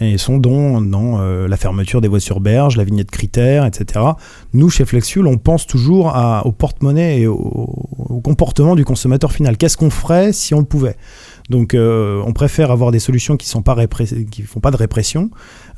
et 0.00 0.18
sont 0.18 0.38
dans, 0.38 0.80
dans 0.80 1.20
euh, 1.20 1.48
la 1.48 1.56
fermeture 1.56 2.00
des 2.00 2.08
voies 2.08 2.20
sur 2.20 2.40
berge, 2.40 2.76
la 2.76 2.84
vignette 2.84 3.10
critère, 3.10 3.64
etc. 3.64 4.04
Nous, 4.52 4.68
chez 4.70 4.84
Flexfuel, 4.84 5.26
on 5.26 5.38
pense 5.38 5.66
toujours 5.66 6.08
à- 6.14 6.46
au 6.46 6.52
porte-monnaie 6.52 7.20
et 7.20 7.26
au, 7.26 7.34
au 7.36 8.20
comportement 8.20 8.74
du 8.76 8.84
consommateur 8.84 9.32
final. 9.32 9.56
Qu'est-ce 9.56 9.76
qu'on 9.76 9.90
ferait 9.90 10.32
si 10.32 10.52
on 10.54 10.58
le 10.60 10.64
pouvait? 10.66 10.96
Donc, 11.48 11.74
euh, 11.74 12.22
on 12.26 12.32
préfère 12.32 12.70
avoir 12.70 12.90
des 12.90 12.98
solutions 12.98 13.36
qui 13.36 13.46
qui 13.46 14.42
font 14.42 14.60
pas 14.60 14.70
de 14.70 14.76
répression, 14.76 15.30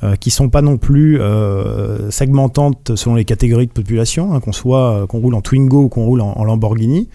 euh, 0.03 0.17
qui 0.17 0.31
sont 0.31 0.49
pas 0.49 0.63
non 0.63 0.79
plus 0.79 1.21
euh, 1.21 2.11
segmentantes 2.11 2.97
selon 2.97 3.15
les 3.17 3.25
catégories 3.25 3.67
de 3.67 3.73
population, 3.73 4.33
hein, 4.33 4.41
qu'on 4.41 4.53
soit 4.53 5.03
euh, 5.03 5.07
qu'on 5.07 5.19
roule 5.19 5.35
en 5.35 5.43
Twingo 5.43 5.83
ou 5.85 5.89
qu'on 5.89 6.05
roule 6.07 6.23
en, 6.23 6.43
Lamborghini, 6.45 7.09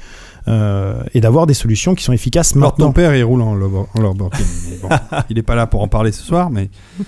et 0.48 1.22
d'avoir 1.22 1.46
des 1.48 1.54
solutions 1.54 1.96
qui 1.96 2.04
sont 2.04 2.14
efficaces 2.14 2.56
Alors, 2.56 2.76
ton 2.76 2.84
maintenant. 2.86 2.94
père, 2.94 3.16
il 3.16 3.24
roule 3.24 3.42
en, 3.42 3.54
en 3.54 4.02
Lamborghini. 4.02 4.46
bon, 4.82 4.90
il 5.30 5.36
n'est 5.38 5.42
pas 5.44 5.56
là 5.56 5.68
pour 5.68 5.82
en 5.82 5.88
parler 5.88 6.12
ce 6.12 6.24
soir, 6.24 6.50
mais. 6.50 6.70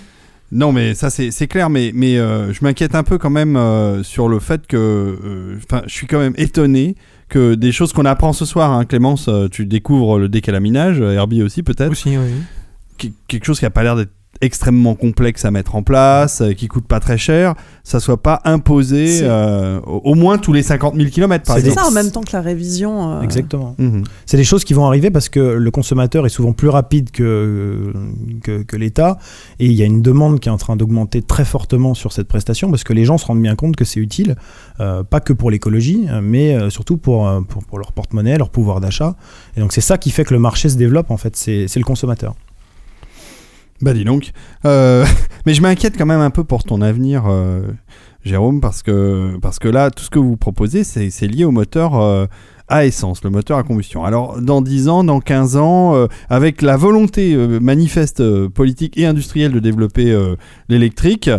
Non, 0.52 0.70
mais 0.70 0.94
ça, 0.94 1.10
c'est 1.10 1.32
c'est 1.32 1.48
clair, 1.48 1.68
mais, 1.68 1.90
mais 1.92 2.18
euh, 2.18 2.52
je 2.52 2.60
m'inquiète 2.62 2.94
un 2.94 3.02
peu 3.02 3.18
quand 3.18 3.30
même 3.30 3.56
euh, 3.56 4.04
sur 4.04 4.28
le 4.28 4.38
fait 4.38 4.64
que. 4.68 4.76
euh, 4.76 5.56
Enfin, 5.68 5.82
je 5.88 5.92
suis 5.92 6.06
quand 6.06 6.20
même 6.20 6.34
étonné 6.36 6.94
que 7.28 7.56
des 7.56 7.72
choses 7.72 7.92
qu'on 7.92 8.04
apprend 8.04 8.32
ce 8.32 8.44
soir, 8.44 8.70
hein, 8.70 8.84
Clémence, 8.84 9.26
euh, 9.26 9.48
tu 9.48 9.66
découvres 9.66 10.20
le 10.20 10.28
décalaminage, 10.28 11.00
euh, 11.00 11.14
Herbie 11.14 11.42
aussi 11.42 11.64
peut-être, 11.64 11.90
Aussi, 11.90 12.16
oui. 12.16 13.12
quelque 13.26 13.44
chose 13.44 13.58
qui 13.58 13.64
n'a 13.64 13.70
pas 13.70 13.82
l'air 13.82 13.96
d'être 13.96 14.12
extrêmement 14.40 14.94
complexe 14.94 15.44
à 15.44 15.50
mettre 15.50 15.74
en 15.76 15.82
place, 15.82 16.40
euh, 16.40 16.52
qui 16.52 16.68
coûte 16.68 16.86
pas 16.86 17.00
très 17.00 17.18
cher, 17.18 17.54
ça 17.84 18.00
soit 18.00 18.22
pas 18.22 18.40
imposé 18.44 19.20
euh, 19.22 19.80
au 19.86 20.00
au 20.04 20.14
moins 20.14 20.38
tous 20.38 20.52
les 20.52 20.62
50 20.62 20.94
000 20.94 21.10
km 21.10 21.44
par 21.44 21.56
C'est 21.56 21.62
C'est 21.62 21.68
exemple. 21.68 21.86
ça 21.86 21.90
en 21.90 21.94
même 21.94 22.10
temps 22.12 22.20
que 22.22 22.32
la 22.32 22.40
révision. 22.40 23.18
euh, 23.18 23.22
Exactement. 23.22 23.74
Mhm. 23.78 24.04
C'est 24.24 24.36
des 24.36 24.44
choses 24.44 24.64
qui 24.64 24.72
vont 24.74 24.86
arriver 24.86 25.10
parce 25.10 25.28
que 25.28 25.40
le 25.40 25.70
consommateur 25.70 26.24
est 26.26 26.30
souvent 26.30 26.52
plus 26.52 26.68
rapide 26.68 27.10
que, 27.10 27.92
que, 28.42 28.62
que 28.62 28.76
l'État 28.76 29.18
et 29.58 29.66
il 29.66 29.72
y 29.72 29.82
a 29.82 29.86
une 29.86 30.02
demande 30.02 30.40
qui 30.40 30.48
est 30.48 30.52
en 30.52 30.56
train 30.58 30.76
d'augmenter 30.76 31.22
très 31.22 31.44
fortement 31.44 31.94
sur 31.94 32.12
cette 32.12 32.28
prestation 32.28 32.70
parce 32.70 32.84
que 32.84 32.92
les 32.92 33.04
gens 33.04 33.18
se 33.18 33.26
rendent 33.26 33.42
bien 33.42 33.56
compte 33.56 33.76
que 33.76 33.84
c'est 33.84 34.00
utile, 34.00 34.36
euh, 34.80 35.02
pas 35.02 35.20
que 35.20 35.32
pour 35.32 35.50
l'écologie, 35.50 36.06
mais 36.22 36.54
euh, 36.54 36.70
surtout 36.70 36.96
pour, 36.96 37.28
pour, 37.48 37.64
pour 37.64 37.78
leur 37.78 37.92
porte-monnaie, 37.92 38.38
leur 38.38 38.50
pouvoir 38.50 38.80
d'achat. 38.80 39.16
Et 39.56 39.60
donc 39.60 39.72
c'est 39.72 39.80
ça 39.80 39.98
qui 39.98 40.10
fait 40.10 40.24
que 40.24 40.34
le 40.34 40.40
marché 40.40 40.68
se 40.68 40.76
développe 40.76 41.10
en 41.10 41.16
fait, 41.16 41.36
c'est 41.36 41.66
c'est 41.68 41.80
le 41.80 41.84
consommateur. 41.84 42.34
Bah 43.82 43.92
dis 43.92 44.04
donc. 44.04 44.32
Euh, 44.64 45.04
mais 45.46 45.54
je 45.54 45.62
m'inquiète 45.62 45.96
quand 45.96 46.06
même 46.06 46.20
un 46.20 46.30
peu 46.30 46.44
pour 46.44 46.64
ton 46.64 46.80
avenir, 46.80 47.24
euh, 47.26 47.62
Jérôme, 48.24 48.60
parce 48.60 48.82
que, 48.82 49.38
parce 49.40 49.58
que 49.58 49.68
là, 49.68 49.90
tout 49.90 50.04
ce 50.04 50.10
que 50.10 50.18
vous 50.18 50.36
proposez, 50.36 50.84
c'est 50.84 51.28
lié 51.28 51.44
au 51.44 51.50
moteur 51.50 52.00
euh, 52.00 52.26
à 52.68 52.84
essence, 52.84 53.22
le 53.22 53.30
moteur 53.30 53.58
à 53.58 53.62
combustion. 53.62 54.04
Alors, 54.04 54.40
dans 54.40 54.60
10 54.60 54.88
ans, 54.88 55.04
dans 55.04 55.20
15 55.20 55.56
ans, 55.56 55.94
euh, 55.94 56.06
avec 56.28 56.62
la 56.62 56.76
volonté 56.76 57.32
euh, 57.34 57.60
manifeste 57.60 58.20
euh, 58.20 58.48
politique 58.48 58.98
et 58.98 59.06
industrielle 59.06 59.52
de 59.52 59.60
développer 59.60 60.16
l'électrique, 60.68 61.30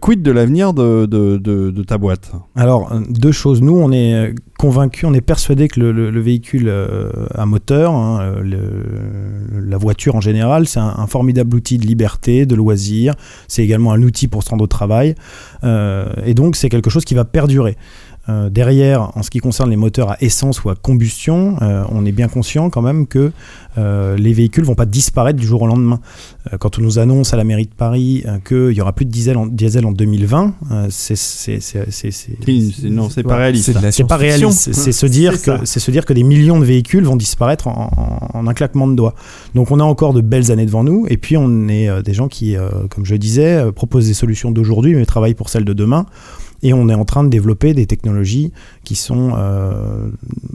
quid 0.00 0.22
de 0.22 0.30
l'avenir 0.30 0.72
de, 0.72 1.82
ta 1.86 1.98
boîte? 1.98 2.32
Alors, 2.56 2.92
deux 3.10 3.32
choses. 3.32 3.60
Nous, 3.62 3.76
on 3.76 3.92
est 3.92 4.34
convaincus, 4.58 5.04
on 5.08 5.14
est 5.14 5.20
persuadés 5.20 5.68
que 5.68 5.80
le, 5.80 5.92
le- 5.92 6.10
le 6.10 6.20
véhicule 6.20 6.72
à 7.34 7.46
moteur, 7.46 7.92
hein, 7.94 8.34
la 8.42 9.76
voiture 9.76 10.16
en 10.16 10.20
général, 10.20 10.66
c'est 10.66 10.80
un, 10.80 10.94
un 10.98 11.06
formidable 11.06 11.54
outil 11.56 11.78
de 11.78 11.86
liberté, 11.86 12.46
de 12.46 12.54
loisir. 12.54 13.14
C'est 13.48 13.62
également 13.62 13.92
un 13.92 14.02
outil 14.02 14.28
pour 14.28 14.42
se 14.42 14.50
rendre 14.50 14.64
au 14.64 14.68
travail. 14.68 15.14
Et 15.62 16.34
donc, 16.34 16.56
c'est 16.56 16.68
quelque 16.68 16.90
chose 16.90 17.04
qui 17.04 17.14
va 17.14 17.24
perdurer. 17.24 17.76
Euh, 18.30 18.48
derrière, 18.48 19.10
en 19.16 19.22
ce 19.24 19.30
qui 19.30 19.38
concerne 19.40 19.70
les 19.70 19.76
moteurs 19.76 20.12
à 20.12 20.16
essence 20.20 20.62
ou 20.62 20.70
à 20.70 20.76
combustion, 20.76 21.56
euh, 21.62 21.82
on 21.90 22.06
est 22.06 22.12
bien 22.12 22.28
conscient 22.28 22.70
quand 22.70 22.82
même 22.82 23.06
que 23.08 23.32
euh, 23.78 24.16
les 24.16 24.32
véhicules 24.32 24.62
vont 24.64 24.74
pas 24.76 24.86
disparaître 24.86 25.38
du 25.38 25.46
jour 25.46 25.62
au 25.62 25.66
lendemain. 25.66 25.98
Euh, 26.52 26.56
quand 26.58 26.78
on 26.78 26.82
nous 26.82 26.98
annonce 26.98 27.34
à 27.34 27.36
la 27.36 27.44
mairie 27.44 27.66
de 27.66 27.74
Paris 27.74 28.22
euh, 28.26 28.38
qu'il 28.46 28.76
y 28.76 28.80
aura 28.80 28.92
plus 28.92 29.04
de 29.06 29.10
diesel 29.10 29.36
en, 29.36 29.46
diesel 29.46 29.84
en 29.84 29.92
2020, 29.92 30.54
euh, 30.70 30.86
c'est 30.90 31.16
Non, 32.90 33.08
c'est 33.10 33.22
pas 33.22 33.36
réaliste. 33.36 33.64
C'est 33.90 34.06
pas 34.06 34.16
réaliste. 34.16 34.72
C'est- 34.74 34.92
se 34.92 35.06
dire 35.06 35.32
que 35.42 35.64
c'est 35.66 35.80
se 35.80 35.90
dire 35.90 36.04
que 36.04 36.12
des 36.12 36.22
millions 36.24 36.60
de 36.60 36.64
véhicules 36.64 37.04
vont 37.04 37.16
disparaître 37.16 37.66
en, 37.68 37.90
en- 38.34 38.38
en 38.38 38.46
un 38.46 38.54
claquement 38.54 38.86
de 38.86 38.94
doigts. 38.94 39.14
Donc 39.54 39.70
on 39.70 39.80
a 39.80 39.84
encore 39.84 40.12
de 40.14 40.20
belles 40.20 40.50
années 40.52 40.66
devant 40.66 40.84
nous. 40.84 41.06
Et 41.08 41.16
puis 41.16 41.36
on 41.36 41.68
est 41.68 41.88
euh, 41.88 42.02
des 42.02 42.12
gens 42.14 42.28
qui, 42.28 42.56
euh, 42.56 42.68
comme 42.90 43.04
je 43.06 43.12
le 43.12 43.18
disais, 43.18 43.54
euh, 43.56 43.72
proposent 43.72 44.06
des 44.06 44.14
solutions 44.14 44.50
d'aujourd'hui, 44.50 44.94
mais 44.94 45.04
travaillent 45.06 45.34
pour 45.34 45.48
celles 45.48 45.64
de 45.64 45.72
demain. 45.72 46.06
Et 46.62 46.72
on 46.72 46.88
est 46.88 46.94
en 46.94 47.04
train 47.04 47.24
de 47.24 47.28
développer 47.28 47.74
des 47.74 47.86
technologies 47.86 48.52
qui 48.84 48.94
sont 48.94 49.32
euh, 49.36 50.08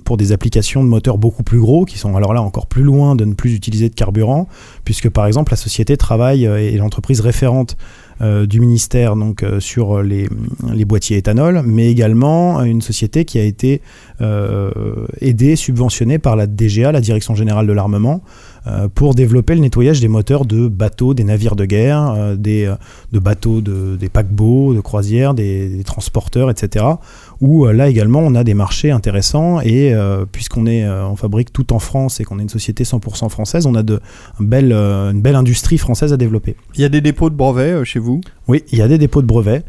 pour 0.04 0.18
des 0.18 0.32
applications 0.32 0.84
de 0.84 0.90
moteurs 0.90 1.18
beaucoup 1.18 1.44
plus 1.44 1.60
gros, 1.60 1.86
qui 1.86 1.98
sont 1.98 2.16
alors 2.16 2.34
là 2.34 2.42
encore 2.42 2.68
plus 2.68 2.84
loin 2.84 3.16
de 3.16 3.26
ne 3.26 3.34
plus 3.34 3.54
utiliser 3.54 3.90
de 3.90 3.96
carburant, 3.96 4.48
puisque 4.84 5.10
par 5.10 5.26
exemple 5.26 5.52
la 5.52 5.58
société 5.58 5.98
travaille 5.98 6.46
euh, 6.48 6.58
et 6.58 6.78
l'entreprise 6.78 7.22
référente 7.22 7.78
euh, 8.22 8.46
du 8.46 8.62
ministère 8.62 9.16
donc 9.16 9.44
sur 9.60 10.02
les, 10.02 10.30
boîtiers 10.86 11.18
éthanol, 11.18 11.64
mais 11.66 11.90
également 11.90 12.64
une 12.64 12.82
société 12.82 13.26
qui 13.26 13.40
a 13.40 13.44
été 13.44 13.82
aidée, 15.22 15.56
subventionnée 15.56 16.20
par 16.20 16.36
la 16.36 16.48
DGA, 16.48 16.92
la 16.92 17.02
Direction 17.02 17.36
Générale 17.36 17.68
de 17.68 17.74
l'Armement, 17.74 18.22
pour 18.96 19.16
développer 19.16 19.56
le 19.56 19.62
nettoyage 19.62 20.00
des 20.00 20.08
moteurs 20.08 20.46
de 20.46 20.68
bateaux, 20.68 21.14
des 21.14 21.24
navires 21.24 21.56
de 21.56 21.66
guerre, 21.66 22.14
euh, 22.16 22.36
des, 22.36 22.66
euh, 22.66 22.76
de 23.12 23.20
bateaux, 23.20 23.62
de, 23.62 23.96
des 23.96 24.10
paquebots, 24.10 24.74
de 24.74 24.82
croisières, 24.82 25.34
des 25.34 25.84
transporteurs, 25.86 26.50
etc. 26.50 26.86
Où 27.42 27.66
euh, 27.66 27.74
là 27.74 27.90
également 27.90 28.20
on 28.20 28.34
a 28.36 28.44
des 28.44 28.54
marchés 28.54 28.92
intéressants 28.92 29.60
et 29.62 29.94
euh, 29.94 30.26
puisqu'on 30.32 30.66
est, 30.66 30.84
euh, 30.86 31.06
on 31.08 31.16
fabrique 31.16 31.52
tout 31.52 31.74
en 31.74 31.80
France 31.80 32.20
et 32.20 32.24
qu'on 32.24 32.40
est 32.40 32.44
une 32.44 32.50
société 32.50 32.84
100% 32.84 33.30
française, 33.30 33.66
on 33.66 33.76
a 33.76 33.84
de, 33.84 34.00
un 34.40 34.44
bel, 34.44 34.72
euh, 34.72 35.12
une 35.12 35.22
belle 35.22 35.36
industrie 35.36 35.78
française 35.78 36.14
à 36.14 36.18
développer. 36.18 36.56
Il 36.76 36.82
y 36.82 36.86
a 36.86 36.90
des 36.90 37.02
dépôts 37.02 37.30
de 37.30 37.36
brevets 37.36 37.84
chez 37.84 38.00
vous? 38.00 38.22
Oui, 38.48 38.64
il 38.72 38.78
y 38.80 38.82
a 38.82 38.88
des 38.88 38.98
dépôts 38.98 39.22
de 39.22 39.28
brevets. 39.28 39.64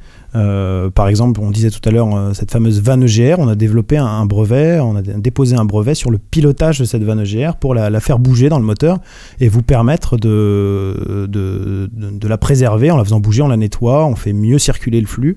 Par 0.95 1.09
exemple, 1.09 1.41
on 1.41 1.51
disait 1.51 1.71
tout 1.71 1.81
à 1.89 1.91
l'heure 1.91 2.09
cette 2.35 2.51
fameuse 2.51 2.83
vanne 2.83 3.05
EGR, 3.05 3.37
on 3.39 3.49
a 3.49 3.55
développé 3.55 3.97
un, 3.97 4.05
un 4.05 4.27
brevet, 4.27 4.79
on 4.81 4.95
a 4.97 5.01
dé- 5.01 5.15
déposé 5.15 5.57
un 5.57 5.65
brevet 5.65 5.95
sur 5.95 6.11
le 6.11 6.19
pilotage 6.19 6.79
de 6.79 6.85
cette 6.85 7.03
vanne 7.03 7.21
EGR 7.21 7.57
pour 7.59 7.75
la, 7.75 7.89
la 7.89 8.01
faire 8.01 8.19
bouger 8.19 8.51
dans 8.51 8.59
le 8.59 8.65
moteur 8.67 8.99
et 9.41 9.49
vous 9.49 9.63
permettre 9.63 10.19
de, 10.19 11.27
de, 11.27 11.89
de- 11.91 12.11
de 12.19 12.29
la 12.29 12.37
préserver 12.37 12.91
en 12.91 12.99
la 12.99 13.05
faisant 13.05 13.19
bouger, 13.19 13.41
on 13.43 13.49
la 13.49 13.57
nettoie, 13.57 14.05
on 14.07 14.15
fait 14.15 14.35
mieux 14.35 14.59
circuler 14.59 15.01
le 15.01 15.07
flux. 15.07 15.37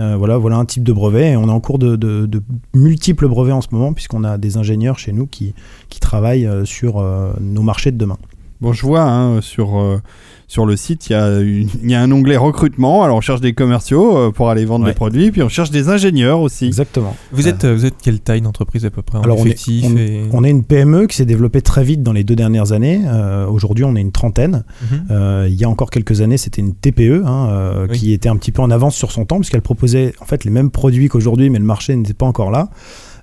Euh, 0.00 0.16
voilà, 0.16 0.38
voilà 0.38 0.56
un 0.56 0.64
type 0.64 0.84
de 0.84 0.92
brevet 0.92 1.32
et 1.32 1.36
on 1.36 1.48
est 1.48 1.52
en 1.52 1.60
cours 1.60 1.78
de, 1.78 2.28
multiples 2.74 3.26
brevets 3.26 3.52
en 3.52 3.60
ce 3.60 3.68
moment 3.72 3.92
puisqu'on 3.92 4.22
a 4.24 4.38
des 4.38 4.56
ingénieurs 4.56 4.98
chez 4.98 5.12
nous 5.12 5.26
qui, 5.26 5.54
qui 5.88 5.98
travaillent 5.98 6.46
euh, 6.46 6.64
sur 6.64 6.98
euh, 6.98 7.32
nos 7.40 7.62
marchés 7.62 7.90
de 7.90 7.98
demain. 7.98 8.18
Bon, 8.60 8.72
je 8.72 8.82
vois 8.82 9.02
hein, 9.02 9.40
sur, 9.40 9.78
euh, 9.78 10.00
sur 10.48 10.66
le 10.66 10.74
site, 10.76 11.08
il 11.08 11.12
y, 11.12 11.14
a 11.16 11.38
une- 11.40 11.68
y 11.84 11.94
a 11.94 12.00
un 12.02 12.10
onglet 12.10 12.36
recrutement. 12.36 13.04
Alors, 13.04 13.16
on 13.16 13.20
cherche 13.20 13.40
des 13.40 13.52
commerciaux 13.52 14.16
euh, 14.18 14.30
pour 14.32 14.50
aller 14.50 14.64
vendre 14.64 14.84
Ouais. 14.84 14.90
des 14.90 14.96
produits, 14.96 15.30
puis 15.30 15.42
on 15.42 15.48
cherche 15.48 15.70
des 15.70 15.88
ingénieurs 15.90 16.40
aussi. 16.40 16.66
Exactement. 16.66 17.14
Vous 17.32 17.46
êtes, 17.46 17.64
euh, 17.64 17.74
vous 17.74 17.86
êtes 17.86 17.94
quelle 18.02 18.18
taille 18.18 18.40
d'entreprise 18.40 18.84
à 18.84 18.90
peu 18.90 19.02
près 19.02 19.18
en 19.18 19.22
Alors, 19.22 19.38
on 19.38 19.46
est- 19.46 19.68
on- 19.84 19.96
et... 19.96 20.22
On 20.32 20.42
est 20.42 20.50
une 20.50 20.64
PME 20.64 21.06
qui 21.06 21.16
s'est 21.16 21.24
développée 21.24 21.62
très 21.62 21.84
vite 21.84 22.02
dans 22.02 22.12
les 22.12 22.24
deux 22.24 22.34
dernières 22.36 22.72
années. 22.72 23.00
Euh, 23.06 23.46
Aujourd'hui, 23.46 23.84
on 23.84 23.94
est 23.94 24.00
une 24.00 24.10
trentaine. 24.12 24.64
Mhm. 24.82 25.04
Euh, 25.12 25.46
il 25.48 25.54
y 25.54 25.64
a 25.64 25.68
encore 25.68 25.90
quelques 25.90 26.20
années, 26.20 26.36
c'était 26.38 26.60
une 26.62 26.74
TPE 26.74 27.22
hein, 27.24 27.48
euh, 27.50 27.86
Oui. 27.90 27.98
qui 27.98 28.12
était 28.12 28.28
un 28.28 28.36
petit 28.36 28.50
peu 28.52 28.62
en 28.62 28.70
avance 28.70 28.96
sur 28.96 29.12
son 29.12 29.24
temps 29.24 29.36
puisqu'elle 29.38 29.62
proposait 29.62 30.14
en 30.20 30.24
fait 30.24 30.44
les 30.44 30.50
mêmes 30.50 30.70
produits 30.70 31.08
qu'aujourd'hui, 31.08 31.48
mais 31.50 31.58
le 31.58 31.64
marché 31.64 31.94
n'était 31.94 32.12
pas 32.14 32.26
encore 32.26 32.50
là. 32.50 32.70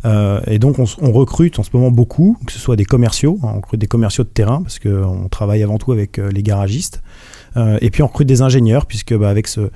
Euh, 0.06 0.40
et 0.48 0.60
donc 0.60 0.78
on, 0.80 1.12
recrute 1.12 1.58
en 1.58 1.64
ce 1.64 1.70
moment 1.74 1.90
beaucoup, 1.90 2.38
que 2.46 2.52
ce 2.52 2.60
soit 2.60 2.76
des 2.76 2.86
commerciaux, 2.86 3.40
hein, 3.44 3.50
on 3.54 3.56
recrute 3.58 3.80
des 3.80 3.88
commerciaux 3.88 4.24
de 4.24 4.30
terrain 4.30 4.62
parce 4.62 4.80
qu'on 4.80 5.28
travaille 5.30 5.64
avant 5.64 5.78
tout 5.78 5.92
avec 5.92 6.20
euh, 6.20 6.30
les 6.30 6.44
garagistes. 6.44 7.02
Euh, 7.58 7.78
et 7.82 7.90
puis 7.90 8.04
on 8.04 8.08
recrute 8.08 8.28
des 8.28 8.42
ingénieurs 8.42 8.86
puisque 8.86 9.16
bah, 9.16 9.30
avec 9.30 9.48
ce, 9.48 9.62
euh, 9.62 9.70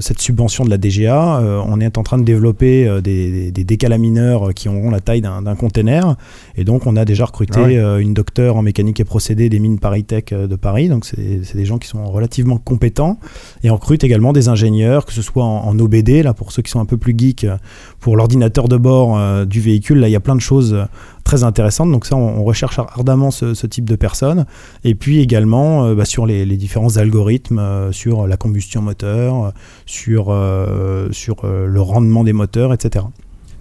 cette 0.00 0.20
subvention 0.20 0.64
de 0.64 0.70
la 0.70 0.78
DGA, 0.78 1.38
euh, 1.38 1.60
on 1.66 1.80
est 1.80 1.98
en 1.98 2.02
train 2.02 2.18
de 2.18 2.24
développer 2.24 2.86
euh, 2.88 3.00
des, 3.00 3.30
des, 3.30 3.52
des 3.52 3.64
décalamineurs 3.64 4.54
qui 4.54 4.68
auront 4.68 4.90
la 4.90 5.00
taille 5.00 5.20
d'un 5.20 5.54
container. 5.56 6.16
Et 6.56 6.64
donc 6.64 6.86
on 6.86 6.96
a 6.96 7.04
déjà 7.04 7.24
recruté 7.24 7.52
Ah 7.56 7.62
ouais. 7.64 7.76
euh, 7.78 7.98
une 7.98 8.14
docteure 8.14 8.56
en 8.56 8.62
mécanique 8.62 9.00
et 9.00 9.04
procédés 9.04 9.48
des 9.48 9.58
mines 9.58 9.78
ParisTech 9.78 10.32
euh, 10.32 10.46
de 10.46 10.56
Paris. 10.56 10.88
Donc 10.88 11.04
c'est 11.04 11.54
des 11.56 11.64
gens 11.64 11.78
qui 11.78 11.88
sont 11.88 12.04
relativement 12.10 12.56
compétents. 12.58 13.18
Et 13.62 13.70
on 13.70 13.74
recrute 13.74 14.04
également 14.04 14.32
des 14.32 14.48
ingénieurs, 14.48 15.04
que 15.06 15.12
ce 15.12 15.22
soit 15.22 15.44
en, 15.44 15.66
en 15.68 15.78
OBD, 15.78 16.22
là 16.22 16.34
pour 16.34 16.52
ceux 16.52 16.62
qui 16.62 16.70
sont 16.70 16.80
un 16.80 16.86
peu 16.86 16.96
plus 16.96 17.14
geeks, 17.16 17.44
euh, 17.44 17.56
pour 18.00 18.16
l'ordinateur 18.16 18.68
de 18.68 18.76
bord 18.76 19.18
euh, 19.18 19.44
du 19.44 19.60
véhicule. 19.60 19.98
Là 20.00 20.08
il 20.08 20.12
y 20.12 20.16
a 20.16 20.20
plein 20.20 20.36
de 20.36 20.40
choses 20.40 20.74
euh, 20.74 20.84
très 21.24 21.44
intéressantes. 21.44 21.90
Donc 21.92 22.06
ça 22.06 22.16
on, 22.16 22.40
on 22.40 22.44
recherche 22.44 22.78
ardemment 22.78 23.30
ce, 23.30 23.54
ce 23.54 23.66
type 23.66 23.88
de 23.88 23.96
personnes. 23.96 24.46
Et 24.84 24.94
puis 24.94 25.20
également 25.20 25.84
euh, 25.84 25.94
bah, 25.94 26.04
sur 26.04 26.26
les, 26.26 26.44
les 26.44 26.56
différents 26.56 26.96
algorithmes, 26.96 27.58
euh, 27.58 27.92
sur 27.92 28.26
la 28.26 28.36
combustion 28.36 28.82
moteur, 28.82 29.41
euh, 29.46 29.50
sur, 29.86 30.26
euh, 30.28 31.08
sur 31.12 31.44
euh, 31.44 31.66
le 31.66 31.80
rendement 31.80 32.24
des 32.24 32.32
moteurs, 32.32 32.72
etc. 32.72 33.04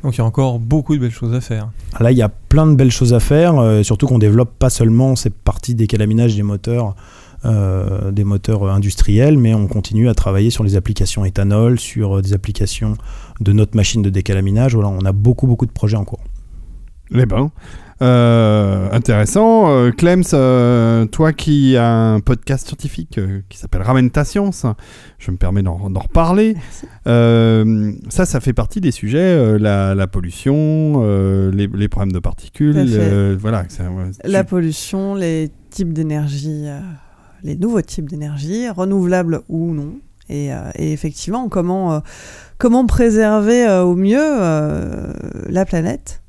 Donc 0.04 0.16
il 0.16 0.18
y 0.18 0.22
a 0.22 0.26
encore 0.26 0.60
beaucoup 0.60 0.96
de 0.96 1.00
belles 1.00 1.12
choses 1.12 1.34
à 1.34 1.42
faire. 1.42 1.70
Là, 2.00 2.12
il 2.12 2.18
y 2.18 2.22
a 2.22 2.30
plein 2.30 2.66
de 2.66 2.76
belles 2.76 2.92
choses 2.92 3.14
à 3.14 3.20
faire, 3.20 3.60
euh, 3.60 3.84
surtout 3.84 4.08
qu'on 4.08 4.20
développe 4.20 4.58
pas 4.58 4.70
seulement 4.70 5.16
cette 5.16 5.36
partie 5.36 5.76
décalaminage 5.76 6.36
des 6.36 6.44
moteurs, 6.44 6.96
euh, 7.46 8.12
des 8.12 8.24
moteurs 8.24 8.68
industriels, 8.70 9.38
mais 9.38 9.54
on 9.54 9.68
continue 9.68 10.10
à 10.10 10.16
travailler 10.16 10.50
sur 10.50 10.64
les 10.64 10.76
applications 10.76 11.24
éthanol, 11.24 11.80
sur 11.80 12.18
euh, 12.18 12.22
des 12.22 12.34
applications 12.34 12.98
de 13.40 13.52
notre 13.54 13.76
machine 13.76 14.02
de 14.02 14.10
décalaminage. 14.10 14.74
Voilà, 14.74 14.90
on 14.90 15.06
a 15.06 15.12
beaucoup, 15.12 15.46
beaucoup 15.46 15.68
de 15.68 15.72
projets 15.72 15.98
en 15.98 16.04
cours. 16.04 16.24
Les 17.12 17.26
bains. 17.26 17.52
Euh, 18.02 18.90
intéressant. 18.92 19.70
Euh, 19.70 19.92
Clems, 19.92 20.24
euh, 20.34 21.06
toi 21.06 21.34
qui 21.34 21.78
as 21.78 21.88
un 21.88 22.20
podcast 22.20 22.68
scientifique 22.68 23.20
euh, 23.20 23.42
qui 23.48 23.60
s'appelle 23.60 23.84
Ramène 23.84 24.10
ta 24.10 24.24
science, 24.24 24.66
je 25.20 25.30
me 25.30 25.38
permets 25.38 25.62
d'en 25.62 25.78
reparler. 25.78 26.56
Ça, 27.06 28.26
ça 28.26 28.40
fait 28.40 28.54
partie 28.54 28.82
des 28.82 28.92
sujets, 28.92 29.60
la, 29.60 29.94
la 29.94 30.08
pollution, 30.08 31.02
les, 31.52 31.68
les 31.68 31.88
problèmes 31.88 32.12
de 32.12 32.20
particules. 32.20 32.76
Voilà. 33.40 33.66
La 34.24 34.44
pollution, 34.44 35.16
les 35.16 35.52
types 35.70 35.94
d'énergie, 35.94 36.66
les 37.44 37.56
nouveaux 37.56 37.82
types 37.82 38.10
d'énergie, 38.10 38.68
renouvelables 38.70 39.42
ou 39.48 39.74
non. 39.74 39.94
Et, 40.30 40.48
et 40.76 40.94
effectivement, 40.94 41.50
comment, 41.50 42.02
comment 42.58 42.86
préserver 42.86 43.70
au 43.84 43.96
mieux 43.96 44.38
la 45.50 45.66
planète 45.66 46.21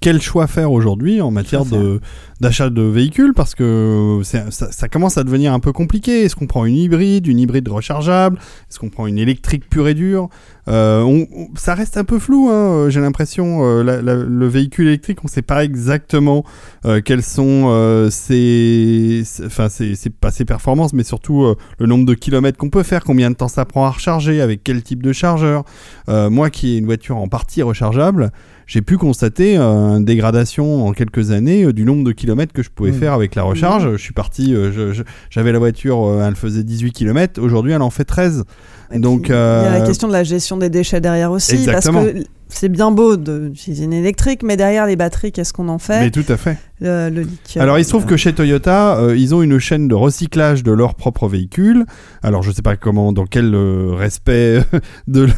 Quel 0.00 0.20
choix 0.20 0.46
faire 0.46 0.70
aujourd'hui 0.72 1.20
en 1.20 1.30
matière 1.30 1.64
de 1.64 2.00
d'achat 2.40 2.70
de 2.70 2.82
véhicules 2.82 3.32
parce 3.34 3.56
que 3.56 4.20
ça, 4.22 4.48
ça 4.50 4.86
commence 4.88 5.18
à 5.18 5.24
devenir 5.24 5.52
un 5.52 5.58
peu 5.58 5.72
compliqué. 5.72 6.22
Est-ce 6.22 6.36
qu'on 6.36 6.46
prend 6.46 6.64
une 6.66 6.76
hybride, 6.76 7.26
une 7.26 7.40
hybride 7.40 7.66
rechargeable? 7.68 8.38
Est-ce 8.70 8.78
qu'on 8.78 8.90
prend 8.90 9.06
une 9.08 9.18
électrique 9.18 9.68
pure 9.68 9.88
et 9.88 9.94
dure? 9.94 10.28
Euh, 10.68 11.00
on- 11.02 11.26
on- 11.34 11.48
Ça 11.56 11.74
reste 11.74 11.96
un 11.96 12.04
peu 12.04 12.18
flou. 12.20 12.48
hein, 12.50 12.88
J'ai 12.90 13.00
l'impression 13.00 13.64
euh, 13.64 13.82
la- 13.82 14.00
la- 14.02 14.14
le 14.14 14.46
véhicule 14.46 14.86
électrique, 14.88 15.18
on 15.22 15.26
ne 15.26 15.30
sait 15.30 15.42
pas 15.42 15.64
exactement 15.64 16.44
euh, 16.84 17.00
quelles 17.04 17.22
sont 17.24 17.64
euh, 17.68 18.08
ses, 18.10 19.22
enfin 19.46 19.68
ses, 19.68 19.94
ses- 19.94 20.10
pas 20.10 20.30
ses 20.30 20.44
performances, 20.44 20.92
mais 20.92 21.02
surtout 21.02 21.42
euh, 21.44 21.56
le 21.78 21.86
nombre 21.86 22.04
de 22.06 22.14
kilomètres 22.14 22.58
qu'on 22.58 22.70
peut 22.70 22.82
faire, 22.84 23.02
combien 23.04 23.30
de 23.30 23.36
temps 23.36 23.48
ça 23.48 23.64
prend 23.64 23.84
à 23.86 23.90
recharger, 23.90 24.40
avec 24.40 24.62
quel 24.62 24.82
type 24.82 25.02
de 25.02 25.12
chargeur. 25.12 25.64
Euh, 26.08 26.30
moi, 26.30 26.50
qui 26.50 26.74
ai 26.74 26.78
une 26.78 26.86
voiture 26.86 27.16
en 27.16 27.26
partie 27.28 27.62
rechargeable 27.62 28.30
j'ai 28.68 28.82
pu 28.82 28.98
constater 28.98 29.56
euh, 29.56 29.96
une 29.96 30.04
dégradation 30.04 30.86
en 30.86 30.92
quelques 30.92 31.30
années 31.30 31.64
euh, 31.64 31.72
du 31.72 31.86
nombre 31.86 32.04
de 32.04 32.12
kilomètres 32.12 32.52
que 32.52 32.62
je 32.62 32.68
pouvais 32.68 32.90
Mmh. 32.92 33.00
faire 33.00 33.12
avec 33.14 33.34
la 33.34 33.42
recharge. 33.42 33.92
Je 33.92 33.96
suis 33.96 34.12
parti, 34.12 34.54
euh, 34.54 34.92
j'avais 35.30 35.52
la 35.52 35.58
voiture, 35.58 36.22
elle 36.22 36.36
faisait 36.36 36.62
18 36.62 36.92
kilomètres, 36.92 37.40
aujourd'hui 37.40 37.72
elle 37.72 37.82
en 37.82 37.90
fait 37.90 38.04
13. 38.04 38.44
Et 38.92 38.98
Donc, 38.98 39.22
puis, 39.22 39.32
Il 39.32 39.34
y 39.34 39.36
a 39.36 39.78
la 39.78 39.86
question 39.86 40.06
de 40.06 40.12
la 40.12 40.22
gestion 40.22 40.58
des 40.58 40.70
déchets 40.70 41.00
derrière 41.00 41.32
aussi. 41.32 41.54
Exactement. 41.54 42.02
Parce 42.02 42.12
que 42.12 42.24
c'est 42.48 42.68
bien 42.68 42.90
beau 42.90 43.16
de- 43.16 43.48
d'utiliser 43.48 43.84
une 43.84 43.92
électrique, 43.92 44.42
mais 44.42 44.56
derrière 44.56 44.86
les 44.86 44.96
batteries, 44.96 45.32
qu'est-ce 45.32 45.52
qu'on 45.52 45.68
en 45.68 45.74
Mais 45.88 46.08
fait 46.08 46.10
tout 46.10 46.24
à 46.28 46.36
fait. 46.36 46.56
le, 46.80 47.10
le 47.10 47.22
lithium. 47.22 47.62
Alors 47.62 47.78
il 47.78 47.84
se 47.84 47.90
trouve 47.90 48.04
euh, 48.04 48.06
que 48.08 48.16
chez 48.16 48.32
Toyota, 48.32 48.98
euh, 48.98 49.16
ils 49.16 49.34
ont 49.34 49.42
une 49.42 49.58
chaîne 49.58 49.88
de 49.88 49.94
recyclage 49.94 50.62
de 50.62 50.72
leurs 50.72 50.94
propres 50.94 51.28
véhicules. 51.28 51.84
Alors 52.22 52.42
je 52.42 52.50
sais 52.50 52.62
pas 52.62 52.76
comment, 52.76 53.12
dans 53.12 53.26
quel 53.26 53.54
euh, 53.54 53.92
respect 53.94 54.62
de, 55.08 55.28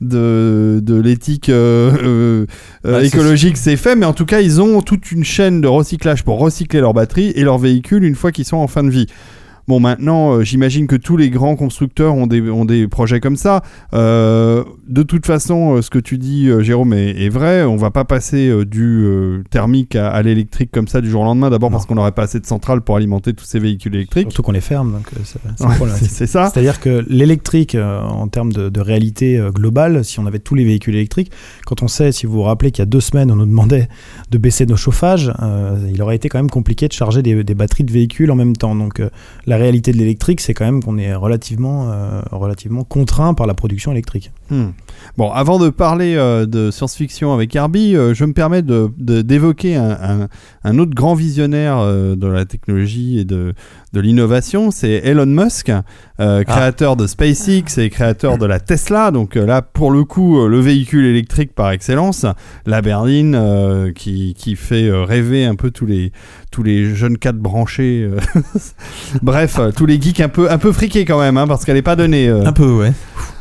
de, 0.00 0.80
de 0.82 1.00
l'éthique 1.00 1.48
euh, 1.48 1.92
euh, 2.02 2.46
euh, 2.86 2.92
Bah, 3.00 3.04
écologique 3.04 3.56
c'est 3.56 3.76
fait, 3.76 3.96
mais 3.96 4.06
en 4.06 4.12
tout 4.12 4.26
cas 4.26 4.40
ils 4.40 4.60
ont 4.60 4.80
toute 4.82 5.10
une 5.12 5.24
chaîne 5.24 5.60
de 5.60 5.68
recyclage 5.68 6.24
pour 6.24 6.38
recycler 6.38 6.80
leurs 6.80 6.94
batteries 6.94 7.32
et 7.34 7.42
leurs 7.42 7.58
véhicules 7.58 8.04
une 8.04 8.14
fois 8.14 8.32
qu'ils 8.32 8.44
sont 8.44 8.56
en 8.58 8.66
fin 8.68 8.82
de 8.84 8.90
vie. 8.90 9.06
Bon, 9.68 9.78
maintenant, 9.80 10.32
euh, 10.32 10.42
j'imagine 10.42 10.86
que 10.86 10.96
tous 10.96 11.16
les 11.16 11.30
grands 11.30 11.54
constructeurs 11.56 12.14
ont 12.14 12.26
des, 12.26 12.40
ont 12.50 12.64
des 12.64 12.88
projets 12.88 13.20
comme 13.20 13.36
ça. 13.36 13.62
Euh, 13.94 14.64
de 14.88 15.02
toute 15.02 15.26
façon, 15.26 15.76
euh, 15.76 15.82
ce 15.82 15.90
que 15.90 15.98
tu 15.98 16.18
dis, 16.18 16.48
Jérôme, 16.60 16.92
est, 16.92 17.24
est 17.24 17.28
vrai. 17.28 17.62
On 17.64 17.76
va 17.76 17.90
pas 17.90 18.04
passer 18.04 18.64
du 18.64 19.06
thermique 19.50 19.94
à, 19.96 20.10
à 20.10 20.22
l'électrique 20.22 20.70
comme 20.72 20.88
ça 20.88 21.00
du 21.00 21.10
jour 21.10 21.22
au 21.22 21.24
lendemain. 21.24 21.50
D'abord 21.50 21.70
parce 21.70 21.86
qu'on 21.86 21.94
n'aurait 21.94 22.12
pas 22.12 22.22
assez 22.24 22.40
de 22.40 22.46
centrales 22.46 22.80
pour 22.80 22.96
alimenter 22.96 23.32
tous 23.32 23.44
ces 23.44 23.58
véhicules 23.58 23.94
électriques. 23.94 24.28
Surtout 24.28 24.42
qu'on 24.42 24.52
les 24.52 24.60
ferme, 24.60 25.00
c'est 25.24 25.40
Ouais, 25.64 26.26
ça. 26.26 26.50
C'est-à-dire 26.52 26.80
que 26.80 27.04
l'électrique, 27.08 27.76
en 27.76 28.28
termes 28.28 28.52
de, 28.52 28.68
de 28.68 28.80
réalité 28.80 29.40
globale, 29.54 30.04
si 30.04 30.18
on 30.20 30.26
avait 30.26 30.38
tous 30.38 30.54
les 30.54 30.64
véhicules 30.64 30.94
électriques, 30.94 31.30
quand 31.66 31.82
on 31.82 31.88
sait, 31.88 32.12
si 32.12 32.26
vous 32.26 32.32
vous 32.32 32.42
rappelez 32.42 32.70
qu'il 32.70 32.82
y 32.82 32.82
a 32.82 32.86
deux 32.86 33.00
semaines, 33.00 33.30
on 33.30 33.36
nous 33.36 33.46
demandait 33.46 33.88
de 34.30 34.38
baisser 34.38 34.66
nos 34.66 34.76
chauffages, 34.76 35.32
il 35.92 36.02
aurait 36.02 36.16
été 36.16 36.28
quand 36.28 36.38
même 36.38 36.50
compliqué 36.50 36.88
de 36.88 36.92
charger 36.92 37.22
des, 37.22 37.44
des 37.44 37.54
batteries 37.54 37.84
de 37.84 37.92
véhicules 37.92 38.30
en 38.30 38.36
même 38.36 38.56
temps. 38.56 38.74
Donc 38.74 39.00
la 39.46 39.59
réalité 39.60 39.92
de 39.92 39.98
l'électrique, 39.98 40.40
c'est 40.40 40.54
quand 40.54 40.64
même 40.64 40.82
qu'on 40.82 40.98
est 40.98 41.14
relativement, 41.14 41.90
euh, 41.92 42.20
relativement 42.32 42.84
contraint 42.84 43.34
par 43.34 43.46
la 43.46 43.54
production 43.54 43.92
électrique. 43.92 44.32
Hmm. 44.50 44.70
Bon, 45.16 45.30
avant 45.30 45.58
de 45.58 45.70
parler 45.70 46.14
euh, 46.16 46.46
de 46.46 46.70
science-fiction 46.70 47.32
avec 47.32 47.54
Herbie, 47.54 47.94
euh, 47.96 48.14
je 48.14 48.24
me 48.24 48.32
permets 48.32 48.62
de- 48.62 48.90
de- 48.98 49.22
d'évoquer 49.22 49.76
un, 49.76 49.90
un- 49.90 50.28
un 50.64 50.78
autre 50.78 50.94
grand 50.94 51.14
visionnaire 51.14 51.78
de 52.16 52.26
la 52.26 52.44
technologie 52.44 53.18
et 53.20 53.24
de, 53.24 53.54
de 53.92 54.00
l'innovation, 54.00 54.70
c'est 54.70 55.00
Elon 55.04 55.26
Musk, 55.26 55.70
euh, 56.20 56.42
créateur 56.44 56.96
de 56.96 57.06
SpaceX 57.06 57.78
et 57.78 57.88
créateur 57.90 58.36
de 58.38 58.46
la 58.46 58.60
Tesla. 58.60 59.10
Donc 59.10 59.34
là, 59.36 59.62
pour 59.62 59.90
le 59.90 60.04
coup, 60.04 60.46
le 60.46 60.60
véhicule 60.60 61.06
électrique 61.06 61.54
par 61.54 61.70
excellence, 61.70 62.26
la 62.66 62.82
berline 62.82 63.92
qui, 63.94 64.34
qui 64.36 64.56
fait 64.56 64.90
rêver 64.90 65.44
un 65.44 65.54
peu 65.54 65.70
tous 65.70 65.86
les, 65.86 66.12
tous 66.50 66.62
les 66.62 66.94
jeunes 66.94 67.18
cadres 67.18 67.40
branchés. 67.40 68.08
euh. 68.10 68.18
Bref, 69.22 69.58
euh, 69.58 69.70
tous 69.72 69.86
les 69.86 70.00
geeks 70.00 70.20
un 70.20 70.28
peu, 70.28 70.50
un 70.50 70.58
peu 70.58 70.72
friqués 70.72 71.04
quand 71.04 71.20
même, 71.20 71.36
hein, 71.36 71.46
parce 71.46 71.64
qu'elle 71.64 71.76
n'est 71.76 71.82
pas 71.82 71.96
donnée. 71.96 72.28
euh. 72.28 72.44
Un 72.46 72.52
peu, 72.52 72.70
ouais. 72.70 72.92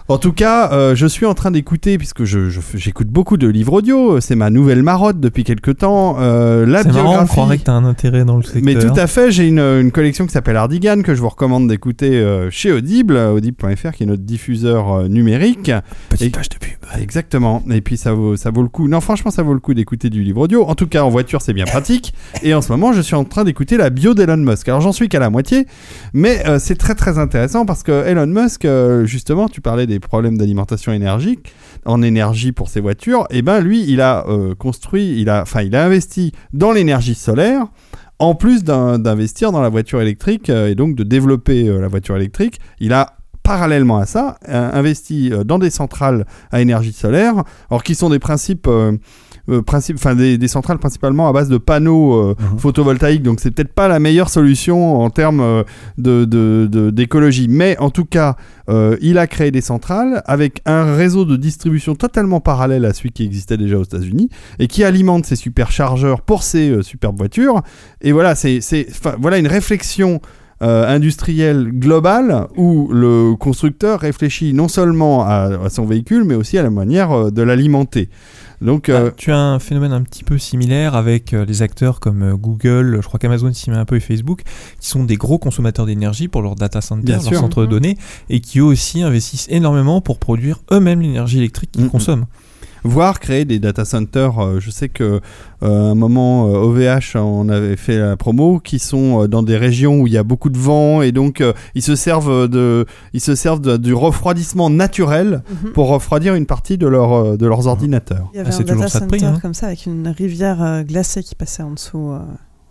En 0.07 0.17
tout 0.17 0.33
cas, 0.33 0.71
euh, 0.73 0.95
je 0.95 1.05
suis 1.05 1.27
en 1.27 1.35
train 1.35 1.51
d'écouter, 1.51 1.99
puisque 1.99 2.23
je- 2.23 2.49
je- 2.49 2.59
j'écoute 2.73 3.09
beaucoup 3.09 3.37
de 3.37 3.47
livres 3.47 3.73
audio, 3.73 4.19
c'est 4.19 4.33
ma 4.33 4.49
nouvelle 4.49 4.81
marotte 4.81 5.19
depuis 5.19 5.43
quelque 5.43 5.69
temps, 5.69 6.17
euh, 6.19 6.65
la 6.65 6.81
C'est 6.81 6.87
marrant, 6.89 6.99
on 6.99 7.03
biographie. 7.09 7.31
croirait 7.31 7.57
que 7.59 7.63
t'as 7.63 7.73
un 7.73 7.85
intérêt 7.85 8.25
dans 8.25 8.37
le 8.37 8.41
secteur. 8.41 8.63
mais 8.63 8.73
tout 8.73 8.99
à 8.99 9.05
fait, 9.05 9.31
j'ai 9.31 9.47
une, 9.47 9.59
une 9.59 9.91
collection 9.91 10.25
qui 10.25 10.31
s'appelle 10.31 10.55
Ardigan, 10.57 11.03
que 11.03 11.13
je 11.13 11.21
vous 11.21 11.29
recommande 11.29 11.67
d'écouter 11.67 12.15
euh, 12.15 12.49
chez 12.49 12.71
Audible, 12.71 13.17
audible.fr, 13.17 13.91
qui 13.91 14.01
est 14.01 14.07
notre 14.07 14.23
diffuseur 14.23 15.07
numérique. 15.07 15.71
Petite 16.09 16.27
Et- 16.27 16.29
page 16.31 16.49
de 16.49 16.55
pub. 16.57 16.78
Exactement. 16.97 17.63
Et 17.69 17.81
puis 17.81 17.97
ça 17.97 18.13
vaut, 18.13 18.35
ça 18.35 18.51
vaut 18.51 18.63
le 18.63 18.69
coup. 18.69 18.87
Non, 18.87 19.01
franchement, 19.01 19.31
ça 19.31 19.43
vaut 19.43 19.53
le 19.53 19.59
coup 19.59 19.73
d'écouter 19.73 20.09
du 20.09 20.23
livre 20.23 20.41
audio. 20.41 20.65
En 20.65 20.75
tout 20.75 20.87
cas, 20.87 21.03
en 21.03 21.09
voiture, 21.09 21.41
c'est 21.41 21.53
bien 21.53 21.65
pratique. 21.65 22.13
Et 22.41 22.53
en 22.53 22.61
ce 22.61 22.71
moment, 22.71 22.93
je 22.93 23.01
suis 23.01 23.15
en 23.15 23.25
train 23.25 23.43
d'écouter 23.43 23.77
la 23.77 23.89
bio 23.89 24.13
d'Elon 24.13 24.37
Musk. 24.37 24.67
Alors, 24.69 24.81
j'en 24.81 24.91
suis 24.91 25.09
qu'à 25.09 25.19
la 25.19 25.29
moitié, 25.29 25.67
mais 26.13 26.45
euh, 26.47 26.57
c'est 26.59 26.75
très 26.75 26.95
très 26.95 27.17
intéressant 27.19 27.65
parce 27.65 27.83
que 27.83 28.05
Elon 28.07 28.27
Musk, 28.27 28.65
euh, 28.65 29.05
justement, 29.05 29.49
tu 29.49 29.61
parlais 29.61 29.87
des 29.87 29.99
problèmes 29.99 30.37
d'alimentation 30.37 30.91
énergique, 30.91 31.53
en 31.85 32.01
énergie 32.01 32.51
pour 32.51 32.69
ses 32.69 32.81
voitures. 32.81 33.27
Et 33.29 33.41
ben, 33.41 33.59
lui, 33.59 33.83
il 33.87 34.01
a 34.01 34.25
euh, 34.27 34.55
construit, 34.55 35.19
il 35.19 35.29
a, 35.29 35.41
enfin, 35.41 35.61
il 35.61 35.75
a 35.75 35.85
investi 35.85 36.31
dans 36.53 36.71
l'énergie 36.71 37.15
solaire. 37.15 37.67
En 38.21 38.35
plus 38.35 38.65
d'investir 38.65 39.53
dans 39.53 39.61
la 39.61 39.69
voiture 39.69 40.01
électrique 40.01 40.49
et 40.49 40.75
donc 40.75 40.93
de 40.93 41.03
développer 41.05 41.63
la 41.63 41.87
voiture 41.87 42.17
électrique, 42.17 42.59
il 42.81 42.91
a 42.91 43.18
parallèlement 43.43 43.97
à 43.97 44.05
ça 44.05 44.37
euh, 44.47 44.69
investi 44.73 45.31
euh, 45.31 45.43
dans 45.43 45.59
des 45.59 45.69
centrales 45.69 46.25
à 46.51 46.61
énergie 46.61 46.93
solaire, 46.93 47.43
alors 47.69 47.83
qui 47.83 47.95
sont 47.95 48.09
des 48.09 48.19
principes 48.19 48.67
euh, 48.67 48.97
enfin 49.49 50.15
des, 50.15 50.37
des 50.37 50.47
centrales 50.47 50.77
principalement 50.77 51.27
à 51.27 51.33
base 51.33 51.49
de 51.49 51.57
panneaux 51.57 52.13
euh, 52.13 52.35
Mhm. 52.39 52.59
photovoltaïques. 52.59 53.23
Donc 53.23 53.39
c'est 53.39 53.49
peut-être 53.51 53.73
pas 53.73 53.87
la 53.87 53.99
meilleure 53.99 54.29
solution 54.29 55.01
en 55.01 55.09
termes 55.09 55.63
de 55.97 56.89
d'écologie. 56.91 57.47
Mais 57.49 57.75
en 57.79 57.89
tout 57.89 58.05
cas, 58.05 58.35
euh, 58.69 58.95
il 59.01 59.17
a 59.17 59.25
créé 59.25 59.49
des 59.51 59.61
centrales 59.61 60.21
avec 60.25 60.61
un 60.65 60.95
réseau 60.95 61.25
de 61.25 61.35
distribution 61.35 61.95
totalement 61.95 62.39
parallèle 62.39 62.85
à 62.85 62.93
celui 62.93 63.11
qui 63.11 63.23
existait 63.23 63.57
déjà 63.57 63.77
aux 63.77 63.83
États-Unis 63.83 64.29
et 64.59 64.67
qui 64.67 64.83
alimente 64.83 65.25
ces 65.25 65.35
superchargeurs 65.35 66.21
pour 66.21 66.43
ces 66.43 66.83
superbes 66.83 67.17
voitures. 67.17 67.61
Et 68.01 68.11
voilà, 68.11 68.35
c'est 68.35 68.59
voilà 69.19 69.37
une 69.39 69.47
réflexion 69.47 70.21
euh, 70.61 70.87
industrielle 70.87 71.69
globale 71.71 72.47
où 72.57 72.89
le 72.91 73.35
constructeur 73.35 73.99
réfléchit 74.01 74.53
non 74.53 74.67
seulement 74.67 75.23
à, 75.25 75.49
à 75.65 75.69
son 75.69 75.85
véhicule, 75.85 76.23
mais 76.25 76.35
aussi 76.35 76.57
à 76.57 76.63
la 76.63 76.69
manière 76.69 77.11
euh, 77.11 77.31
de 77.31 77.41
l'alimenter. 77.41 78.09
Donc, 78.61 78.89
euh, 78.89 79.07
Ah, 79.07 79.13
tu 79.15 79.31
as 79.31 79.37
un 79.39 79.59
phénomène 79.59 79.93
un 79.93 80.01
petit 80.01 80.25
peu 80.25 80.37
similaire 80.37 80.93
avec 80.95 81.33
euh, 81.33 81.45
les 81.45 81.61
acteurs 81.61 82.01
comme 82.01 82.23
euh, 82.23 82.35
Google, 82.35 82.99
je 83.01 83.07
crois 83.07 83.17
qu'Amazon 83.17 83.53
s'y 83.53 83.69
met 83.69 83.77
un 83.77 83.85
peu 83.85 83.95
et 83.95 84.01
Facebook, 84.01 84.41
qui 84.81 84.89
sont 84.89 85.05
des 85.05 85.15
gros 85.15 85.37
consommateurs 85.37 85.85
d'énergie 85.85 86.27
pour 86.27 86.41
leurs 86.41 86.55
data 86.55 86.81
centers, 86.81 87.21
leurs 87.23 87.33
centres 87.39 87.61
de 87.61 87.65
Mhm. 87.67 87.71
données, 87.71 87.97
et 88.29 88.41
qui 88.41 88.59
eux 88.59 88.63
aussi 88.65 89.01
investissent 89.01 89.47
énormément 89.49 90.01
pour 90.01 90.19
produire 90.19 90.59
eux-mêmes 90.73 90.99
l'énergie 91.01 91.37
électrique 91.37 91.71
qu'ils 91.71 91.83
Mhm. 91.85 91.89
consomment. 91.89 92.25
Voire 92.83 93.19
créer 93.19 93.45
des 93.45 93.59
data 93.59 93.85
centers. 93.85 94.39
euh, 94.39 94.59
je 94.59 94.69
sais 94.71 94.89
que 94.89 95.03
euh, 95.03 95.19
à 95.61 95.91
un 95.91 95.95
moment 95.95 96.47
euh, 96.47 96.57
OVH 96.59 97.15
on 97.17 97.49
avait 97.49 97.75
fait 97.75 97.97
la 97.97 98.15
promo 98.17 98.59
qui 98.59 98.79
sont 98.79 99.23
euh, 99.23 99.27
dans 99.27 99.43
des 99.43 99.57
régions 99.57 99.99
où 100.01 100.07
il 100.07 100.13
y 100.13 100.17
a 100.17 100.23
beaucoup 100.23 100.49
de 100.49 100.57
vent 100.57 101.01
et 101.01 101.11
donc 101.11 101.41
euh, 101.41 101.53
ils 101.75 101.81
se 101.81 101.95
servent 101.95 102.47
de 102.47 102.85
ils 103.13 103.19
se 103.21 103.35
servent 103.35 103.61
de- 103.61 103.77
du 103.77 103.93
refroidissement 103.93 104.69
naturel 104.69 105.41
Mhm. 105.63 105.71
pour 105.73 105.87
refroidir 105.89 106.35
une 106.35 106.45
partie 106.45 106.77
de 106.77 106.87
leur 106.87 107.13
euh, 107.13 107.37
de 107.37 107.45
leurs 107.45 107.67
ordinateurs. 107.67 108.29
Il 108.33 108.37
y 108.37 108.39
avait 108.39 108.49
Ah, 108.49 108.51
c'est 108.51 108.61
un 108.63 108.65
toujours 108.65 108.83
data 108.83 108.99
ça 108.99 109.05
de 109.05 109.05
prix, 109.09 109.23
hein. 109.25 109.37
comme 109.41 109.53
ça 109.53 109.67
avec 109.67 109.85
une 109.85 110.07
rivière 110.07 110.61
euh, 110.63 110.83
glacée 110.83 111.23
qui 111.23 111.35
passait 111.35 111.63
en 111.63 111.71
dessous. 111.71 112.11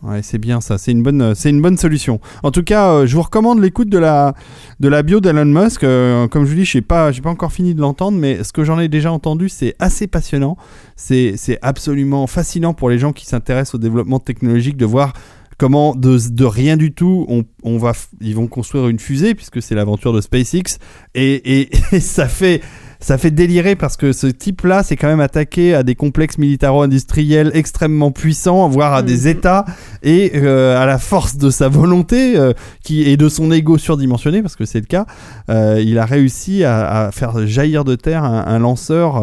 Ouais, 0.02 0.22
c'est 0.22 0.38
bien 0.38 0.60
ça, 0.60 0.78
c'est 0.78 0.92
une 0.92 1.02
bonne 1.02 1.20
euh, 1.20 1.34
une 1.44 1.60
bonne 1.60 1.76
solution. 1.76 2.20
En 2.44 2.52
tout 2.52 2.62
cas, 2.62 2.92
euh, 2.92 3.06
je 3.06 3.16
vous 3.16 3.22
recommande 3.22 3.60
l'écoute 3.60 3.88
de 3.88 3.98
la 3.98 4.34
de 4.78 4.88
la 4.88 5.02
bio 5.02 5.18
d'Elon 5.20 5.44
Musk. 5.44 5.82
Euh, 5.82 6.28
comme 6.28 6.44
je 6.44 6.50
vous 6.50 6.54
dis, 6.56 6.64
je 6.64 6.72
sais 6.72 6.80
pas 6.82 7.10
pas 7.12 7.30
encore 7.30 7.52
fini 7.52 7.74
de 7.74 7.80
l'entendre 7.80 8.16
mais 8.16 8.44
ce 8.44 8.52
que 8.52 8.62
j'en 8.62 8.78
ai 8.78 8.86
déjà 8.86 9.10
entendu, 9.10 9.48
c'est 9.48 9.74
assez 9.80 10.06
passionnant. 10.06 10.56
C'est 10.94 11.34
c'est 11.36 11.58
absolument 11.62 12.28
fascinant 12.28 12.74
pour 12.74 12.90
les 12.90 12.98
gens 13.00 13.12
qui 13.12 13.26
s'intéressent 13.26 13.74
au 13.74 13.78
développement 13.78 14.20
technologique 14.20 14.76
de 14.76 14.86
voir 14.86 15.14
comment 15.58 15.96
de, 15.96 16.16
de 16.30 16.44
rien 16.44 16.76
du 16.76 16.92
tout 16.92 17.26
on, 17.28 17.42
on 17.64 17.78
va 17.78 17.92
ils 18.20 18.36
vont 18.36 18.46
construire 18.46 18.86
une 18.86 19.00
fusée 19.00 19.34
puisque 19.34 19.60
c'est 19.60 19.74
l'aventure 19.74 20.12
de 20.12 20.20
SpaceX 20.20 20.78
et, 21.16 21.60
et 21.60 22.00
ça 22.00 22.28
fait 22.28 22.62
ça 23.00 23.16
fait 23.18 23.30
délirer 23.30 23.76
parce 23.76 23.96
que 23.96 24.12
ce 24.12 24.26
type-là 24.26 24.82
c'est 24.82 24.96
quand 24.96 25.08
même 25.08 25.20
attaqué 25.20 25.74
à 25.74 25.82
des 25.82 25.94
complexes 25.94 26.38
militaro-industriels 26.38 27.50
extrêmement 27.54 28.10
puissants, 28.10 28.68
voire 28.68 28.94
à 28.94 29.02
des 29.02 29.22
Mhm. 29.22 29.28
États 29.28 29.64
et 30.02 30.32
euh, 30.36 30.80
à 30.80 30.86
la 30.86 30.98
force 30.98 31.36
de 31.36 31.50
sa 31.50 31.68
volonté 31.68 32.36
euh, 32.36 32.52
qui 32.82 33.02
et 33.02 33.16
de 33.16 33.28
son 33.28 33.50
ego 33.52 33.78
surdimensionné 33.78 34.42
parce 34.42 34.56
que 34.56 34.64
c'est 34.64 34.80
le 34.80 34.86
cas, 34.86 35.06
euh, 35.50 35.82
il 35.84 35.98
a 35.98 36.04
réussi 36.06 36.64
à, 36.64 37.06
à 37.06 37.10
faire 37.12 37.46
jaillir 37.46 37.84
de 37.84 37.94
terre 37.94 38.24
un, 38.24 38.44
un 38.46 38.58
lanceur 38.58 39.22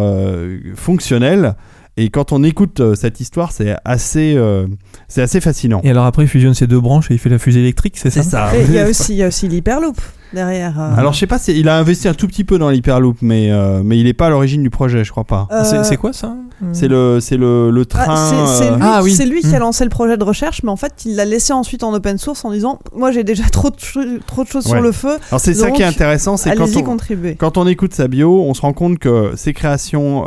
fonctionnel. 0.76 1.56
Et 1.98 2.10
quand 2.10 2.34
on 2.34 2.44
écoute 2.44 2.82
euh, 2.82 2.94
cette 2.96 3.22
histoire, 3.22 3.52
c'est 3.54 3.74
assez, 3.86 4.34
euh, 4.36 4.68
c'est 5.08 5.22
assez 5.22 5.40
fascinant. 5.40 5.80
Et 5.86 5.92
alors 5.92 6.06
après, 6.06 6.24
il 6.24 6.28
fusionne 6.28 6.54
ces 6.54 6.68
deux 6.68 6.80
branches 6.82 7.10
et 7.10 7.14
il 7.14 7.20
fait 7.20 7.30
la 7.30 7.40
fusée 7.40 7.62
électrique, 7.62 7.96
c'est 7.98 8.10
ça 8.10 8.22
C'est 8.22 8.30
ça. 8.30 8.58
Et 8.58 8.64
il 8.64 8.72
y 8.74 8.80
a 8.80 8.86
aussi, 8.90 9.14
il 9.14 9.18
y 9.18 9.24
a 9.24 9.28
aussi 9.28 9.48
l'hyperloop 9.48 9.96
derrière. 10.34 10.78
euh. 10.78 10.96
Alors 10.98 11.14
je 11.14 11.20
sais 11.20 11.28
pas 11.28 11.38
si 11.40 11.58
il 11.58 11.70
a 11.70 11.78
investi 11.78 12.10
un 12.10 12.14
tout 12.14 12.28
petit 12.28 12.44
peu 12.44 12.58
dans 12.58 12.70
l'hyperloop, 12.70 13.18
mais 13.22 13.50
euh, 13.52 13.82
mais 13.86 13.98
il 13.98 14.08
est 14.08 14.14
pas 14.14 14.28
à 14.28 14.30
l'origine 14.30 14.62
du 14.62 14.70
projet, 14.70 15.06
je 15.06 15.12
crois 15.12 15.24
pas. 15.24 15.48
Euh, 15.52 15.84
C'est 15.84 15.96
quoi 15.96 16.12
ça? 16.12 16.36
C'est 16.74 16.88
le 16.90 17.20
c'est 17.22 17.38
le, 17.38 17.70
le 17.70 17.86
train. 17.86 18.06
Ah, 18.08 18.46
c'est 18.58 18.70
lui, 18.72 18.78
Ah 18.82 19.02
oui. 19.04 19.12
c'est 19.14 19.26
lui 19.26 19.42
qui 19.42 19.48
a 19.54 19.58
Hmm. 19.60 19.62
lancé 19.62 19.84
le 19.86 19.90
projet 19.90 20.18
de 20.18 20.24
recherche, 20.24 20.64
mais 20.64 20.70
en 20.72 20.78
fait, 20.78 20.94
il 21.06 21.16
l'a 21.16 21.26
laissé 21.26 21.52
ensuite 21.54 21.84
en 21.84 21.94
open 21.94 22.18
source 22.18 22.44
en 22.46 22.52
disant 22.52 22.80
Moi, 22.96 23.12
j'ai 23.12 23.24
déjà 23.26 23.44
trop 23.46 23.70
de, 23.70 23.76
cho- 23.78 24.00
trop 24.26 24.44
de 24.44 24.48
choses 24.50 24.66
Ouais. 24.66 24.72
sur 24.72 24.82
le 24.82 24.92
feu, 24.92 25.18
Alors 25.32 25.40
c'est 25.40 25.54
ça 25.54 25.72
qui 25.72 25.82
est 25.82 25.86
intéressant, 25.86 26.36
c'est 26.38 26.56
quand 26.56 26.68
on, 26.76 26.82
contribuer. 26.84 27.36
quand 27.36 27.58
on 27.58 27.68
écoute 27.68 27.94
sa 27.94 28.08
bio, 28.10 28.42
on 28.42 28.54
se 28.54 28.62
rend 28.62 28.74
compte 28.74 29.00
que 29.00 29.32
ses 29.38 29.54
créations 29.54 30.26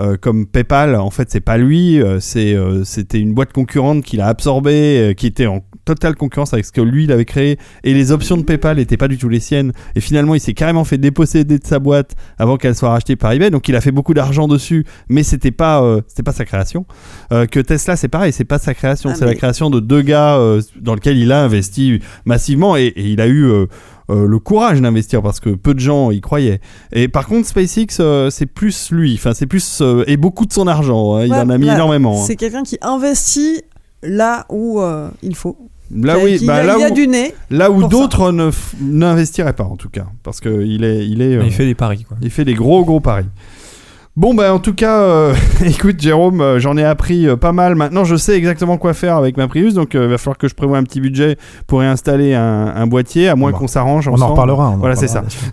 euh, 0.00 0.16
comme 0.20 0.46
PayPal, 0.46 0.96
en 0.96 1.10
fait, 1.10 1.30
c'est 1.30 1.40
pas 1.40 1.56
lui, 1.56 2.02
euh, 2.02 2.18
c'est 2.18 2.54
euh, 2.54 2.82
c'était 2.82 3.20
une 3.20 3.32
boîte 3.32 3.52
concurrente 3.52 4.02
qu'il 4.02 4.20
a 4.20 4.26
absorbée, 4.26 5.14
qui 5.16 5.26
était 5.26 5.46
en 5.46 5.60
totale 5.84 6.16
concurrence 6.16 6.52
avec 6.52 6.64
ce 6.64 6.72
que 6.72 6.80
lui 6.80 7.04
il 7.04 7.12
avait 7.12 7.26
créé, 7.26 7.58
et 7.84 7.94
les 7.94 8.10
options 8.10 8.36
de 8.36 8.42
PayPal 8.42 8.78
n'étaient 8.78 8.96
pas 8.96 9.06
du 9.06 9.18
tout 9.18 9.28
les 9.28 9.38
siennes. 9.38 9.72
Et 9.94 10.00
finalement, 10.00 10.34
il 10.34 10.40
s'est 10.40 10.54
carrément 10.54 10.84
fait 10.84 10.98
déposséder 10.98 11.58
de 11.58 11.66
sa 11.66 11.78
boîte 11.78 12.16
avant 12.38 12.56
qu'elle 12.56 12.74
soit 12.74 12.90
rachetée 12.90 13.16
par 13.16 13.32
eBay. 13.32 13.50
Donc, 13.50 13.68
il 13.68 13.76
a 13.76 13.80
fait 13.80 13.92
beaucoup 13.92 14.14
d'argent 14.14 14.48
dessus, 14.48 14.84
mais 15.08 15.22
c'était 15.22 15.52
pas 15.52 16.00
c'était 16.08 16.22
pas 16.22 16.32
sa 16.32 16.44
création. 16.44 16.86
Que 17.30 17.60
Tesla, 17.60 17.96
c'est 17.96 18.08
pareil, 18.08 18.32
c'est 18.32 18.44
pas 18.44 18.58
sa 18.58 18.74
création, 18.74 19.10
Ah, 19.12 19.16
c'est 19.16 19.26
la 19.26 19.34
création 19.34 19.70
de 19.70 19.80
deux 19.80 20.02
gars 20.02 20.38
dans 20.80 20.94
lequel 20.94 21.18
il 21.18 21.30
a 21.30 21.42
investi 21.42 22.00
massivement 22.24 22.76
et, 22.76 22.86
et 22.86 23.06
il 23.08 23.20
a 23.20 23.28
eu 23.28 23.66
euh, 24.10 24.26
le 24.26 24.38
courage 24.38 24.80
d'investir 24.80 25.22
parce 25.22 25.40
que 25.40 25.50
peu 25.50 25.74
de 25.74 25.80
gens 25.80 26.10
y 26.10 26.20
croyaient. 26.20 26.60
Et 26.92 27.08
par 27.08 27.26
contre, 27.26 27.48
SpaceX, 27.48 27.86
euh, 28.00 28.30
c'est 28.30 28.46
plus 28.46 28.90
lui, 28.90 29.14
enfin 29.14 29.32
c'est 29.34 29.46
plus 29.46 29.80
euh, 29.80 30.04
et 30.06 30.16
beaucoup 30.16 30.44
de 30.46 30.52
son 30.52 30.66
argent. 30.66 31.14
hein, 31.16 31.24
il 31.24 31.32
Ouais, 31.32 31.38
en 31.38 31.48
a 31.50 31.58
mis 31.58 31.66
là, 31.66 31.74
énormément. 31.74 32.20
hein. 32.20 32.24
C'est 32.26 32.36
quelqu'un 32.36 32.62
qui 32.62 32.76
investit 32.82 33.62
là 34.02 34.44
où 34.50 34.80
euh, 34.80 35.08
il 35.22 35.34
faut. 35.34 35.56
Là, 35.94 36.14
bah, 36.14 36.28
il, 36.28 36.44
là 36.46 36.54
a, 36.56 36.78
il 36.78 36.82
a 36.84 36.90
où, 36.90 36.94
du 36.94 37.06
nez. 37.06 37.34
là 37.50 37.70
où 37.70 37.86
d'autres 37.86 38.32
n'investiraient 38.80 39.52
pas 39.52 39.64
en 39.64 39.76
tout 39.76 39.90
cas, 39.90 40.06
parce 40.22 40.40
que 40.40 40.64
il 40.64 40.82
est, 40.82 41.06
il 41.06 41.20
est, 41.22 41.36
euh, 41.36 41.44
Il 41.44 41.52
fait 41.52 41.66
des 41.66 41.74
paris. 41.74 42.04
Quoi. 42.08 42.16
il 42.22 42.30
fait 42.30 42.44
des 42.44 42.54
gros 42.54 42.84
gros 42.84 43.00
paris. 43.00 43.26
Bon 44.16 44.32
bah 44.32 44.54
en 44.54 44.60
tout 44.60 44.74
cas, 44.74 45.00
euh, 45.00 45.34
écoute 45.64 46.00
Jérôme, 46.00 46.40
euh, 46.40 46.60
j'en 46.60 46.76
ai 46.76 46.84
appris 46.84 47.26
euh, 47.26 47.34
pas 47.34 47.50
mal. 47.50 47.74
Maintenant, 47.74 48.04
je 48.04 48.14
sais 48.14 48.36
exactement 48.36 48.78
quoi 48.78 48.94
faire 48.94 49.16
avec 49.16 49.36
ma 49.36 49.48
Prius, 49.48 49.74
donc 49.74 49.94
il 49.94 50.00
va 50.06 50.18
falloir 50.18 50.38
que 50.38 50.46
je 50.46 50.54
prévoie 50.54 50.78
un 50.78 50.84
petit 50.84 51.00
budget 51.00 51.36
pour 51.66 51.80
réinstaller 51.80 52.32
un, 52.32 52.66
un 52.76 52.86
boîtier, 52.86 53.28
à 53.28 53.34
moins 53.34 53.50
Bon, 53.50 53.58
qu'on 53.58 53.66
s'arrange. 53.66 54.06
On 54.06 54.12
en 54.12 54.14
ensemble. 54.14 54.30
reparlera. 54.30 54.70
on 54.70 54.74
en 54.74 54.76
Voilà, 54.78 54.94
c'est 54.94 55.08
ça. 55.08 55.24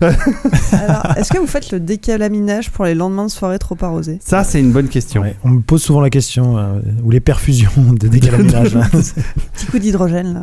Alors, 0.72 1.16
est-ce 1.16 1.32
que 1.32 1.38
vous 1.38 1.48
faites 1.48 1.72
le 1.72 1.80
décalaminage 1.80 2.70
pour 2.70 2.84
les 2.84 2.94
lendemains 2.94 3.26
de 3.26 3.30
soirée 3.32 3.58
trop 3.58 3.76
arrosés? 3.82 4.18
Ça, 4.24 4.44
c'est 4.44 4.60
une 4.60 4.70
bonne 4.70 4.88
question. 4.88 5.22
Ouais, 5.22 5.34
on 5.42 5.48
me 5.48 5.60
pose 5.60 5.82
souvent 5.82 6.00
la 6.00 6.10
question, 6.10 6.56
euh, 6.56 6.78
ou 7.02 7.10
les 7.10 7.18
perfusions 7.20 7.72
de 7.98 8.06
décalaminage. 8.06 8.76
hein. 8.76 8.86
Petit 8.92 9.66
coup 9.66 9.80
d'hydrogène 9.80 10.34
là. 10.34 10.42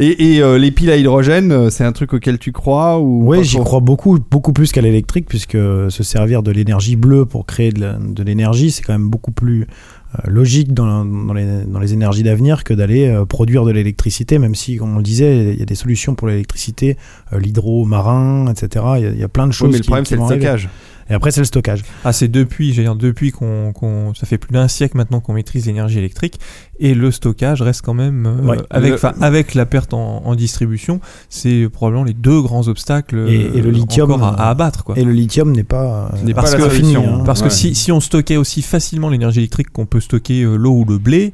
Et, 0.00 0.34
et, 0.34 0.42
euh, 0.42 0.58
les 0.58 0.70
piles 0.70 0.90
à 0.90 0.96
hydrogène, 0.96 1.52
euh, 1.52 1.70
c'est 1.70 1.84
un 1.84 1.92
truc 1.92 2.14
auquel 2.14 2.38
tu 2.38 2.50
crois 2.50 2.98
ou 2.98 3.28
Oui, 3.28 3.44
j'y 3.44 3.58
crois 3.58 3.80
beaucoup, 3.80 4.18
beaucoup 4.30 4.52
plus 4.52 4.72
qu'à 4.72 4.80
l'électrique, 4.80 5.26
puisque 5.28 5.52
se 5.56 6.02
servir 6.02 6.42
de 6.42 6.50
l'énergie 6.50 6.96
bleue 6.96 7.26
pour 7.26 7.46
créer 7.46 7.70
de 7.72 8.22
l'énergie, 8.22 8.70
c'est 8.70 8.82
quand 8.82 8.92
même 8.92 9.08
beaucoup 9.08 9.30
plus 9.32 9.66
euh, 10.14 10.30
logique 10.30 10.72
dans, 10.74 11.02
les, 11.34 11.64
dans 11.66 11.80
les 11.80 11.92
énergies 11.92 12.22
d'avenir 12.22 12.62
que 12.62 12.72
d'aller 12.74 13.08
euh, 13.08 13.24
produire 13.24 13.64
de 13.64 13.72
l'électricité, 13.72 14.38
même 14.38 14.54
si, 14.54 14.76
comme 14.76 14.94
on 14.94 14.98
le 14.98 15.02
disait, 15.02 15.52
il 15.54 15.58
y 15.58 15.62
a 15.62 15.64
des 15.66 15.74
solutions 15.74 16.14
pour 16.14 16.28
l'électricité, 16.28 16.96
euh, 17.32 17.40
l'hydro 17.40 17.84
marin, 17.84 18.46
etc. 18.48 18.84
Il 18.96 19.02
y, 19.02 19.06
a, 19.06 19.10
il 19.10 19.18
y 19.18 19.24
a 19.24 19.28
plein 19.28 19.46
de 19.46 19.52
Oui, 19.52 19.56
choses 19.56 19.72
mais 19.72 19.78
le 19.78 19.82
qui, 19.82 19.88
problème, 19.88 20.04
c'est 20.04 20.16
le 20.16 20.22
arriver. 20.22 20.68
Et 21.10 21.14
après, 21.14 21.30
c'est 21.30 21.40
le 21.40 21.44
stockage. 21.46 21.82
Ah, 22.04 22.12
c'est 22.12 22.28
depuis, 22.28 22.72
j'ai 22.72 22.82
dire, 22.82 22.94
depuis 22.96 23.30
qu'on, 23.30 23.72
qu'on- 23.72 24.14
ça 24.14 24.26
fait 24.26 24.38
plus 24.38 24.52
d'un 24.52 24.68
siècle 24.68 24.96
maintenant 24.96 25.20
qu'on 25.20 25.34
maîtrise 25.34 25.66
l'énergie 25.66 25.98
électrique 25.98 26.40
et 26.80 26.94
le 26.94 27.10
stockage 27.10 27.60
reste 27.62 27.82
quand 27.82 27.92
même 27.94 28.26
euh, 28.26 28.46
Ouais. 28.48 28.56
avec, 28.70 29.02
Le- 29.02 29.22
avec 29.24 29.54
la 29.54 29.66
perte 29.66 29.92
en, 29.94 30.22
en 30.24 30.34
distribution, 30.34 31.00
c'est 31.28 31.68
probablement 31.72 32.04
les 32.04 32.14
deux 32.14 32.40
grands 32.40 32.68
obstacles 32.68 33.26
Et- 33.28 33.34
et 33.58 33.60
le 33.60 33.68
euh, 33.68 33.72
lithium, 33.72 34.10
encore 34.12 34.26
à, 34.28 34.46
à 34.46 34.50
abattre 34.50 34.82
quoi. 34.84 34.98
Et 34.98 35.04
le 35.04 35.12
lithium 35.12 35.52
n'est 35.52 35.62
pas, 35.64 36.10
euh, 36.14 36.24
N'est 36.24 36.32
pas 36.34 36.40
parce 36.42 36.52
la 36.52 36.58
que 36.58 36.70
solution. 36.70 37.02
fini, 37.02 37.14
hein. 37.14 37.22
Parce 37.26 37.40
Ouais. 37.42 37.48
que 37.48 37.52
si, 37.52 37.74
si 37.74 37.92
on 37.92 38.00
stockait 38.00 38.36
aussi 38.38 38.62
facilement 38.62 39.10
l'énergie 39.10 39.40
électrique 39.40 39.70
qu'on 39.72 39.86
peut 39.86 40.00
stocker 40.00 40.42
euh, 40.42 40.56
l'eau 40.56 40.72
ou 40.72 40.84
le 40.84 40.98
blé, 40.98 41.32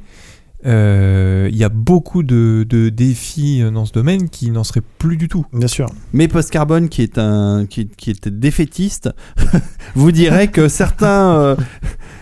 il 0.69 1.57
y 1.57 1.63
a 1.63 1.69
beaucoup 1.69 2.23
de, 2.23 2.65
de 2.67 2.89
défis 2.89 3.61
euh, 3.61 3.71
dans 3.71 3.85
ce 3.85 3.93
domaine 3.93 4.29
qui 4.29 4.51
n'en 4.51 4.63
seraient 4.63 4.81
plus 4.97 5.17
du 5.17 5.27
tout. 5.27 5.45
Bien 5.53 5.67
sûr. 5.67 5.87
Mais 6.13 6.27
Post 6.27 6.51
Carbone, 6.51 6.89
qui 6.89 7.01
est 7.01 7.17
un 7.17 7.65
qui, 7.69 7.87
qui 7.87 8.09
est 8.11 8.27
défaitiste, 8.27 9.09
vous 9.95 10.11
dirait 10.11 10.49
que 10.49 10.67
certains 10.67 11.39
euh, 11.39 11.55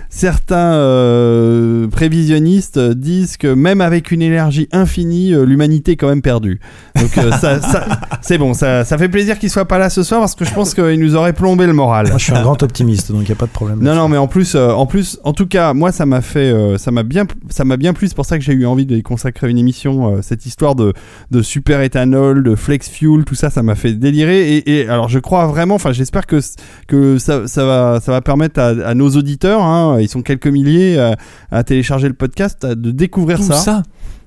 certains 0.10 0.74
euh, 0.74 1.88
prévisionnistes 1.88 2.80
disent 2.80 3.38
que 3.38 3.48
même 3.54 3.80
avec 3.82 4.12
une 4.12 4.22
énergie 4.22 4.68
infinie, 4.72 5.34
euh, 5.34 5.44
l'humanité 5.46 5.92
est 5.92 5.96
quand 5.96 6.10
même 6.10 6.22
perdue. 6.22 6.60
Donc 7.00 7.18
euh, 7.18 7.32
ça, 7.32 7.62
ça- 7.62 7.86
c'est 8.22 8.38
bon, 8.38 8.54
ça, 8.54 8.84
ça 8.86 8.98
fait 8.98 9.08
plaisir 9.10 9.38
qu'il 9.40 9.50
soit 9.50 9.66
pas 9.66 9.78
là 9.78 9.90
ce 9.90 10.04
soir 10.04 10.20
parce 10.20 10.36
que 10.36 10.46
je 10.46 10.54
pense 10.54 10.74
qu'il 10.74 11.00
nous 11.00 11.16
aurait 11.16 11.34
plombé 11.34 11.66
le 11.68 11.74
moral. 11.74 12.08
Moi, 12.08 12.18
je 12.18 12.24
suis 12.26 12.34
un 12.34 12.42
grand 12.42 12.62
optimiste, 12.64 13.12
donc 13.12 13.22
il 13.22 13.26
n'y 13.28 13.32
a 13.32 13.36
pas 13.36 13.46
de 13.46 13.52
problème. 13.52 13.80
Non, 13.82 13.96
non, 13.96 14.08
mais 14.10 14.18
en 14.18 14.28
plus, 14.28 14.56
en 14.56 14.86
plus, 14.86 15.20
en 15.24 15.34
tout 15.34 15.46
cas, 15.48 15.74
moi, 15.74 15.92
ça 15.92 16.06
m'a 16.06 16.22
fait, 16.22 16.54
ça 16.78 16.92
m'a 16.92 17.04
bien, 17.04 17.26
ça 17.50 17.64
m'a 17.64 17.78
bien 17.78 17.94
plu. 17.94 18.08
C'est 18.08 18.16
pour 18.16 18.26
ça 18.26 18.38
que 18.38 18.44
j'ai 18.44 18.54
eu 18.54 18.66
envie 18.66 18.86
de 18.86 18.96
y 18.96 19.04
consacrer 19.04 19.50
une 19.50 19.58
émission. 19.58 20.22
cette 20.22 20.46
histoire 20.46 20.76
de, 20.76 20.94
de 21.32 21.42
super 21.42 21.82
éthanol, 21.82 22.44
de 22.44 22.56
flex 22.56 22.90
fuel, 22.90 23.24
tout 23.26 23.36
ça, 23.36 23.50
ça 23.50 23.62
m'a 23.64 23.76
fait 23.76 23.94
délirer. 23.94 24.58
Et, 24.58 24.80
et 24.82 24.90
alors, 24.90 25.08
je 25.10 25.20
crois 25.20 25.46
vraiment, 25.48 25.76
enfin, 25.76 25.92
j'espère 25.92 26.26
que 26.28 26.40
que 26.88 27.18
ça, 27.20 27.48
ça 27.48 27.66
va, 27.66 28.00
ça 28.02 28.12
va 28.12 28.22
permettre 28.22 28.60
à, 28.60 28.68
à 28.86 28.94
nos 28.96 29.10
auditeurs, 29.12 29.62
hein, 29.62 29.98
ils 30.02 30.10
sont 30.10 30.22
quelques 30.22 30.48
milliers, 30.48 31.00
à, 31.00 31.16
à 31.52 31.64
télécharger 31.64 32.08
le 32.08 32.14
podcast, 32.14 32.64
à- 32.66 32.76
de 32.76 32.92
découvrir 32.92 33.38
Tout 33.38 33.44
ça. 33.44 33.54
ça, 33.56 33.84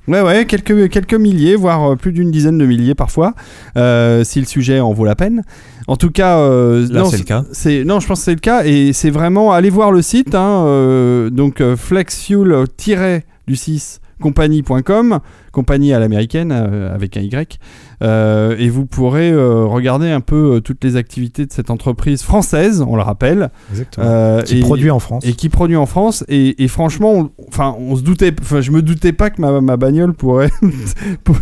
Ouais, 0.08 0.20
ouais, 0.20 0.46
quelques, 0.46 0.88
quelques 0.90 1.14
milliers, 1.14 1.54
voire 1.54 1.92
euh, 1.92 1.96
plus 1.96 2.10
d'une 2.10 2.32
dizaine 2.32 2.58
de 2.58 2.66
milliers 2.66 2.96
parfois, 2.96 3.34
euh, 3.76 4.24
si 4.24 4.40
le 4.40 4.46
sujet 4.46 4.80
en 4.80 4.92
vaut 4.92 5.04
la 5.04 5.14
peine. 5.14 5.44
En 5.86 5.94
tout 5.96 6.10
cas, 6.10 6.38
euh, 6.38 6.88
Là, 6.90 7.02
non, 7.02 7.08
c'est 7.08 7.18
le 7.18 7.22
cas. 7.24 7.44
c'est 7.52 7.84
non, 7.84 8.00
je 8.00 8.08
pense 8.08 8.18
que 8.18 8.24
c'est 8.24 8.34
le 8.34 8.40
cas 8.40 8.64
et 8.64 8.92
c'est 8.92 9.10
vraiment 9.10 9.52
allez 9.52 9.70
voir 9.70 9.92
le 9.92 10.02
site, 10.02 10.34
hein, 10.34 10.64
euh, 10.66 11.30
donc 11.30 11.60
euh, 11.60 11.76
flexfuel-du6 11.76 13.98
compagnie.com, 14.20 15.20
compagnie 15.52 15.92
à 15.92 15.98
l'américaine 16.00 16.50
euh, 16.52 16.94
avec 16.94 17.16
un 17.16 17.20
Y, 17.20 17.58
euh, 18.02 18.56
et 18.58 18.68
vous 18.68 18.86
pourrez 18.86 19.30
euh, 19.30 19.64
regarder 19.64 20.10
un 20.10 20.20
peu 20.20 20.60
toutes 20.64 20.82
les 20.82 20.96
activités 20.96 21.46
de 21.46 21.52
cette 21.52 21.70
entreprise 21.70 22.22
française, 22.22 22.82
on 22.86 22.96
le 22.96 23.02
rappelle, 23.02 23.50
Exactement. 23.70 24.06
euh, 24.08 24.42
qui 24.42 24.58
et- 24.58 24.60
produit 24.62 24.90
en 24.90 24.98
France. 24.98 25.24
et 25.26 25.34
qui 25.34 25.48
produit 25.48 25.76
en 25.76 25.86
France 25.86 26.24
et, 26.28 26.64
et 26.64 26.68
franchement 26.68 27.12
on, 27.12 27.30
enfin 27.48 27.76
on 27.78 27.94
se 27.96 28.02
doutait 28.02 28.34
enfin 28.40 28.60
je 28.60 28.70
me 28.70 28.82
doutais 28.82 29.12
pas 29.12 29.30
que 29.30 29.40
ma, 29.40 29.60
ma 29.60 29.76
bagnole 29.76 30.14
pourrait 30.14 30.50
pour- 31.24 31.36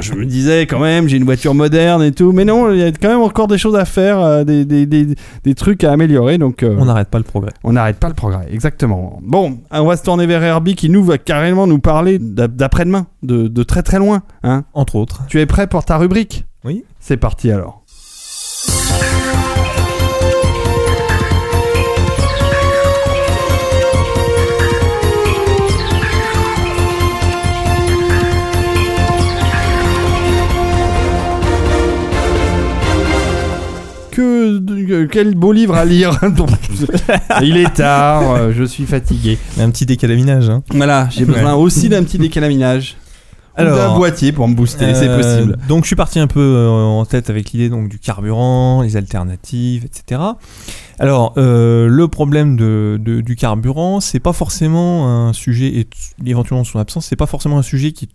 je 0.00 0.12
me 0.14 0.24
disais 0.26 0.62
quand 0.66 0.80
même 0.80 1.08
j'ai 1.08 1.16
une 1.16 1.24
voiture 1.24 1.54
moderne 1.54 2.02
et 2.02 2.12
tout 2.12 2.32
mais 2.32 2.44
non 2.44 2.72
il 2.72 2.78
y 2.78 2.82
a 2.82 2.90
quand 2.92 3.08
même 3.08 3.20
encore 3.20 3.46
des 3.48 3.58
choses 3.58 3.76
à 3.76 3.84
faire 3.84 4.18
euh, 4.20 4.44
des, 4.44 4.64
des, 4.64 4.86
des, 4.86 5.06
des 5.44 5.54
trucs 5.54 5.84
à 5.84 5.92
améliorer 5.92 6.38
donc 6.38 6.62
euh, 6.62 6.74
On 6.78 6.84
n'arrête 6.86 7.08
pas 7.08 7.18
le 7.18 7.24
progrès. 7.24 7.52
on 7.64 7.72
n'arrête 7.72 7.96
pas 7.98 8.08
le 8.08 8.14
progrès 8.14 8.46
exactement 8.52 9.20
bon 9.22 9.58
on 9.70 9.84
va 9.86 9.96
se 9.96 10.02
tourner 10.02 10.26
vers 10.26 10.42
Herbie 10.42 10.74
qui 10.74 10.90
nous 10.90 11.04
va 11.04 11.18
carrément 11.18 11.66
nous 11.66 11.78
parler 11.78 12.18
d'a- 12.18 12.48
d'après-demain 12.48 13.06
de, 13.22 13.43
de 13.48 13.62
très 13.62 13.82
très 13.82 13.98
loin 13.98 14.22
hein 14.42 14.64
Entre 14.74 14.96
autres. 14.96 15.22
tu 15.28 15.40
es 15.40 15.46
prêt 15.46 15.66
pour 15.66 15.84
ta 15.84 15.96
rubrique? 15.96 16.44
Oui. 16.64 16.84
c'est 17.00 17.16
parti 17.18 17.50
alors 17.50 17.84
Que, 34.10 35.06
quel 35.06 35.34
beau 35.34 35.52
livre 35.52 35.74
à 35.74 35.84
lire. 35.84 36.20
Il 37.42 37.56
est 37.56 37.74
tard, 37.74 38.52
je 38.52 38.64
suis 38.64 38.84
fatigué. 38.84 39.38
Un 39.58 39.70
petit 39.70 39.86
décalaminage. 39.86 40.48
Hein. 40.50 40.62
Voilà, 40.70 41.08
j'ai 41.10 41.24
besoin 41.24 41.54
aussi 41.54 41.88
d'un 41.88 42.04
petit 42.04 42.18
décalaminage. 42.18 42.96
Alors, 43.56 43.76
d'un 43.76 43.96
boîtier 43.96 44.32
pour 44.32 44.48
me 44.48 44.54
booster, 44.54 44.94
c'est 44.94 45.08
Euh, 45.08 45.16
possible. 45.16 45.58
Donc 45.68 45.84
je 45.84 45.88
suis 45.88 45.96
parti 45.96 46.18
un 46.18 46.26
peu 46.26 46.40
euh, 46.40 46.68
en 46.70 47.04
tête 47.04 47.30
avec 47.30 47.52
l'idée 47.52 47.68
donc 47.68 47.88
du 47.88 47.98
carburant, 47.98 48.82
les 48.82 48.96
alternatives, 48.96 49.84
etc. 49.84 50.20
Alors 50.98 51.34
euh, 51.36 51.86
le 51.88 52.08
problème 52.08 52.56
de, 52.56 52.98
de- 53.00 53.20
du 53.20 53.36
carburant, 53.36 54.00
c'est 54.00 54.20
pas 54.20 54.32
forcément 54.32 55.28
un 55.28 55.32
sujet 55.32 55.66
et 55.66 55.88
éventuellement 56.26 56.64
son 56.64 56.78
absence, 56.78 57.06
c'est 57.06 57.16
pas 57.16 57.26
forcément 57.26 57.58
un 57.58 57.62
sujet 57.62 57.92
qui 57.92 58.06
est 58.06 58.08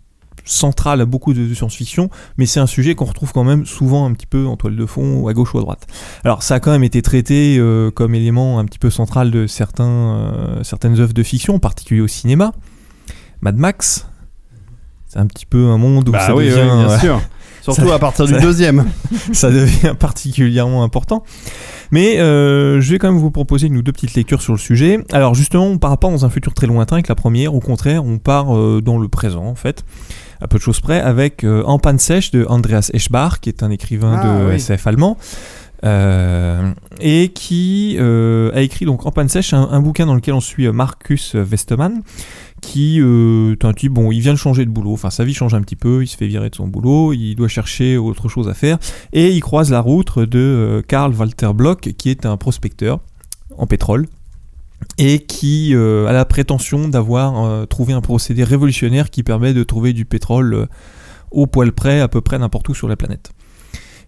central 0.46 1.00
à 1.00 1.04
beaucoup 1.04 1.32
de, 1.34 1.46
de 1.46 1.54
science-fiction, 1.54 2.08
mais 2.38 2.46
c'est 2.46 2.60
un 2.60 2.66
sujet 2.66 2.94
qu'on 2.94 3.04
retrouve 3.04 3.32
quand 3.32 3.44
même 3.44 3.66
souvent 3.66 4.06
un 4.06 4.12
petit 4.14 4.26
peu 4.26 4.46
en 4.46 4.56
toile 4.56 4.74
de 4.74 4.86
fond, 4.86 5.20
ou 5.20 5.28
à 5.28 5.34
gauche 5.34 5.54
ou 5.54 5.58
à 5.58 5.60
droite. 5.60 5.86
Alors 6.24 6.42
ça 6.42 6.54
a 6.56 6.60
quand 6.60 6.70
même 6.70 6.82
été 6.84 7.02
traité 7.02 7.60
comme 7.94 8.14
élément 8.14 8.58
un 8.58 8.64
petit 8.64 8.78
peu 8.78 8.90
central 8.90 9.30
de 9.30 9.46
certains, 9.46 10.58
certaines 10.62 10.98
œuvres 10.98 11.12
de 11.12 11.22
fiction, 11.22 11.54
en 11.56 11.58
particulier 11.60 12.00
au 12.00 12.08
cinéma. 12.08 12.52
Mad 13.42 13.56
Max, 13.58 14.06
c'est 15.12 15.18
un 15.18 15.26
petit 15.26 15.44
peu 15.46 15.66
un 15.66 15.76
monde 15.76 16.08
où 16.08 16.12
Bah 16.12 16.26
ça 16.26 16.34
oui, 16.34 16.44
oui, 16.44 16.50
devient 16.50 16.86
bien 16.86 16.98
sûr. 16.98 17.20
Surtout 17.62 17.88
ça- 17.88 17.94
à 17.96 17.98
partir 17.98 18.24
du 18.26 18.32
ça- 18.32 18.40
deuxième. 18.40 18.86
ça 19.32 19.50
devient 19.50 19.94
particulièrement 19.98 20.82
important. 20.82 21.24
Mais 21.90 22.18
euh, 22.18 22.80
je 22.80 22.92
vais 22.92 22.98
quand 22.98 23.10
même 23.10 23.20
vous 23.20 23.30
proposer 23.32 23.66
une 23.66 23.76
ou 23.76 23.82
deux 23.82 23.92
petites 23.92 24.14
lectures 24.14 24.40
sur 24.40 24.52
le 24.54 24.58
sujet. 24.58 25.00
Alors 25.12 25.34
justement, 25.34 25.66
on 25.66 25.76
part 25.76 25.98
pas 25.98 26.08
dans 26.08 26.24
un 26.24 26.30
futur 26.30 26.54
très 26.54 26.66
lointain 26.68 26.96
avec 26.96 27.08
la 27.08 27.14
première, 27.16 27.54
au 27.54 27.60
contraire, 27.60 28.04
on 28.04 28.18
part 28.18 28.56
euh, 28.56 28.80
dans 28.80 28.96
le 28.98 29.08
présent 29.08 29.44
en 29.44 29.56
fait, 29.56 29.84
à 30.40 30.46
peu 30.48 30.56
de 30.56 30.62
choses 30.62 30.80
près, 30.80 31.00
avec 31.00 31.42
euh, 31.44 31.62
En 31.66 31.78
panne 31.80 31.98
sèche 31.98 32.30
de 32.30 32.46
Andreas 32.48 32.90
Eschbach, 32.94 33.40
qui 33.40 33.48
est 33.50 33.62
un 33.64 33.70
écrivain 33.70 34.20
Ah, 34.22 34.26
de 34.44 34.48
oui. 34.50 34.54
SF 34.54 34.86
allemand. 34.86 35.18
euh, 35.84 36.72
et 37.00 37.28
qui 37.34 37.96
euh, 37.98 38.50
a 38.54 38.60
écrit 38.60 38.84
donc 38.84 39.06
en 39.06 39.10
panne 39.12 39.28
sèche 39.28 39.54
un, 39.54 39.68
un 39.70 39.80
bouquin 39.80 40.06
dans 40.06 40.14
lequel 40.14 40.34
on 40.34 40.40
suit 40.40 40.66
euh, 40.66 40.72
Marcus 40.72 41.34
Westermann 41.34 42.02
qui 42.60 43.00
euh, 43.00 43.52
est 43.52 43.64
un 43.64 43.72
type 43.72 43.92
bon 43.92 44.12
il 44.12 44.20
vient 44.20 44.32
de 44.32 44.38
changer 44.38 44.64
de 44.64 44.70
boulot 44.70 44.92
enfin 44.92 45.10
sa 45.10 45.24
vie 45.24 45.34
change 45.34 45.54
un 45.54 45.62
petit 45.62 45.76
peu 45.76 46.02
il 46.02 46.06
se 46.06 46.16
fait 46.16 46.26
virer 46.26 46.50
de 46.50 46.54
son 46.54 46.68
boulot 46.68 47.12
il 47.12 47.34
doit 47.34 47.48
chercher 47.48 47.96
autre 47.96 48.28
chose 48.28 48.48
à 48.48 48.54
faire 48.54 48.78
et 49.12 49.30
il 49.30 49.40
croise 49.40 49.70
la 49.70 49.80
route 49.80 50.18
de 50.18 50.38
euh, 50.38 50.82
Karl 50.82 51.14
Walter 51.14 51.50
Bloch, 51.54 51.80
qui 51.80 52.10
est 52.10 52.26
un 52.26 52.36
prospecteur 52.36 53.00
en 53.56 53.66
pétrole, 53.66 54.06
et 54.98 55.20
qui 55.20 55.74
euh, 55.74 56.06
a 56.06 56.12
la 56.12 56.24
prétention 56.24 56.88
d'avoir 56.88 57.44
euh, 57.44 57.66
trouvé 57.66 57.92
un 57.92 58.00
procédé 58.00 58.44
révolutionnaire 58.44 59.10
qui 59.10 59.22
permet 59.22 59.52
de 59.52 59.62
trouver 59.62 59.92
du 59.92 60.04
pétrole 60.04 60.54
euh, 60.54 60.66
au 61.30 61.46
poil 61.46 61.72
près, 61.72 62.00
à 62.00 62.08
peu 62.08 62.20
près 62.20 62.38
n'importe 62.38 62.68
où 62.68 62.74
sur 62.74 62.88
la 62.88 62.96
planète. 62.96 63.30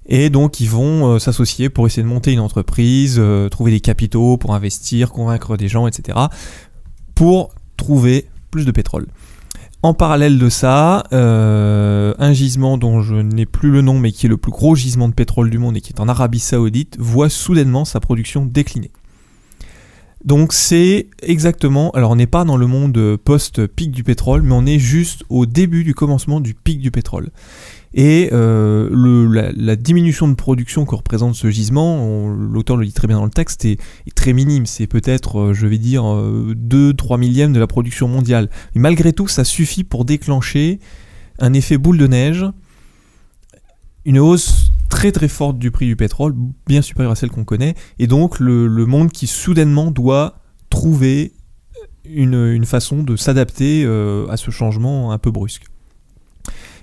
Et 0.06 0.30
donc 0.30 0.60
ils 0.60 0.68
vont 0.68 1.06
euh, 1.06 1.18
s'associer 1.18 1.68
pour 1.68 1.86
essayer 1.86 2.02
de 2.02 2.08
monter 2.08 2.32
une 2.32 2.40
entreprise, 2.40 3.16
euh, 3.18 3.48
trouver 3.48 3.70
des 3.70 3.80
capitaux 3.80 4.36
pour 4.36 4.54
investir, 4.54 5.12
convaincre 5.12 5.56
des 5.56 5.68
gens, 5.68 5.86
etc. 5.86 6.18
pour 7.14 7.54
trouver 7.76 8.26
plus 8.52 8.64
de 8.64 8.70
pétrole. 8.70 9.06
En 9.82 9.94
parallèle 9.94 10.38
de 10.38 10.48
ça, 10.48 11.02
euh, 11.12 12.14
un 12.18 12.32
gisement 12.32 12.78
dont 12.78 13.02
je 13.02 13.16
n'ai 13.16 13.46
plus 13.46 13.72
le 13.72 13.82
nom, 13.82 13.98
mais 13.98 14.12
qui 14.12 14.26
est 14.26 14.28
le 14.28 14.36
plus 14.36 14.52
gros 14.52 14.76
gisement 14.76 15.08
de 15.08 15.14
pétrole 15.14 15.50
du 15.50 15.58
monde 15.58 15.76
et 15.76 15.80
qui 15.80 15.92
est 15.92 15.98
en 15.98 16.08
Arabie 16.08 16.38
Saoudite, 16.38 16.96
voit 17.00 17.28
soudainement 17.28 17.84
sa 17.84 17.98
production 17.98 18.46
décliner. 18.46 18.92
Donc 20.24 20.52
c'est 20.52 21.08
exactement, 21.20 21.90
alors 21.92 22.12
on 22.12 22.16
n'est 22.16 22.28
pas 22.28 22.44
dans 22.44 22.56
le 22.56 22.68
monde 22.68 23.16
post-pic 23.16 23.90
du 23.90 24.04
pétrole, 24.04 24.42
mais 24.42 24.54
on 24.54 24.66
est 24.66 24.78
juste 24.78 25.24
au 25.28 25.46
début 25.46 25.82
du 25.82 25.94
commencement 25.94 26.38
du 26.38 26.54
pic 26.54 26.78
du 26.78 26.92
pétrole. 26.92 27.30
Et 27.94 28.30
euh, 28.32 29.52
la, 29.56 29.76
diminution 29.76 30.28
de 30.28 30.34
production 30.34 30.86
que 30.86 30.94
représente 30.94 31.34
ce 31.34 31.50
gisement, 31.50 32.28
l'auteur 32.28 32.76
le 32.76 32.86
dit 32.86 32.92
très 32.92 33.06
bien 33.06 33.18
dans 33.18 33.24
le 33.24 33.30
texte, 33.30 33.64
est, 33.64 33.78
très 34.14 34.32
minime. 34.32 34.66
C'est 34.66 34.86
peut-être, 34.86 35.38
euh, 35.38 35.52
je 35.52 35.66
vais 35.66 35.78
dire, 35.78 36.02
2-3 36.04 37.18
millièmes 37.18 37.52
de 37.52 37.60
la 37.60 37.66
production 37.66 38.08
mondiale. 38.08 38.48
Mais 38.74 38.80
malgré 38.80 39.12
tout, 39.12 39.28
ça 39.28 39.44
suffit 39.44 39.84
pour 39.84 40.04
déclencher 40.04 40.80
un 41.38 41.52
effet 41.52 41.76
boule 41.76 41.98
de 41.98 42.06
neige, 42.06 42.46
une 44.04 44.18
hausse 44.18 44.72
très 44.88 45.10
très 45.12 45.28
forte 45.28 45.58
du 45.58 45.70
prix 45.70 45.86
du 45.86 45.96
pétrole, 45.96 46.34
bien 46.66 46.82
supérieure 46.82 47.12
à 47.12 47.16
celle 47.16 47.30
qu'on 47.30 47.44
connaît, 47.44 47.74
et 47.98 48.06
donc 48.06 48.38
le, 48.40 48.68
monde 48.86 49.10
qui 49.10 49.26
soudainement 49.26 49.90
doit 49.90 50.38
trouver 50.70 51.32
une, 52.04 52.64
façon 52.66 53.02
de 53.02 53.16
s'adapter 53.16 53.84
euh, 53.84 54.26
à 54.28 54.36
ce 54.36 54.50
changement 54.50 55.12
un 55.12 55.18
peu 55.18 55.30
brusque. 55.30 55.64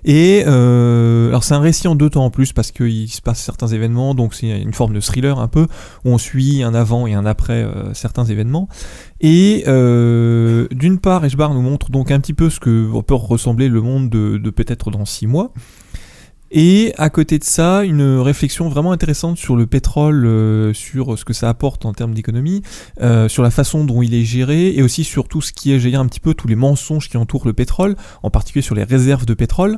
Et 0.05 0.43
euh, 0.47 1.29
alors 1.29 1.43
c'est 1.43 1.53
un 1.53 1.59
récit 1.59 1.87
en 1.87 1.95
deux 1.95 2.09
temps 2.09 2.25
en 2.25 2.29
plus 2.29 2.53
parce 2.53 2.71
qu'il 2.71 3.09
se 3.09 3.21
passe 3.21 3.39
certains 3.39 3.67
événements, 3.67 4.15
donc 4.15 4.33
c'est 4.33 4.61
une 4.61 4.73
forme 4.73 4.93
de 4.93 4.99
thriller 4.99 5.39
un 5.39 5.47
peu 5.47 5.67
où 6.05 6.09
on 6.09 6.17
suit 6.17 6.63
un 6.63 6.73
avant 6.73 7.07
et 7.07 7.13
un 7.13 7.25
après 7.25 7.63
euh, 7.63 7.93
certains 7.93 8.25
événements. 8.25 8.69
Et 9.21 9.63
euh, 9.67 10.67
d'une 10.71 10.99
part, 10.99 11.25
Eshbar 11.25 11.53
nous 11.53 11.61
montre 11.61 11.91
donc 11.91 12.11
un 12.11 12.19
petit 12.19 12.33
peu 12.33 12.49
ce 12.49 12.59
que 12.59 13.01
peut 13.01 13.15
ressembler 13.15 13.67
le 13.67 13.81
monde 13.81 14.09
de, 14.09 14.37
de 14.37 14.49
peut-être 14.49 14.91
dans 14.91 15.05
six 15.05 15.27
mois. 15.27 15.51
Et 16.51 16.93
à 16.97 17.09
côté 17.09 17.37
de 17.37 17.43
ça, 17.43 17.83
une 17.83 18.17
réflexion 18.17 18.69
vraiment 18.69 18.91
intéressante 18.91 19.37
sur 19.37 19.55
le 19.55 19.67
pétrole, 19.67 20.25
euh, 20.25 20.73
sur 20.73 21.17
ce 21.17 21.23
que 21.23 21.33
ça 21.33 21.47
apporte 21.47 21.85
en 21.85 21.93
termes 21.93 22.13
d'économie, 22.13 22.63
euh, 23.01 23.29
sur 23.29 23.43
la 23.43 23.51
façon 23.51 23.83
dont 23.83 24.01
il 24.01 24.15
est 24.15 24.23
géré, 24.23 24.75
et 24.75 24.81
aussi 24.81 25.03
sur 25.03 25.27
tout 25.27 25.41
ce 25.41 25.53
qui 25.53 25.71
est, 25.71 25.77
dire 25.77 25.99
un 25.99 26.07
petit 26.07 26.19
peu 26.19 26.33
tous 26.33 26.47
les 26.47 26.55
mensonges 26.55 27.07
qui 27.07 27.17
entourent 27.17 27.45
le 27.45 27.53
pétrole, 27.53 27.95
en 28.23 28.31
particulier 28.31 28.63
sur 28.63 28.73
les 28.73 28.83
réserves 28.83 29.25
de 29.25 29.35
pétrole. 29.35 29.77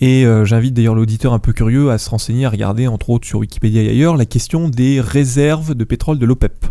Et 0.00 0.26
euh, 0.26 0.44
j'invite 0.44 0.74
d'ailleurs 0.74 0.94
l'auditeur 0.94 1.32
un 1.32 1.38
peu 1.38 1.52
curieux 1.52 1.90
à 1.90 1.98
se 1.98 2.10
renseigner, 2.10 2.44
à 2.44 2.50
regarder 2.50 2.86
entre 2.86 3.10
autres 3.10 3.26
sur 3.26 3.40
Wikipédia 3.40 3.82
et 3.82 3.88
ailleurs 3.88 4.16
la 4.16 4.26
question 4.26 4.68
des 4.68 5.00
réserves 5.00 5.74
de 5.74 5.84
pétrole 5.84 6.18
de 6.18 6.26
l'OPEP 6.26 6.66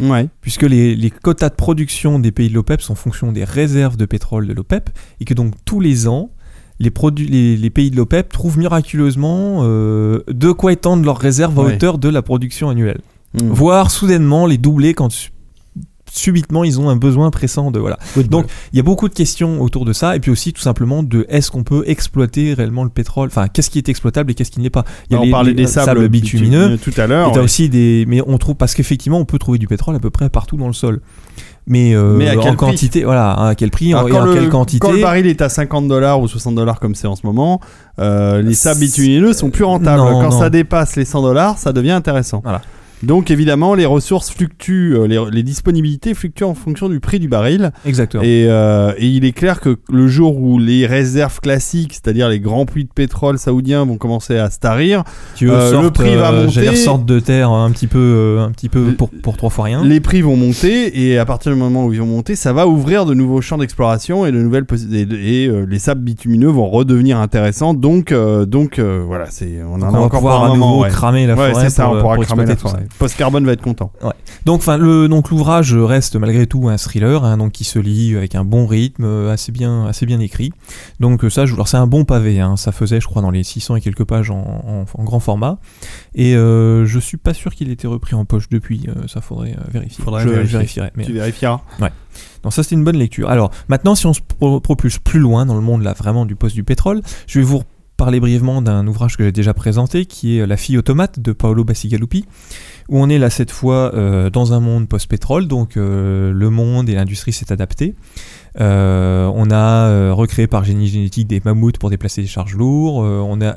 Ouais. 0.00 0.28
puisque 0.40 0.62
les, 0.62 0.96
les 0.96 1.10
quotas 1.10 1.50
de 1.50 1.54
production 1.54 2.18
des 2.18 2.32
pays 2.32 2.48
de 2.48 2.54
l'OPEP 2.54 2.80
sont 2.80 2.94
en 2.94 2.96
fonction 2.96 3.30
des 3.30 3.44
réserves 3.44 3.96
de 3.96 4.06
pétrole 4.06 4.48
de 4.48 4.52
l'OPEP, 4.52 4.90
et 5.20 5.24
que 5.24 5.34
donc 5.34 5.54
tous 5.64 5.78
les 5.78 6.08
ans, 6.08 6.30
les, 6.80 6.90
produits, 6.90 7.26
les, 7.28 7.56
les 7.56 7.70
pays 7.70 7.90
de 7.90 7.96
l'OPEP 7.96 8.32
trouvent 8.32 8.58
miraculeusement 8.58 9.60
euh, 9.62 10.20
de 10.28 10.50
quoi 10.52 10.72
étendre 10.72 11.04
leurs 11.04 11.18
réserves 11.18 11.58
à 11.58 11.62
Ouais. 11.62 11.74
hauteur 11.74 11.98
de 11.98 12.08
la 12.08 12.22
production 12.22 12.68
annuelle. 12.70 13.00
Mm. 13.34 13.48
Voire 13.48 13.90
soudainement 13.90 14.46
les 14.46 14.58
doubler 14.58 14.94
quand 14.94 15.10
subitement 16.16 16.64
ils 16.64 16.80
ont 16.80 16.88
un 16.88 16.96
besoin 16.96 17.30
pressant 17.30 17.70
de... 17.70 17.78
Voilà. 17.78 17.98
Donc 18.30 18.46
il 18.72 18.76
y 18.76 18.80
a 18.80 18.82
beaucoup 18.82 19.08
de 19.08 19.14
questions 19.14 19.60
autour 19.60 19.84
de 19.84 19.92
ça, 19.92 20.16
et 20.16 20.20
puis 20.20 20.30
aussi 20.30 20.52
tout 20.52 20.62
simplement 20.62 21.02
de 21.02 21.26
est-ce 21.28 21.50
qu'on 21.50 21.62
peut 21.64 21.82
exploiter 21.86 22.54
réellement 22.54 22.84
le 22.84 22.90
pétrole, 22.90 23.28
enfin 23.28 23.48
qu'est-ce 23.48 23.70
qui 23.70 23.78
est 23.78 23.88
exploitable 23.88 24.30
et 24.30 24.34
qu'est-ce 24.34 24.50
qui 24.50 24.58
ne 24.60 24.64
l'est 24.64 24.70
pas? 24.70 24.84
Il 25.10 25.14
y 25.14 25.16
a 25.16 25.20
on 25.20 25.24
les- 25.24 25.30
parlait 25.30 25.50
les 25.50 25.56
des 25.56 25.66
sables, 25.66 26.08
bitumineux, 26.08 26.78
tout 26.78 26.92
à 26.96 27.06
l'heure. 27.06 27.32
ouais. 27.32 27.38
aussi 27.40 27.68
des. 27.68 28.04
Mais 28.08 28.20
on 28.26 28.38
trouve. 28.38 28.54
Parce 28.54 28.74
qu'effectivement, 28.74 29.18
on 29.18 29.24
peut 29.24 29.38
trouver 29.38 29.58
du 29.58 29.66
pétrole 29.66 29.96
à 29.96 29.98
peu 29.98 30.10
près 30.10 30.28
partout 30.30 30.56
dans 30.56 30.66
le 30.68 30.72
sol. 30.72 31.00
Mais, 31.66 31.94
euh, 31.94 32.14
Mais 32.16 32.28
à 32.28 32.32
quel 32.36 32.40
en 32.40 32.56
prix? 32.56 32.56
quantité, 32.56 33.04
voilà, 33.04 33.32
à 33.32 33.54
quel 33.54 33.70
prix, 33.70 33.94
Alors, 33.94 34.08
et 34.08 34.10
quand, 34.12 34.20
en 34.20 34.24
le, 34.26 34.34
quelle 34.34 34.48
quantité. 34.50 34.78
quand 34.80 34.92
le 34.92 35.00
baril 35.00 35.26
est 35.26 35.40
à 35.40 35.48
50 35.48 35.88
dollars 35.88 36.20
ou 36.20 36.28
60 36.28 36.54
dollars 36.54 36.78
comme 36.78 36.94
c'est 36.94 37.06
en 37.06 37.16
ce 37.16 37.26
moment, 37.26 37.60
euh, 37.98 38.42
les 38.42 38.52
sables 38.54 38.80
C'est- 38.80 38.86
bitumineux 38.86 39.32
sont 39.32 39.50
plus 39.50 39.64
rentables. 39.64 39.98
Non, 40.02 40.20
quand 40.20 40.30
non. 40.30 40.38
ça 40.38 40.50
dépasse 40.50 40.94
les 40.96 41.04
100 41.06 41.22
dollars, 41.22 41.56
ça 41.58 41.72
devient 41.72 41.92
intéressant. 41.92 42.40
Voilà. 42.44 42.60
Donc 43.04 43.30
évidemment, 43.30 43.74
les 43.74 43.86
ressources 43.86 44.30
fluctuent, 44.30 44.94
euh, 44.96 45.06
les, 45.06 45.20
les 45.30 45.42
disponibilités 45.42 46.14
fluctuent 46.14 46.44
en 46.44 46.54
fonction 46.54 46.88
du 46.88 47.00
prix 47.00 47.18
du 47.18 47.28
baril. 47.28 47.72
Exactement. 47.84 48.22
Et, 48.22 48.46
euh, 48.48 48.92
et 48.98 49.06
il 49.08 49.24
est 49.24 49.32
clair 49.32 49.60
que 49.60 49.76
le 49.90 50.08
jour 50.08 50.38
où 50.40 50.58
les 50.58 50.86
réserves 50.86 51.40
classiques, 51.40 51.92
c'est-à-dire 51.94 52.28
les 52.28 52.40
grands 52.40 52.66
puits 52.66 52.84
de 52.84 52.90
pétrole 52.94 53.38
saoudiens, 53.38 53.84
vont 53.84 53.96
commencer 53.96 54.36
à 54.38 54.50
se 54.50 54.58
tarir, 54.58 55.04
Tu 55.34 55.46
veux 55.46 55.54
euh, 55.54 55.82
le 55.82 55.90
prix 55.90 56.14
va 56.16 56.30
j'allais 56.30 56.44
monter. 56.46 56.60
dire, 56.60 56.76
sorte 56.76 57.04
de 57.04 57.20
terre 57.20 57.50
un 57.50 57.70
petit 57.70 57.86
peu, 57.86 58.38
un 58.40 58.50
petit 58.50 58.68
peu 58.68 58.92
pour, 58.92 59.10
pour 59.10 59.36
trois 59.36 59.50
fois 59.50 59.64
rien. 59.66 59.84
les 59.84 60.00
prix 60.00 60.22
vont 60.22 60.36
monter 60.36 61.08
et 61.08 61.18
à 61.18 61.24
partir 61.24 61.52
du 61.52 61.58
moment 61.58 61.86
où 61.86 61.92
ils 61.92 62.00
vont 62.00 62.06
monter, 62.06 62.36
ça 62.36 62.52
va 62.52 62.66
ouvrir 62.66 63.04
de 63.06 63.14
nouveaux 63.14 63.40
champs 63.40 63.58
d'exploration 63.58 64.24
et 64.26 64.32
de 64.32 64.38
nouvelles 64.38 64.64
et, 64.92 65.42
et, 65.44 65.46
euh, 65.48 65.66
les 65.68 65.78
sables 65.78 66.00
bitumineux 66.02 66.48
vont 66.48 66.68
redevenir 66.68 67.18
intéressants. 67.18 67.74
Donc 67.74 68.12
donc 68.46 68.78
voilà, 68.80 69.26
c'est 69.30 69.58
on 69.68 69.74
en 69.74 69.82
a 69.82 69.90
va 69.90 69.98
encore 70.00 70.20
pouvoir 70.20 70.36
pour 70.38 70.44
un 70.44 70.46
à 70.50 70.54
nouveau 70.54 70.66
moment. 70.66 70.80
ouais. 70.80 70.88
cramer 70.90 71.26
la 71.26 71.34
Ouais, 71.34 71.50
forêt 71.52 71.64
c'est 71.64 71.70
ça, 71.70 71.84
pour, 71.84 71.94
on 71.94 72.00
pourra 72.00 72.14
pour 72.16 72.24
cramer 72.24 72.46
la 72.46 72.56
forêt. 72.56 72.86
Post 72.98 73.16
carbone 73.16 73.44
va 73.44 73.52
être 73.52 73.62
content. 73.62 73.92
Donc, 74.46 74.60
enfin, 74.60 74.76
le 74.78 75.08
donc 75.08 75.30
l'ouvrage 75.30 75.74
reste 75.74 76.16
malgré 76.16 76.46
tout 76.46 76.68
un 76.68 76.76
thriller, 76.76 77.24
hein, 77.24 77.36
donc 77.38 77.52
qui 77.52 77.64
se 77.64 77.78
lit 77.78 78.16
avec 78.16 78.34
un 78.34 78.44
bon 78.44 78.66
rythme, 78.66 79.04
euh, 79.04 79.32
assez 79.32 79.52
bien, 79.52 79.86
assez 79.86 80.06
bien 80.06 80.20
écrit. 80.20 80.52
Donc 81.00 81.24
euh, 81.24 81.30
ça, 81.30 81.44
je 81.46 81.54
alors 81.54 81.68
c'est 81.68 81.76
un 81.76 81.86
bon 81.86 82.04
pavé. 82.04 82.40
Hein, 82.40 82.56
ça 82.56 82.72
faisait, 82.72 83.00
je 83.00 83.06
crois, 83.06 83.20
dans 83.22 83.30
les 83.30 83.42
600 83.42 83.76
et 83.76 83.80
quelques 83.80 84.04
pages 84.04 84.30
en, 84.30 84.36
en- 84.36 84.84
en 85.00 85.04
grand 85.04 85.20
format. 85.20 85.58
Et 86.14 86.36
euh, 86.36 86.86
je 86.86 86.98
suis 86.98 87.16
pas 87.16 87.34
sûr 87.34 87.54
qu'il 87.54 87.68
ait 87.68 87.72
été 87.72 87.86
repris 87.86 88.14
en 88.14 88.24
poche 88.24 88.48
depuis. 88.48 88.82
euh, 88.88 89.06
ça 89.08 89.20
faudrait 89.20 89.52
euh, 89.58 89.70
vérifier. 89.72 90.04
Faudrait 90.04 90.22
je, 90.22 90.28
je 90.28 90.32
vérifier. 90.34 90.56
vérifierai. 90.58 90.90
Mais 90.96 91.04
Tu 91.04 91.12
vérifieras. 91.12 91.60
donc 92.42 92.52
ça, 92.52 92.62
c'était 92.62 92.76
une 92.76 92.84
bonne 92.84 92.96
lecture. 92.98 93.28
Alors 93.28 93.50
maintenant, 93.68 93.94
si 93.94 94.06
on 94.06 94.12
se 94.14 94.20
pro- 94.20 94.60
propulse 94.60 94.98
plus 94.98 95.20
loin 95.20 95.46
dans 95.46 95.54
le 95.56 95.62
monde 95.62 95.82
là, 95.82 95.94
vraiment 95.94 96.26
du 96.26 96.36
poste 96.36 96.54
du 96.54 96.64
pétrole, 96.64 97.02
je 97.26 97.38
vais 97.40 97.44
vous 97.44 97.62
parler 97.96 98.18
brièvement 98.18 98.60
d'un 98.60 98.84
ouvrage 98.88 99.16
que 99.16 99.22
j'ai 99.22 99.30
déjà 99.30 99.54
présenté, 99.54 100.04
qui 100.04 100.38
est 100.38 100.46
La 100.46 100.56
fille 100.56 100.76
automate 100.76 101.20
de 101.20 101.30
Paolo 101.32 101.62
Bacigalupi, 101.62 102.24
où 102.88 102.98
on 102.98 103.08
est 103.08 103.18
là 103.18 103.30
cette 103.30 103.50
fois 103.50 103.94
euh, 103.94 104.30
dans 104.30 104.52
un 104.52 104.60
monde 104.60 104.88
post-pétrole, 104.88 105.48
donc 105.48 105.76
euh, 105.76 106.32
le 106.32 106.50
monde 106.50 106.88
et 106.88 106.94
l'industrie 106.94 107.32
s'est 107.32 107.52
adapté. 107.52 107.94
Euh, 108.60 109.30
on 109.34 109.50
a 109.50 110.12
recréé 110.12 110.46
par 110.46 110.64
génie 110.64 110.88
génétique 110.88 111.26
des 111.26 111.40
mammouths 111.44 111.78
pour 111.78 111.90
déplacer 111.90 112.22
des 112.22 112.28
charges 112.28 112.54
lourdes, 112.54 113.04
on 113.04 113.40
a 113.40 113.56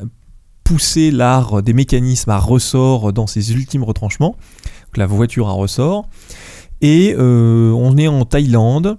poussé 0.63 1.11
l'art 1.11 1.61
des 1.61 1.73
mécanismes 1.73 2.31
à 2.31 2.37
ressort 2.37 3.13
dans 3.13 3.27
ses 3.27 3.53
ultimes 3.53 3.83
retranchements, 3.83 4.35
donc 4.85 4.97
la 4.97 5.05
voiture 5.05 5.47
à 5.47 5.51
ressort. 5.51 6.07
Et 6.81 7.15
on 7.17 7.97
est 7.97 8.07
en 8.07 8.25
Thaïlande, 8.25 8.97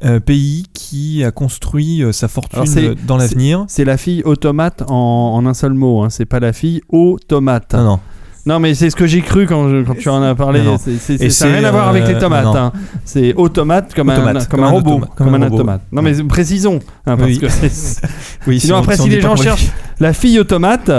un 0.00 0.20
pays 0.20 0.66
qui 0.72 1.24
a 1.24 1.30
construit 1.30 2.04
sa 2.12 2.28
fortune 2.28 2.94
dans 3.06 3.16
l'avenir. 3.16 3.64
C'est 3.68 3.84
la 3.84 3.96
fille 3.96 4.22
automate 4.24 4.82
en, 4.88 5.34
en 5.34 5.46
un 5.46 5.54
seul 5.54 5.72
mot. 5.72 6.02
Hein. 6.02 6.10
C'est 6.10 6.26
pas 6.26 6.38
la 6.38 6.52
fille 6.52 6.82
automate. 6.88 7.74
Non, 7.74 7.84
non. 7.84 8.00
Non, 8.46 8.60
mais 8.60 8.74
c'est 8.76 8.90
ce 8.90 8.96
que 8.96 9.06
j'ai 9.08 9.22
cru 9.22 9.44
quand, 9.46 9.68
je- 9.68 9.82
quand 9.82 9.96
tu 9.98 10.08
en 10.08 10.22
as 10.22 10.34
parlé. 10.36 10.60
Non, 10.62 10.72
non. 10.72 10.78
C'est- 10.78 10.98
c'est- 10.98 11.20
Et 11.20 11.30
ça 11.30 11.48
n'a 11.48 11.56
rien 11.58 11.64
à 11.64 11.72
voir 11.72 11.88
avec 11.88 12.04
euh, 12.04 12.12
les 12.12 12.18
tomates. 12.18 12.46
hein. 12.46 12.72
C'est 13.04 13.34
automate 13.34 13.92
comme, 13.92 14.08
Un, 14.08 14.14
Automate, 14.14 14.48
comme, 14.48 14.62
un, 14.62 14.68
robot, 14.70 15.00
comme, 15.16 15.34
un, 15.34 15.38
robot. 15.44 15.54
automate. 15.56 15.80
Non, 15.90 16.00
mais 16.02 16.14
précisons. 16.22 16.78
hein, 17.06 17.16
parce 17.16 17.22
Oui. 17.28 17.38
que 17.40 17.48
c'est- 17.48 18.00
Oui, 18.46 18.60
Sinon, 18.60 18.76
on- 18.76 18.78
après, 18.78 19.00
on 19.00 19.04
si 19.04 19.10
les 19.10 19.20
gens 19.20 19.34
cherchent 19.34 19.66
la 19.98 20.12
fille 20.12 20.38
automate, 20.38 20.90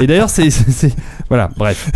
et 0.00 0.06
d'ailleurs, 0.06 0.30
c'est. 0.30 0.48
Voilà, 1.28 1.50
bref. 1.58 1.90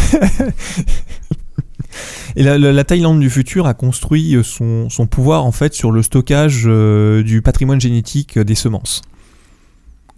Et 2.36 2.42
la, 2.42 2.58
la- 2.58 2.72
la 2.72 2.84
Thaïlande 2.84 3.18
du 3.20 3.30
futur 3.30 3.66
a 3.66 3.74
construit 3.74 4.36
euh, 4.36 4.42
son, 4.42 4.88
son 4.90 5.06
pouvoir 5.06 5.44
en 5.44 5.52
fait 5.52 5.74
sur 5.74 5.90
le 5.90 6.02
stockage 6.02 6.64
euh, 6.66 7.22
du 7.22 7.42
patrimoine 7.42 7.80
génétique 7.80 8.38
des 8.38 8.54
semences. 8.54 9.02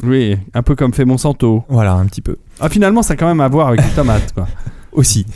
Oui, 0.03 0.37
un 0.55 0.62
peu 0.62 0.75
comme 0.75 0.93
fait 0.93 1.05
Monsanto. 1.05 1.65
Voilà, 1.69 1.93
un 1.95 2.07
petit 2.07 2.21
peu. 2.23 2.37
Ah, 2.59 2.69
finalement, 2.69 3.03
ça 3.03 3.12
a 3.15 3.17
quand 3.17 3.27
même 3.29 3.41
à 3.41 3.49
voir 3.49 3.69
avec 3.69 3.83
les 3.83 3.91
tomates, 3.91 4.33
quoi. 4.35 4.49
Aussi. 4.93 5.27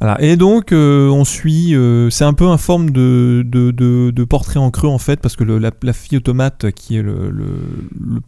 Voilà. 0.00 0.20
Et 0.20 0.36
donc, 0.36 0.72
euh, 0.72 1.08
on 1.08 1.24
suit. 1.24 1.74
euh, 1.74 2.10
c'est 2.10 2.24
un 2.24 2.34
peu 2.34 2.46
un 2.46 2.58
forme 2.58 2.90
de, 2.90 3.42
de, 3.46 4.24
portrait 4.24 4.58
en 4.58 4.70
creux, 4.70 4.88
en 4.88 4.98
fait, 4.98 5.20
parce 5.20 5.36
que 5.36 5.44
la, 5.44 5.92
fille 5.92 6.18
automate, 6.18 6.70
qui 6.72 6.96
est 6.96 7.02
le, 7.02 7.30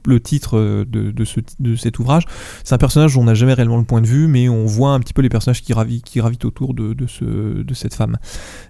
le, 0.06 0.20
titre 0.20 0.84
de, 0.88 1.10
de, 1.10 1.24
ce, 1.24 1.40
de 1.58 1.74
cet 1.76 1.98
ouvrage, 1.98 2.24
c'est 2.64 2.74
un 2.74 2.78
personnage 2.78 3.14
dont 3.14 3.22
on 3.22 3.24
n'a 3.24 3.34
jamais 3.34 3.52
réellement 3.52 3.78
le 3.78 3.84
point 3.84 4.00
de 4.00 4.06
vue, 4.06 4.26
mais 4.26 4.48
on 4.48 4.64
voit 4.64 4.90
un 4.90 5.00
petit 5.00 5.12
peu 5.12 5.22
les 5.22 5.28
personnages 5.28 5.62
qui, 5.62 5.72
ravi- 5.72 6.02
qui 6.02 6.18
gravitent 6.20 6.44
autour 6.44 6.72
de, 6.72 6.94
de, 6.94 7.06
ce, 7.06 7.24
de 7.24 7.74
cette 7.74 7.94
femme. 7.94 8.16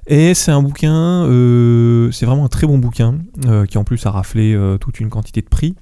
Et 0.06 0.35
c'est 0.35 0.51
un 0.51 0.62
bouquin, 0.62 1.24
euh, 1.27 2.10
c'est 2.12 2.27
vraiment 2.27 2.47
un 2.47 2.48
très 2.48 2.66
bon 2.66 2.78
bouquin, 2.78 3.16
euh, 3.47 3.66
qui 3.66 3.78
en 3.78 3.85
plus 3.85 4.05
a 4.06 4.10
raflé 4.10 4.55
euh, 4.55 4.78
toute 4.78 5.01
une 5.01 5.10
quantité 5.10 5.43
de 5.43 5.48
prix. 5.48 5.74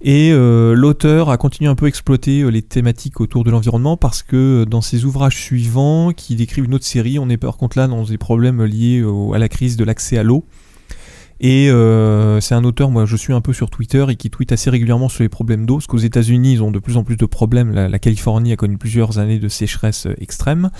Et 0.00 0.30
euh, 0.32 0.74
l'auteur 0.74 1.28
a 1.28 1.36
continué 1.38 1.68
un 1.68 1.74
peu 1.74 1.86
à 1.86 1.88
exploiter 1.88 2.42
euh, 2.42 2.50
les 2.50 2.62
thématiques 2.62 3.20
autour 3.20 3.42
de 3.42 3.50
l'environnement 3.50 3.96
parce 3.96 4.22
que 4.22 4.62
euh, 4.62 4.64
dans 4.64 4.80
ses 4.80 5.04
ouvrages 5.04 5.36
suivants, 5.36 6.12
qui 6.12 6.36
décrivent 6.36 6.66
une 6.66 6.74
autre 6.74 6.84
série, 6.84 7.18
on 7.18 7.28
est 7.28 7.36
par 7.36 7.56
contre 7.56 7.78
là 7.78 7.88
dans 7.88 8.04
des 8.04 8.18
problèmes 8.18 8.62
liés 8.64 9.04
à 9.34 9.38
la 9.38 9.48
crise 9.48 9.76
de 9.76 9.84
l'accès 9.84 10.16
à 10.18 10.22
l'eau. 10.22 10.44
Et 11.40 11.68
c'est 12.40 12.54
un 12.56 12.64
auteur, 12.64 12.90
moi 12.90 13.04
je 13.06 13.14
suis 13.14 13.32
un 13.32 13.40
peu 13.40 13.52
sur 13.52 13.70
Twitter 13.70 14.04
et 14.08 14.16
qui 14.16 14.28
tweet 14.28 14.50
assez 14.50 14.70
régulièrement 14.70 15.08
sur 15.08 15.22
les 15.22 15.28
problèmes 15.28 15.66
d'eau, 15.66 15.76
parce 15.76 15.86
qu'aux 15.86 15.96
États-Unis 15.98 16.54
ils 16.54 16.62
ont 16.64 16.72
de 16.72 16.80
plus 16.80 16.96
en 16.96 17.04
plus 17.04 17.16
de 17.16 17.26
problèmes. 17.26 17.70
La, 17.70 17.98
Californie 18.00 18.52
a 18.52 18.56
connu 18.56 18.76
plusieurs 18.76 19.20
années 19.20 19.38
de 19.38 19.46
sécheresse 19.46 20.08
extrême. 20.18 20.70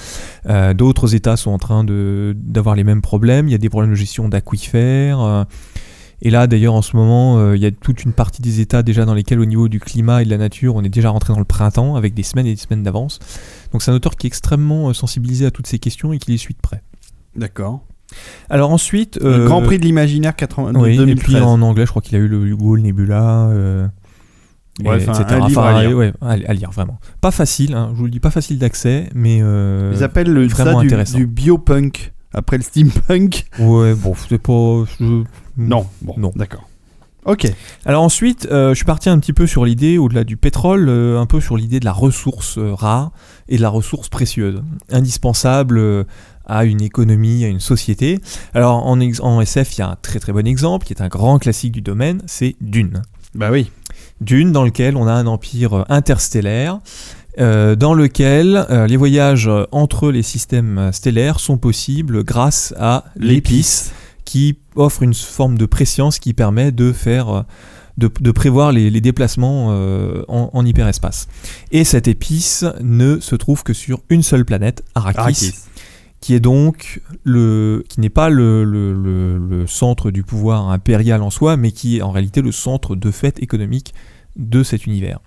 D'autres 0.74 1.14
États 1.14 1.36
sont 1.36 1.52
en 1.52 1.58
train 1.58 1.84
d'avoir 1.84 2.74
les 2.74 2.82
mêmes 2.82 3.02
problèmes. 3.02 3.46
Il 3.46 3.52
y 3.52 3.54
a 3.54 3.58
des 3.58 3.68
problèmes 3.68 3.92
de 3.92 3.96
gestion 3.96 4.28
d'aquifères. 4.28 5.46
Et 6.22 6.30
là, 6.30 6.46
d'ailleurs, 6.46 6.74
en 6.74 6.82
ce 6.82 6.96
moment, 6.96 7.38
euh, 7.38 7.56
il 7.56 7.62
y 7.62 7.66
a 7.66 7.70
toute 7.70 8.04
une 8.04 8.12
partie 8.12 8.42
des 8.42 8.60
États 8.60 8.82
déjà 8.82 9.04
dans 9.04 9.14
lesquels, 9.14 9.38
au 9.40 9.44
niveau 9.44 9.68
du 9.68 9.80
climat 9.80 10.22
et 10.22 10.24
de 10.24 10.30
la 10.30 10.38
nature, 10.38 10.74
on 10.76 10.82
est 10.82 10.88
déjà 10.88 11.10
rentré 11.10 11.32
dans 11.32 11.38
le 11.38 11.44
printemps 11.44 11.96
avec 11.96 12.14
des 12.14 12.22
semaines 12.22 12.46
et 12.46 12.54
des 12.54 12.60
semaines 12.60 12.82
d'avance. 12.82 13.18
Donc, 13.72 13.82
c'est 13.82 13.90
un 13.90 13.94
auteur 13.94 14.16
qui 14.16 14.26
est 14.26 14.28
extrêmement 14.28 14.88
euh, 14.88 14.92
sensibilisé 14.92 15.46
à 15.46 15.50
toutes 15.50 15.66
ces 15.66 15.78
questions 15.78 16.12
et 16.12 16.18
qui 16.18 16.30
les 16.32 16.38
suit 16.38 16.54
de 16.54 16.60
près. 16.60 16.82
D'accord. 17.36 17.84
Alors 18.48 18.70
ensuite, 18.70 19.18
Le 19.22 19.26
euh, 19.42 19.44
Grand 19.46 19.60
Prix 19.60 19.78
de 19.78 19.84
l'imaginaire 19.84 20.34
80 20.34 20.72
de 20.72 20.78
oui, 20.78 20.94
et 20.94 20.96
2013. 20.96 21.24
puis 21.24 21.36
en 21.42 21.60
anglais, 21.60 21.84
je 21.84 21.90
crois 21.90 22.00
qu'il 22.02 22.16
a 22.16 22.18
eu 22.18 22.26
le 22.28 22.46
Hugo, 22.46 22.74
le 22.76 22.82
Nebula. 22.82 23.50
Ouais, 24.84 24.98
et 25.00 25.02
etc. 25.02 25.24
un 25.28 25.46
livre 25.48 25.60
Enfin, 25.60 25.74
à 25.74 25.84
lire. 25.84 25.96
ouais, 25.96 26.12
à, 26.20 26.30
à 26.30 26.52
lire 26.54 26.70
vraiment. 26.70 26.98
Pas 27.20 27.32
facile, 27.32 27.74
hein, 27.74 27.90
je 27.92 27.98
vous 27.98 28.04
le 28.04 28.10
dis, 28.10 28.20
pas 28.20 28.30
facile 28.30 28.58
d'accès, 28.58 29.08
mais 29.14 29.40
euh, 29.42 29.92
Ils 29.94 30.04
appellent 30.04 30.32
le, 30.32 30.46
vraiment 30.46 30.74
ça 30.76 30.80
du, 30.80 30.86
intéressant. 30.86 31.18
du 31.18 31.26
biopunk. 31.26 32.12
Après 32.34 32.56
le 32.58 32.62
steampunk. 32.62 33.46
ouais, 33.58 33.94
bon, 33.94 34.14
c'est 34.28 34.38
pas. 34.38 34.84
je- 35.00 35.22
Non, 35.56 35.86
bon, 36.02 36.14
Non. 36.18 36.32
d'accord. 36.36 36.68
Ok. 37.24 37.46
Alors 37.84 38.02
ensuite, 38.02 38.48
euh, 38.50 38.70
je 38.70 38.74
suis 38.76 38.84
parti 38.86 39.10
un 39.10 39.18
petit 39.18 39.32
peu 39.34 39.46
sur 39.46 39.64
l'idée, 39.66 39.98
au-delà 39.98 40.24
du 40.24 40.36
pétrole, 40.38 40.88
euh, 40.88 41.18
un 41.20 41.26
peu 41.26 41.40
sur 41.40 41.56
l'idée 41.58 41.78
de 41.80 41.84
la 41.84 41.92
ressource 41.92 42.56
euh, 42.58 42.72
rare 42.74 43.10
et 43.48 43.56
de 43.56 43.62
la 43.62 43.68
ressource 43.68 44.08
précieuse, 44.08 44.62
indispensable 44.90 46.06
à 46.46 46.64
une 46.64 46.80
économie, 46.80 47.44
à 47.44 47.48
une 47.48 47.60
société. 47.60 48.18
Alors 48.54 48.86
en, 48.86 48.98
en 49.00 49.40
SF, 49.42 49.76
il 49.76 49.80
y 49.80 49.82
a 49.82 49.90
un 49.90 49.96
très 50.00 50.20
très 50.20 50.32
bon 50.32 50.46
exemple, 50.46 50.86
qui 50.86 50.92
est 50.94 51.02
un 51.02 51.08
grand 51.08 51.38
classique 51.38 51.72
du 51.72 51.82
domaine, 51.82 52.22
c'est 52.26 52.56
Dune. 52.62 53.02
Bah 53.34 53.50
oui. 53.50 53.70
Dune, 54.22 54.50
dans 54.52 54.64
lequel 54.64 54.96
on 54.96 55.06
a 55.06 55.12
un 55.12 55.26
empire 55.26 55.84
interstellaire, 55.90 56.80
euh, 57.38 57.76
dans 57.76 57.94
lequel 57.94 58.66
euh, 58.70 58.86
les 58.86 58.96
voyages 58.96 59.48
euh, 59.48 59.64
entre 59.72 60.10
les 60.10 60.22
systèmes 60.22 60.90
stellaires 60.92 61.40
sont 61.40 61.58
possibles 61.58 62.24
grâce 62.24 62.74
à 62.78 63.04
l'épice, 63.16 63.92
qui 64.24 64.58
offre 64.76 65.02
une 65.02 65.14
forme 65.14 65.56
de 65.56 65.66
préscience 65.66 66.18
qui 66.18 66.34
permet 66.34 66.70
de 66.72 66.92
faire 66.92 67.44
de, 67.96 68.10
de 68.20 68.30
prévoir 68.30 68.70
les, 68.72 68.90
les 68.90 69.00
déplacements 69.00 69.68
euh, 69.70 70.22
en, 70.28 70.50
en 70.52 70.64
hyperespace. 70.66 71.28
Et 71.72 71.84
cette 71.84 72.06
épice 72.08 72.64
ne 72.80 73.18
se 73.20 73.34
trouve 73.36 73.62
que 73.64 73.72
sur 73.72 74.00
une 74.08 74.22
seule 74.22 74.44
planète, 74.44 74.84
Arrakis, 74.94 75.18
Arrakis. 75.18 75.54
qui 76.20 76.34
est 76.34 76.40
donc 76.40 77.00
le 77.24 77.84
qui 77.88 78.00
n'est 78.00 78.08
pas 78.10 78.28
le, 78.28 78.64
le- 78.64 78.92
le- 78.94 79.38
le 79.38 79.66
centre 79.66 80.10
du 80.10 80.22
pouvoir 80.22 80.68
impérial 80.70 81.22
en 81.22 81.30
soi, 81.30 81.56
mais 81.56 81.72
qui 81.72 81.96
est 81.98 82.02
en 82.02 82.10
réalité 82.12 82.40
le 82.42 82.52
centre 82.52 82.94
de 82.96 83.10
fait 83.10 83.42
économique 83.42 83.94
de 84.36 84.62
cet 84.62 84.86
univers. 84.86 85.18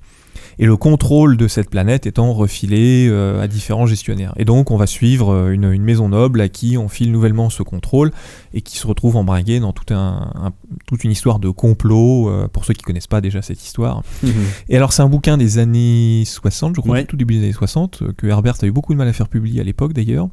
Et 0.60 0.66
le 0.66 0.76
contrôle 0.78 1.38
de 1.38 1.48
cette 1.48 1.70
planète 1.70 2.06
étant 2.06 2.34
refilé 2.34 3.08
euh, 3.10 3.42
à 3.42 3.48
différents 3.48 3.86
gestionnaires. 3.88 4.34
Et 4.38 4.46
donc 4.46 4.70
on 4.72 4.78
va 4.78 4.86
suivre 4.88 5.34
euh, 5.34 5.52
une, 5.52 5.72
une 5.72 5.84
maison 5.84 6.10
noble 6.10 6.42
à 6.42 6.50
qui 6.50 6.78
on 6.78 6.88
file 6.88 7.12
nouvellement 7.12 7.50
ce 7.50 7.64
contrôle 7.64 8.12
et 8.54 8.62
qui 8.62 8.78
se 8.78 8.86
retrouve 8.86 9.16
embringuée 9.16 9.60
dans 9.60 9.74
tout 9.74 9.94
un, 9.94 10.32
un- 10.36 10.52
toute 10.88 11.04
une 11.04 11.12
histoire 11.12 11.40
de 11.40 11.50
complot, 11.50 12.30
euh, 12.30 12.48
pour 12.48 12.66
ceux 12.66 12.74
qui 12.74 12.84
connaissent 12.84 13.08
pas 13.08 13.22
déjà 13.22 13.42
cette 13.42 13.64
histoire. 13.64 14.04
Mhm. 14.24 14.32
Et 14.70 14.76
alors 14.78 14.94
c'est 14.94 15.02
un 15.02 15.10
bouquin 15.10 15.38
des 15.38 15.58
années 15.58 16.24
60, 16.26 16.76
je 16.76 16.82
crois, 16.82 16.94
Ouais. 16.96 17.06
tout 17.06 17.16
début 17.18 17.36
des 17.36 17.44
années 17.46 17.54
60, 17.54 18.00
euh, 18.02 18.14
que 18.18 18.28
Herbert 18.28 18.56
a 18.62 18.66
eu 18.66 18.72
beaucoup 18.72 18.94
de 18.94 18.98
mal 18.98 19.08
à 19.08 19.14
faire 19.14 19.30
publier 19.30 19.62
à 19.62 19.64
l'époque 19.64 19.94
d'ailleurs. 19.94 20.28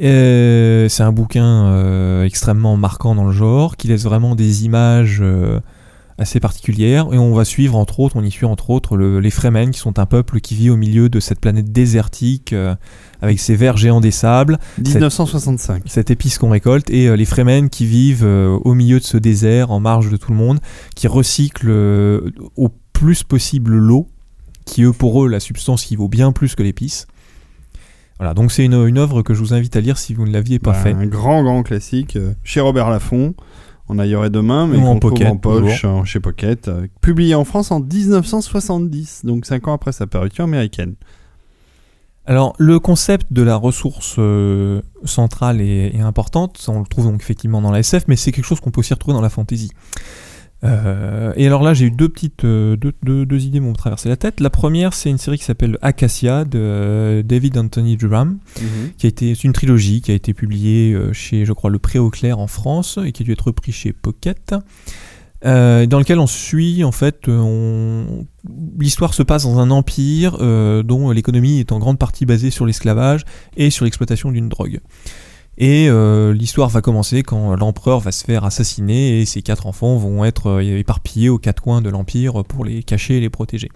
C'est 0.00 1.02
un 1.02 1.12
bouquin 1.12 1.66
euh, 1.66 2.24
extrêmement 2.24 2.76
marquant 2.76 3.14
dans 3.14 3.24
le 3.24 3.32
genre, 3.32 3.76
qui 3.76 3.88
laisse 3.88 4.04
vraiment 4.04 4.34
des 4.36 4.64
images 4.64 5.18
euh, 5.20 5.60
assez 6.18 6.40
particulières. 6.40 7.06
Et 7.12 7.18
on 7.18 7.32
va 7.32 7.44
suivre 7.44 7.76
entre 7.76 8.00
autres, 8.00 8.16
on 8.16 8.22
y 8.24 8.30
suit 8.30 8.44
entre 8.46 8.70
autres 8.70 8.96
le- 8.96 9.20
les 9.20 9.30
Fremen, 9.30 9.70
qui 9.70 9.78
sont 9.78 9.98
un 9.98 10.06
peuple 10.06 10.40
qui 10.40 10.54
vit 10.54 10.68
au 10.70 10.76
milieu 10.76 11.08
de 11.08 11.20
cette 11.20 11.40
planète 11.40 11.70
désertique, 11.72 12.52
euh, 12.52 12.74
avec 13.22 13.38
ses 13.40 13.54
vers 13.56 13.76
géants 13.76 14.00
des 14.00 14.10
sables, 14.10 14.58
1965. 14.78 15.82
cette 15.86 16.10
épice 16.10 16.38
qu'on 16.38 16.50
récolte, 16.50 16.90
et 16.90 17.08
euh, 17.08 17.14
les 17.16 17.24
Fremen 17.24 17.68
qui 17.70 17.86
vivent 17.86 18.24
euh, 18.24 18.48
au 18.64 18.74
milieu 18.74 18.98
de 18.98 19.04
ce 19.04 19.16
désert, 19.16 19.70
en 19.70 19.80
marge 19.80 20.10
de 20.10 20.16
tout 20.16 20.32
le 20.32 20.36
monde, 20.38 20.58
qui 20.94 21.06
recyclent 21.08 21.70
au 22.56 22.68
plus 22.92 23.22
possible 23.22 23.74
l'eau, 23.76 24.08
qui 24.64 24.82
eux, 24.82 24.92
pour 24.92 25.24
eux, 25.24 25.28
la 25.28 25.40
substance 25.40 25.84
qui 25.84 25.94
vaut 25.96 26.08
bien 26.08 26.32
plus 26.32 26.54
que 26.54 26.62
l'épice. 26.62 27.06
Voilà, 28.18 28.34
donc 28.34 28.50
c'est 28.50 28.64
une, 28.64 28.74
une 28.74 28.98
œuvre 28.98 29.22
que 29.22 29.32
je 29.32 29.38
vous 29.38 29.54
invite 29.54 29.76
à 29.76 29.80
lire 29.80 29.96
si 29.96 30.12
vous 30.12 30.26
ne 30.26 30.32
l'aviez 30.32 30.58
pas 30.58 30.72
Bah, 30.72 30.78
fait. 30.78 30.90
Un 30.92 31.06
grand, 31.06 31.44
grand 31.44 31.62
classique. 31.62 32.18
chez 32.42 32.60
Robert 32.60 32.90
Laffont. 32.90 33.34
On 33.88 33.98
aillerait 33.98 34.30
demain, 34.30 34.66
mais 34.66 34.78
en 34.78 34.98
pocket, 34.98 35.26
en 35.28 35.36
poche, 35.36 35.84
euh, 35.84 36.04
chez 36.04 36.20
Pocket. 36.20 36.68
euh, 36.68 36.86
publié 37.00 37.34
en 37.34 37.44
France 37.44 37.70
en 37.70 37.80
1970, 37.80 39.22
donc 39.24 39.46
5 39.46 39.68
ans 39.68 39.72
après 39.72 39.92
sa 39.92 40.06
parution 40.06 40.44
américaine. 40.44 40.94
Alors, 42.26 42.54
le 42.58 42.78
concept 42.78 43.32
de 43.32 43.40
la 43.40 43.56
ressource 43.56 44.16
euh, 44.18 44.82
centrale 45.04 45.62
est, 45.62 45.96
est 45.96 46.00
importante. 46.00 46.62
On 46.68 46.80
le 46.80 46.86
trouve 46.86 47.06
donc 47.06 47.22
effectivement 47.22 47.62
dans 47.62 47.70
la 47.70 47.78
SF, 47.78 48.04
mais 48.06 48.16
c'est 48.16 48.32
quelque 48.32 48.44
chose 48.44 48.60
qu'on 48.60 48.70
peut 48.70 48.80
aussi 48.80 48.92
retrouver 48.92 49.14
dans 49.14 49.22
la 49.22 49.30
fantasy. 49.30 49.70
Euh, 50.64 51.32
et 51.36 51.46
alors 51.46 51.62
là, 51.62 51.72
j'ai 51.72 51.86
eu 51.86 51.90
deux 51.90 52.08
petites 52.08 52.44
euh, 52.44 52.76
deux, 52.76 52.92
deux- 53.04 53.24
deux 53.24 53.44
idées 53.46 53.60
m'ont 53.60 53.74
traversé 53.74 54.08
la 54.08 54.16
tête. 54.16 54.40
La 54.40 54.50
première, 54.50 54.92
c'est 54.92 55.08
une 55.08 55.18
série 55.18 55.38
qui 55.38 55.44
s'appelle 55.44 55.78
Acacia 55.82 56.44
de 56.44 56.58
euh, 56.58 57.22
David 57.22 57.56
Anthony 57.58 57.96
Durham, 57.96 58.38
qui 58.96 59.06
a 59.06 59.08
été 59.08 59.34
c'est 59.34 59.44
une 59.44 59.52
trilogie 59.52 60.00
qui 60.00 60.10
a 60.10 60.14
été 60.14 60.34
publiée 60.34 60.96
chez, 61.12 61.44
je 61.44 61.52
crois, 61.52 61.70
le 61.70 61.78
Pré 61.78 61.98
au 61.98 62.10
Clair 62.10 62.38
en 62.40 62.48
France 62.48 62.98
et 63.04 63.12
qui 63.12 63.22
a 63.22 63.24
dû 63.24 63.32
être 63.32 63.46
repris 63.46 63.70
chez 63.70 63.92
Pocket. 63.92 64.54
dans 65.44 65.98
lequel 65.98 66.18
on 66.18 66.26
suit 66.26 66.82
en 66.82 66.90
fait, 66.92 67.28
on... 67.28 68.26
l'histoire 68.80 69.14
se 69.14 69.22
passe 69.22 69.44
dans 69.44 69.60
un 69.60 69.70
empire 69.70 70.38
dont 70.84 71.10
l'économie 71.12 71.60
est 71.60 71.70
en 71.70 71.78
grande 71.78 71.98
partie 71.98 72.26
basée 72.26 72.50
sur 72.50 72.66
l'esclavage 72.66 73.24
et 73.56 73.70
sur 73.70 73.84
l'exploitation 73.84 74.32
d'une 74.32 74.48
drogue. 74.48 74.80
Et 75.60 75.88
euh, 75.90 76.32
l'histoire 76.32 76.68
va 76.68 76.80
commencer 76.80 77.24
quand 77.24 77.56
l'empereur 77.56 77.98
va 77.98 78.12
se 78.12 78.24
faire 78.24 78.44
assassiner 78.44 79.20
et 79.20 79.26
ses 79.26 79.42
quatre 79.42 79.66
enfants 79.66 79.96
vont 79.96 80.24
être 80.24 80.46
euh, 80.46 80.78
éparpillés 80.78 81.28
aux 81.28 81.38
quatre 81.38 81.60
coins 81.60 81.82
de 81.82 81.90
l'empire 81.90 82.44
pour 82.44 82.64
les 82.64 82.84
cacher 82.84 83.16
et 83.16 83.20
les 83.20 83.28
protéger. 83.28 83.68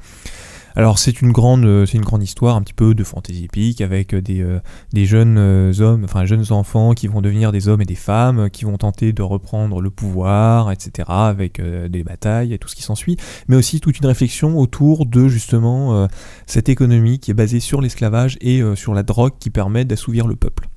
Alors 0.77 1.01
c'est 1.01 1.21
une 1.21 1.33
grande, 1.33 1.65
euh, 1.65 1.85
c'est 1.85 1.99
une 1.99 2.05
grande 2.05 2.23
histoire 2.23 2.55
un 2.55 2.63
petit 2.63 2.73
peu 2.73 2.95
de 2.95 3.03
fantaisie 3.03 3.47
épique 3.47 3.81
avec 3.81 4.15
des, 4.15 4.47
des 4.93 5.07
jeunes 5.07 5.39
hommes, 5.81 6.05
enfin 6.05 6.25
jeunes 6.25 6.53
enfants 6.53 6.93
qui 6.93 7.09
vont 7.09 7.21
devenir 7.21 7.51
des 7.51 7.67
hommes 7.67 7.83
et 7.83 7.85
des 7.85 7.97
femmes, 7.97 8.49
qui 8.49 8.65
vont 8.65 8.77
tenter 8.77 9.13
de 9.13 9.23
reprendre 9.23 9.81
le 9.81 9.91
pouvoir, 9.91 10.71
etc. 10.71 11.09
avec 11.09 11.61
des 11.61 12.05
batailles 12.05 12.55
et 12.55 12.59
tout 12.59 12.69
ce 12.69 12.77
qui 12.77 12.83
s'ensuit, 12.83 13.17
mais 13.49 13.57
aussi 13.57 13.81
toute 13.81 13.99
une 13.99 14.07
réflexion 14.07 14.57
autour 14.57 15.05
de 15.05 15.27
justement 15.27 16.07
cette 16.47 16.69
économie 16.69 17.19
qui 17.19 17.33
est 17.33 17.35
basée 17.35 17.61
sur 17.61 17.81
l'esclavage 17.81 18.39
et 18.41 18.63
sur 18.77 18.95
la 18.95 19.03
drogue 19.03 19.33
qui 19.41 19.51
permet 19.51 19.85
d'assouvir 19.85 20.29
le 20.29 20.37
peuple. 20.37 20.69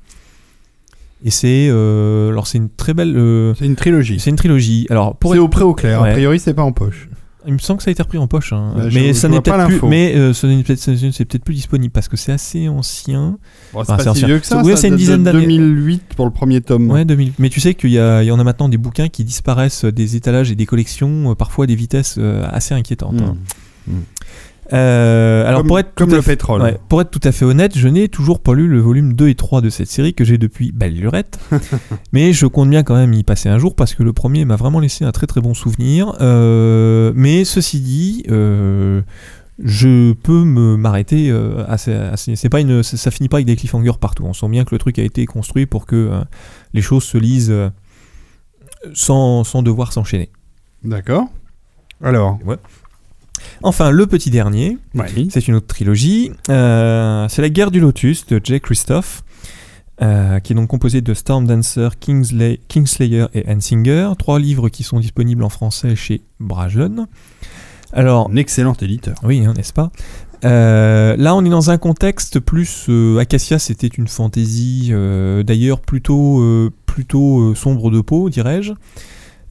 Et 1.23 1.31
c'est, 1.31 1.67
euh, 1.69 2.29
alors 2.29 2.45
c'est 2.45 2.57
une 2.57 2.69
très 2.69 2.93
belle, 2.93 3.15
euh, 3.17 3.53
C'est 3.55 3.65
une 3.65 3.75
trilogie. 3.75 4.19
c'est 4.19 4.29
une 4.29 4.35
trilogie. 4.35 4.85
Alors 4.89 5.15
pour 5.15 5.33
C'est 5.33 5.39
au 5.39 5.47
pré 5.47 5.63
au 5.63 5.73
clair. 5.73 6.01
Ouais. 6.01 6.09
A 6.09 6.13
priori, 6.13 6.39
c'est 6.39 6.53
pas 6.53 6.63
en 6.63 6.71
poche. 6.71 7.09
il 7.47 7.53
me 7.53 7.57
semble 7.59 7.77
que 7.77 7.83
ça 7.83 7.89
a 7.89 7.93
été 7.93 8.01
repris 8.03 8.17
en 8.17 8.27
poche, 8.27 8.53
hein. 8.53 8.73
Bah, 8.75 8.89
je- 8.89 8.99
mais 8.99 9.07
je 9.09 9.13
ça 9.13 9.27
vois 9.27 9.37
n'est 9.37 9.41
pas 9.41 9.51
peut-être 9.53 9.65
plus, 9.67 9.73
l'info. 9.75 9.87
mais 9.87 10.15
euh, 10.15 10.33
ce 10.33 10.45
n'est 10.47 10.61
peut-être 10.63 10.79
c'est 10.79 11.25
peut-être 11.25 11.43
plus 11.43 11.53
disponible 11.53 11.91
parce 11.91 12.07
que 12.07 12.17
c'est 12.17 12.31
assez 12.31 12.67
ancien. 12.67 13.37
Bon, 13.73 13.83
c'est 13.83 13.91
Ah, 13.91 13.97
pas 13.97 13.97
c'est 13.97 14.03
si 14.03 14.09
ancien. 14.09 14.27
vieux 14.27 14.39
que 14.39 14.45
ça. 14.47 14.63
Ça 14.63 14.75
c'est 14.75 14.87
une 14.87 14.91
date 14.91 14.91
de 14.91 14.95
dizaine 14.97 15.23
d'années. 15.23 15.41
2008 15.45 16.03
pour 16.15 16.25
le 16.25 16.31
premier 16.31 16.61
tome. 16.61 16.89
Ouais, 16.91 17.05
2000. 17.05 17.33
Mais 17.39 17.49
tu 17.49 17.59
sais 17.59 17.73
qu'il 17.75 17.91
y, 17.91 17.99
a- 17.99 18.21
il 18.23 18.25
y 18.27 18.31
en 18.31 18.39
a 18.39 18.43
maintenant 18.43 18.67
des 18.67 18.77
bouquins 18.77 19.07
qui 19.07 19.23
disparaissent 19.23 19.85
des 19.85 20.15
étalages 20.15 20.51
et 20.51 20.55
des 20.55 20.65
collections, 20.65 21.31
euh, 21.31 21.35
parfois 21.35 21.63
à 21.65 21.67
des 21.67 21.75
vitesses 21.75 22.15
euh, 22.17 22.45
assez 22.51 22.73
inquiétantes. 22.73 23.21
hein. 23.21 23.35
Euh, 24.73 25.45
alors 25.47 25.59
comme 25.59 25.67
pour 25.67 25.79
être 25.79 25.93
comme 25.93 26.07
tout 26.09 26.13
à 26.15 26.17
le 26.17 26.21
fait- 26.23 26.31
pétrole. 26.31 26.61
Ouais, 26.61 26.77
pour 26.89 27.01
être 27.01 27.11
tout 27.11 27.19
à 27.23 27.31
fait 27.31 27.45
honnête, 27.45 27.77
je 27.77 27.87
n'ai 27.87 28.09
toujours 28.09 28.39
pas 28.41 28.53
lu 28.53 28.67
le 28.67 28.79
volume 28.79 29.13
2 29.13 29.29
et 29.29 29.35
3 29.35 29.61
de 29.61 29.69
cette 29.69 29.89
série 29.89 30.13
que 30.13 30.23
j'ai 30.23 30.37
depuis 30.37 30.71
belle 30.71 30.95
lurette. 30.95 31.39
mais 32.13 32.33
je 32.33 32.45
compte 32.47 32.69
bien 32.69 32.81
quand 32.83 32.95
même 32.95 33.13
y 33.13 33.23
passer 33.23 33.47
un 33.49 33.59
jour 33.59 33.75
parce 33.75 33.93
que 33.93 34.01
le 34.03 34.11
premier 34.13 34.43
m'a 34.45 34.55
vraiment 34.55 34.79
laissé 34.79 35.05
un 35.05 35.11
très 35.11 35.27
très 35.27 35.39
bon 35.41 35.53
souvenir. 35.53 36.13
Euh, 36.21 37.11
mais 37.15 37.45
ceci 37.45 37.79
dit, 37.79 38.23
euh, 38.29 39.01
je 39.63 40.13
peux 40.13 40.43
me 40.43 40.75
m'arrêter 40.77 41.31
assez, 41.67 41.93
assez- 41.93 42.35
c'est 42.35 42.49
pas 42.49 42.59
une 42.59 42.81
ça, 42.83 42.97
ça 42.97 43.11
finit 43.11 43.29
pas 43.29 43.37
avec 43.37 43.45
des 43.47 43.55
cliffhangers 43.55 43.97
partout. 44.01 44.23
On 44.25 44.33
sent 44.33 44.49
bien 44.49 44.65
que 44.65 44.73
le 44.73 44.79
truc 44.79 44.97
a 44.99 45.03
été 45.03 45.25
construit 45.27 45.65
pour 45.67 45.85
que 45.85 46.09
les 46.73 46.81
choses 46.81 47.03
se 47.03 47.17
lisent 47.17 47.53
sans, 48.93 49.43
sans 49.43 49.61
devoir 49.63 49.93
s'enchaîner. 49.93 50.29
D'accord. 50.83 51.25
Alors. 52.03 52.37
Enfin, 53.65 53.89
le 53.89 54.05
petit 54.05 54.29
dernier, 54.29 54.77
Oui. 54.93 55.27
C'est 55.31 55.47
une 55.47 55.55
autre 55.55 55.65
trilogie. 55.67 56.31
Euh, 56.49 57.27
c'est 57.29 57.41
La 57.41 57.49
guerre 57.49 57.71
du 57.71 57.79
Lotus 57.79 58.27
de 58.27 58.39
Jay 58.43 58.59
Christophe, 58.59 59.23
euh, 60.03 60.39
qui 60.39 60.53
est 60.53 60.55
donc 60.55 60.67
composée 60.67 61.01
de 61.01 61.13
Storm 61.15 61.47
Dancer, 61.47 61.89
Kingsley- 61.99 62.59
Kingslayer 62.67 63.25
et 63.33 63.43
Hansinger. 63.49 64.11
Trois 64.19 64.39
livres 64.39 64.69
qui 64.69 64.83
sont 64.83 64.99
disponibles 64.99 65.43
en 65.43 65.49
français 65.49 65.95
chez 65.95 66.21
Bragelonne. 66.39 67.07
Alors, 67.91 68.29
Un 68.31 68.35
excellent 68.35 68.73
éditeur. 68.81 69.15
oui, 69.23 69.43
hein, 69.45 69.53
n'est-ce 69.57 69.73
pas? 69.73 69.89
Euh, 70.43 71.15
Là, 71.17 71.33
on 71.33 71.43
est 71.43 71.49
dans 71.49 71.71
un 71.71 71.77
contexte 71.79 72.39
plus. 72.39 72.85
euh, 72.89 73.17
Acacia, 73.17 73.57
c'était 73.57 73.87
une 73.87 74.07
fantaisie, 74.07 74.89
euh, 74.91 75.41
d'ailleurs 75.43 75.79
plutôt, 75.79 76.39
euh, 76.41 76.69
plutôt 76.85 77.39
euh, 77.39 77.55
sombre 77.55 77.89
de 77.89 78.01
peau, 78.01 78.29
dirais-je. 78.29 78.73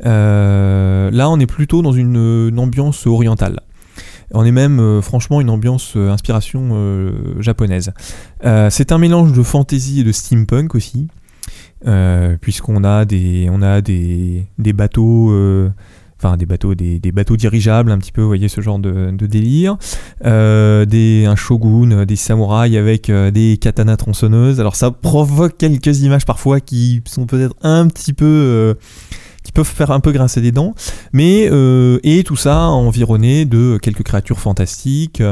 Euh, 0.05 1.11
là, 1.11 1.31
on 1.31 1.41
est 1.41 1.47
plutôt 1.47 1.83
dans 1.83 1.93
une, 1.93 2.49
une 2.51 2.59
ambiance 2.59 3.07
orientale. 3.07 3.61
On 4.35 4.45
est 4.45 4.53
même, 4.53 4.81
euh, 4.81 5.01
franchement, 5.01 5.41
une 5.41 5.49
ambiance 5.49 5.93
euh, 5.97 6.11
inspiration 6.11 6.71
euh, 6.73 7.41
japonaise. 7.41 7.93
C'est 8.43 8.93
un 8.93 8.99
mélange 8.99 9.33
de 9.33 9.43
fantasy 9.43 10.01
et 10.01 10.05
de 10.05 10.13
steampunk 10.13 10.75
aussi, 10.75 11.09
puisqu'on 12.41 12.85
a 12.85 13.05
des, 13.05 13.49
on 13.51 13.63
a 13.63 13.81
des, 13.81 14.47
des 14.59 14.73
bateaux. 14.73 15.33
Enfin, 16.17 16.37
des 16.37 16.47
bateaux, 16.47 16.75
des, 16.75 17.01
des 17.01 17.13
bateaux 17.13 17.37
dirigeables, 17.37 17.91
un 17.91 17.99
petit 17.99 18.13
peu, 18.13 18.23
vous 18.23 18.29
voyez, 18.29 18.49
ce 18.49 18.61
genre 18.61 18.79
de, 18.79 19.11
délire. 19.27 19.77
Des, 20.23 21.25
un 21.27 21.37
shogun, 21.37 22.05
des 22.05 22.17
samouraïs 22.17 22.77
avec 22.77 23.11
des 23.11 23.59
katanas 23.59 23.97
tronçonneuses. 23.97 24.61
Alors, 24.61 24.77
ça 24.77 24.91
provoque 24.91 25.57
quelques 25.57 26.03
images 26.03 26.27
parfois 26.27 26.61
qui 26.61 27.03
sont 27.07 27.27
peut-être 27.27 27.55
un 27.63 27.89
petit 27.89 28.13
peu. 28.13 28.77
Qui 29.45 29.53
peuvent 29.53 29.67
faire 29.67 29.91
un 29.91 30.01
peu 30.01 30.11
grincer 30.11 30.41
des 30.41 30.51
dents. 30.51 30.75
Mais, 31.13 31.49
euh, 31.53 31.99
et 32.03 32.25
tout 32.25 32.35
ça 32.35 32.63
environné 32.63 33.45
de 33.45 33.79
quelques 33.81 34.03
créatures 34.03 34.41
fantastiques. 34.41 35.23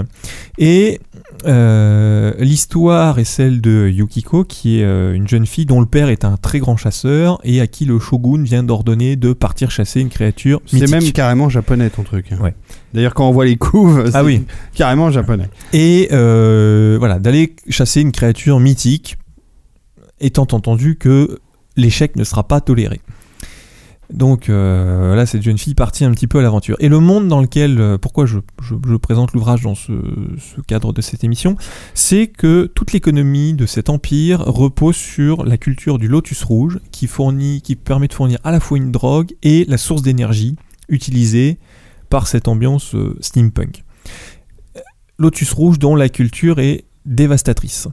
Et 0.59 1.01
euh, 1.47 2.35
l'histoire 2.39 3.19
est 3.19 3.25
celle 3.25 3.61
de 3.63 3.89
Yukiko, 3.89 4.45
qui 4.45 4.79
est 4.79 4.85
euh, 4.85 5.15
une 5.15 5.27
jeune 5.27 5.47
fille 5.47 5.65
dont 5.67 5.81
le 5.81 5.87
père 5.87 6.11
est 6.11 6.25
un 6.25 6.37
très 6.37 6.59
grand 6.59 6.77
chasseur 6.77 7.41
et 7.43 7.61
à 7.61 7.67
qui 7.67 7.87
le 7.87 7.99
shogun 7.99 8.43
vient 8.43 8.63
d'ordonner 8.63 9.17
de 9.17 9.33
partir 9.33 9.71
chasser 9.71 10.01
une 10.01 10.11
créature 10.11 10.61
C'est 10.67 10.91
même 10.91 11.11
carrément 11.13 11.49
japonais 11.49 11.89
ton 11.89 12.03
truc. 12.03 12.27
Ouais. 12.39 12.55
D'ailleurs, 12.93 13.15
quand 13.15 13.27
on 13.27 13.33
voit 13.33 13.47
les 13.47 13.57
couves, 13.57 14.05
c'est 14.07 14.17
Ah 14.17 14.23
oui. 14.25 14.45
carrément 14.75 15.11
japonais. 15.11 15.49
Et 15.73 16.09
voilà, 16.11 17.19
d'aller 17.19 17.57
chasser 17.71 18.03
une 18.03 18.13
créature 18.13 18.61
mythique, 18.61 19.17
étant 20.21 20.43
entendu 20.43 20.97
que 20.97 21.39
l'échec 21.77 22.15
ne 22.17 22.25
sera 22.25 22.47
pas 22.47 22.61
toléré. 22.61 23.01
Donc 24.13 24.49
euh, 24.49 25.15
là, 25.15 25.25
cette 25.25 25.43
jeune 25.43 25.59
fille 25.59 25.75
partie 25.75 26.05
un 26.05 26.13
petit 26.13 26.27
peu 26.27 26.39
à 26.39 26.43
l'aventure. 26.43 26.77
Et 26.81 26.89
le 26.89 27.01
monde 27.01 27.29
dans 27.29 27.41
lequel, 27.41 27.81
euh, 27.81 27.99
pourquoi 27.99 28.27
je, 28.27 28.39
présente 28.97 29.33
l'ouvrage 29.33 29.63
dans 29.63 29.75
ce, 29.75 29.93
ce 30.39 30.61
cadre 30.61 30.93
de 30.93 31.01
cette 31.01 31.25
émission, 31.25 31.57
c'est 31.95 32.27
que 32.27 32.71
toute 32.75 32.93
l'économie 32.93 33.55
de 33.55 33.67
cet 33.67 33.89
empire 33.89 34.41
repose 34.41 34.97
sur 34.97 35.45
la 35.45 35.57
culture 35.57 35.99
du 35.99 36.09
lotus 36.09 36.43
rouge, 36.45 36.79
qui 36.91 37.07
fournit, 37.07 37.63
qui 37.63 37.75
permet 37.75 38.09
de 38.09 38.13
fournir 38.13 38.39
à 38.45 38.53
la 38.53 38.61
fois 38.61 38.77
une 38.77 38.93
drogue 38.93 39.35
et 39.43 39.65
la 39.67 39.79
source 39.79 40.03
d'énergie 40.03 40.57
utilisée 40.89 41.59
par 42.11 42.27
cette 42.27 42.49
ambiance 42.49 42.95
euh, 42.95 43.17
steampunk. 43.21 43.85
Lotus 45.19 45.53
rouge 45.53 45.79
dont 45.79 45.97
la 45.97 46.11
culture 46.11 46.59
est 46.59 46.85
dévastatrice 47.07 47.89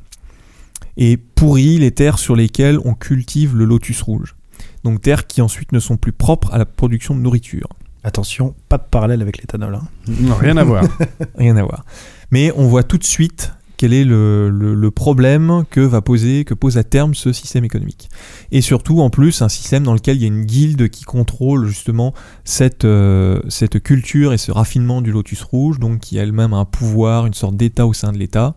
et 0.98 1.16
pourrit 1.16 1.78
les 1.78 1.91
terres 1.91 2.20
sur 2.20 2.36
lesquelles 2.36 2.78
on 2.84 2.94
cultive 2.94 3.56
le 3.56 3.64
lotus 3.64 4.02
rouge. 4.02 4.36
Donc 4.84 5.01
terres 5.01 5.27
qui 5.27 5.41
ensuite 5.41 5.72
ne 5.72 5.80
sont 5.80 5.97
plus 5.97 6.14
propres 6.14 6.53
à 6.53 6.57
la 6.57 6.65
production 6.65 7.15
de 7.15 7.19
nourriture. 7.22 7.68
Attention, 8.03 8.56
pas 8.69 8.77
de 8.77 8.84
parallèle 8.89 9.22
avec 9.22 9.38
l'éthanol. 9.39 9.76
hein. 9.76 9.81
Non, 10.07 10.35
rien 10.35 10.56
à 10.57 10.64
voir. 10.64 10.84
Rien 11.38 11.57
à 11.57 11.64
voir. 11.64 11.84
Mais 12.31 12.51
on 12.56 12.68
voit 12.68 12.84
tout 12.84 12.97
de 12.97 13.03
suite 13.03 13.51
quel 13.76 13.93
est 13.93 14.03
le, 14.06 14.49
le- 14.49 14.73
le 14.73 14.91
problème 14.91 15.64
que 15.69 15.80
va 15.81 16.01
poser, 16.01 16.43
que 16.45 16.53
pose 16.53 16.77
à 16.77 16.84
terme 16.84 17.14
ce 17.14 17.31
système 17.34 17.64
économique. 17.65 18.10
Et 18.51 18.60
surtout, 18.61 18.99
en 19.01 19.10
plus, 19.10 19.41
un 19.41 19.47
système 19.49 19.84
dans 19.84 19.93
lequel 19.93 20.18
il 20.18 20.22
y 20.22 20.26
a 20.26 20.27
une 20.27 20.43
guilde 20.45 20.89
qui 20.89 21.03
contrôle 21.06 21.65
justement 21.68 22.14
cette, 22.43 22.84
euh, 22.85 23.41
cette 23.49 23.81
culture 23.81 24.31
et 24.34 24.38
ce 24.38 24.51
raffinement 24.51 25.01
du 25.01 25.11
lotus 25.11 25.41
rouge, 25.43 25.80
donc 25.80 25.99
qui 25.99 26.19
a 26.19 26.23
elle-même 26.23 26.53
un 26.53 26.65
pouvoir, 26.65 27.26
une 27.26 27.34
sorte 27.34 27.56
d'état 27.57 27.85
au 27.88 27.93
sein 27.93 28.11
de 28.11 28.18
l'état. 28.18 28.56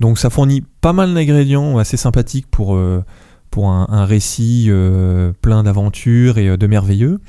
Donc 0.00 0.18
ça 0.18 0.30
fournit 0.30 0.64
pas 0.80 0.92
mal 0.92 1.12
d'ingrédients 1.14 1.78
assez 1.78 1.96
sympathiques 1.96 2.46
pour, 2.50 2.74
euh, 2.74 3.04
pour 3.50 3.70
un, 3.70 4.04
récit 4.04 4.66
euh, 4.68 5.32
plein 5.42 5.62
d'aventures 5.62 6.38
et 6.38 6.48
euh, 6.48 6.56
de 6.56 6.66
merveilleux. 6.66 7.20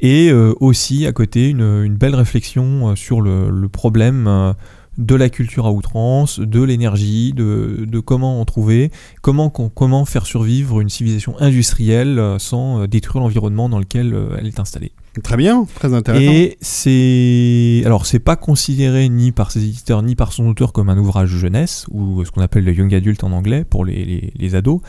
Et 0.00 0.30
euh, 0.30 0.52
aussi 0.60 1.06
à 1.06 1.12
côté 1.12 1.48
une, 1.50 1.94
belle 1.94 2.16
réflexion 2.16 2.96
sur 2.96 3.20
le, 3.20 3.68
problème 3.68 4.54
de 4.98 5.14
la 5.14 5.28
culture 5.28 5.66
à 5.66 5.72
outrance, 5.72 6.40
de 6.40 6.60
l'énergie, 6.60 7.32
de, 7.32 8.00
comment 8.00 8.40
en 8.40 8.44
trouver, 8.44 8.90
comment, 9.20 9.48
comment 9.48 10.04
faire 10.04 10.26
survivre 10.26 10.80
une 10.80 10.88
civilisation 10.88 11.36
industrielle 11.38 12.20
sans 12.38 12.88
détruire 12.88 13.22
l'environnement 13.22 13.68
dans 13.68 13.78
lequel 13.78 14.16
elle 14.36 14.48
est 14.48 14.58
installée. 14.58 14.90
Très 15.22 15.36
bien, 15.36 15.66
très 15.74 15.92
intéressant. 15.92 16.32
Et 16.32 16.56
c'est 16.62 17.82
alors 17.84 18.06
c'est 18.06 18.18
pas 18.18 18.36
considéré 18.36 19.10
ni 19.10 19.30
par 19.30 19.50
ses 19.50 19.62
éditeurs 19.62 20.02
ni 20.02 20.16
par 20.16 20.32
son 20.32 20.46
auteur 20.46 20.72
comme 20.72 20.88
un 20.88 20.96
ouvrage 20.96 21.28
jeunesse 21.28 21.84
ou 21.90 22.24
ce 22.24 22.30
qu'on 22.30 22.40
appelle 22.40 22.64
le 22.64 22.72
young 22.72 22.94
adult 22.94 23.22
en 23.22 23.32
anglais 23.32 23.64
pour 23.64 23.84
les, 23.84 24.32
les, 24.34 24.54
ados, 24.54 24.80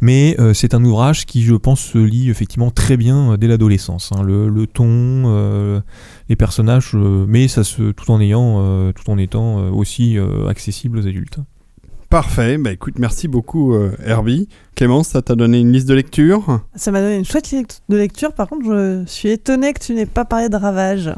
mais 0.00 0.34
euh, 0.38 0.54
c'est 0.54 0.72
un 0.72 0.82
ouvrage 0.82 1.26
qui 1.26 1.42
je 1.42 1.54
pense 1.54 1.80
se 1.80 1.98
lit 1.98 2.30
effectivement 2.30 2.70
très 2.70 2.96
bien 2.96 3.32
euh, 3.32 3.36
dès 3.36 3.48
l'adolescence. 3.48 4.12
hein. 4.12 4.22
Le, 4.22 4.48
le 4.48 4.66
ton, 4.66 4.86
euh, 4.88 5.80
les 6.30 6.36
personnages, 6.36 6.94
mais 6.94 7.46
ça 7.46 7.62
se 7.62 7.90
tout 7.92 8.10
en 8.10 8.20
ayant 8.20 8.92
tout 8.92 9.10
en 9.10 9.18
étant 9.18 9.68
aussi 9.70 10.16
accessible 10.48 10.98
aux 10.98 11.06
adultes. 11.06 11.38
Parfait, 12.10 12.56
bah 12.56 12.70
écoute, 12.72 12.94
merci 12.98 13.26
beaucoup 13.26 13.74
euh, 13.74 13.90
Herbie. 14.04 14.48
Clémence, 14.76 15.08
ça 15.08 15.22
t'a 15.22 15.34
donné 15.34 15.58
une 15.58 15.72
liste 15.72 15.88
de 15.88 15.94
lecture 15.94 16.60
Ça 16.76 16.92
m'a 16.92 17.00
donné 17.00 17.16
une 17.16 17.24
chouette 17.24 17.50
lect- 17.50 17.82
de 17.88 17.96
lecture. 17.96 18.32
Par 18.32 18.48
contre, 18.48 18.64
je 18.64 19.02
suis 19.06 19.30
étonnée 19.30 19.72
que 19.72 19.80
tu 19.80 19.92
n'aies 19.92 20.06
pas 20.06 20.24
parlé 20.24 20.48
de 20.48 20.56
Ravage. 20.56 21.12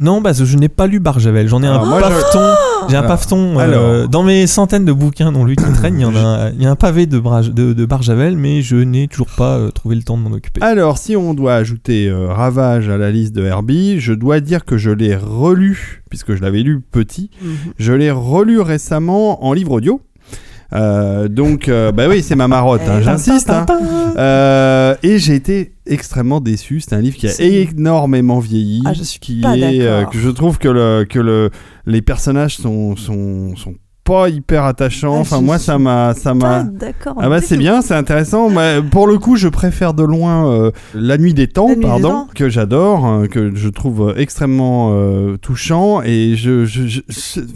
Non, 0.00 0.22
parce 0.22 0.38
que 0.38 0.46
je 0.46 0.56
n'ai 0.56 0.70
pas 0.70 0.86
lu 0.86 0.98
Barjavel. 0.98 1.46
J'en 1.46 1.62
ai 1.62 1.66
Alors, 1.66 1.86
un 1.92 2.00
paveton. 2.00 2.54
J'ai 2.88 2.96
un 2.96 3.00
Alors, 3.00 3.10
paveton. 3.18 3.58
euh, 3.58 3.62
alors. 3.62 4.08
dans 4.08 4.22
mes 4.22 4.46
centaines 4.46 4.86
de 4.86 4.92
bouquins 4.94 5.30
dont 5.30 5.44
lui 5.44 5.56
qui 5.56 5.70
traîne, 5.74 5.96
il 5.98 6.00
y 6.00 6.04
en 6.06 6.16
a, 6.16 6.20
un- 6.20 6.50
il 6.52 6.62
y 6.62 6.64
a 6.64 6.70
un 6.70 6.74
pavé 6.76 7.04
de, 7.04 7.20
Braj- 7.20 7.52
de, 7.52 7.74
de 7.74 7.84
Barjavel, 7.84 8.34
mais 8.38 8.62
je 8.62 8.76
n'ai 8.76 9.08
toujours 9.08 9.28
pas 9.36 9.58
euh, 9.58 9.70
trouvé 9.70 9.94
le 9.96 10.02
temps 10.02 10.16
de 10.16 10.22
m'en 10.22 10.32
occuper. 10.34 10.62
Alors, 10.62 10.96
si 10.96 11.16
on 11.16 11.34
doit 11.34 11.52
ajouter 11.54 12.08
euh, 12.08 12.28
Ravage 12.32 12.88
à 12.88 12.96
la 12.96 13.10
liste 13.10 13.34
de 13.34 13.44
Herbie, 13.44 14.00
je 14.00 14.14
dois 14.14 14.40
dire 14.40 14.64
que 14.64 14.78
je 14.78 14.90
l'ai 14.90 15.14
relu, 15.16 16.02
puisque 16.08 16.34
je 16.34 16.40
l'avais 16.40 16.62
lu 16.62 16.80
petit, 16.80 17.28
je 17.78 17.92
l'ai 17.92 18.10
relu 18.10 18.58
récemment 18.60 19.44
en 19.44 19.52
livre 19.52 19.72
audio. 19.72 20.00
Euh, 20.72 21.28
donc, 21.28 21.68
euh, 21.68 21.90
bah 21.92 22.04
oui, 22.08 22.22
c'est 22.22 22.36
ma 22.36 22.46
marotte, 22.48 22.82
hein, 22.86 22.98
Eh, 23.00 23.02
j'insiste. 23.02 23.50
hein. 23.50 23.66
Euh, 24.16 24.94
et 25.02 25.18
j'ai 25.18 25.34
été 25.34 25.72
extrêmement 25.86 26.40
déçu. 26.40 26.80
C'est 26.80 26.94
un 26.94 27.00
livre 27.00 27.16
qui 27.16 27.26
a 27.28 27.32
énormément 27.40 28.38
vieilli, 28.38 28.82
Ah, 28.86 28.92
je 28.92 29.02
suis 29.02 29.18
qui 29.18 29.40
pas 29.40 29.56
est, 29.56 29.80
euh, 29.82 30.04
que 30.04 30.18
je 30.18 30.30
trouve 30.30 30.58
que 30.58 30.68
le 30.68 31.04
que 31.08 31.18
le 31.18 31.50
les 31.86 32.02
personnages 32.02 32.56
sont 32.56 32.94
sont 32.96 33.56
sont 33.56 33.74
pas 34.10 34.28
hyper 34.28 34.64
attachants. 34.64 35.14
Ah, 35.16 35.20
Enfin, 35.20 35.40
moi, 35.40 35.58
ça 35.58 35.78
m'a 35.78 36.14
ça 36.14 36.34
m'a 36.34 36.64
d'accord. 36.64 37.14
ah 37.18 37.28
bah 37.28 37.40
c'est 37.40 37.56
bien, 37.56 37.80
c'est 37.82 37.94
intéressant. 37.94 38.50
Mais 38.50 38.80
pour 38.82 39.06
le 39.06 39.18
coup, 39.18 39.36
je 39.36 39.48
préfère 39.48 39.94
de 39.94 40.02
loin 40.02 40.50
euh, 40.50 40.70
La 40.94 41.16
Nuit 41.18 41.34
des 41.34 41.46
Temps, 41.46 41.68
des 41.68 41.76
pardon, 41.76 42.08
Temps. 42.08 42.28
que 42.34 42.48
j'adore, 42.48 43.04
hein, 43.04 43.26
que 43.30 43.54
je 43.54 43.68
trouve 43.68 44.08
euh, 44.10 44.14
extrêmement 44.16 44.90
euh, 44.92 45.36
touchant. 45.36 46.02
Et 46.02 46.34
je, 46.36 46.64
je, 46.64 47.00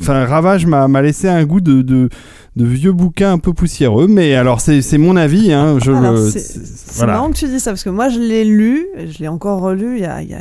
enfin, 0.01 0.25
Ravage 0.27 0.67
m'a 0.67 1.03
laissé 1.03 1.29
un 1.29 1.45
goût 1.45 1.61
de, 1.61 1.83
de, 1.83 2.09
de 2.57 2.65
vieux 2.65 2.93
bouquin 2.93 3.33
un 3.33 3.39
peu 3.39 3.53
poussiéreux. 3.53 4.07
Mais 4.09 4.35
alors, 4.35 4.61
c'est 4.61 4.99
mon 4.99 5.17
avis. 5.17 5.53
Hein, 5.53 5.79
c'est- 5.81 6.97
voilà. 6.99 7.15
marrant 7.15 7.31
que 7.31 7.37
tu 7.37 7.47
dis 7.49 7.59
ça 7.61 7.71
parce 7.73 7.83
que 7.83 7.91
moi 7.91 8.09
je 8.09 8.21
l'ai 8.21 8.45
lu, 8.45 8.87
je 8.97 9.19
l'ai 9.19 9.29
encore 9.29 9.61
relu 9.61 9.97
il 9.97 10.03
y 10.03 10.07
a, 10.07 10.23
il 10.23 10.29
y 10.31 10.35
a 10.35 10.39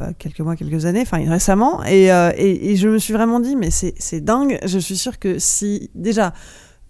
pas 0.00 0.12
quelques 0.18 0.40
mois, 0.40 0.56
quelques 0.56 0.86
années, 0.86 1.02
enfin 1.02 1.18
récemment, 1.28 1.84
et, 1.84 2.10
euh, 2.12 2.30
et, 2.36 2.72
et 2.72 2.76
je 2.76 2.88
me 2.88 2.98
suis 2.98 3.12
vraiment 3.12 3.40
dit 3.40 3.54
mais 3.56 3.70
c'est 3.70 3.94
c'est 3.98 4.20
dingue. 4.24 4.58
Je 4.64 4.78
suis 4.78 4.96
sûre 4.96 5.18
que 5.18 5.38
si 5.38 5.90
déjà 5.94 6.32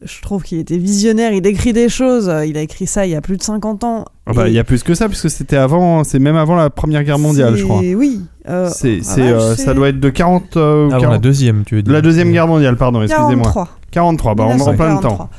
je 0.02 0.22
trouve 0.22 0.42
qu'il 0.42 0.58
était 0.58 0.78
visionnaire, 0.78 1.32
il 1.32 1.46
écrit 1.46 1.72
des 1.72 1.88
choses, 1.88 2.32
il 2.46 2.56
a 2.56 2.62
écrit 2.62 2.86
ça 2.86 3.04
il 3.06 3.10
y 3.12 3.14
a 3.14 3.20
plus 3.20 3.36
de 3.36 3.42
50 3.42 3.84
ans. 3.84 4.04
Ah 4.26 4.32
bah, 4.32 4.48
il 4.48 4.54
y 4.54 4.58
a 4.58 4.64
plus 4.64 4.82
que 4.82 4.94
ça, 4.94 5.08
puisque 5.08 5.28
c'était 5.28 5.56
avant, 5.56 6.04
c'est 6.04 6.18
même 6.18 6.36
avant 6.36 6.54
la 6.56 6.70
Première 6.70 7.04
Guerre 7.04 7.18
mondiale, 7.18 7.56
je 7.56 7.64
crois. 7.64 7.80
Oui. 7.80 8.22
euh, 8.48 8.70
C'est, 8.72 9.00
ah, 9.06 9.18
euh, 9.18 9.54
c'est 9.56 9.64
ça 9.64 9.74
doit 9.74 9.88
être 9.88 10.00
de 10.00 10.08
40, 10.08 10.56
euh, 10.56 10.86
Avant 10.88 11.00
40 11.00 11.12
la 11.12 11.18
deuxième, 11.18 11.64
tu 11.64 11.74
veux 11.74 11.82
dire. 11.82 11.92
la 11.92 12.00
deuxième 12.00 12.30
guerre 12.32 12.46
mondiale, 12.46 12.76
pardon, 12.76 13.02
excusez-moi. 13.02 13.52
43. 13.52 13.68
43, 13.90 14.34
bah 14.36 14.44
on 14.46 14.56
est 14.56 14.62
en 14.62 14.74
plein 14.74 14.96
dedans. 14.96 15.28
1943. 15.28 15.30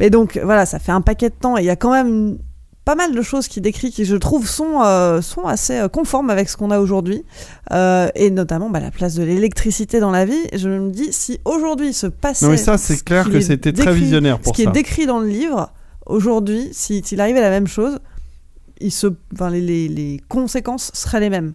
Et 0.00 0.10
donc 0.10 0.40
voilà, 0.44 0.66
ça 0.66 0.78
fait 0.78 0.92
un 0.92 1.00
paquet 1.00 1.30
de 1.30 1.34
temps 1.34 1.56
et 1.56 1.62
il 1.62 1.66
y 1.66 1.70
a 1.70 1.76
quand 1.76 1.92
même 1.92 2.38
pas 2.84 2.94
mal 2.94 3.14
de 3.14 3.22
choses 3.22 3.48
qui 3.48 3.60
décrit 3.60 3.90
qui 3.90 4.04
je 4.04 4.14
trouve 4.16 4.46
sont, 4.48 4.82
euh, 4.82 5.22
sont 5.22 5.44
assez 5.46 5.78
euh, 5.78 5.88
conformes 5.88 6.28
avec 6.30 6.48
ce 6.48 6.56
qu'on 6.56 6.70
a 6.70 6.78
aujourd'hui 6.80 7.24
Euh, 7.72 8.08
et 8.14 8.30
notamment 8.30 8.68
bah, 8.70 8.80
la 8.80 8.90
place 8.90 9.14
de 9.14 9.22
l'électricité 9.22 10.00
dans 10.00 10.10
la 10.10 10.24
vie. 10.26 10.42
Je 10.54 10.68
me 10.68 10.90
dis 10.90 11.12
si 11.12 11.40
aujourd'hui 11.46 11.92
se 11.94 12.06
passait 12.06 12.44
Non 12.44 12.50
mais 12.52 12.58
ça, 12.58 12.76
c'est 12.76 12.96
ce 12.96 13.02
clair 13.04 13.24
qui 13.24 13.30
que 13.32 13.40
c'était 13.40 13.72
très 13.72 13.94
visionnaire 13.94 14.36
ce 14.38 14.42
pour 14.42 14.52
qui 14.52 14.64
ça. 14.64 14.70
est 14.70 14.72
décrit 14.72 15.06
dans 15.06 15.18
le 15.20 15.28
livre 15.28 15.72
aujourd'hui, 16.06 16.68
si- 16.72 17.02
s'il 17.04 17.20
arrivait 17.22 17.40
la 17.40 17.50
même 17.50 17.66
chose, 17.66 17.98
il 18.80 18.92
se, 18.92 19.06
enfin, 19.32 19.48
les, 19.50 19.60
les- 19.62 19.88
les 19.88 20.20
conséquences 20.28 20.90
seraient 20.92 21.20
les 21.20 21.30
mêmes. 21.30 21.54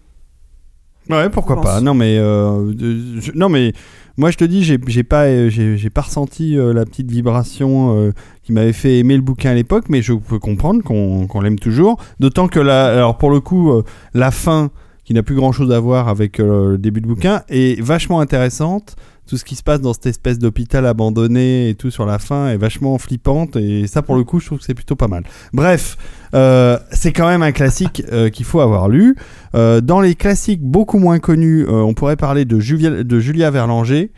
Ouais, 1.10 1.30
pourquoi 1.30 1.56
pas. 1.61 1.81
Non 1.81 1.94
mais 1.94 2.18
euh, 2.18 2.72
je- 3.19 3.31
non 3.34 3.49
mais 3.49 3.73
moi 4.18 4.31
je 4.31 4.38
te 4.38 4.44
dis 4.44 4.64
j'ai 4.64 5.03
pas 5.03 5.26
euh, 5.26 5.77
pas 5.94 6.02
ressenti 6.02 6.57
euh, 6.57 6.73
la 6.73 6.86
petite 6.86 7.10
vibration 7.10 7.95
euh, 7.98 8.11
qui 8.44 8.52
m'avait 8.53 8.73
fait 8.73 8.99
aimer 8.99 9.15
le 9.15 9.22
bouquin 9.22 9.52
à 9.52 9.53
l'époque 9.56 9.86
mais 9.90 10.02
je 10.02 10.14
peux 10.14 10.40
comprendre 10.40 10.84
qu'on 10.84 11.41
l'aime 11.41 11.57
toujours 11.60 11.98
d'autant 12.19 12.48
que 12.48 12.60
la 12.60 12.88
alors 12.88 13.18
pour 13.18 13.31
le 13.31 13.40
coup 13.40 13.72
la 14.14 14.30
fin 14.31 14.69
qui 15.06 15.14
n'a 15.14 15.23
plus 15.23 15.36
grand 15.36 15.52
chose 15.52 15.72
à 15.72 15.80
voir 15.80 16.07
avec 16.10 16.38
le 16.38 16.77
début 16.77 17.02
de 17.02 17.07
bouquin 17.07 17.41
est 17.49 17.81
vachement 17.81 18.19
intéressante 18.19 18.95
tout 19.30 19.38
ce 19.38 19.45
qui 19.45 19.56
se 19.56 19.64
passe 19.64 19.80
dans 19.80 19.93
cette 19.93 20.07
espèce 20.07 20.39
d'hôpital 20.39 20.88
abandonné 20.88 21.69
et 21.69 21.76
tout 21.76 21.91
sur 21.91 22.06
la 22.06 22.18
fin 22.18 22.49
est 22.49 22.57
vachement 22.57 22.97
flippante 22.97 23.56
et 23.56 23.85
ça 23.85 24.01
pour 24.01 24.15
le 24.15 24.23
coup 24.23 24.39
je 24.39 24.47
trouve 24.47 24.57
que 24.57 24.65
c'est 24.65 24.73
plutôt 24.73 24.95
pas 24.95 25.07
mal. 25.07 25.23
Bref 25.53 25.97
euh, 26.34 26.77
c'est 26.91 27.11
quand 27.11 27.27
même 27.27 27.41
un 27.43 27.51
classique 27.51 28.03
euh, 28.11 28.30
qu'il 28.30 28.45
faut 28.45 28.60
avoir 28.60 28.89
lu. 28.89 29.15
Euh, 29.56 29.81
dans 29.81 30.01
les 30.01 30.15
classiques 30.15 30.61
beaucoup 30.61 30.99
moins 30.99 31.19
connus, 31.19 31.65
on 31.68 31.93
pourrait 31.93 32.15
parler 32.15 32.45
de, 32.45 32.57
de 33.03 33.19
Julia 33.19 33.51
Verlanger, 33.51 34.11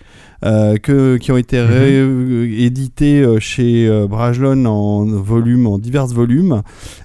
euh, 0.44 0.78
que, 0.78 1.18
qui 1.18 1.32
ont 1.32 1.38
été 1.38 1.60
ré- 1.62 2.00
euh, 2.00 2.48
édités 2.52 3.22
euh, 3.22 3.40
chez 3.40 3.90
Brajlon 4.10 4.66
en 4.66 5.06
volume, 5.06 5.68
en 5.68 5.78
divers 5.78 6.08
volumes, 6.08 6.62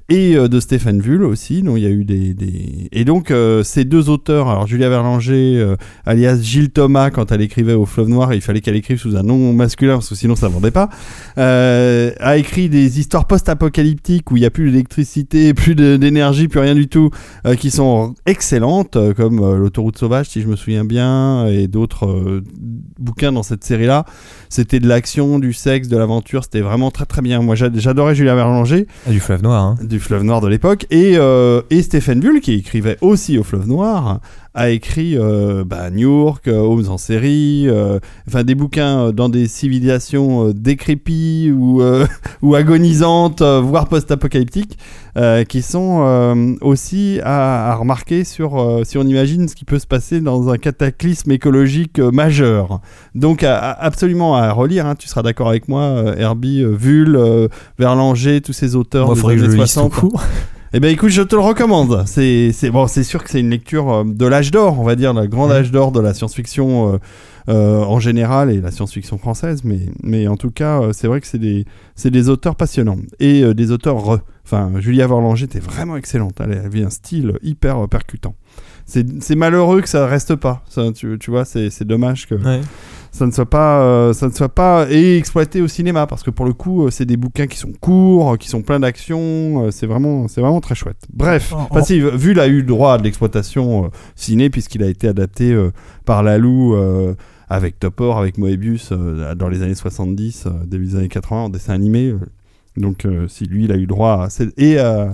et 0.09 0.37
euh, 0.37 0.49
de 0.49 0.61
Stéphane 0.61 1.01
Vull 1.01 1.23
aussi, 1.25 1.63
dont 1.63 1.77
il 1.77 1.83
y 1.83 1.87
a 1.87 1.91
eu 1.91 2.05
des, 2.05 2.33
des... 2.35 2.89
et 2.93 3.05
donc 3.05 3.33
ces 3.63 3.85
deux 3.85 4.09
auteurs, 4.09 4.49
alors 4.49 4.67
Julia 4.67 4.89
Verlanger, 4.89 5.75
alias 6.05 6.39
Gilles 6.41 6.71
Thomas, 6.71 7.11
quand 7.11 7.33
elle 7.33 7.41
écrivait 7.43 7.75
au 7.75 7.87
Fleuve 7.87 8.09
Noir, 8.09 8.33
il 8.35 8.41
fallait 8.41 8.61
qu'elle 8.61 8.77
écrive 8.77 8.99
sous 8.99 9.17
un 9.17 9.23
nom 9.23 9.53
masculin 9.53 9.95
parce 9.95 10.09
que 10.09 10.15
sinon 10.15 10.37
ça 10.37 10.49
vendait 10.49 10.71
pas, 10.71 10.89
a 11.37 12.37
écrit 12.37 12.69
des 12.69 13.01
histoires 13.01 13.27
post-apocalyptiques 13.27 14.31
où 14.31 14.37
il 14.37 14.41
n'y 14.41 14.47
a 14.47 14.51
plus 14.51 14.71
d'électricité, 14.71 15.55
plus 15.55 15.75
d'énergie, 15.75 16.49
plus 16.49 16.61
rien 16.61 16.75
du 16.75 16.89
tout, 16.89 17.11
qui 17.59 17.71
sont 17.71 18.15
excellentes, 18.27 18.97
comme 19.17 19.57
L'autoroute 19.57 19.99
sauvage, 19.99 20.29
si 20.29 20.41
je 20.41 20.47
me 20.49 20.57
souviens 20.57 20.85
bien, 20.85 21.47
et 21.47 21.69
d'autres 21.69 22.07
euh, 22.07 22.43
dans 23.33 23.43
cette 23.43 23.65
série-là. 23.65 24.05
C'était 24.49 24.81
de 24.81 24.89
l'action, 24.89 25.39
du 25.39 25.53
sexe, 25.53 25.89
de 25.89 25.97
l'aventure, 25.97 26.45
c'était 26.45 26.61
vraiment 26.61 26.91
très 26.91 27.05
très 27.07 27.23
bien. 27.23 27.41
Moi 27.43 27.55
j'a- 27.55 27.71
j'adorais 27.75 28.15
Julia 28.15 28.35
Verlanger, 28.35 28.87
Ah, 29.07 29.11
du 29.11 29.21
fleuve 29.21 29.43
noir. 29.43 29.63
Hein. 29.65 29.77
du 29.83 29.99
Fleuve 30.01 30.23
Noir 30.25 30.41
de 30.41 30.49
l'époque, 30.49 30.87
et, 30.91 31.13
euh, 31.17 31.63
et 31.71 31.83
Stéphane 31.83 32.21
Bull, 32.21 32.41
qui 32.41 32.55
écrivait 32.55 32.97
aussi 33.01 33.39
au 33.39 33.43
Fleuve 33.43 33.67
Noir, 33.69 34.21
a 34.55 34.71
écrit 34.71 35.19
euh, 35.19 35.65
bah, 35.67 35.91
New 35.91 36.11
York, 36.25 36.49
euh, 36.49 36.59
Homes 36.61 36.87
en 36.89 36.97
série, 36.97 37.69
enfin 38.27 38.43
des 38.43 38.55
bouquins 38.55 39.13
dans 39.13 39.29
des 39.29 39.49
civilisations 39.49 40.51
décrépies 40.53 41.53
ou, 41.55 41.83
ou 42.43 42.55
agonisantes, 42.55 43.43
voire 43.43 43.89
post-apocalyptiques, 43.89 44.79
qui 45.49 45.63
sont 45.63 46.57
aussi 46.61 47.21
à, 47.23 47.73
à 47.73 47.75
remarquer 47.75 48.25
sur 48.25 48.81
si 48.85 48.99
on 48.99 49.03
imagine 49.05 49.49
ce 49.49 49.55
qui 49.55 49.65
peut 49.65 49.79
se 49.79 49.87
passer 49.87 50.21
dans 50.21 50.51
un 50.51 50.59
cataclysme 50.59 51.31
écologique 51.33 51.99
majeur. 51.99 52.81
Donc 53.15 53.43
à- 53.43 53.57
à- 53.59 53.85
absolument 53.85 54.36
à 54.37 54.53
relire, 54.53 54.87
hein, 54.87 54.95
tu 54.95 55.09
seras 55.09 55.23
d'accord 55.23 55.49
avec 55.49 55.69
moi, 55.69 55.83
euh, 55.83 56.17
Herbie, 56.17 56.63
euh, 56.63 56.75
Vull, 56.77 57.17
euh, 57.17 57.49
Verlanger, 57.79 58.41
tous 58.41 58.53
ces 58.53 58.77
auteurs 58.77 59.07
Moi, 59.07 59.15
des 59.15 59.21
faudrait 59.21 59.35
que 59.37 59.41
je 59.41 59.47
années 59.47 59.57
le 59.57 59.63
lise 59.63 59.73
tout 59.75 59.81
60. 59.81 59.93
court. 59.93 60.23
Eh 60.73 60.81
ben 60.81 60.91
écoute, 60.91 61.09
je 61.09 61.23
te 61.23 61.35
le 61.35 61.41
recommande. 61.41 62.03
C'est 62.07 62.53
bon, 62.71 62.87
c'est 62.87 63.05
sûr 63.05 63.23
que 63.25 63.31
c'est 63.31 63.41
une 63.41 63.49
lecture 63.49 64.05
de 64.05 64.27
l'âge 64.27 64.51
d'or, 64.51 64.79
on 64.81 64.83
va 64.83 64.97
dire, 64.97 65.15
le 65.15 65.27
grand 65.27 65.51
âge 65.51 65.71
d'or 65.71 65.93
de 65.93 66.01
la 66.01 66.13
science-fiction 66.13 66.93
euh, 66.93 66.99
euh, 67.49 67.83
en 67.83 68.01
général 68.01 68.51
et 68.51 68.61
la 68.61 68.71
science-fiction 68.71 69.17
française, 69.17 69.63
mais 69.65 69.79
mais 70.03 70.27
en 70.27 70.37
tout 70.37 70.51
cas, 70.51 70.83
c'est 70.93 71.07
vrai 71.07 71.21
que 71.21 71.27
c'est 71.29 71.39
des 71.39 71.65
c'est 71.95 72.11
des 72.11 72.29
auteurs 72.29 72.57
passionnants 72.57 72.99
et 73.21 73.43
euh, 73.43 73.55
des 73.55 73.71
auteurs 73.71 73.97
re. 73.97 74.19
Enfin, 74.45 74.73
Julia 74.79 75.07
Verlanger 75.07 75.45
était 75.45 75.61
vraiment 75.61 75.97
excellente. 75.97 76.35
Elle 76.41 76.53
avait 76.53 76.85
un 76.85 76.91
style 76.91 77.39
hyper 77.43 77.89
percutant. 77.89 78.35
C'est 78.85 79.35
malheureux 79.35 79.81
que 79.81 79.89
ça 79.89 80.07
reste 80.07 80.37
pas. 80.37 80.63
Ça, 80.69 80.93
tu, 80.93 81.17
tu 81.19 81.31
vois, 81.31 81.45
c'est 81.45 81.71
c'est 81.71 81.87
dommage 81.87 82.27
que 82.27 82.35
Ouais. 82.35 82.61
Ça 83.17 83.27
ne 83.27 83.31
soit 83.33 83.49
pas 83.49 83.81
euh, 83.81 84.13
ça 84.13 84.29
ne 84.29 84.33
soit 84.33 84.49
pas 84.51 84.87
et 84.91 85.17
exploité 85.17 85.63
au 85.63 85.69
cinéma 85.69 86.07
parce 86.07 86.23
que 86.23 86.31
pour 86.31 86.45
le 86.45 86.53
coup 86.53 86.85
euh, 86.85 86.91
c'est 86.91 87.07
des 87.07 87.17
bouquins 87.17 87.47
qui 87.47 87.57
sont 87.57 87.73
courts 87.81 88.33
euh, 88.35 88.37
qui 88.37 88.49
sont 88.49 88.61
pleins 88.63 88.79
d'action 88.79 89.65
euh, 89.65 89.71
c'est 89.71 89.87
vraiment 89.87 90.29
c'est 90.29 90.41
vraiment 90.43 90.61
très 90.61 90.75
chouette. 90.75 90.99
Bref 91.13 91.53
enfin, 91.55 91.83
si, 91.83 92.01
a 92.03 92.49
eu 92.49 92.63
droit 92.63 92.93
à 92.95 92.99
de 92.99 93.05
l'exploitation 93.05 93.87
euh, 93.87 93.89
ciné 94.15 94.51
puisqu'il 94.51 94.83
a 94.83 94.87
été 94.89 95.09
adapté 95.09 95.53
euh, 95.53 95.71
par 96.05 96.23
Lalou 96.23 96.75
euh, 96.75 97.15
avec 97.49 97.81
Topor 97.81 98.19
avec 98.19 98.37
Moebius 98.39 98.91
euh, 98.93 99.35
dans 99.35 99.49
les 99.49 99.63
années 99.63 99.75
70 99.75 100.45
euh, 100.47 100.51
début 100.67 100.85
des 100.87 100.97
années 100.97 101.09
80 101.09 101.45
en 101.45 101.49
dessin 101.49 101.73
animé 101.73 102.09
euh. 102.11 102.19
donc 102.77 103.07
euh, 103.07 103.29
si 103.29 103.45
lui 103.47 103.65
il 103.65 103.73
a 103.73 103.77
eu 103.77 103.87
droit 103.87 104.27
à 104.27 104.29
et 104.59 104.79
euh, 104.79 105.07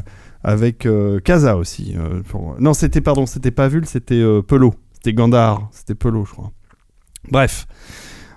avec 0.43 0.87
euh, 0.87 1.21
Kaza 1.21 1.57
aussi 1.57 1.95
euh, 1.97 2.21
pour- 2.29 2.57
non 2.59 2.75
c'était 2.75 3.01
pardon 3.01 3.27
c'était 3.27 3.53
pas 3.53 3.69
Vul 3.69 3.87
c'était 3.87 4.15
euh, 4.17 4.43
Pelot. 4.43 4.75
C'était 4.95 5.13
Gandar 5.15 5.69
c'était 5.73 5.95
Pelot 5.95 6.25
je 6.25 6.33
crois 6.33 6.51
Bref, 7.31 7.67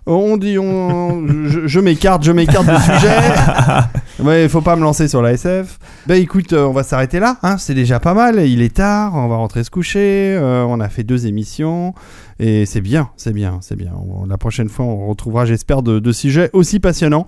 on 0.06 0.38
dit, 0.38 0.58
on, 0.60 1.26
je, 1.66 1.80
m'écarte, 1.80 2.24
je 2.24 2.32
m'écarte 2.32 2.68
du 2.68 2.82
sujet. 2.82 3.18
Ouais, 4.18 4.48
faut 4.48 4.62
pas 4.62 4.78
me 4.78 4.82
lancer 4.82 5.10
sur 5.10 5.22
la 5.22 5.34
SF. 5.34 5.78
Bah 6.08 6.16
écoute, 6.16 6.54
euh, 6.54 6.64
on 6.68 6.72
va 6.72 6.84
s'arrêter 6.84 7.20
là. 7.20 7.36
Hein, 7.44 7.58
c'est 7.58 7.74
déjà 7.74 8.00
pas 8.00 8.14
mal. 8.14 8.40
Il 8.48 8.62
est 8.62 8.74
tard. 8.74 9.14
On 9.14 9.28
va 9.28 9.36
rentrer 9.36 9.66
se 9.66 9.70
coucher. 9.70 10.38
euh, 10.40 10.64
on 10.64 10.80
a 10.80 10.88
fait 10.88 11.04
deux 11.04 11.28
émissions 11.28 11.94
et 12.40 12.66
c'est 12.66 12.80
bien, 12.80 13.10
c'est 13.18 13.34
bien, 13.34 13.58
c'est 13.62 13.76
bien. 13.76 13.92
On- 14.10 14.26
la 14.26 14.38
prochaine 14.38 14.70
fois, 14.70 14.86
on 14.86 15.08
retrouvera, 15.10 15.46
j'espère, 15.46 15.84
de, 15.84 16.00
de 16.00 16.12
sujets 16.14 16.50
aussi 16.54 16.80
passionnants. 16.80 17.26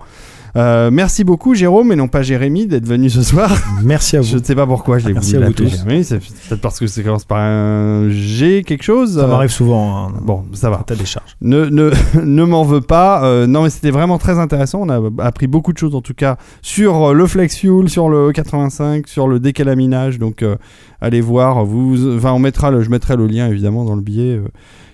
Euh, 0.56 0.90
merci 0.90 1.24
beaucoup, 1.24 1.54
Jérôme, 1.54 1.92
et 1.92 1.96
non 1.96 2.08
pas 2.08 2.22
Jérémy, 2.22 2.66
d'être 2.66 2.86
venu 2.86 3.10
ce 3.10 3.22
soir. 3.22 3.50
Merci 3.84 4.16
à 4.16 4.20
vous. 4.20 4.26
Je 4.26 4.38
ne 4.38 4.42
sais 4.44 4.54
pas 4.54 4.66
pourquoi 4.66 4.98
je 4.98 5.06
l'ai 5.08 5.14
Merci 5.14 5.32
voulu 5.34 5.44
à 5.44 5.46
vous 5.46 5.52
l'appeler 5.52 5.70
tous. 5.70 5.76
Jérémy. 5.84 6.04
C'est 6.04 6.18
peut-être 6.18 6.60
parce 6.60 6.78
que 6.78 6.86
ça 6.86 7.02
commence 7.02 7.24
par 7.24 7.38
un 7.38 8.08
G 8.08 8.62
quelque 8.66 8.82
chose. 8.82 9.16
Ça 9.16 9.26
m'arrive 9.26 9.50
souvent. 9.50 10.06
hein, 10.08 10.12
Bon, 10.22 10.44
ça 10.52 10.70
va. 10.70 10.82
T'as 10.86 10.94
des 10.96 11.04
charges. 11.04 11.36
Ne, 11.40 11.66
ne, 11.66 11.90
ne 12.24 12.44
m'en 12.44 12.62
veux 12.64 12.80
pas. 12.80 13.24
Euh, 13.24 13.46
non, 13.46 13.62
mais 13.62 13.70
c'était 13.70 13.90
vraiment 13.90 14.18
très 14.18 14.38
intéressant. 14.38 14.80
On 14.82 14.88
a 14.88 15.00
appris 15.24 15.46
beaucoup 15.46 15.72
de 15.72 15.78
choses, 15.78 15.94
en 15.94 16.00
tout 16.02 16.14
cas, 16.14 16.36
sur 16.62 17.08
euh, 17.10 17.12
le 17.12 17.26
Flex 17.26 17.56
Fuel, 17.56 17.88
sur 17.88 18.08
le 18.08 18.32
85, 18.32 19.06
sur 19.06 19.28
le 19.28 19.40
décalaminage. 19.40 20.18
Donc, 20.18 20.42
euh, 20.42 20.56
allez 21.00 21.20
voir. 21.20 21.64
Vous, 21.64 22.16
enfin, 22.16 22.32
on 22.32 22.38
mettra 22.38 22.70
le, 22.70 22.82
je 22.82 22.90
mettrai 22.90 23.16
le 23.16 23.26
lien, 23.26 23.48
évidemment, 23.48 23.84
dans 23.84 23.94
le 23.96 24.02
billet 24.02 24.36
euh, 24.36 24.48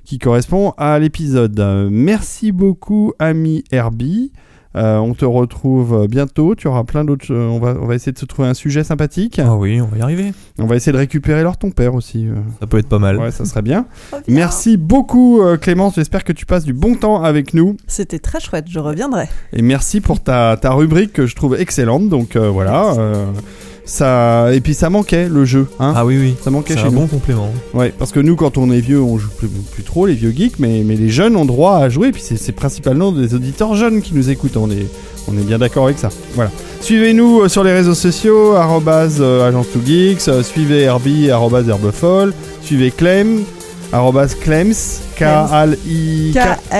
qui 0.04 0.18
correspond 0.18 0.72
à 0.76 0.98
l'épisode. 0.98 1.58
Euh, 1.60 1.88
merci 1.90 2.52
beaucoup, 2.52 3.12
ami 3.18 3.64
Herbie. 3.70 4.32
Euh, 4.76 4.98
on 4.98 5.14
te 5.14 5.24
retrouve 5.24 5.94
euh, 5.94 6.06
bientôt. 6.08 6.54
Tu 6.54 6.66
auras 6.68 6.84
plein 6.84 7.04
d'autres. 7.04 7.32
on, 7.34 7.58
va, 7.60 7.74
on 7.80 7.86
va 7.86 7.94
essayer 7.94 8.12
de 8.12 8.18
se 8.18 8.24
trouver 8.26 8.48
un 8.48 8.54
sujet 8.54 8.82
sympathique. 8.84 9.38
Ah 9.38 9.54
oui, 9.54 9.80
on 9.80 9.86
va 9.86 9.98
y 9.98 10.02
arriver. 10.02 10.32
On 10.58 10.66
va 10.66 10.76
essayer 10.76 10.92
de 10.92 10.98
récupérer 10.98 11.42
leur 11.42 11.56
ton 11.56 11.70
père 11.70 11.94
aussi. 11.94 12.26
euh. 12.26 12.34
Ça 12.60 12.66
peut 12.66 12.78
être 12.78 12.88
pas 12.88 12.98
mal. 12.98 13.18
Ouais, 13.18 13.30
ça 13.30 13.44
serait 13.44 13.62
bien. 13.62 13.86
Reviens. 14.12 14.34
Merci 14.34 14.76
beaucoup, 14.76 15.40
Clémence. 15.60 15.94
J'espère 15.94 16.24
que 16.24 16.32
tu 16.32 16.46
passes 16.46 16.64
du 16.64 16.72
bon 16.72 16.94
temps 16.96 17.22
avec 17.22 17.54
nous. 17.54 17.76
C'était 17.86 18.18
très 18.18 18.40
chouette, 18.40 18.66
je 18.68 18.78
reviendrai. 18.78 19.28
Et 19.52 19.62
merci 19.62 20.00
pour 20.00 20.20
ta, 20.22 20.56
ta 20.60 20.72
rubrique 20.72 21.12
que 21.12 21.26
je 21.26 21.36
trouve 21.36 21.54
excellente. 21.60 22.08
Donc 22.08 22.36
euh, 22.36 22.48
voilà. 22.50 22.94
Ça... 23.84 24.48
Et 24.52 24.60
puis 24.60 24.74
ça 24.74 24.90
manquait 24.90 25.28
le 25.28 25.44
jeu. 25.44 25.66
Hein 25.80 25.92
Ah 25.96 26.04
oui, 26.06 26.18
oui. 26.18 26.34
ça 26.42 26.50
manquait 26.50 26.74
C'est 26.74 26.80
chez 26.80 26.86
un 26.86 26.90
nous. 26.90 27.00
bon 27.00 27.06
complément. 27.06 27.50
Ouais, 27.74 27.92
parce 27.98 28.12
que 28.12 28.20
nous, 28.20 28.36
quand 28.36 28.56
on 28.58 28.70
est 28.70 28.80
vieux, 28.80 29.00
on 29.00 29.18
joue 29.18 29.28
plus, 29.36 29.48
plus 29.48 29.82
trop, 29.82 30.06
les 30.06 30.14
vieux 30.14 30.32
geeks, 30.36 30.58
mais, 30.58 30.82
mais 30.84 30.96
les 30.96 31.08
jeunes 31.10 31.36
ont 31.36 31.44
droit 31.44 31.76
à 31.76 31.88
jouer. 31.88 32.12
Puis 32.12 32.22
c'est 32.24 32.36
c'est 32.36 32.52
principalement 32.52 33.12
des 33.12 33.34
auditeurs 33.34 33.74
jeunes 33.74 34.00
qui 34.02 34.14
nous 34.14 34.30
écoutent. 34.30 34.56
On 34.56 34.70
est, 34.70 34.86
on 35.28 35.32
est 35.38 35.44
bien 35.44 35.58
d'accord 35.58 35.84
avec 35.86 35.98
ça. 35.98 36.08
Voilà. 36.34 36.50
Suivez-nous 36.80 37.42
euh, 37.42 37.48
sur 37.48 37.64
les 37.64 37.72
réseaux 37.72 37.94
sociaux, 37.94 38.54
arrobase 38.54 39.18
euh, 39.20 39.48
agence 39.48 39.66
2 39.74 39.80
geeks. 39.86 40.28
euh, 40.28 40.42
suivez 40.42 40.82
Herbie, 40.82 41.30
arrobase 41.30 41.68
herbefolle. 41.68 42.32
Suivez 42.62 42.90
Clem, 42.90 43.42
arrobase 43.92 44.34
Clems. 44.34 44.74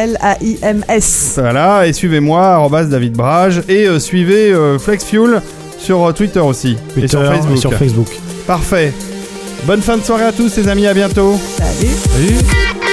K-L-A-I-M-S. 0.04 1.34
Voilà, 1.40 1.86
et 1.86 1.92
suivez-moi, 1.92 2.42
arrobase 2.44 2.88
David 2.88 3.12
Brage, 3.12 3.62
et 3.68 3.86
euh, 3.86 3.98
suivez 3.98 4.52
euh, 4.52 4.78
FlexFuel 4.78 5.40
sur 5.84 6.02
euh, 6.06 6.12
Twitter 6.12 6.40
aussi, 6.40 6.76
et 6.96 7.06
sur 7.06 7.20
Twitter 7.20 7.36
Facebook. 7.36 7.58
sur 7.58 7.74
Facebook. 7.74 8.08
Parfait. 8.46 8.92
Bonne 9.66 9.82
fin 9.82 9.98
de 9.98 10.02
soirée 10.02 10.24
à 10.24 10.32
tous 10.32 10.56
les 10.56 10.68
amis, 10.68 10.86
à 10.86 10.94
bientôt. 10.94 11.38
Salut. 11.56 11.92
Salut 12.10 12.83